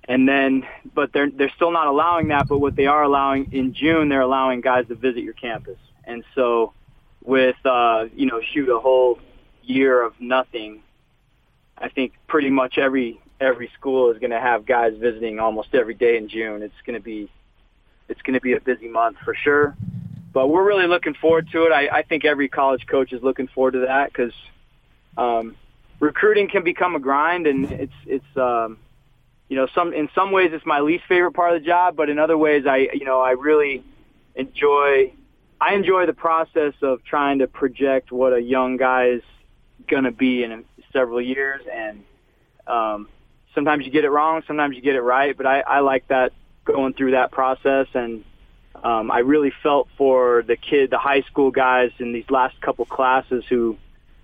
[0.08, 3.76] And then but they're they're still not allowing that but what they are allowing in
[3.76, 5.78] June they're allowing guys to visit your campus.
[6.04, 6.74] And so
[7.24, 9.20] with uh you know shoot a whole
[9.62, 10.82] year of nothing
[11.78, 15.94] I think pretty much every every school is going to have guys visiting almost every
[15.94, 16.62] day in June.
[16.62, 17.30] It's going to be
[18.08, 19.76] it's going to be a busy month for sure.
[20.34, 21.72] But we're really looking forward to it.
[21.72, 24.34] I I think every college coach is looking forward to that cuz
[25.18, 25.56] um
[26.00, 28.78] recruiting can become a grind and it's it's um
[29.48, 32.10] you know, some in some ways it's my least favorite part of the job, but
[32.10, 33.84] in other ways I, you know, I really
[34.36, 35.12] enjoy
[35.60, 39.24] I enjoy the process of trying to project what a young guy is
[39.88, 42.04] going to be in several years and
[42.68, 43.08] um
[43.56, 46.34] sometimes you get it wrong, sometimes you get it right, but I I like that
[46.66, 48.24] going through that process and
[48.84, 52.86] um I really felt for the kid, the high school guys in these last couple
[52.86, 53.78] classes who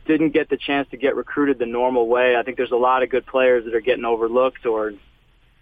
[0.05, 2.35] didn't get the chance to get recruited the normal way.
[2.35, 4.93] I think there's a lot of good players that are getting overlooked or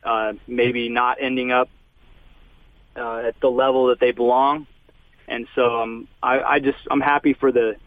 [0.04, 1.70] uh, maybe not ending up
[2.96, 4.68] uh, at the level that they belong.
[5.28, 7.78] And so um, I, I just I'm happy for the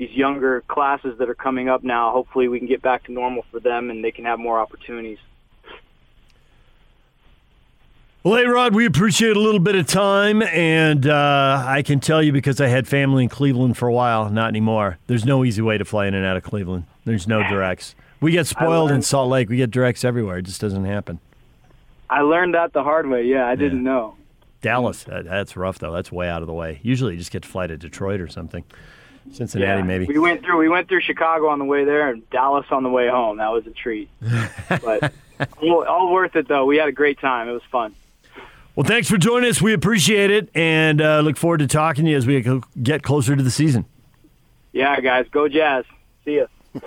[0.00, 2.10] these younger classes that are coming up now.
[2.10, 5.18] Hopefully, we can get back to normal for them, and they can have more opportunities.
[8.24, 12.22] Well, hey, Rod, we appreciate a little bit of time, and uh, I can tell
[12.22, 14.96] you because I had family in Cleveland for a while, not anymore.
[15.06, 16.84] There's no easy way to fly in and out of Cleveland.
[17.04, 17.94] There's no directs.
[18.22, 19.50] We get spoiled in Salt Lake.
[19.50, 20.38] We get directs everywhere.
[20.38, 21.20] It just doesn't happen.
[22.08, 23.24] I learned that the hard way.
[23.24, 24.16] Yeah, I didn't know.
[24.62, 25.92] Dallas, that's rough though.
[25.92, 26.80] That's way out of the way.
[26.82, 28.64] Usually, you just get to fly to Detroit or something.
[29.32, 29.84] Cincinnati, yeah.
[29.84, 30.06] maybe.
[30.06, 30.58] We went through.
[30.58, 33.38] We went through Chicago on the way there, and Dallas on the way home.
[33.38, 34.10] That was a treat.
[34.68, 35.12] but
[35.62, 36.66] all, all, worth it though.
[36.66, 37.48] We had a great time.
[37.48, 37.94] It was fun.
[38.74, 39.60] Well, thanks for joining us.
[39.60, 43.36] We appreciate it, and uh, look forward to talking to you as we get closer
[43.36, 43.84] to the season.
[44.72, 45.84] Yeah, guys, go Jazz.
[46.24, 46.46] See ya.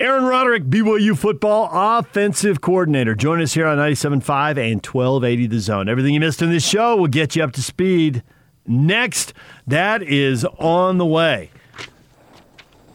[0.00, 3.14] Aaron Roderick, BYU football offensive coordinator.
[3.14, 5.88] Join us here on 97.5 and 1280 The Zone.
[5.88, 8.22] Everything you missed in this show will get you up to speed
[8.66, 9.32] next.
[9.66, 11.50] That is on the way.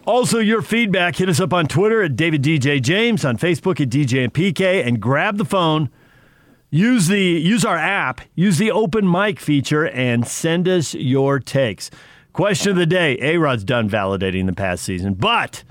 [0.06, 1.18] Also, your feedback.
[1.18, 4.86] Hit us up on Twitter at David DJ James, on Facebook at DJ and PK,
[4.86, 5.90] and grab the phone.
[6.70, 8.22] Use the use our app.
[8.34, 11.90] Use the open mic feature and send us your takes.
[12.32, 15.66] Question of the day: A Rod's done validating the past season, but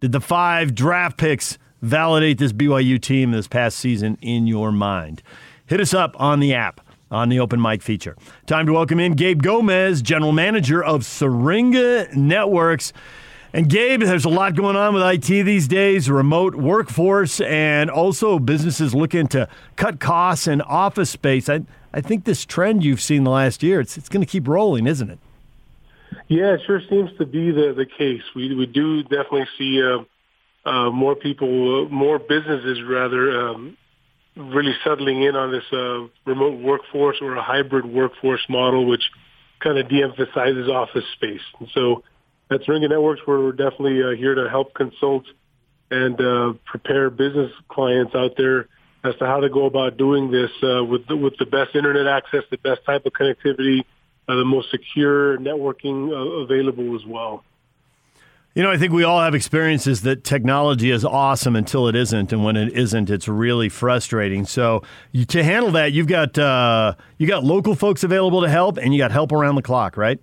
[0.00, 5.22] did the five draft picks validate this BYU team this past season in your mind?
[5.66, 6.80] Hit us up on the app
[7.12, 8.16] on the open mic feature.
[8.46, 12.92] Time to welcome in Gabe Gomez, general manager of Syringa Networks.
[13.52, 18.38] And Gabe, there's a lot going on with IT these days, remote workforce, and also
[18.38, 21.50] businesses looking to cut costs and office space.
[21.50, 21.60] I,
[21.92, 24.86] I think this trend you've seen the last year, it's, it's going to keep rolling,
[24.86, 25.18] isn't it?
[26.28, 28.22] Yeah, it sure seems to be the the case.
[28.34, 30.04] We we do definitely see uh,
[30.68, 33.76] uh, more people, uh, more businesses rather, um,
[34.36, 39.02] really settling in on this uh, remote workforce or a hybrid workforce model, which
[39.60, 41.42] kind of de-emphasizes office space.
[41.60, 42.02] And so
[42.50, 45.24] at Syringa Networks, we're definitely uh, here to help consult
[45.90, 48.68] and uh, prepare business clients out there
[49.04, 52.06] as to how to go about doing this uh, with the, with the best internet
[52.06, 53.80] access, the best type of connectivity,
[54.28, 57.44] uh, the most secure networking uh, available as well.
[58.54, 62.34] You know, I think we all have experiences that technology is awesome until it isn't,
[62.34, 64.44] and when it isn't, it's really frustrating.
[64.44, 68.76] So, you, to handle that, you've got uh, you got local folks available to help,
[68.76, 70.20] and you got help around the clock, right?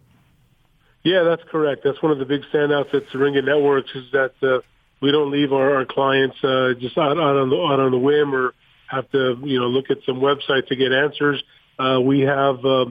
[1.04, 1.82] Yeah, that's correct.
[1.84, 4.60] That's one of the big standouts at Syringa Networks is that uh,
[5.02, 7.98] we don't leave our, our clients uh, just out, out on the out on the
[7.98, 8.54] whim or
[8.88, 11.42] have to you know look at some website to get answers
[11.80, 12.86] Uh, we have uh,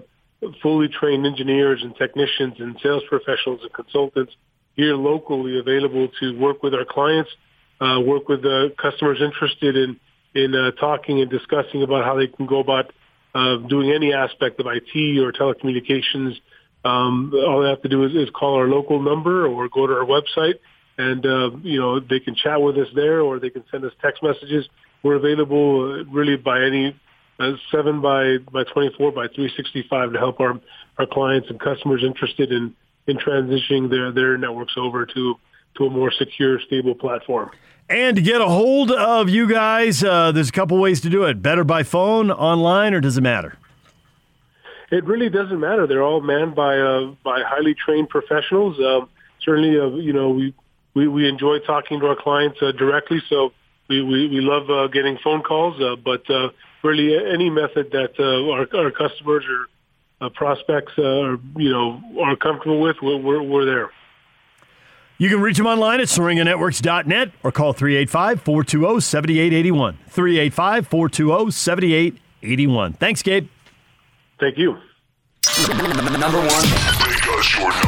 [0.62, 4.34] fully trained engineers and technicians and sales professionals and consultants
[4.78, 7.28] here locally available to work with our clients,
[7.80, 9.98] uh, work with the customers interested in
[10.34, 12.92] in uh, talking and discussing about how they can go about
[13.34, 16.34] uh, doing any aspect of IT or telecommunications.
[16.84, 19.94] Um, all they have to do is, is call our local number or go to
[19.94, 20.54] our website,
[20.96, 23.92] and uh, you know they can chat with us there, or they can send us
[24.00, 24.64] text messages.
[25.02, 26.94] We're available uh, really by any
[27.40, 30.60] uh, seven by by 24 by 365 to help our
[30.98, 32.76] our clients and customers interested in
[33.08, 35.34] in transitioning their their networks over to
[35.76, 37.50] to a more secure, stable platform.
[37.88, 41.24] And to get a hold of you guys, uh, there's a couple ways to do
[41.24, 41.40] it.
[41.40, 43.56] Better by phone, online, or does it matter?
[44.90, 45.86] It really doesn't matter.
[45.86, 48.78] They're all manned by uh, by highly trained professionals.
[48.78, 49.08] Um,
[49.42, 50.54] certainly, uh, you know, we,
[50.94, 53.22] we we enjoy talking to our clients uh, directly.
[53.28, 53.52] So
[53.88, 55.80] we we, we love uh, getting phone calls.
[55.80, 56.50] Uh, but uh,
[56.82, 59.68] really, any method that uh, our our customers or
[60.20, 63.90] uh, prospects uh, are you know are comfortable with, we're we're, we're there.
[65.20, 69.98] You can reach them online at syringanetworks.net or call 385 420 7881.
[70.08, 72.92] 385 420 7881.
[72.94, 73.48] Thanks, Gabe.
[74.38, 74.76] Thank you.
[76.20, 77.87] Number one.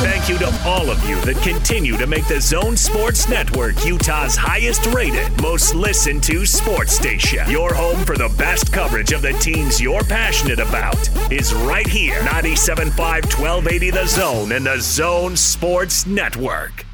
[0.00, 4.34] Thank you to all of you that continue to make the Zone Sports Network Utah's
[4.34, 7.50] highest rated, most listened to sports station.
[7.50, 10.96] Your home for the best coverage of the teams you're passionate about
[11.30, 12.18] is right here.
[12.20, 16.86] 97.5 1280 The Zone and the Zone Sports Network.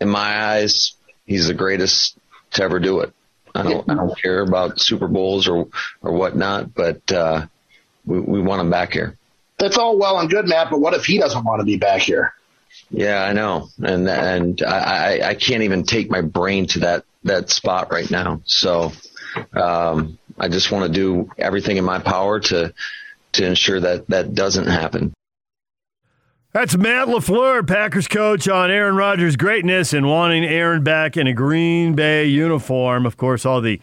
[0.00, 0.92] In my eyes,
[1.26, 2.16] he's the greatest
[2.52, 3.12] to ever do it.
[3.56, 5.66] I don't, I don't care about Super Bowls or
[6.00, 7.46] or whatnot, but uh,
[8.06, 9.16] we, we want him back here.
[9.60, 12.00] That's all well and good, Matt, but what if he doesn't want to be back
[12.00, 12.34] here?
[12.90, 17.50] Yeah, I know, and and I I can't even take my brain to that that
[17.50, 18.40] spot right now.
[18.44, 18.92] So
[19.52, 22.72] um, I just want to do everything in my power to
[23.32, 25.12] to ensure that that doesn't happen.
[26.52, 31.32] That's Matt LaFleur, Packers coach, on Aaron Rodgers' greatness and wanting Aaron back in a
[31.32, 33.06] Green Bay uniform.
[33.06, 33.80] Of course, all the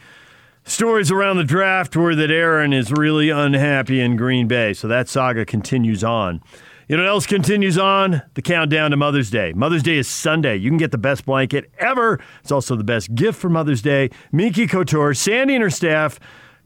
[0.68, 4.74] stories around the draft were that Aaron is really unhappy in Green Bay.
[4.74, 6.42] So that saga continues on.
[6.88, 8.22] You know what else continues on?
[8.36, 9.52] The countdown to Mother's Day.
[9.54, 10.56] Mother's Day is Sunday.
[10.56, 12.20] You can get the best blanket ever.
[12.42, 14.10] It's also the best gift for Mother's Day.
[14.32, 16.18] Minky Couture, Sandy and her staff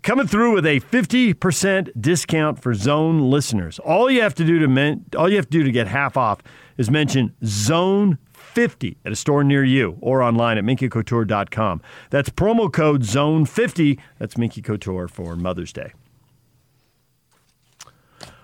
[0.03, 3.79] coming through with a 50% discount for Zone listeners.
[3.79, 6.17] All you have to do to men- all you have to do to get half
[6.17, 6.39] off
[6.77, 8.17] is mention Zone
[8.53, 11.81] 50 at a store near you or online at minkycouture.com.
[12.09, 13.99] That's promo code Zone 50.
[14.19, 15.93] That's Minky Couture for Mother's Day.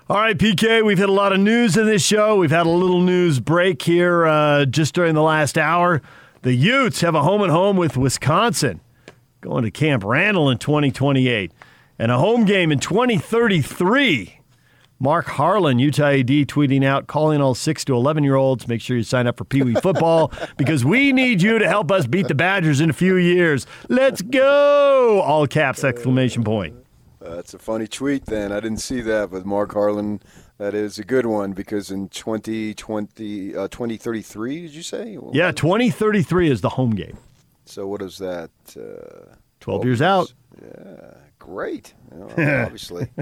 [0.09, 2.37] All right, PK, we've had a lot of news in this show.
[2.37, 6.01] We've had a little news break here uh, just during the last hour.
[6.43, 8.79] The Utes have a home and home with Wisconsin
[9.41, 11.51] going to Camp Randall in 2028
[11.99, 14.36] and a home game in 2033.
[14.99, 18.67] Mark Harlan, Utah AD, tweeting out, calling all 6 to 11 year olds.
[18.67, 21.91] Make sure you sign up for Pee Wee football because we need you to help
[21.91, 23.67] us beat the Badgers in a few years.
[23.89, 25.21] Let's go!
[25.21, 26.75] All caps, exclamation point.
[27.23, 28.51] Uh, that's a funny tweet then.
[28.51, 30.19] I didn't see that, but Mark Harlan,
[30.57, 35.17] that is a good one because in 2020, uh, 2033, did you say?
[35.17, 37.17] Well, Yeah, 2033 is the home game.
[37.65, 38.49] So what is that?
[38.75, 40.33] Uh, 12 years out.
[40.59, 41.93] Yeah, great.
[42.11, 43.09] You know, obviously.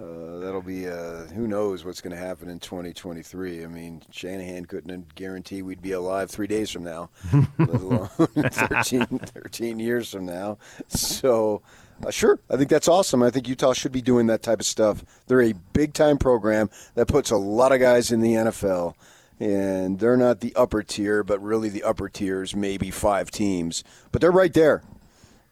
[0.00, 3.64] Uh, that'll be uh, who knows what's going to happen in 2023.
[3.64, 7.10] I mean, Shanahan couldn't guarantee we'd be alive three days from now,
[7.58, 10.58] let alone 13, 13 years from now.
[10.86, 11.62] So,
[12.06, 13.24] uh, sure, I think that's awesome.
[13.24, 15.04] I think Utah should be doing that type of stuff.
[15.26, 18.94] They're a big time program that puts a lot of guys in the NFL,
[19.40, 24.20] and they're not the upper tier, but really the upper tiers, maybe five teams, but
[24.20, 24.84] they're right there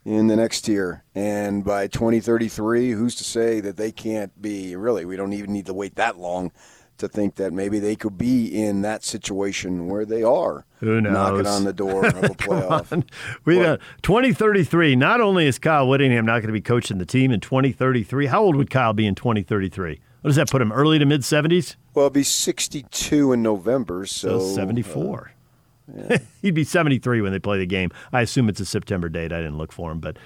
[0.07, 1.03] in the next tier.
[1.15, 4.77] And by 2033, who's to say that they can't be?
[4.77, 6.53] Really, we don't even need to wait that long
[6.99, 10.65] to think that maybe they could be in that situation where they are.
[10.81, 11.13] Who knows?
[11.13, 12.91] Knocking on the door of a playoff.
[12.93, 13.05] on.
[13.45, 14.97] We got 2033.
[14.97, 18.43] Not only is Kyle Whittingham not going to be coaching the team in 2033, how
[18.43, 20.01] old would Kyle be in 2033?
[20.23, 20.73] What does that put him?
[20.73, 21.77] Early to mid 70s?
[21.95, 24.39] Well, it'll be 62 in November, so.
[24.39, 25.33] So 74.
[26.43, 27.91] He'd be 73 when they play the game.
[28.13, 29.33] I assume it's a September date.
[29.33, 30.17] I didn't look for him, but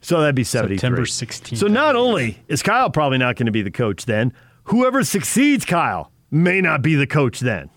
[0.00, 0.76] so that'd be 73.
[0.78, 4.32] September 16th, So not only is Kyle probably not going to be the coach then,
[4.64, 7.70] whoever succeeds Kyle may not be the coach then.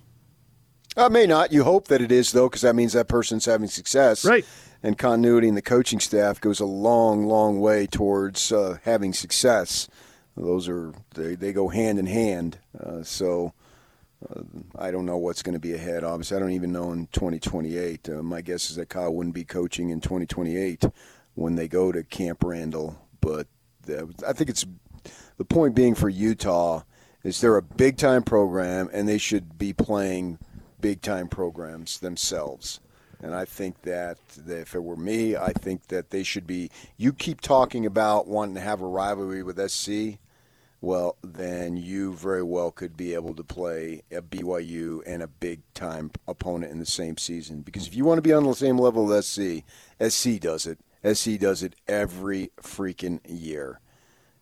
[0.95, 1.51] Uh, may not.
[1.51, 4.25] You hope that it is, though, because that means that person's having success.
[4.25, 4.45] Right.
[4.82, 9.88] and continuity in the coaching staff goes a long, long way towards uh, having success.
[10.35, 12.57] Those are they, they go hand in hand.
[12.80, 13.53] Uh, so
[14.29, 14.41] uh,
[14.77, 16.03] I don't know what's going to be ahead.
[16.03, 18.09] Obviously, I don't even know in 2028.
[18.09, 20.85] Uh, my guess is that Kyle wouldn't be coaching in 2028
[21.35, 22.99] when they go to Camp Randall.
[23.21, 23.47] But
[24.27, 24.65] I think it's
[25.37, 26.83] the point being for Utah
[27.23, 30.39] is they're a big time program and they should be playing
[30.81, 32.79] big time programs themselves.
[33.21, 36.69] And I think that if it were me, I think that they should be.
[36.97, 40.19] You keep talking about wanting to have a rivalry with SC.
[40.80, 45.61] Well, then you very well could be able to play a BYU and a big
[45.73, 47.61] time opponent in the same season.
[47.61, 49.64] Because if you want to be on the same level as SC,
[49.99, 50.80] SC does it.
[51.03, 53.80] SC does it every freaking year.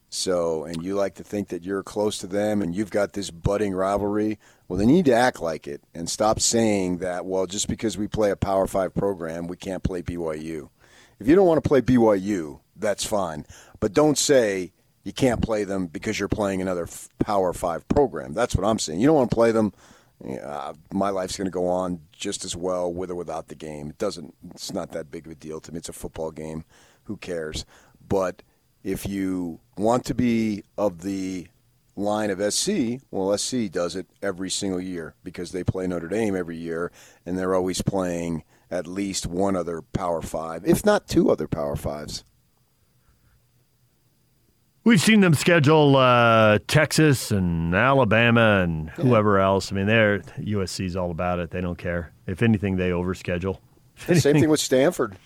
[0.09, 3.31] So, and you like to think that you're close to them and you've got this
[3.31, 4.39] budding rivalry.
[4.67, 8.07] Well, they need to act like it and stop saying that, well, just because we
[8.07, 10.69] play a Power Five program, we can't play BYU.
[11.19, 13.45] If you don't want to play BYU, that's fine.
[13.79, 14.73] But don't say
[15.05, 18.33] you can't play them because you're playing another Power Five program.
[18.33, 18.99] That's what I'm saying.
[18.99, 19.71] You don't want to play them.
[20.23, 23.55] Yeah, uh, my life's going to go on just as well with or without the
[23.55, 23.89] game.
[23.89, 24.33] It doesn't.
[24.51, 25.77] It's not that big of a deal to me.
[25.77, 26.65] It's a football game.
[27.03, 27.65] Who cares?
[28.05, 28.41] But
[28.83, 31.47] if you want to be of the
[31.95, 36.35] line of SC, well, SC does it every single year because they play Notre Dame
[36.35, 36.91] every year,
[37.27, 41.75] and they're always playing at least one other Power Five, if not two other Power
[41.75, 42.23] Fives.
[44.85, 49.45] We've seen them schedule uh, Texas and Alabama and whoever yeah.
[49.45, 49.71] else.
[49.71, 51.49] I mean, they're USC's all about it.
[51.49, 52.13] They don't care.
[52.27, 53.57] If anything, they overschedule.
[53.97, 55.17] Same thing with Stanford.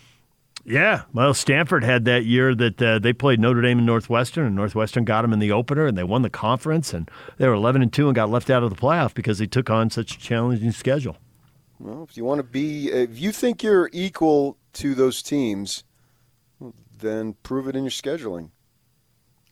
[0.64, 4.56] Yeah, well, Stanford had that year that uh, they played Notre Dame and Northwestern, and
[4.56, 7.82] Northwestern got them in the opener, and they won the conference, and they were eleven
[7.82, 10.18] and two and got left out of the playoff because they took on such a
[10.18, 11.16] challenging schedule.
[11.78, 15.84] Well, if you want to be, if you think you're equal to those teams,
[16.98, 18.50] then prove it in your scheduling.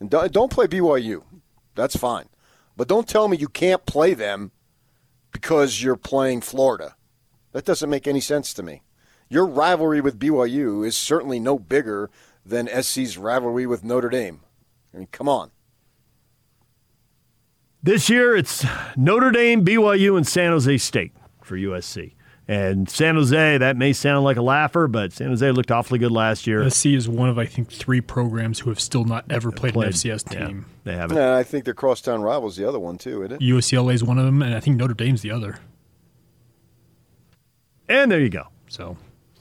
[0.00, 1.22] And don't play BYU.
[1.74, 2.28] That's fine.
[2.76, 4.52] But don't tell me you can't play them
[5.32, 6.94] because you're playing Florida.
[7.52, 8.82] That doesn't make any sense to me.
[9.28, 12.10] Your rivalry with BYU is certainly no bigger
[12.46, 14.40] than SC's rivalry with Notre Dame.
[14.94, 15.50] I mean, come on.
[17.82, 18.64] This year, it's
[18.96, 21.12] Notre Dame, BYU, and San Jose State
[21.42, 22.14] for USC.
[22.50, 26.10] And San Jose, that may sound like a laugher, but San Jose looked awfully good
[26.10, 26.68] last year.
[26.70, 29.88] SC is one of, I think, three programs who have still not ever played, played
[29.88, 30.64] an FCS team.
[30.66, 31.18] Yeah, they haven't.
[31.18, 33.44] Yeah, I think their crosstown is the other one, too, isn't it?
[33.44, 35.58] UCLA is one of them, and I think Notre Dame's the other.
[37.86, 38.44] And there you go.
[38.68, 38.96] So.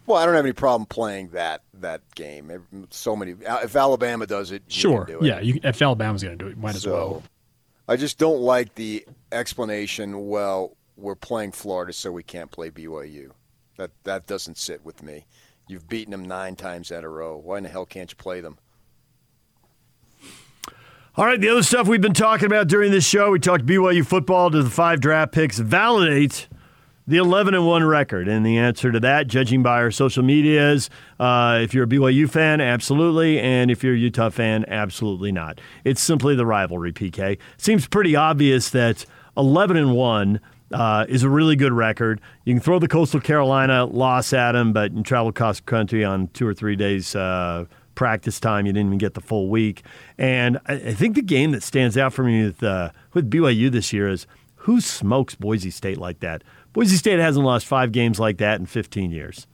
[0.06, 2.52] Well, I don't have any problem playing that that game.
[2.90, 3.36] So many.
[3.40, 5.06] If Alabama does it, sure.
[5.06, 5.24] Do it.
[5.24, 7.24] Yeah, you, if Alabama's going to do it, might so, as well.
[7.88, 10.28] I just don't like the explanation.
[10.28, 13.32] Well, we're playing Florida, so we can't play BYU.
[13.78, 15.26] That that doesn't sit with me.
[15.68, 17.38] You've beaten them nine times in a row.
[17.38, 18.58] Why in the hell can't you play them?
[21.16, 24.06] All right, the other stuff we've been talking about during this show, we talked BYU
[24.06, 26.48] football to the five draft picks, validate
[27.08, 28.28] the 11 and 1 record.
[28.28, 32.30] And the answer to that, judging by our social medias, uh, if you're a BYU
[32.30, 33.40] fan, absolutely.
[33.40, 35.60] And if you're a Utah fan, absolutely not.
[35.84, 37.40] It's simply the rivalry, PK.
[37.58, 40.40] Seems pretty obvious that 11 and 1
[40.72, 42.22] uh, is a really good record.
[42.46, 46.28] You can throw the Coastal Carolina loss at them, but you travel cross country on
[46.30, 47.66] two or three days uh,
[47.96, 48.66] practice time.
[48.66, 49.84] You didn't even get the full week.
[50.18, 53.72] And I, I think the game that stands out for me with, uh, with BYU
[53.72, 56.44] this year is who smokes Boise State like that?
[56.74, 59.48] Boise State hasn't lost five games like that in 15 years.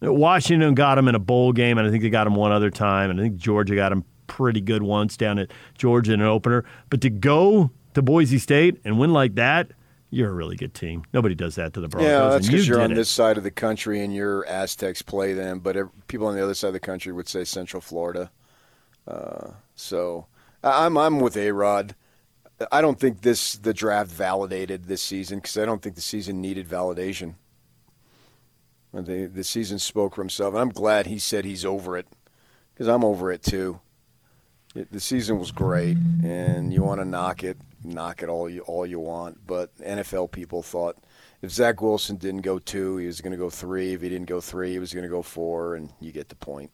[0.00, 2.70] Washington got them in a bowl game, and I think they got them one other
[2.70, 6.26] time, and I think Georgia got them pretty good once down at Georgia in an
[6.26, 6.64] opener.
[6.90, 9.70] But to go to Boise State and win like that–
[10.14, 11.04] you're a really good team.
[11.12, 12.08] Nobody does that to the Broncos.
[12.08, 12.94] Yeah, that's because you are on it.
[12.94, 15.76] this side of the country and your Aztecs play them, but
[16.06, 18.30] people on the other side of the country would say Central Florida.
[19.06, 20.26] Uh, so
[20.62, 21.94] I'm I'm with A Rod.
[22.70, 26.40] I don't think this the draft validated this season because I don't think the season
[26.40, 27.34] needed validation.
[28.92, 32.06] The the season spoke for himself, and I'm glad he said he's over it
[32.72, 33.80] because I'm over it too.
[34.76, 38.60] It, the season was great, and you want to knock it knock it all you
[38.62, 40.96] all you want, but NFL people thought
[41.44, 43.92] if Zach Wilson didn't go two, he was going to go three.
[43.92, 46.34] If he didn't go three, he was going to go four, and you get the
[46.34, 46.70] point.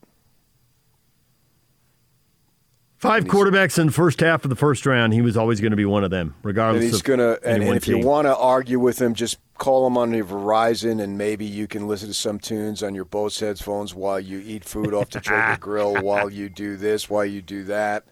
[2.97, 5.11] Five quarterbacks in the first half of the first round.
[5.11, 6.83] He was always going to be one of them, regardless.
[6.83, 7.39] And he's going to.
[7.43, 7.97] And, and if team.
[7.97, 11.67] you want to argue with him, just call him on your Verizon, and maybe you
[11.67, 15.19] can listen to some tunes on your Bose headphones while you eat food off the
[15.19, 18.05] Traeger grill, while you do this, while you do that.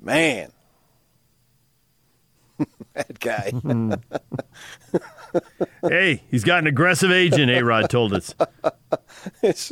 [0.00, 0.52] Man,
[2.94, 3.52] Bad guy.
[5.88, 7.50] hey, he's got an aggressive agent.
[7.50, 8.34] A Rod told us.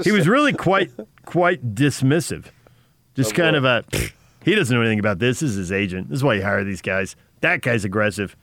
[0.03, 0.91] He was really quite
[1.27, 2.47] quite dismissive.
[3.15, 3.57] Just Of kind what?
[3.57, 3.83] of a.
[3.91, 4.13] "Pfft,
[4.45, 5.41] He doesn't know anything about this.
[5.41, 6.09] This is his agent.
[6.09, 7.15] This is why you hire these guys.
[7.41, 8.37] That guy's aggressive.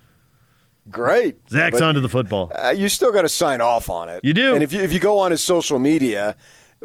[0.90, 1.38] Great.
[1.50, 2.52] Zach's But- onto the football.
[2.54, 4.24] Uh, you still got to sign off on it.
[4.24, 4.54] You do.
[4.54, 6.36] And if you if you go on his social media,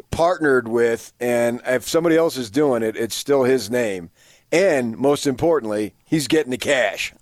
[0.09, 4.09] partnered with, and if somebody else is doing it, it's still his name.
[4.51, 7.13] And most importantly, he's getting the cash.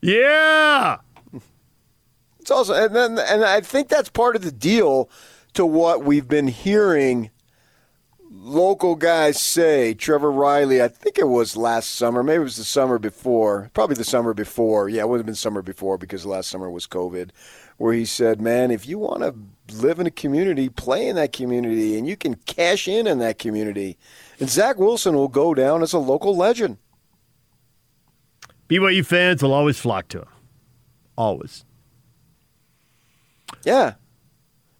[0.00, 0.98] Yeah.
[2.40, 5.10] It's also, and then, and I think that's part of the deal
[5.54, 7.30] to what we've been hearing
[8.30, 9.92] local guys say.
[9.92, 13.96] Trevor Riley, I think it was last summer, maybe it was the summer before, probably
[13.96, 14.88] the summer before.
[14.88, 17.30] Yeah, it would have been summer before because last summer was COVID,
[17.76, 19.34] where he said, "Man, if you want to
[19.74, 23.38] live in a community, play in that community, and you can cash in in that
[23.38, 23.98] community."
[24.38, 26.78] And Zach Wilson will go down as a local legend.
[28.70, 30.28] BYU fans will always flock to him.
[31.16, 31.64] Always.
[33.64, 33.94] Yeah.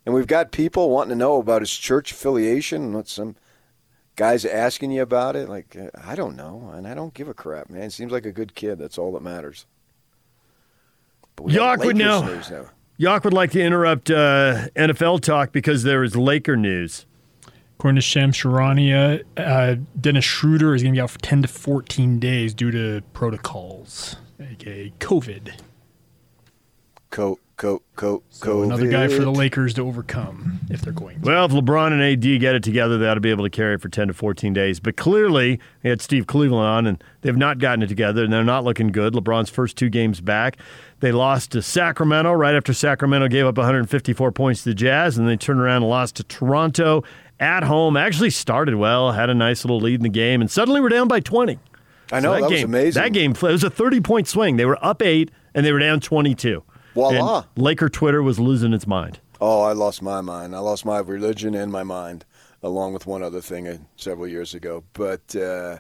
[0.07, 2.83] And we've got people wanting to know about his church affiliation.
[2.83, 3.37] and What some
[4.17, 5.49] guys asking you about it.
[5.49, 7.91] Like, uh, I don't know, and I don't give a crap, man.
[7.91, 8.79] Seems like a good kid.
[8.79, 9.67] That's all that matters.
[11.37, 12.67] But we got Yock would know.
[12.99, 17.07] Yock would like to interrupt uh, NFL talk because there is Laker news.
[17.81, 21.49] According to Shams Charania, uh, Dennis Schroeder is going to be out for 10 to
[21.49, 25.59] 14 days due to protocols, aka COVID.
[27.09, 31.23] Co, co, co, So another guy for the Lakers to overcome if they're going.
[31.23, 33.77] Well, if LeBron and AD get it together, they ought to be able to carry
[33.77, 34.79] it for 10 to 14 days.
[34.79, 38.45] But clearly, they had Steve Cleveland on, and they've not gotten it together, and they're
[38.45, 39.15] not looking good.
[39.15, 40.59] LeBron's first two games back,
[41.01, 45.27] they lost to Sacramento right after Sacramento gave up 154 points to the Jazz, and
[45.27, 47.03] they turned around and lost to Toronto
[47.41, 47.97] at home.
[47.97, 51.09] Actually started well, had a nice little lead in the game, and suddenly we're down
[51.09, 51.59] by 20.
[52.13, 53.03] I know, that was game, amazing.
[53.03, 54.57] That game, it was a 30 point swing.
[54.57, 56.63] They were up eight, and they were down 22.
[56.95, 57.39] Voila.
[57.39, 59.21] And Laker Twitter was losing its mind.
[59.41, 60.55] Oh, I lost my mind.
[60.55, 62.25] I lost my religion and my mind,
[62.63, 64.85] along with one other thing uh, several years ago.
[64.93, 65.79] But uh,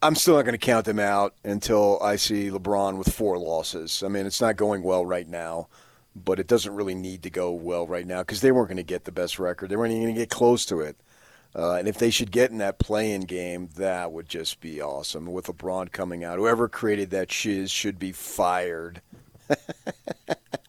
[0.00, 4.02] I'm still not going to count them out until I see LeBron with four losses.
[4.02, 5.68] I mean, it's not going well right now,
[6.14, 8.82] but it doesn't really need to go well right now because they weren't going to
[8.82, 9.70] get the best record.
[9.70, 10.96] They weren't even going to get close to it.
[11.54, 15.26] Uh, and if they should get in that play-in game, that would just be awesome.
[15.26, 19.02] With LeBron coming out, whoever created that shiz should be fired.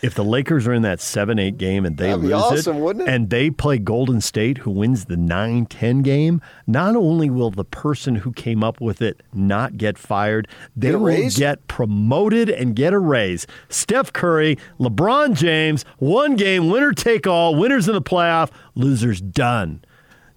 [0.00, 2.76] If the Lakers are in that 7 8 game and they That'd be lose awesome,
[2.76, 3.10] it, wouldn't it?
[3.12, 7.64] and they play Golden State, who wins the 9 10 game, not only will the
[7.64, 10.46] person who came up with it not get fired,
[10.76, 13.46] they get will get promoted and get a raise.
[13.68, 19.82] Steph Curry, LeBron James, one game, winner take all, winners in the playoff, losers done.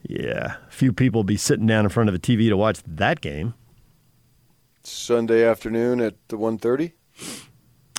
[0.02, 3.22] Yeah, few people will be sitting down in front of a TV to watch that
[3.22, 3.54] game.
[4.84, 6.94] Sunday afternoon at the 1.30?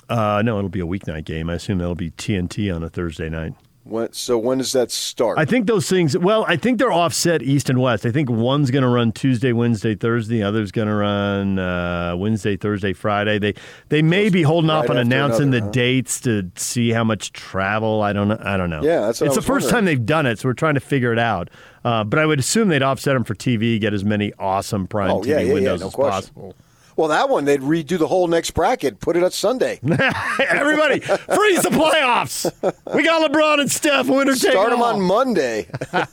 [0.09, 1.49] Uh, no, it'll be a weeknight game.
[1.49, 3.53] I assume that'll be TNT on a Thursday night.
[3.85, 5.37] When, so when does that start?
[5.37, 6.17] I think those things.
[6.17, 8.05] Well, I think they're offset east and west.
[8.05, 10.37] I think one's going to run Tuesday, Wednesday, Thursday.
[10.37, 13.39] The other's going to run uh, Wednesday, Thursday, Friday.
[13.39, 13.53] They
[13.89, 15.71] they may be holding off on announcing another, the huh?
[15.71, 18.01] dates to see how much travel.
[18.01, 18.39] I don't know.
[18.41, 18.83] I don't know.
[18.83, 21.19] Yeah, that's it's the first time they've done it, so we're trying to figure it
[21.19, 21.49] out.
[21.83, 25.11] Uh, but I would assume they'd offset them for TV, get as many awesome prime
[25.11, 26.11] Oh, TV yeah, yeah, yeah, windows no as question.
[26.33, 26.55] possible.
[26.95, 29.79] Well, that one they'd redo the whole next bracket, put it on Sunday.
[30.39, 32.51] Everybody, freeze the playoffs.
[32.93, 34.07] We got LeBron and Steph.
[34.07, 34.95] Winner take Start them all.
[34.95, 35.67] on Monday.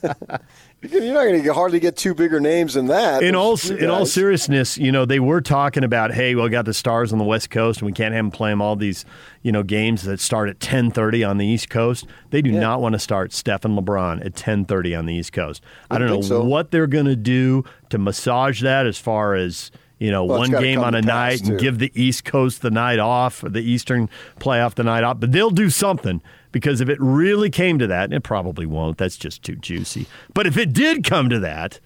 [0.82, 3.22] You're not going to hardly get two bigger names than that.
[3.22, 6.64] in all in all seriousness, you know, they were talking about, hey, well, we got
[6.64, 9.04] the Stars on the West Coast, and we can't have them play 'em all these,
[9.42, 12.06] you know, games that start at 10:30 on the East Coast.
[12.30, 15.62] They do not want to start Steph and LeBron at 10:30 on the East Coast.
[15.90, 16.42] I don't know so.
[16.42, 20.50] what they're going to do to massage that, as far as you know, Well, one
[20.50, 21.56] game on a night and too.
[21.58, 24.08] give the East Coast the night off, or the Eastern
[24.40, 25.20] playoff the night off.
[25.20, 26.20] But they'll do something
[26.50, 28.98] because if it really came to that, and it probably won't.
[28.98, 30.06] That's just too juicy.
[30.34, 31.78] But if it did come to that,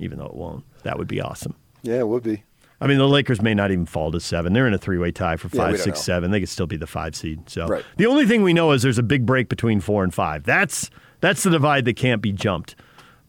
[0.00, 1.54] even though it won't, that would be awesome.
[1.82, 2.42] Yeah, it would be.
[2.80, 4.52] I mean, the Lakers may not even fall to seven.
[4.52, 6.32] They're in a three-way tie for Yeah, five, don't six, seven.
[6.32, 7.48] They could still be the five seed.
[7.48, 7.84] So Right.
[7.98, 10.42] the only thing we know is there's a big break between four and five.
[10.44, 10.90] That's
[11.20, 12.74] that's the divide that can't be jumped.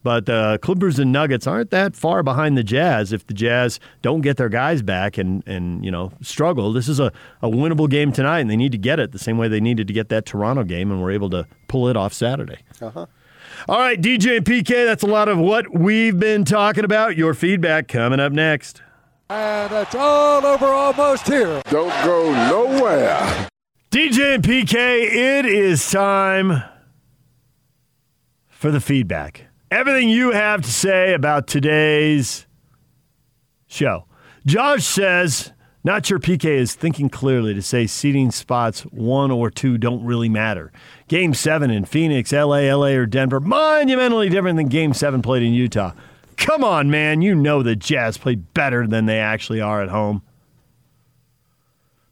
[0.02, 3.12] But the Clippers and Nuggets aren't that far behind the Jazz.
[3.12, 7.00] If the Jazz don't get their guys back and and you know struggle, this is
[7.00, 9.60] a, a winnable game tonight, and they need to get it the same way they
[9.60, 12.58] needed to get that Toronto game, and were able to pull it off Saturday.
[12.80, 13.06] Uh-huh.
[13.68, 17.16] All right, DJ and PK, that's a lot of what we've been talking about.
[17.16, 18.82] Your feedback coming up next.
[19.28, 21.62] And it's all over almost here.
[21.68, 23.48] Don't go nowhere.
[23.90, 26.62] DJ and PK, it is time
[28.48, 29.46] for the feedback.
[29.70, 32.46] Everything you have to say about today's
[33.66, 34.04] show.
[34.46, 39.76] Josh says Not sure PK is thinking clearly to say seating spots one or two
[39.76, 40.70] don't really matter.
[41.08, 45.52] Game seven in Phoenix, LA, LA, or Denver, monumentally different than game seven played in
[45.52, 45.92] Utah.
[46.36, 47.20] Come on, man.
[47.20, 50.22] You know the Jazz play better than they actually are at home.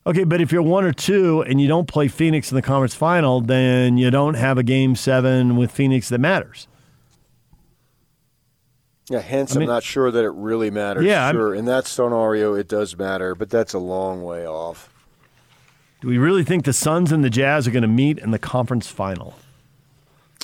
[0.08, 2.96] Okay, but if you're one or two and you don't play Phoenix in the conference
[2.96, 6.66] final, then you don't have a game seven with Phoenix that matters.
[9.10, 11.04] Yeah, hence I I'm not sure that it really matters.
[11.04, 11.54] Yeah, I'm- sure.
[11.54, 14.88] In that scenario, it does matter, but that's a long way off.
[16.00, 18.38] Do we really think the Suns and the Jazz are going to meet in the
[18.38, 19.34] conference final?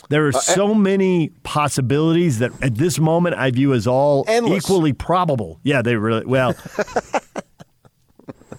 [0.08, 4.64] There are Uh, so many possibilities that at this moment I view as all Endless.
[4.64, 5.60] equally probable.
[5.62, 6.54] Yeah, they really, well,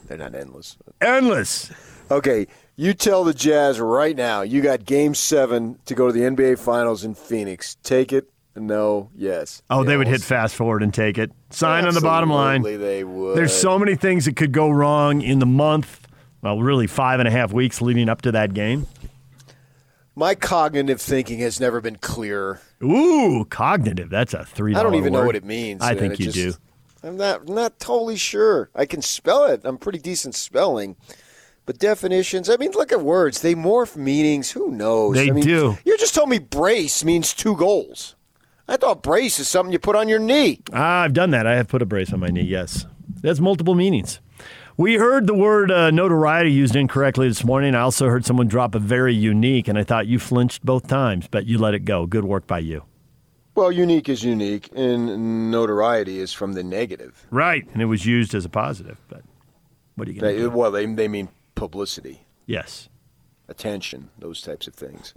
[0.08, 0.78] They're not endless.
[1.00, 1.72] endless.
[2.10, 6.22] Okay, you tell the Jazz right now you got Game Seven to go to the
[6.22, 7.76] NBA Finals in Phoenix.
[7.84, 8.30] Take it?
[8.56, 9.10] No.
[9.16, 9.62] Yes.
[9.70, 11.32] Oh, they would hit fast forward and take it.
[11.52, 12.62] Sign on the bottom line.
[12.64, 13.38] They would.
[13.38, 16.08] There's so many things that could go wrong in the month,
[16.42, 18.88] well, really five and a half weeks leading up to that game.
[20.16, 22.60] My cognitive thinking has never been clearer.
[22.84, 24.10] Ooh, cognitive.
[24.10, 24.76] That's a three.
[24.76, 25.82] I don't even know what it means.
[25.82, 26.64] I and think it you just- do.
[27.04, 28.70] I'm not not totally sure.
[28.76, 29.62] I can spell it.
[29.64, 30.96] I'm pretty decent spelling.
[31.66, 33.42] But definitions, I mean, look at words.
[33.42, 34.52] They morph meanings.
[34.52, 35.16] Who knows?
[35.16, 35.78] They I mean, do.
[35.86, 38.16] You just told me brace means two goals.
[38.72, 40.62] I thought brace is something you put on your knee.
[40.72, 41.46] Ah, I've done that.
[41.46, 42.44] I have put a brace on my knee.
[42.44, 42.86] Yes,
[43.22, 44.22] that's multiple meanings.
[44.78, 47.76] We heard the word uh, notoriety used incorrectly this morning.
[47.76, 51.28] I also heard someone drop a very unique, and I thought you flinched both times,
[51.30, 52.06] but you let it go.
[52.06, 52.84] Good work by you.
[53.56, 57.28] Well, unique is unique, and notoriety is from the negative.
[57.30, 58.98] Right, and it was used as a positive.
[59.10, 59.24] But
[59.96, 60.50] what are you going to do?
[60.50, 62.88] well, they, they mean publicity, Yes.
[63.50, 65.14] attention, those types of things.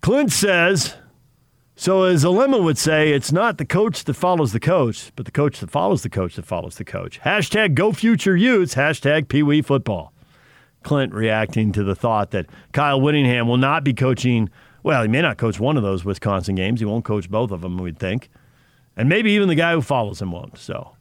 [0.00, 0.96] Clint says,
[1.76, 5.32] so as Alema would say, it's not the coach that follows the coach, but the
[5.32, 7.20] coach that follows the coach that follows the coach.
[7.20, 10.12] Hashtag go future Utes, hashtag Pee Wee football.
[10.82, 14.48] Clint reacting to the thought that Kyle Whittingham will not be coaching,
[14.82, 16.80] well, he may not coach one of those Wisconsin games.
[16.80, 18.30] He won't coach both of them, we'd think.
[18.96, 20.56] And maybe even the guy who follows him won't.
[20.56, 20.96] So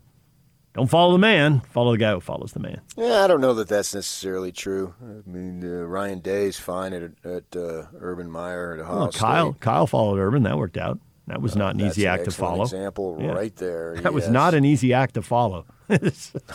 [0.73, 2.81] don't follow the man, follow the guy who follows the man.
[2.95, 4.93] Yeah, I don't know that that's necessarily true.
[5.01, 9.51] I mean, uh, Ryan Day's fine at, at uh, Urban Meyer at Ohio Well, Kyle,
[9.53, 9.61] State.
[9.61, 10.43] Kyle followed Urban.
[10.43, 10.99] That worked out.
[11.27, 12.63] That was not an easy an act to follow.
[12.63, 13.31] example Yeah.
[13.33, 13.95] right there.
[14.01, 15.65] That was not an easy act to follow.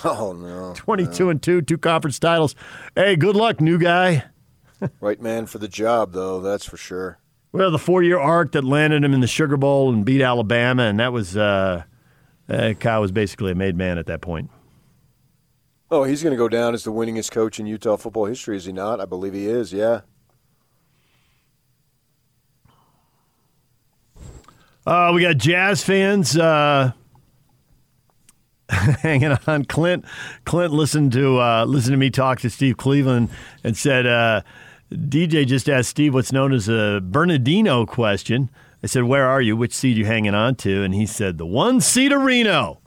[0.04, 2.54] Oh no, 22 and 2, two conference titles.
[2.94, 4.24] Hey, good luck, new guy.
[5.00, 6.40] right man for the job though.
[6.40, 7.18] That's for sure.
[7.52, 10.84] Well, the four year arc that landed him in the Sugar Bowl and beat Alabama,
[10.84, 11.82] and that was, uh,
[12.48, 14.50] uh, Kyle was basically a made man at that point.
[15.90, 18.64] Oh, he's going to go down as the winningest coach in Utah football history, is
[18.64, 19.00] he not?
[19.00, 19.72] I believe he is.
[19.72, 20.00] Yeah.
[24.86, 26.92] Uh, we got Jazz fans uh,
[28.68, 29.64] hanging on.
[29.64, 30.04] Clint,
[30.44, 33.30] Clint listened to uh, listened to me talk to Steve Cleveland
[33.62, 34.42] and said, uh,
[34.92, 38.50] "DJ just asked Steve what's known as a Bernardino question."
[38.84, 39.56] I said, "Where are you?
[39.56, 42.80] Which seed you hanging on to?" And he said, "The one seed of Reno."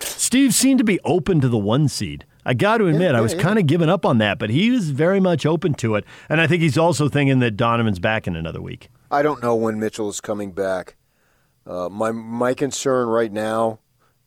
[0.00, 2.26] Steve seemed to be open to the one seed.
[2.44, 3.42] I got to admit, I was yeah.
[3.42, 6.04] kind of giving up on that, but he was very much open to it.
[6.28, 8.88] And I think he's also thinking that Donovan's back in another week.
[9.08, 10.96] I don't know when Mitchell is coming back.
[11.64, 13.78] Uh, my my concern right now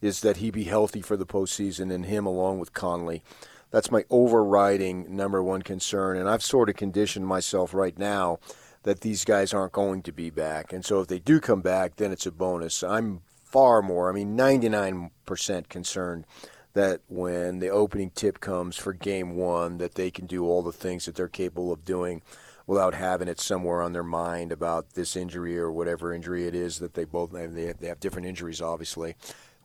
[0.02, 3.24] is that he be healthy for the postseason, and him along with Conley.
[3.72, 8.40] That's my overriding number one concern, and I've sort of conditioned myself right now
[8.84, 11.98] that these guys aren't going to be back, and so if they do come back,
[11.98, 12.84] then it's a bonus.
[12.84, 16.26] I'm far more, I mean, 99% concerned
[16.74, 20.72] that when the opening tip comes for game one, that they can do all the
[20.72, 22.22] things that they're capable of doing
[22.66, 26.80] without having it somewhere on their mind about this injury or whatever injury it is
[26.80, 27.54] that they both have.
[27.54, 29.16] They have, they have different injuries, obviously.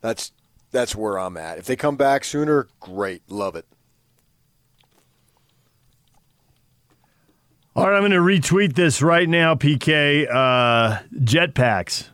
[0.00, 0.32] That's
[0.72, 1.58] that's where I'm at.
[1.58, 3.66] If they come back sooner, great, love it.
[7.76, 10.26] All right, I'm going to retweet this right now, PK.
[10.26, 12.08] Uh, jetpacks.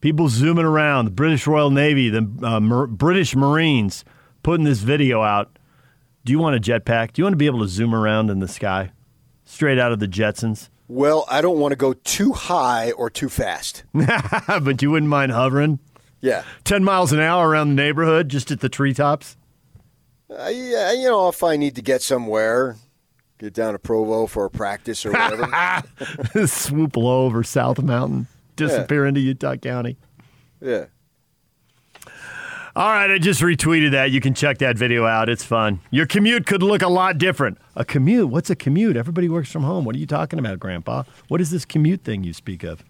[0.00, 1.04] People zooming around.
[1.04, 4.04] The British Royal Navy, the uh, Mar- British Marines
[4.42, 5.56] putting this video out.
[6.24, 7.12] Do you want a jetpack?
[7.12, 8.90] Do you want to be able to zoom around in the sky?
[9.44, 10.70] Straight out of the Jetsons?
[10.88, 13.84] Well, I don't want to go too high or too fast.
[13.94, 15.78] but you wouldn't mind hovering?
[16.20, 16.42] Yeah.
[16.64, 19.36] 10 miles an hour around the neighborhood, just at the treetops?
[20.28, 22.76] Uh, yeah, you know, if I need to get somewhere,
[23.40, 26.46] get down to Provo for a practice or whatever.
[26.46, 29.96] Swoop low over South Mountain, disappear into Utah County.
[30.60, 30.86] yeah.
[32.76, 34.12] All right, I just retweeted that.
[34.12, 35.28] You can check that video out.
[35.28, 35.80] It's fun.
[35.90, 37.58] Your commute could look a lot different.
[37.74, 38.28] A commute?
[38.28, 38.96] What's a commute?
[38.96, 39.84] Everybody works from home.
[39.84, 41.02] What are you talking about, Grandpa?
[41.26, 42.84] What is this commute thing you speak of?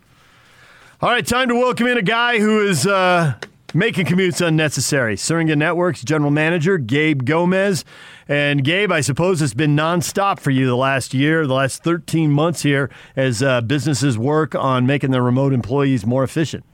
[1.01, 3.35] All right, time to welcome in a guy who is uh,
[3.74, 5.16] making commutes unnecessary.
[5.16, 7.84] Syringa Networks General Manager Gabe Gomez.
[8.28, 12.31] And Gabe, I suppose it's been nonstop for you the last year, the last 13
[12.31, 16.65] months here, as uh, businesses work on making their remote employees more efficient.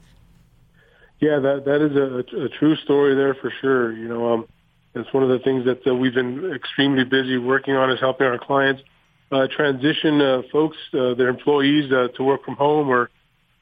[1.19, 3.91] Yeah, that that is a, a true story there for sure.
[3.91, 4.47] You know, um,
[4.93, 8.37] it's one of the things that we've been extremely busy working on is helping our
[8.37, 8.83] clients
[9.31, 13.09] uh, transition uh, folks, uh, their employees, uh, to work from home or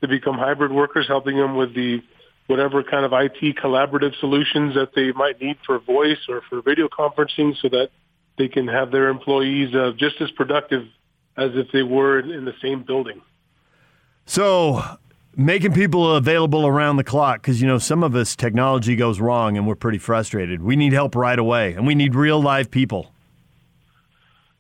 [0.02, 2.04] to become hybrid workers, helping them with the
[2.48, 6.88] whatever kind of IT collaborative solutions that they might need for voice or for video
[6.88, 7.90] conferencing, so that
[8.38, 10.84] they can have their employees uh, just as productive
[11.38, 13.22] as if they were in the same building.
[14.26, 14.82] So,
[15.36, 19.58] making people available around the clock because you know some of us technology goes wrong
[19.58, 20.62] and we're pretty frustrated.
[20.62, 23.12] We need help right away and we need real live people.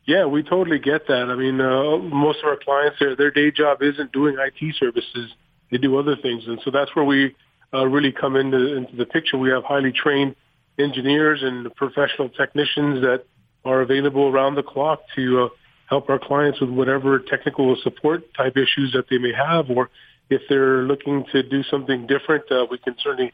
[0.06, 1.30] Yeah we totally get that.
[1.30, 5.32] I mean uh, most of our clients their, their day job isn't doing IT services.
[5.72, 7.36] They do other things and so that's where we
[7.76, 10.36] uh, really come into, into the picture we have highly trained
[10.80, 13.26] engineers and professional technicians that
[13.64, 15.50] are available around the clock to uh,
[15.90, 19.90] help our clients with whatever technical support type issues that they may have or
[20.30, 23.32] if they're looking to do something different, uh, we can certainly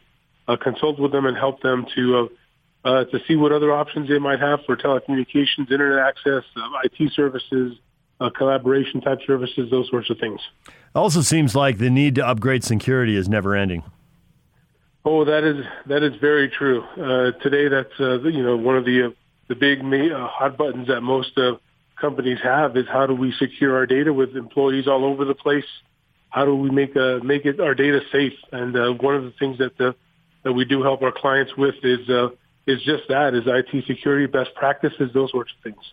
[0.47, 2.25] uh, consult with them and help them to uh,
[2.83, 7.13] uh, to see what other options they might have for telecommunications, internet access, uh, IT
[7.13, 7.77] services,
[8.19, 10.39] uh, collaboration type services, those sorts of things.
[10.95, 13.83] Also, seems like the need to upgrade security is never ending.
[15.03, 16.83] Oh, that is that is very true.
[16.83, 19.09] Uh, today, that's uh, you know one of the uh,
[19.47, 21.53] the big uh, hot buttons that most uh,
[21.99, 25.65] companies have is how do we secure our data with employees all over the place
[26.31, 28.33] how do we make uh, make it our data safe?
[28.51, 29.93] And uh, one of the things that the,
[30.43, 32.29] that we do help our clients with is uh,
[32.65, 35.83] is just that is IT security best practices, those sorts of things.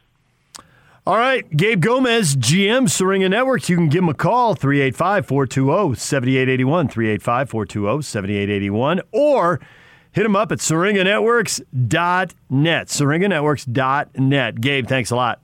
[1.08, 3.70] All right, Gabe Gomez, GM Syringa Networks.
[3.70, 9.58] You can give him a call, 385 420 7881, 385 420 7881, or
[10.12, 12.88] hit him up at syringanetworks.net.
[12.88, 14.60] Syringanetworks.net.
[14.60, 15.40] Gabe, thanks a lot.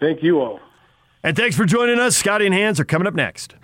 [0.00, 0.58] Thank you all.
[1.22, 2.16] And thanks for joining us.
[2.16, 3.54] Scotty and Hans are coming up next.